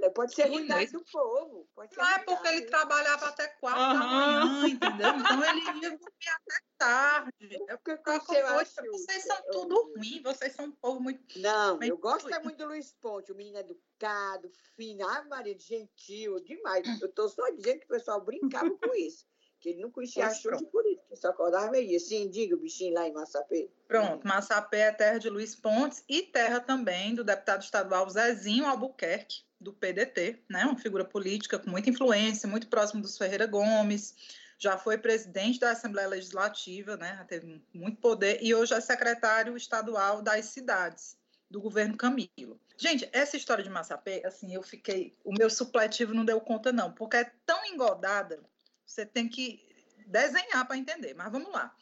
Não, 0.00 0.10
pode 0.10 0.34
ser 0.34 0.48
ruindade 0.48 0.90
do 0.90 1.04
povo. 1.04 1.68
não 1.76 2.06
é 2.06 2.18
porque 2.20 2.48
ele 2.48 2.62
trabalhava 2.62 3.26
até 3.26 3.46
quatro 3.60 3.82
uhum. 3.82 3.98
da 3.98 4.06
manhã, 4.06 4.68
entendeu? 4.68 5.08
Então 5.18 5.44
ele 5.44 5.60
ia 5.60 5.90
dormir 5.90 6.28
até 6.28 6.60
tarde. 6.78 7.58
É 7.68 7.76
porque 7.76 7.96
vocês 8.02 9.22
são 9.22 9.36
tudo 9.52 9.92
ruim, 9.94 10.22
vocês 10.22 10.54
são 10.54 10.64
um 10.64 10.72
povo 10.72 11.00
muito. 11.00 11.38
Não, 11.38 11.78
eu 11.82 11.98
gosto 11.98 12.32
é 12.32 12.42
muito 12.42 12.56
do 12.56 12.68
Luiz 12.68 12.94
Ponte, 13.02 13.32
o 13.32 13.36
menino 13.36 13.58
educado, 13.58 14.50
fino, 14.74 15.06
ah, 15.06 15.22
Maria, 15.28 15.58
gentil, 15.58 16.40
demais. 16.40 16.86
Eu 17.00 17.08
estou 17.08 17.28
só 17.28 17.46
dizendo 17.50 17.80
que 17.80 17.84
o 17.84 17.88
pessoal 17.88 18.24
brincava 18.24 18.70
com 18.70 18.94
isso 18.94 19.26
que 19.60 19.70
ele 19.70 19.80
não 19.80 19.90
conhecia 19.90 20.26
a 20.26 20.34
Xuxa 20.34 20.64
por 20.66 20.84
isso, 20.86 21.02
que 21.08 21.16
só 21.16 21.28
acordava 21.28 21.70
meio 21.70 21.98
Sim, 21.98 22.28
diga 22.28 22.54
o 22.54 22.58
bichinho 22.58 22.94
lá 22.94 23.08
em 23.08 23.12
Massapê. 23.12 23.70
Pronto, 23.88 24.26
Massapê 24.26 24.78
é 24.78 24.92
terra 24.92 25.18
de 25.18 25.28
Luiz 25.28 25.54
Pontes 25.54 26.04
e 26.08 26.22
terra 26.22 26.60
também 26.60 27.14
do 27.14 27.24
deputado 27.24 27.62
estadual 27.62 28.08
Zezinho 28.08 28.66
Albuquerque, 28.66 29.42
do 29.60 29.72
PDT, 29.72 30.42
né? 30.48 30.64
uma 30.64 30.78
figura 30.78 31.04
política 31.04 31.58
com 31.58 31.70
muita 31.70 31.90
influência, 31.90 32.48
muito 32.48 32.68
próximo 32.68 33.00
dos 33.00 33.16
Ferreira 33.16 33.46
Gomes, 33.46 34.14
já 34.58 34.78
foi 34.78 34.98
presidente 34.98 35.60
da 35.60 35.70
Assembleia 35.70 36.08
Legislativa, 36.08 36.96
né? 36.96 37.24
teve 37.28 37.62
muito 37.72 38.00
poder, 38.00 38.38
e 38.42 38.54
hoje 38.54 38.74
é 38.74 38.80
secretário 38.80 39.56
estadual 39.56 40.22
das 40.22 40.46
cidades 40.46 41.16
do 41.50 41.60
governo 41.60 41.96
Camilo. 41.96 42.60
Gente, 42.76 43.08
essa 43.12 43.36
história 43.36 43.64
de 43.64 43.70
Massapê, 43.70 44.22
assim, 44.24 44.54
eu 44.54 44.62
fiquei. 44.62 45.16
O 45.24 45.32
meu 45.32 45.48
supletivo 45.48 46.12
não 46.12 46.24
deu 46.24 46.40
conta, 46.40 46.72
não, 46.72 46.92
porque 46.92 47.16
é 47.16 47.32
tão 47.46 47.64
engodada 47.64 48.42
você 48.86 49.04
tem 49.04 49.28
que 49.28 49.60
desenhar 50.06 50.66
para 50.66 50.76
entender. 50.76 51.14
Mas 51.14 51.32
vamos 51.32 51.52
lá. 51.52 51.74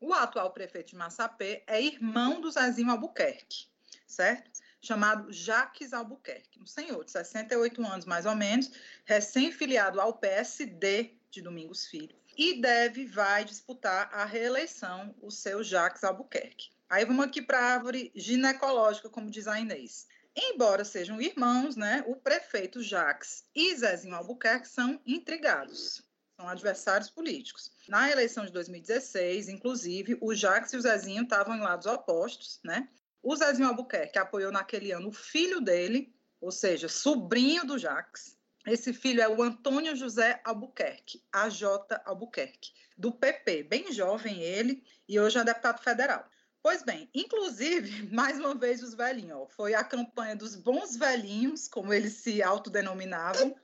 O 0.00 0.12
atual 0.12 0.50
prefeito 0.52 0.88
de 0.88 0.96
Massapê 0.96 1.62
é 1.66 1.80
irmão 1.80 2.40
do 2.40 2.50
Zezinho 2.50 2.90
Albuquerque, 2.90 3.66
certo? 4.06 4.50
Chamado 4.80 5.30
Jaques 5.30 5.92
Albuquerque, 5.92 6.58
um 6.58 6.66
senhor 6.66 7.04
de 7.04 7.10
68 7.10 7.84
anos 7.86 8.06
mais 8.06 8.24
ou 8.24 8.34
menos, 8.34 8.70
recém-filiado 9.04 10.00
ao 10.00 10.14
PSD 10.14 11.14
de 11.30 11.42
Domingos 11.42 11.86
Filho. 11.86 12.18
e 12.36 12.60
deve, 12.60 13.04
vai 13.04 13.44
disputar 13.44 14.08
a 14.14 14.24
reeleição 14.24 15.14
o 15.20 15.30
seu 15.30 15.62
Jacques 15.62 16.02
Albuquerque. 16.02 16.70
Aí 16.88 17.04
vamos 17.04 17.26
aqui 17.26 17.42
para 17.42 17.58
a 17.58 17.74
árvore 17.74 18.10
ginecológica, 18.14 19.10
como 19.10 19.30
diz 19.30 19.46
a 19.46 19.60
Inês. 19.60 20.06
Embora 20.34 20.84
sejam 20.84 21.20
irmãos, 21.20 21.76
né, 21.76 22.02
o 22.06 22.16
prefeito 22.16 22.82
Jacques 22.82 23.44
e 23.54 23.76
Zezinho 23.76 24.14
Albuquerque 24.14 24.68
são 24.68 24.98
intrigados, 25.04 26.02
são 26.40 26.48
adversários 26.48 27.10
políticos. 27.10 27.70
Na 27.86 28.10
eleição 28.10 28.46
de 28.46 28.52
2016, 28.52 29.50
inclusive, 29.50 30.16
o 30.22 30.34
Jacques 30.34 30.72
e 30.72 30.76
o 30.76 30.80
Zezinho 30.80 31.24
estavam 31.24 31.54
em 31.54 31.60
lados 31.60 31.84
opostos, 31.84 32.58
né? 32.64 32.88
O 33.22 33.36
Zezinho 33.36 33.68
Albuquerque 33.68 34.18
apoiou 34.18 34.50
naquele 34.50 34.90
ano 34.90 35.08
o 35.08 35.12
filho 35.12 35.60
dele, 35.60 36.10
ou 36.40 36.50
seja, 36.50 36.88
sobrinho 36.88 37.66
do 37.66 37.78
Jacques. 37.78 38.38
Esse 38.66 38.94
filho 38.94 39.20
é 39.20 39.28
o 39.28 39.42
Antônio 39.42 39.94
José 39.94 40.40
Albuquerque, 40.42 41.22
AJ 41.30 41.62
Albuquerque, 42.06 42.72
do 42.96 43.12
PP, 43.12 43.64
bem 43.64 43.92
jovem 43.92 44.42
ele, 44.42 44.82
e 45.06 45.20
hoje 45.20 45.38
é 45.38 45.44
deputado 45.44 45.82
federal. 45.82 46.26
Pois 46.62 46.82
bem, 46.82 47.10
inclusive, 47.14 48.08
mais 48.12 48.38
uma 48.38 48.54
vez 48.54 48.82
os 48.82 48.94
velhinhos, 48.94 49.36
ó, 49.36 49.46
foi 49.46 49.74
a 49.74 49.84
campanha 49.84 50.36
dos 50.36 50.56
bons 50.56 50.96
velhinhos, 50.96 51.68
como 51.68 51.92
eles 51.92 52.14
se 52.14 52.42
autodenominavam, 52.42 53.54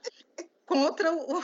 contra 0.65 1.11
o, 1.13 1.43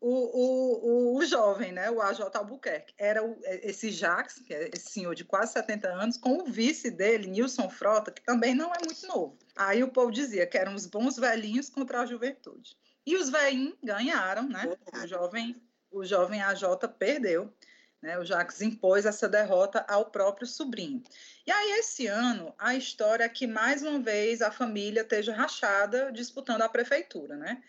o, 0.00 1.16
o, 1.16 1.16
o, 1.16 1.26
jovem, 1.26 1.72
né, 1.72 1.90
o 1.90 2.00
AJ 2.00 2.20
Albuquerque. 2.34 2.94
Era 2.96 3.24
o, 3.24 3.36
é, 3.42 3.68
esse 3.68 3.90
Jacques, 3.90 4.38
que 4.38 4.54
é 4.54 4.70
esse 4.72 4.90
senhor 4.90 5.14
de 5.14 5.24
quase 5.24 5.52
70 5.52 5.88
anos, 5.88 6.16
com 6.16 6.38
o 6.38 6.44
vice 6.44 6.90
dele, 6.90 7.26
Nilson 7.26 7.68
Frota, 7.68 8.12
que 8.12 8.22
também 8.22 8.54
não 8.54 8.72
é 8.72 8.78
muito 8.84 9.06
novo. 9.06 9.36
Aí 9.56 9.82
o 9.82 9.90
povo 9.90 10.10
dizia 10.12 10.46
que 10.46 10.56
eram 10.56 10.74
os 10.74 10.86
bons 10.86 11.16
velhinhos 11.16 11.68
contra 11.68 12.00
a 12.00 12.06
juventude. 12.06 12.76
E 13.04 13.16
os 13.16 13.28
velhinhos 13.28 13.76
ganharam, 13.82 14.48
né? 14.48 14.70
O 14.92 15.06
jovem, 15.06 15.60
o 15.90 16.04
jovem 16.04 16.42
AJ 16.42 16.62
perdeu. 16.98 17.52
Né, 18.00 18.16
o 18.16 18.24
Jacques 18.24 18.62
impôs 18.62 19.04
essa 19.04 19.28
derrota 19.28 19.84
ao 19.88 20.08
próprio 20.08 20.46
sobrinho. 20.46 21.02
E 21.44 21.50
aí, 21.50 21.80
esse 21.80 22.06
ano, 22.06 22.54
a 22.56 22.76
história 22.76 23.24
é 23.24 23.28
que, 23.28 23.44
mais 23.44 23.82
uma 23.82 23.98
vez, 23.98 24.40
a 24.40 24.52
família 24.52 25.00
esteja 25.00 25.34
rachada 25.34 26.12
disputando 26.12 26.62
a 26.62 26.68
prefeitura. 26.68 27.34
Né? 27.36 27.60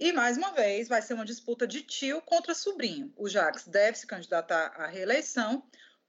E, 0.00 0.12
mais 0.12 0.36
uma 0.36 0.52
vez, 0.52 0.86
vai 0.86 1.02
ser 1.02 1.14
uma 1.14 1.24
disputa 1.24 1.66
de 1.66 1.82
tio 1.82 2.22
contra 2.22 2.54
sobrinho. 2.54 3.12
O 3.16 3.28
Jacques 3.28 3.66
deve 3.66 3.98
se 3.98 4.06
candidatar 4.06 4.72
à 4.76 4.86
reeleição 4.86 5.64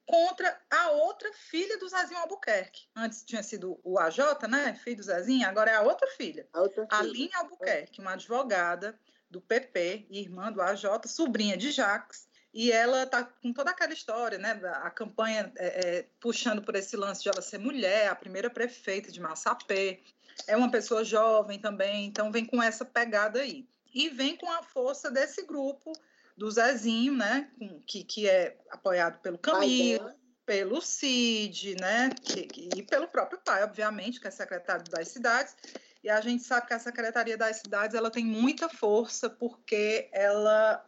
contra 0.05 0.59
a 0.69 0.91
outra 0.91 1.31
filha 1.33 1.77
do 1.77 1.87
Zezinho 1.87 2.19
Albuquerque. 2.19 2.87
Antes 2.95 3.23
tinha 3.23 3.41
sido 3.41 3.79
o 3.83 3.99
AJ, 3.99 4.17
né? 4.47 4.75
Filho 4.75 4.97
do 4.97 5.03
Zezinho, 5.03 5.47
agora 5.47 5.71
é 5.71 5.75
a 5.75 5.81
outra 5.81 6.07
filha. 6.07 6.47
A 6.53 6.61
outra 6.61 6.87
filha. 6.87 6.99
Aline 6.99 7.31
Albuquerque, 7.35 8.01
uma 8.01 8.13
advogada 8.13 8.99
do 9.29 9.41
PP, 9.41 10.07
irmã 10.09 10.51
do 10.51 10.61
AJ, 10.61 10.83
sobrinha 11.05 11.57
de 11.57 11.71
Jacques, 11.71 12.27
e 12.53 12.71
ela 12.71 13.05
tá 13.05 13.23
com 13.23 13.53
toda 13.53 13.71
aquela 13.71 13.93
história, 13.93 14.37
né? 14.37 14.59
A 14.75 14.89
campanha 14.89 15.51
é, 15.55 15.97
é, 15.97 16.05
puxando 16.19 16.63
por 16.63 16.75
esse 16.75 16.95
lance 16.95 17.21
de 17.21 17.29
ela 17.29 17.41
ser 17.41 17.59
mulher, 17.59 18.07
a 18.07 18.15
primeira 18.15 18.49
prefeita 18.49 19.11
de 19.11 19.19
Massapê, 19.19 20.01
é 20.47 20.55
uma 20.55 20.71
pessoa 20.71 21.03
jovem 21.03 21.59
também, 21.59 22.05
então 22.05 22.31
vem 22.31 22.45
com 22.45 22.61
essa 22.61 22.83
pegada 22.83 23.41
aí. 23.41 23.67
E 23.93 24.09
vem 24.09 24.35
com 24.35 24.49
a 24.51 24.63
força 24.63 25.09
desse 25.09 25.45
grupo 25.45 25.91
do 26.37 26.49
Zezinho, 26.49 27.13
né? 27.15 27.49
Que, 27.85 28.03
que 28.03 28.29
é 28.29 28.57
apoiado 28.69 29.19
pelo 29.21 29.37
Camilo, 29.37 30.11
pelo 30.45 30.81
Cid, 30.81 31.75
né? 31.79 32.09
Que, 32.21 32.43
que, 32.43 32.69
e 32.75 32.83
pelo 32.83 33.07
próprio 33.07 33.39
pai, 33.43 33.63
obviamente, 33.63 34.19
que 34.19 34.27
é 34.27 34.31
secretário 34.31 34.83
das 34.89 35.09
cidades. 35.09 35.55
E 36.03 36.09
a 36.09 36.21
gente 36.21 36.43
sabe 36.43 36.67
que 36.67 36.73
a 36.73 36.79
Secretaria 36.79 37.37
das 37.37 37.57
Cidades 37.57 37.95
ela 37.95 38.09
tem 38.09 38.23
muita 38.23 38.69
força 38.69 39.29
porque 39.29 40.09
ela 40.13 40.85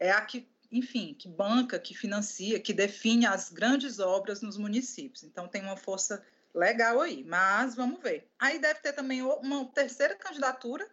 é 0.00 0.10
a 0.10 0.20
que 0.20 0.48
enfim, 0.70 1.14
que 1.18 1.28
banca, 1.28 1.78
que 1.78 1.94
financia, 1.94 2.60
que 2.60 2.74
define 2.74 3.26
as 3.26 3.50
grandes 3.50 3.98
obras 3.98 4.42
nos 4.42 4.58
municípios. 4.58 5.22
Então 5.22 5.48
tem 5.48 5.62
uma 5.62 5.76
força 5.76 6.22
legal 6.54 7.00
aí, 7.00 7.24
mas 7.24 7.74
vamos 7.74 8.00
ver. 8.02 8.30
Aí 8.38 8.58
deve 8.58 8.80
ter 8.80 8.92
também 8.92 9.22
uma 9.22 9.64
terceira 9.66 10.14
candidatura, 10.14 10.86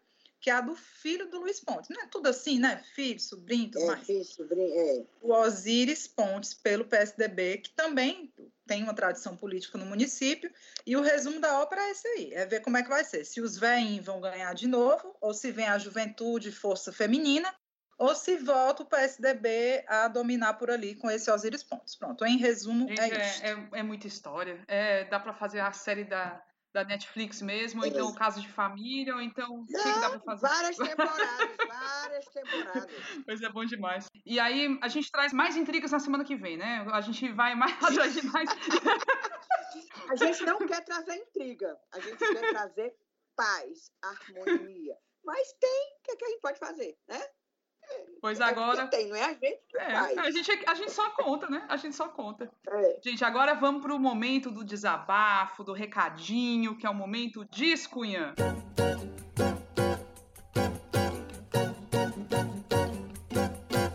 que 0.46 0.50
é 0.52 0.54
a 0.54 0.62
do 0.62 0.76
filho 0.76 1.28
do 1.28 1.39
Luiz 1.39 1.60
Pontes. 1.60 1.89
Não 1.89 2.04
é 2.04 2.06
tudo 2.06 2.28
assim, 2.28 2.60
né? 2.60 2.80
Filho, 2.93 3.20
sobrinho, 3.20 3.72
tudo 3.72 3.86
é, 3.86 3.88
mais. 3.88 4.06
Filho, 4.06 4.24
sobrinho, 4.24 4.80
é. 4.80 5.04
O 5.20 5.34
Osíris 5.34 6.08
Pontes, 6.08 6.54
pelo 6.54 6.86
PSDB, 6.86 7.58
que 7.58 7.72
também 7.72 8.32
tem 8.68 8.84
uma 8.84 8.93
tradição 8.93 9.36
política 9.36 9.76
no 9.80 9.88
município. 9.88 10.54
E 10.86 10.96
o 10.96 11.02
resumo 11.02 11.39
da 11.39 11.60
ópera 11.60 11.82
é 11.82 11.89
esse 11.89 12.08
aí: 12.08 12.34
é 12.36 12.46
ver 12.46 12.60
como 12.60 12.78
é 12.78 12.84
que 12.84 12.89
vai 12.89 13.04
ser. 13.04 13.26
Se 13.26 13.41
os 13.41 13.58
veinhos 13.58 14.06
vão 14.06 14.22
ganhar 14.22 14.54
de 14.54 14.68
novo, 14.68 15.18
ou 15.20 15.34
se 15.34 15.52
vem 15.52 15.66
a 15.66 15.80
juventude, 15.80 16.52
força 16.52 16.93
feminina, 16.93 17.52
ou 17.98 18.14
se 18.14 18.38
volta 18.38 18.84
o 18.84 18.86
PSDB 18.86 19.84
a 19.88 20.08
dominar 20.08 20.54
por 20.60 20.70
ali 20.70 20.93
com 20.93 21.10
esse 21.10 21.32
Osiris 21.32 21.64
Pontes. 21.64 21.96
Pronto, 21.96 22.24
em 22.24 22.38
resumo, 22.38 22.88
Gente, 22.88 23.02
é, 23.02 23.08
é 23.08 23.28
isso. 23.28 23.43
É, 23.43 23.80
é, 23.80 23.82
muita 23.82 24.06
história. 24.06 24.64
É, 24.68 25.06
dá 25.06 25.20
para 25.20 25.34
fazer 25.34 25.62
a 25.62 25.72
série 25.72 26.04
da, 26.04 26.39
da 26.76 26.84
Netflix 26.84 27.41
mesmo, 27.41 27.82
ou 27.82 27.88
então 27.88 28.07
o 28.07 28.13
Caso 28.13 28.41
de 28.41 28.49
Família, 28.49 29.15
ou 29.15 29.21
então 29.21 29.61
o 29.61 29.65
que, 29.65 29.73
que 29.73 29.99
dá 30.01 30.09
para 30.09 30.19
fazer? 30.19 30.41
Várias 30.41 30.76
temporadas, 30.76 31.57
várias 31.67 32.26
temporadas. 32.26 32.91
Pois 33.26 33.41
é, 33.41 33.49
bom 33.49 33.63
demais. 33.63 34.07
E 34.26 34.38
aí 34.41 34.78
a 34.82 34.89
gente 34.89 35.09
traz 35.09 35.32
mais 35.32 35.55
intrigas 35.55 35.91
na 35.91 35.99
semana 35.99 36.26
que 36.26 36.36
vem, 36.36 36.57
né? 36.57 36.86
A 36.91 36.99
gente 36.99 37.32
vai 37.32 37.55
mais 37.55 37.71
atrás 37.82 38.13
de 38.13 38.26
mais. 38.28 38.49
a 40.09 40.15
gente 40.17 40.43
não 40.43 40.59
quer 40.67 40.84
trazer 40.84 41.15
intriga, 41.15 41.80
a 41.93 41.99
gente 42.01 42.17
quer 42.17 42.49
trazer 42.49 42.93
paz, 43.38 43.89
harmonia. 44.01 44.97
Mas 45.23 45.53
tem, 45.53 45.97
o 45.97 46.03
que, 46.03 46.11
é 46.11 46.15
que 46.17 46.26
a 46.26 46.30
gente 46.30 46.41
pode 46.41 46.59
fazer, 46.59 46.97
né? 47.07 47.21
Pois 48.21 48.41
agora. 48.41 48.88
Tem, 48.88 49.07
não 49.07 49.15
é 49.15 49.23
a 49.23 49.33
gente 49.33 49.59
que 49.67 49.77
é, 49.77 49.91
faz. 49.91 50.17
A 50.17 50.31
gente, 50.31 50.63
a 50.65 50.73
gente 50.73 50.91
só 50.91 51.09
conta, 51.11 51.47
né? 51.47 51.63
A 51.69 51.77
gente 51.77 51.95
só 51.95 52.07
conta. 52.07 52.51
É. 52.67 52.99
Gente, 53.03 53.23
agora 53.23 53.53
vamos 53.53 53.83
para 53.83 53.93
o 53.93 53.99
momento 53.99 54.49
do 54.49 54.63
desabafo, 54.63 55.63
do 55.63 55.73
recadinho, 55.73 56.75
que 56.75 56.88
é 56.88 56.89
o 56.89 56.95
momento 56.95 57.45
Discunhã. 57.45 58.33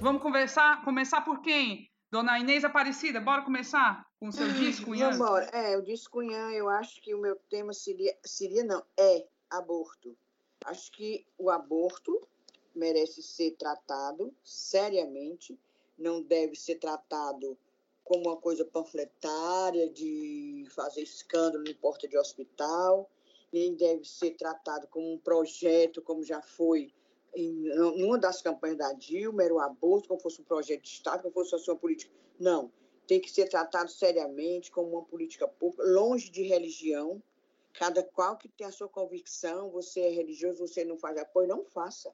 Vamos 0.00 0.22
conversar, 0.22 0.82
começar 0.84 1.22
por 1.22 1.40
quem? 1.40 1.90
Dona 2.10 2.38
Inês 2.38 2.64
Aparecida, 2.64 3.20
bora 3.20 3.42
começar 3.42 4.04
com 4.18 4.28
o 4.28 4.32
seu 4.32 4.48
Discunhã? 4.52 5.10
Vamos 5.10 5.16
embora. 5.16 5.44
É, 5.46 5.76
o 5.76 5.82
Discunhã, 5.82 6.50
eu 6.50 6.68
acho 6.68 7.00
que 7.00 7.14
o 7.14 7.20
meu 7.20 7.36
tema 7.48 7.72
seria, 7.72 8.16
seria 8.24 8.64
não, 8.64 8.84
é 8.98 9.26
aborto. 9.50 10.16
Acho 10.64 10.90
que 10.92 11.26
o 11.38 11.50
aborto 11.50 12.20
merece 12.80 13.22
ser 13.22 13.52
tratado 13.52 14.34
seriamente, 14.42 15.58
não 15.98 16.22
deve 16.22 16.56
ser 16.56 16.76
tratado 16.76 17.56
como 18.02 18.22
uma 18.22 18.36
coisa 18.36 18.64
panfletária 18.64 19.88
de 19.88 20.66
fazer 20.74 21.02
escândalo 21.02 21.68
em 21.68 21.74
porta 21.74 22.08
de 22.08 22.16
hospital, 22.16 23.08
nem 23.52 23.74
deve 23.74 24.04
ser 24.04 24.30
tratado 24.32 24.88
como 24.88 25.12
um 25.12 25.18
projeto, 25.18 26.00
como 26.00 26.24
já 26.24 26.40
foi 26.40 26.92
em 27.34 27.70
uma 28.02 28.18
das 28.18 28.42
campanhas 28.42 28.78
da 28.78 28.92
Dilma, 28.92 29.44
era 29.44 29.54
o 29.54 29.60
aborto, 29.60 30.08
como 30.08 30.20
fosse 30.20 30.40
um 30.40 30.44
projeto 30.44 30.82
de 30.82 30.88
Estado, 30.88 31.30
como 31.30 31.48
fosse 31.48 31.70
uma 31.70 31.76
política. 31.76 32.12
Não, 32.38 32.72
tem 33.06 33.20
que 33.20 33.30
ser 33.30 33.48
tratado 33.48 33.90
seriamente 33.90 34.72
como 34.72 34.90
uma 34.90 35.04
política 35.04 35.46
pública, 35.46 35.84
longe 35.84 36.30
de 36.30 36.42
religião. 36.42 37.22
Cada 37.72 38.02
qual 38.02 38.36
que 38.36 38.48
tem 38.48 38.66
a 38.66 38.72
sua 38.72 38.88
convicção, 38.88 39.70
você 39.70 40.00
é 40.00 40.08
religioso, 40.08 40.66
você 40.66 40.84
não 40.84 40.96
faz 40.96 41.16
apoio, 41.18 41.46
não 41.46 41.64
faça 41.64 42.12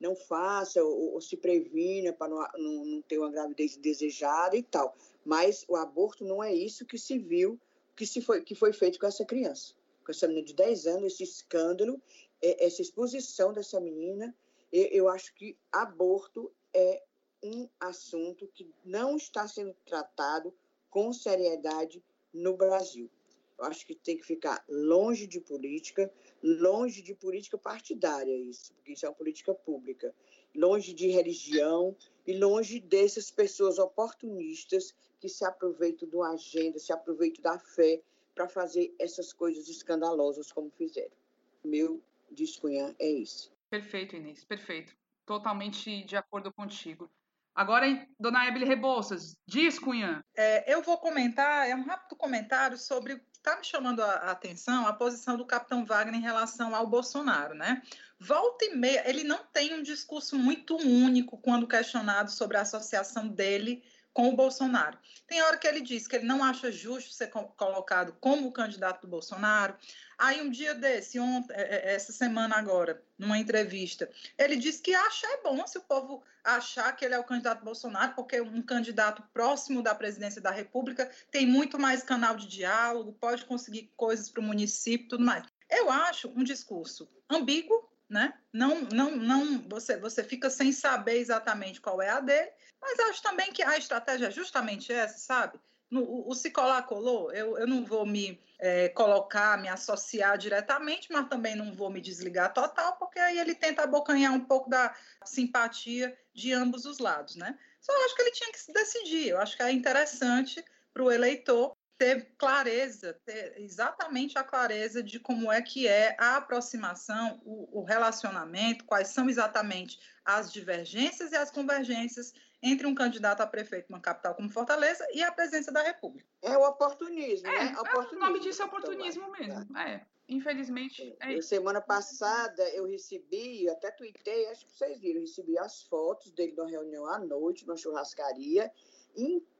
não 0.00 0.14
faça 0.14 0.82
ou, 0.82 1.14
ou 1.14 1.20
se 1.20 1.36
previna 1.36 2.12
para 2.12 2.28
não, 2.28 2.46
não, 2.56 2.84
não, 2.84 3.02
ter 3.02 3.18
uma 3.18 3.30
gravidez 3.30 3.76
desejada 3.76 4.56
e 4.56 4.62
tal. 4.62 4.96
Mas 5.24 5.64
o 5.68 5.76
aborto 5.76 6.24
não 6.24 6.42
é 6.42 6.54
isso 6.54 6.86
que 6.86 6.98
se 6.98 7.18
viu, 7.18 7.60
que, 7.96 8.06
se 8.06 8.20
foi, 8.20 8.42
que 8.42 8.54
foi 8.54 8.72
feito 8.72 8.98
com 8.98 9.06
essa 9.06 9.24
criança. 9.24 9.74
Com 10.04 10.12
essa 10.12 10.26
menina 10.26 10.46
de 10.46 10.54
10 10.54 10.86
anos, 10.86 11.12
esse 11.14 11.24
escândalo, 11.24 12.00
é, 12.40 12.64
essa 12.64 12.80
exposição 12.80 13.52
dessa 13.52 13.80
menina, 13.80 14.34
eu 14.72 15.08
acho 15.08 15.34
que 15.34 15.56
aborto 15.72 16.52
é 16.74 17.02
um 17.42 17.68
assunto 17.80 18.48
que 18.48 18.70
não 18.84 19.16
está 19.16 19.46
sendo 19.46 19.74
tratado 19.84 20.52
com 20.90 21.12
seriedade 21.12 22.02
no 22.32 22.56
Brasil. 22.56 23.10
Eu 23.58 23.64
acho 23.64 23.84
que 23.84 23.94
tem 23.94 24.16
que 24.16 24.24
ficar 24.24 24.64
longe 24.68 25.26
de 25.26 25.40
política, 25.40 26.10
longe 26.42 27.02
de 27.02 27.14
política 27.14 27.58
partidária, 27.58 28.34
isso, 28.36 28.72
porque 28.74 28.92
isso 28.92 29.04
é 29.04 29.08
uma 29.08 29.14
política 29.14 29.52
pública, 29.52 30.14
longe 30.54 30.94
de 30.94 31.08
religião 31.08 31.96
e 32.26 32.38
longe 32.38 32.78
dessas 32.78 33.30
pessoas 33.30 33.78
oportunistas 33.78 34.94
que 35.18 35.28
se 35.28 35.44
aproveitam 35.44 36.08
de 36.08 36.14
uma 36.14 36.34
agenda, 36.34 36.78
se 36.78 36.92
aproveitam 36.92 37.42
da 37.42 37.58
fé 37.58 38.00
para 38.34 38.48
fazer 38.48 38.94
essas 38.98 39.32
coisas 39.32 39.68
escandalosas 39.68 40.52
como 40.52 40.70
fizeram. 40.70 41.16
Meu 41.64 42.00
descunhar 42.30 42.94
é 43.00 43.10
isso. 43.10 43.52
Perfeito, 43.68 44.14
Inês, 44.14 44.44
perfeito. 44.44 44.96
Totalmente 45.26 46.04
de 46.04 46.16
acordo 46.16 46.52
contigo. 46.52 47.10
Agora, 47.58 47.86
dona 48.20 48.46
Ebele 48.46 48.64
Rebouças, 48.64 49.36
diz, 49.44 49.80
Cunha. 49.80 50.24
É, 50.36 50.72
eu 50.72 50.80
vou 50.80 50.96
comentar, 50.96 51.68
é 51.68 51.74
um 51.74 51.82
rápido 51.82 52.14
comentário 52.14 52.78
sobre 52.78 53.20
está 53.48 53.58
me 53.58 53.64
chamando 53.64 54.02
a 54.02 54.30
atenção 54.30 54.86
a 54.86 54.92
posição 54.92 55.36
do 55.36 55.44
capitão 55.46 55.84
Wagner 55.84 56.20
em 56.20 56.22
relação 56.22 56.74
ao 56.74 56.86
Bolsonaro, 56.86 57.54
né? 57.54 57.82
volta 58.18 58.64
e 58.64 58.74
meia, 58.74 59.08
ele 59.08 59.24
não 59.24 59.38
tem 59.52 59.74
um 59.74 59.82
discurso 59.82 60.36
muito 60.36 60.76
único 60.76 61.38
quando 61.38 61.66
questionado 61.66 62.30
sobre 62.30 62.56
a 62.56 62.62
associação 62.62 63.28
dele 63.28 63.82
com 64.18 64.30
o 64.30 64.34
Bolsonaro. 64.34 64.98
Tem 65.28 65.40
hora 65.42 65.56
que 65.56 65.64
ele 65.68 65.80
diz 65.80 66.08
que 66.08 66.16
ele 66.16 66.26
não 66.26 66.42
acha 66.42 66.72
justo 66.72 67.12
ser 67.12 67.28
colocado 67.28 68.16
como 68.20 68.50
candidato 68.50 69.02
do 69.02 69.06
Bolsonaro. 69.06 69.76
Aí 70.18 70.42
um 70.42 70.50
dia 70.50 70.74
desse, 70.74 71.20
ontem, 71.20 71.54
é, 71.54 71.92
é, 71.92 71.94
essa 71.94 72.12
semana 72.12 72.56
agora, 72.56 73.00
numa 73.16 73.38
entrevista, 73.38 74.10
ele 74.36 74.56
disse 74.56 74.82
que 74.82 74.92
acha 74.92 75.24
é 75.24 75.40
bom 75.40 75.64
se 75.68 75.78
o 75.78 75.82
povo 75.82 76.20
achar 76.42 76.90
que 76.96 77.04
ele 77.04 77.14
é 77.14 77.18
o 77.20 77.22
candidato 77.22 77.64
Bolsonaro, 77.64 78.14
porque 78.16 78.40
um 78.40 78.60
candidato 78.60 79.22
próximo 79.32 79.84
da 79.84 79.94
presidência 79.94 80.40
da 80.40 80.50
República 80.50 81.08
tem 81.30 81.46
muito 81.46 81.78
mais 81.78 82.02
canal 82.02 82.34
de 82.34 82.48
diálogo, 82.48 83.12
pode 83.20 83.44
conseguir 83.44 83.88
coisas 83.96 84.28
para 84.28 84.40
o 84.40 84.44
município, 84.44 85.10
tudo 85.10 85.24
mais. 85.24 85.44
Eu 85.70 85.92
acho 85.92 86.28
um 86.34 86.42
discurso 86.42 87.08
ambíguo, 87.30 87.87
né? 88.08 88.32
Não, 88.52 88.82
não, 88.82 89.10
não, 89.16 89.68
você, 89.68 89.98
você 89.98 90.24
fica 90.24 90.48
sem 90.48 90.72
saber 90.72 91.18
exatamente 91.18 91.80
qual 91.80 92.00
é 92.00 92.08
a 92.08 92.20
dele, 92.20 92.50
mas 92.80 92.98
acho 93.00 93.22
também 93.22 93.52
que 93.52 93.62
a 93.62 93.76
estratégia 93.76 94.26
é 94.26 94.30
justamente 94.30 94.92
essa, 94.92 95.18
sabe? 95.18 95.60
No, 95.90 96.02
o, 96.02 96.30
o 96.30 96.34
se 96.34 96.50
colar 96.50 96.82
colou, 96.82 97.32
eu, 97.32 97.58
eu 97.58 97.66
não 97.66 97.84
vou 97.84 98.04
me 98.04 98.40
é, 98.58 98.88
colocar, 98.90 99.60
me 99.60 99.68
associar 99.68 100.36
diretamente, 100.36 101.08
mas 101.10 101.28
também 101.28 101.54
não 101.54 101.72
vou 101.72 101.90
me 101.90 102.00
desligar 102.00 102.52
total, 102.52 102.96
porque 102.96 103.18
aí 103.18 103.38
ele 103.38 103.54
tenta 103.54 103.82
abocanhar 103.82 104.32
um 104.32 104.44
pouco 104.44 104.68
da 104.68 104.94
simpatia 105.24 106.16
de 106.34 106.52
ambos 106.52 106.84
os 106.84 106.98
lados, 106.98 107.36
né? 107.36 107.58
Só 107.80 107.92
acho 108.04 108.16
que 108.16 108.22
ele 108.22 108.32
tinha 108.32 108.52
que 108.52 108.60
se 108.60 108.72
decidir. 108.72 109.28
Eu 109.28 109.40
acho 109.40 109.56
que 109.56 109.62
é 109.62 109.70
interessante 109.70 110.62
para 110.92 111.02
o 111.02 111.10
eleitor 111.12 111.77
ter 111.98 112.32
clareza, 112.38 113.20
ter 113.24 113.60
exatamente 113.60 114.38
a 114.38 114.44
clareza 114.44 115.02
de 115.02 115.18
como 115.18 115.50
é 115.50 115.60
que 115.60 115.88
é 115.88 116.14
a 116.18 116.36
aproximação, 116.36 117.40
o, 117.44 117.80
o 117.80 117.84
relacionamento, 117.84 118.84
quais 118.84 119.08
são 119.08 119.28
exatamente 119.28 119.98
as 120.24 120.52
divergências 120.52 121.32
e 121.32 121.36
as 121.36 121.50
convergências 121.50 122.32
entre 122.62 122.86
um 122.86 122.94
candidato 122.94 123.40
a 123.40 123.46
prefeito 123.46 123.90
numa 123.90 124.00
capital 124.00 124.34
como 124.34 124.48
Fortaleza 124.48 125.06
e 125.12 125.22
a 125.22 125.32
presidência 125.32 125.72
da 125.72 125.82
República. 125.82 126.28
É 126.42 126.56
o 126.56 126.62
oportunismo, 126.62 127.48
é, 127.48 127.64
né? 127.64 127.76
Oportunismo, 127.78 128.16
o 128.16 128.20
nome 128.20 128.40
disso 128.40 128.62
é 128.62 128.64
oportunismo 128.64 129.30
mesmo. 129.32 129.76
É. 129.76 130.06
Infelizmente. 130.28 131.16
É. 131.20 131.40
Semana 131.40 131.80
passada 131.80 132.62
eu 132.70 132.86
recebi, 132.86 133.68
até 133.70 133.90
tuitei, 133.90 134.46
acho 134.48 134.66
que 134.66 134.72
vocês 134.72 135.00
viram, 135.00 135.20
recebi 135.20 135.58
as 135.58 135.82
fotos 135.84 136.30
dele 136.32 136.54
numa 136.56 136.68
reunião 136.68 137.06
à 137.06 137.18
noite, 137.18 137.66
numa 137.66 137.76
churrascaria, 137.76 138.70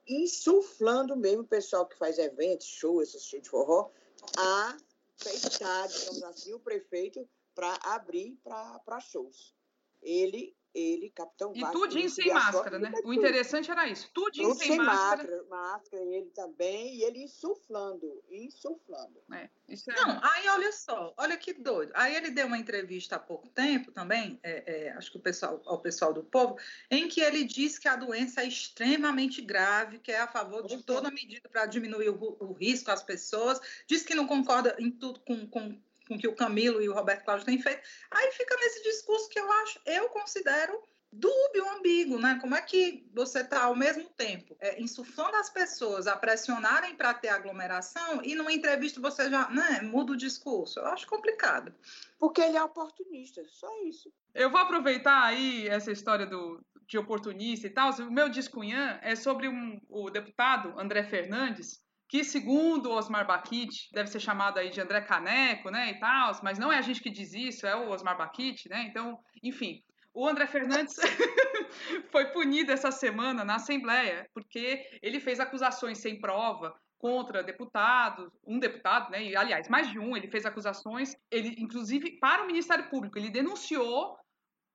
insuflando 0.06 1.16
mesmo 1.16 1.42
o 1.42 1.46
pessoal 1.46 1.86
que 1.86 1.96
faz 1.96 2.18
eventos, 2.18 2.66
shows, 2.66 3.08
essas 3.08 3.24
cheias 3.24 3.44
de 3.44 3.50
forró, 3.50 3.90
a 4.36 4.76
fechar, 5.16 5.88
digamos 5.88 6.22
assim, 6.22 6.54
o 6.54 6.60
prefeito 6.60 7.28
para 7.54 7.78
abrir 7.82 8.38
para 8.42 9.00
shows. 9.00 9.54
Ele 10.00 10.56
ele, 10.74 11.10
Capitão 11.10 11.52
E 11.54 11.64
tudinho 11.70 12.08
sem 12.10 12.32
máscara, 12.32 12.78
né? 12.78 12.92
O 13.04 13.12
interessante 13.12 13.70
era 13.70 13.88
isso. 13.88 14.10
Tudinho 14.12 14.54
sem, 14.54 14.68
sem 14.68 14.76
máscara. 14.76 15.44
máscara. 15.48 16.02
ele 16.02 16.30
também, 16.34 16.96
e 16.96 17.02
ele 17.02 17.22
insuflando, 17.22 18.22
insuflando. 18.30 19.20
É, 19.32 19.48
isso 19.68 19.90
é... 19.90 19.94
Não, 19.94 20.20
aí 20.22 20.48
olha 20.48 20.72
só, 20.72 21.14
olha 21.16 21.36
que 21.36 21.52
doido. 21.52 21.92
Aí 21.94 22.14
ele 22.14 22.30
deu 22.30 22.46
uma 22.46 22.58
entrevista 22.58 23.16
há 23.16 23.18
pouco 23.18 23.48
tempo 23.48 23.90
também, 23.90 24.38
é, 24.42 24.86
é, 24.86 24.90
acho 24.92 25.10
que 25.10 25.18
o 25.18 25.22
pessoal, 25.22 25.60
ao 25.66 25.80
pessoal 25.80 26.12
do 26.12 26.22
povo, 26.22 26.56
em 26.90 27.08
que 27.08 27.20
ele 27.20 27.44
diz 27.44 27.78
que 27.78 27.88
a 27.88 27.96
doença 27.96 28.42
é 28.42 28.46
extremamente 28.46 29.40
grave, 29.42 29.98
que 29.98 30.12
é 30.12 30.20
a 30.20 30.28
favor 30.28 30.66
de 30.66 30.82
toda 30.82 31.10
medida 31.10 31.48
para 31.48 31.66
diminuir 31.66 32.10
o, 32.10 32.36
o 32.40 32.52
risco 32.52 32.90
às 32.90 33.02
pessoas, 33.02 33.60
diz 33.86 34.02
que 34.02 34.14
não 34.14 34.26
concorda 34.26 34.76
em 34.78 34.90
tudo 34.90 35.20
com, 35.20 35.46
com 35.46 35.80
com 36.08 36.18
que 36.18 36.26
o 36.26 36.34
Camilo 36.34 36.82
e 36.82 36.88
o 36.88 36.94
Roberto 36.94 37.24
Cláudio 37.24 37.46
têm 37.46 37.60
feito. 37.60 37.82
Aí 38.10 38.32
fica 38.32 38.56
nesse 38.56 38.82
discurso 38.82 39.28
que 39.28 39.38
eu 39.38 39.52
acho, 39.52 39.78
eu 39.86 40.08
considero 40.08 40.82
dúbio, 41.12 41.68
ambíguo, 41.70 42.18
né? 42.18 42.38
Como 42.40 42.54
é 42.54 42.60
que 42.60 43.08
você 43.14 43.40
está 43.40 43.64
ao 43.64 43.74
mesmo 43.74 44.04
tempo 44.10 44.56
é, 44.60 44.80
insuflando 44.80 45.36
as 45.36 45.48
pessoas 45.48 46.06
a 46.06 46.16
pressionarem 46.16 46.94
para 46.94 47.14
ter 47.14 47.28
aglomeração 47.28 48.22
e 48.22 48.34
numa 48.34 48.52
entrevista 48.52 49.00
você 49.00 49.30
já 49.30 49.48
né, 49.48 49.80
muda 49.82 50.12
o 50.12 50.16
discurso? 50.16 50.78
Eu 50.78 50.86
acho 50.86 51.06
complicado. 51.06 51.74
Porque 52.18 52.40
ele 52.40 52.56
é 52.56 52.62
oportunista, 52.62 53.42
só 53.48 53.68
isso. 53.84 54.12
Eu 54.34 54.50
vou 54.50 54.60
aproveitar 54.60 55.22
aí 55.24 55.66
essa 55.68 55.90
história 55.90 56.26
do, 56.26 56.60
de 56.86 56.98
oportunista 56.98 57.66
e 57.66 57.70
tal. 57.70 57.90
O 57.92 58.10
meu 58.10 58.28
discunhã 58.28 58.98
é 59.02 59.14
sobre 59.14 59.48
um, 59.48 59.80
o 59.88 60.10
deputado 60.10 60.78
André 60.78 61.04
Fernandes, 61.04 61.82
que 62.08 62.24
segundo 62.24 62.90
Osmar 62.90 63.26
Baquite, 63.26 63.90
deve 63.92 64.08
ser 64.08 64.18
chamado 64.18 64.58
aí 64.58 64.70
de 64.70 64.80
André 64.80 65.02
Caneco, 65.02 65.70
né, 65.70 65.90
e 65.90 66.00
tal, 66.00 66.32
mas 66.42 66.58
não 66.58 66.72
é 66.72 66.78
a 66.78 66.82
gente 66.82 67.02
que 67.02 67.10
diz 67.10 67.34
isso, 67.34 67.66
é 67.66 67.76
o 67.76 67.90
Osmar 67.90 68.16
Baquite, 68.16 68.68
né, 68.68 68.82
então, 68.88 69.18
enfim, 69.42 69.82
o 70.14 70.26
André 70.26 70.46
Fernandes 70.46 70.96
foi 72.10 72.26
punido 72.32 72.72
essa 72.72 72.90
semana 72.90 73.44
na 73.44 73.56
Assembleia, 73.56 74.28
porque 74.32 74.84
ele 75.02 75.20
fez 75.20 75.38
acusações 75.38 75.98
sem 75.98 76.18
prova 76.18 76.74
contra 76.98 77.44
deputados, 77.44 78.32
um 78.44 78.58
deputado, 78.58 79.10
né, 79.10 79.22
e 79.22 79.36
aliás, 79.36 79.68
mais 79.68 79.90
de 79.90 79.98
um, 79.98 80.16
ele 80.16 80.28
fez 80.28 80.46
acusações, 80.46 81.14
ele 81.30 81.54
inclusive 81.58 82.18
para 82.18 82.42
o 82.42 82.46
Ministério 82.46 82.88
Público, 82.88 83.18
ele 83.18 83.30
denunciou 83.30 84.17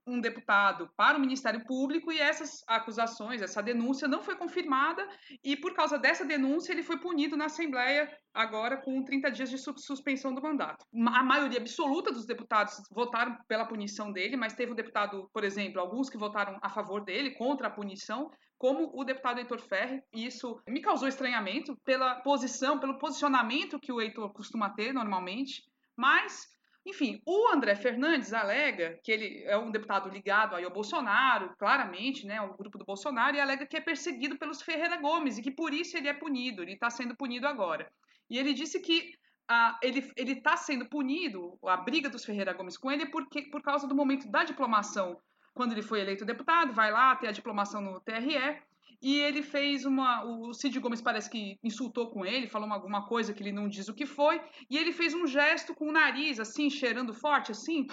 um 0.06 0.20
deputado 0.20 0.90
para 0.96 1.18
o 1.18 1.22
Ministério 1.22 1.64
Público 1.66 2.12
e 2.12 2.20
essas 2.20 2.64
acusações, 2.68 3.42
essa 3.42 3.62
denúncia 3.62 4.08
não 4.08 4.22
foi 4.22 4.36
confirmada 4.36 5.08
e 5.44 5.56
por 5.56 5.74
causa 5.74 5.98
dessa 5.98 6.26
denúncia 6.26 6.72
ele 6.72 6.84
foi 6.84 6.98
punido 6.98 7.38
na 7.38 7.46
Assembleia 7.46 8.10
agora 8.34 8.78
com 8.78 9.04
30 9.04 9.32
dias 9.32 9.50
de 9.50 9.58
suspensão 9.58 10.34
do 10.34 10.42
mandato. 10.42 10.86
A 11.08 11.24
maioria 11.24 11.60
absoluta 11.60 12.12
dos 12.12 12.26
deputados 12.26 12.82
votaram 12.92 13.38
pela 13.48 13.66
punição 13.66 14.12
dele, 14.12 14.36
mas 14.36 14.54
teve 14.54 14.72
um 14.72 14.76
deputado, 14.76 15.30
por 15.34 15.44
exemplo, 15.44 15.80
alguns 15.80 16.10
que 16.10 16.18
votaram 16.18 16.58
a 16.62 16.70
favor 16.70 17.04
dele, 17.04 17.32
contra 17.32 17.68
a 17.68 17.72
punição, 17.72 18.32
como 18.58 18.92
o 18.94 19.04
deputado 19.04 19.40
Heitor 19.40 19.60
Ferri, 19.60 20.02
e 20.14 20.26
isso 20.26 20.62
me 20.68 20.82
causou 20.82 21.08
estranhamento 21.08 21.78
pela 21.84 22.16
posição, 22.22 22.80
pelo 22.80 22.98
posicionamento 22.98 23.80
que 23.80 23.92
o 23.92 24.02
Heitor 24.02 24.32
costuma 24.34 24.70
ter 24.70 24.94
normalmente, 24.94 25.64
mas 25.96 26.48
enfim, 26.86 27.22
o 27.26 27.48
André 27.48 27.76
Fernandes 27.76 28.34
alega 28.34 29.00
que 29.04 29.12
ele 29.12 29.44
é 29.46 29.58
um 29.58 29.72
deputado 29.72 30.10
ligado 30.10 30.56
aí 30.56 30.66
ao 30.66 30.72
Bolsonaro, 30.72 31.56
claramente, 31.58 32.26
né, 32.26 32.38
ao 32.38 32.56
grupo 32.56 32.78
do 32.78 32.86
Bolsonaro, 32.86 33.36
e 33.36 33.40
alega 33.40 33.66
que 33.66 33.78
é 33.78 33.82
perseguido 33.82 34.38
pelos 34.38 34.62
Ferreira 34.62 34.98
Gomes 34.98 35.38
e 35.38 35.42
que 35.42 35.52
por 35.52 35.74
isso 35.74 35.96
ele 35.96 36.10
é 36.10 36.14
punido, 36.14 36.62
ele 36.62 36.74
está 36.74 36.90
sendo 36.90 37.16
punido 37.16 37.48
agora. 37.48 37.90
E 38.30 38.38
ele 38.38 38.54
disse 38.54 38.80
que 38.82 39.14
ah, 39.48 39.78
ele 39.82 40.32
está 40.32 40.58
sendo 40.58 40.86
punido, 40.86 41.58
a 41.66 41.78
briga 41.78 42.10
dos 42.10 42.26
Ferreira 42.26 42.54
Gomes 42.54 42.78
com 42.78 42.92
ele, 42.92 43.06
porque, 43.06 43.44
por 43.44 43.62
causa 43.62 43.88
do 43.88 43.96
momento 43.96 44.30
da 44.30 44.44
diplomação, 44.44 45.20
quando 45.54 45.74
ele 45.74 45.82
foi 45.82 46.02
eleito 46.02 46.26
deputado, 46.26 46.74
vai 46.74 46.92
lá 46.92 47.16
ter 47.16 47.28
a 47.28 47.32
diplomação 47.32 47.82
no 47.82 48.00
TRE, 48.00 48.62
e 49.04 49.20
ele 49.20 49.44
fez 49.44 49.84
uma. 49.84 50.24
O 50.24 50.54
Cid 50.54 50.80
Gomes 50.80 51.02
parece 51.02 51.30
que 51.30 51.60
insultou 51.62 52.10
com 52.10 52.26
ele, 52.26 52.48
falou 52.48 52.72
alguma 52.72 53.06
coisa 53.06 53.34
que 53.34 53.44
ele 53.44 53.52
não 53.52 53.68
diz 53.68 53.90
o 53.90 53.94
que 53.94 54.06
foi, 54.06 54.42
e 54.70 54.78
ele 54.78 54.94
fez 54.94 55.14
um 55.14 55.28
gesto 55.28 55.76
com 55.76 55.90
o 55.90 55.92
nariz, 55.92 56.40
assim, 56.40 56.70
cheirando 56.70 57.14
forte, 57.14 57.52
assim, 57.52 57.86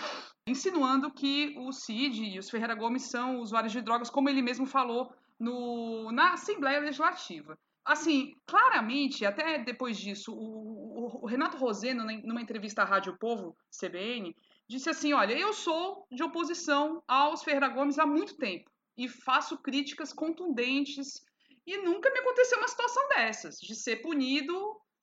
insinuando 0.47 1.11
que 1.11 1.53
o 1.59 1.73
Cid 1.73 2.23
e 2.23 2.39
os 2.39 2.49
Ferreira 2.49 2.77
Gomes 2.77 3.03
são 3.03 3.41
usuários 3.41 3.73
de 3.73 3.81
drogas, 3.81 4.09
como 4.09 4.29
ele 4.29 4.41
mesmo 4.41 4.67
falou 4.67 5.13
no, 5.37 6.13
na 6.13 6.35
Assembleia 6.35 6.79
Legislativa. 6.79 7.59
Assim, 7.85 8.37
claramente, 8.47 9.27
até 9.27 9.59
depois 9.59 9.99
disso, 9.99 10.33
o, 10.33 10.37
o, 10.37 11.25
o 11.25 11.27
Renato 11.27 11.57
Roseno, 11.57 12.05
numa 12.23 12.41
entrevista 12.41 12.83
à 12.83 12.85
Rádio 12.85 13.19
Povo, 13.19 13.57
CBN, 13.69 14.37
disse 14.69 14.89
assim: 14.89 15.13
Olha, 15.13 15.37
eu 15.37 15.53
sou 15.53 16.07
de 16.09 16.23
oposição 16.23 17.03
aos 17.09 17.43
Ferreira 17.43 17.69
Gomes 17.69 17.99
há 17.99 18.07
muito 18.07 18.37
tempo 18.37 18.71
e 19.01 19.09
faço 19.09 19.57
críticas 19.57 20.13
contundentes. 20.13 21.25
E 21.67 21.79
nunca 21.79 22.11
me 22.13 22.19
aconteceu 22.19 22.59
uma 22.59 22.69
situação 22.69 23.09
dessas, 23.09 23.59
de 23.59 23.75
ser 23.75 23.97
punido 23.97 24.55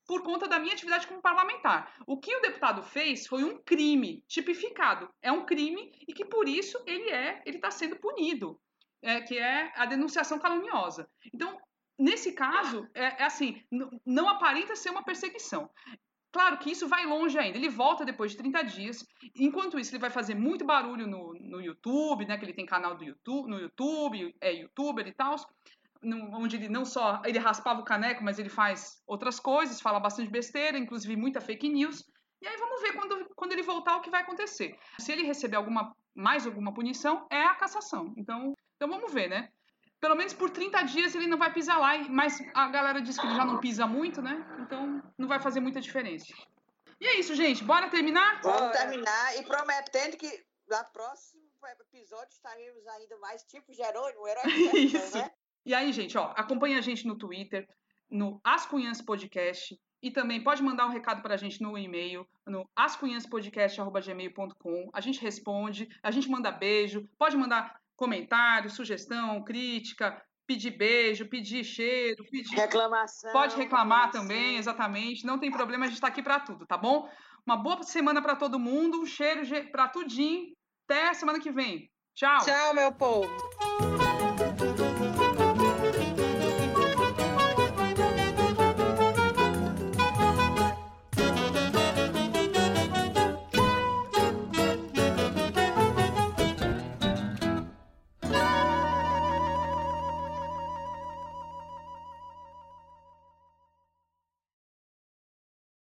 por 0.05 0.21
conta 0.21 0.47
da 0.47 0.59
minha 0.59 0.73
atividade 0.73 1.07
como 1.07 1.21
parlamentar. 1.21 1.97
O 2.05 2.17
que 2.19 2.33
o 2.35 2.41
deputado 2.41 2.83
fez 2.83 3.25
foi 3.25 3.43
um 3.43 3.57
crime 3.63 4.23
tipificado. 4.27 5.09
É 5.21 5.31
um 5.31 5.45
crime 5.45 5.91
e 6.07 6.13
que 6.13 6.23
por 6.23 6.47
isso 6.47 6.81
ele 6.85 7.09
é, 7.09 7.41
ele 7.45 7.57
está 7.57 7.71
sendo 7.71 7.97
punido, 7.97 8.61
é, 9.01 9.19
que 9.21 9.37
é 9.37 9.73
a 9.75 9.85
denunciação 9.85 10.37
caluniosa. 10.37 11.09
Então, 11.33 11.59
nesse 11.97 12.33
caso, 12.33 12.87
é, 12.93 13.21
é 13.21 13.23
assim, 13.23 13.61
não 14.05 14.29
aparenta 14.29 14.75
ser 14.75 14.91
uma 14.91 15.03
perseguição. 15.03 15.69
Claro 16.37 16.59
que 16.59 16.69
isso 16.69 16.87
vai 16.87 17.03
longe 17.03 17.35
ainda. 17.35 17.57
Ele 17.57 17.67
volta 17.67 18.05
depois 18.05 18.29
de 18.29 18.37
30 18.37 18.61
dias. 18.61 19.03
Enquanto 19.35 19.79
isso, 19.79 19.89
ele 19.91 19.99
vai 19.99 20.11
fazer 20.11 20.35
muito 20.35 20.63
barulho 20.63 21.07
no, 21.07 21.33
no 21.33 21.59
YouTube, 21.59 22.27
né? 22.27 22.37
Que 22.37 22.45
ele 22.45 22.53
tem 22.53 22.63
canal 22.63 22.93
do 22.93 23.03
YouTube, 23.03 23.49
no 23.49 23.59
YouTube, 23.59 24.35
é 24.39 24.53
youtuber 24.53 25.07
e 25.07 25.11
tal. 25.11 25.35
Onde 26.03 26.57
ele 26.57 26.69
não 26.69 26.85
só 26.85 27.23
ele 27.25 27.39
raspava 27.39 27.81
o 27.81 27.83
caneco, 27.83 28.23
mas 28.23 28.37
ele 28.37 28.49
faz 28.49 29.01
outras 29.07 29.39
coisas, 29.39 29.81
fala 29.81 29.99
bastante 29.99 30.29
besteira, 30.29 30.77
inclusive 30.77 31.15
muita 31.15 31.41
fake 31.41 31.69
news. 31.69 32.07
E 32.39 32.47
aí 32.47 32.55
vamos 32.55 32.81
ver 32.83 32.93
quando, 32.93 33.29
quando 33.35 33.53
ele 33.53 33.63
voltar 33.63 33.95
o 33.95 34.01
que 34.01 34.11
vai 34.11 34.21
acontecer. 34.21 34.77
Se 34.99 35.11
ele 35.11 35.23
receber 35.23 35.55
alguma 35.55 35.95
mais 36.13 36.45
alguma 36.45 36.71
punição, 36.71 37.25
é 37.31 37.41
a 37.45 37.55
cassação. 37.55 38.13
Então, 38.15 38.53
então 38.75 38.87
vamos 38.87 39.11
ver, 39.11 39.27
né? 39.27 39.49
Pelo 39.99 40.15
menos 40.15 40.33
por 40.33 40.49
30 40.49 40.81
dias 40.83 41.15
ele 41.15 41.27
não 41.27 41.37
vai 41.37 41.51
pisar 41.51 41.79
lá, 41.79 41.97
mas 42.09 42.39
a 42.53 42.67
galera 42.69 43.01
diz 43.01 43.17
que 43.17 43.25
ele 43.25 43.35
já 43.35 43.45
não 43.45 43.59
pisa 43.59 43.87
muito, 43.87 44.21
né? 44.21 44.45
Então 44.59 45.01
não 45.17 45.27
vai 45.27 45.39
fazer 45.39 45.59
muita 45.59 45.81
diferença. 45.81 46.27
E 46.99 47.07
é 47.07 47.19
isso, 47.19 47.35
gente. 47.35 47.63
Bora 47.63 47.89
terminar? 47.89 48.41
Vamos 48.41 48.75
terminar 48.75 49.37
e 49.37 49.43
prometendo 49.43 50.17
que 50.17 50.43
na 50.67 50.83
próximo 50.83 51.41
episódio 51.91 52.31
estaremos 52.31 52.85
ainda 52.87 53.17
mais 53.17 53.43
tipo 53.43 53.73
Jerônimo, 53.73 54.21
o 54.21 54.27
herói 54.27 54.43
Isso. 54.85 55.17
né? 55.17 55.29
E 55.65 55.73
aí, 55.73 55.91
gente, 55.91 56.17
ó, 56.17 56.33
acompanha 56.35 56.77
a 56.77 56.81
gente 56.81 57.05
no 57.05 57.17
Twitter, 57.17 57.67
no 58.09 58.39
As 58.43 58.65
Cunhãs 58.65 59.01
Podcast, 59.01 59.77
e 60.01 60.11
também 60.11 60.41
pode 60.43 60.63
mandar 60.63 60.85
um 60.85 60.91
recado 60.91 61.21
para 61.21 61.33
a 61.33 61.37
gente 61.37 61.61
no 61.61 61.77
e-mail, 61.77 62.25
no 62.45 62.69
ascunhaspodcast.gmail.com. 62.75 64.89
A 64.93 65.01
gente 65.01 65.19
responde, 65.19 65.89
a 66.01 66.11
gente 66.11 66.29
manda 66.29 66.51
beijo, 66.51 67.05
pode 67.17 67.35
mandar 67.35 67.77
comentário, 67.97 68.69
sugestão, 68.69 69.43
crítica, 69.43 70.21
pedir 70.45 70.77
beijo, 70.77 71.27
pedir 71.27 71.63
cheiro, 71.65 72.23
pedir. 72.31 72.55
Reclamação. 72.55 73.33
Pode 73.33 73.57
reclamar 73.57 74.11
também, 74.11 74.55
exatamente. 74.55 75.25
Não 75.25 75.37
tem 75.37 75.51
problema, 75.51 75.83
a 75.83 75.87
gente 75.87 75.95
está 75.95 76.07
aqui 76.07 76.23
para 76.23 76.39
tudo, 76.39 76.65
tá 76.65 76.77
bom? 76.77 77.09
Uma 77.45 77.57
boa 77.57 77.83
semana 77.83 78.21
para 78.21 78.35
todo 78.35 78.59
mundo, 78.59 79.01
um 79.01 79.05
cheiro 79.05 79.41
para 79.71 79.89
tudinho. 79.89 80.55
Até 80.89 81.13
semana 81.13 81.39
que 81.39 81.51
vem. 81.51 81.91
Tchau. 82.15 82.45
Tchau, 82.45 82.73
meu 82.73 82.93
povo. 82.93 83.96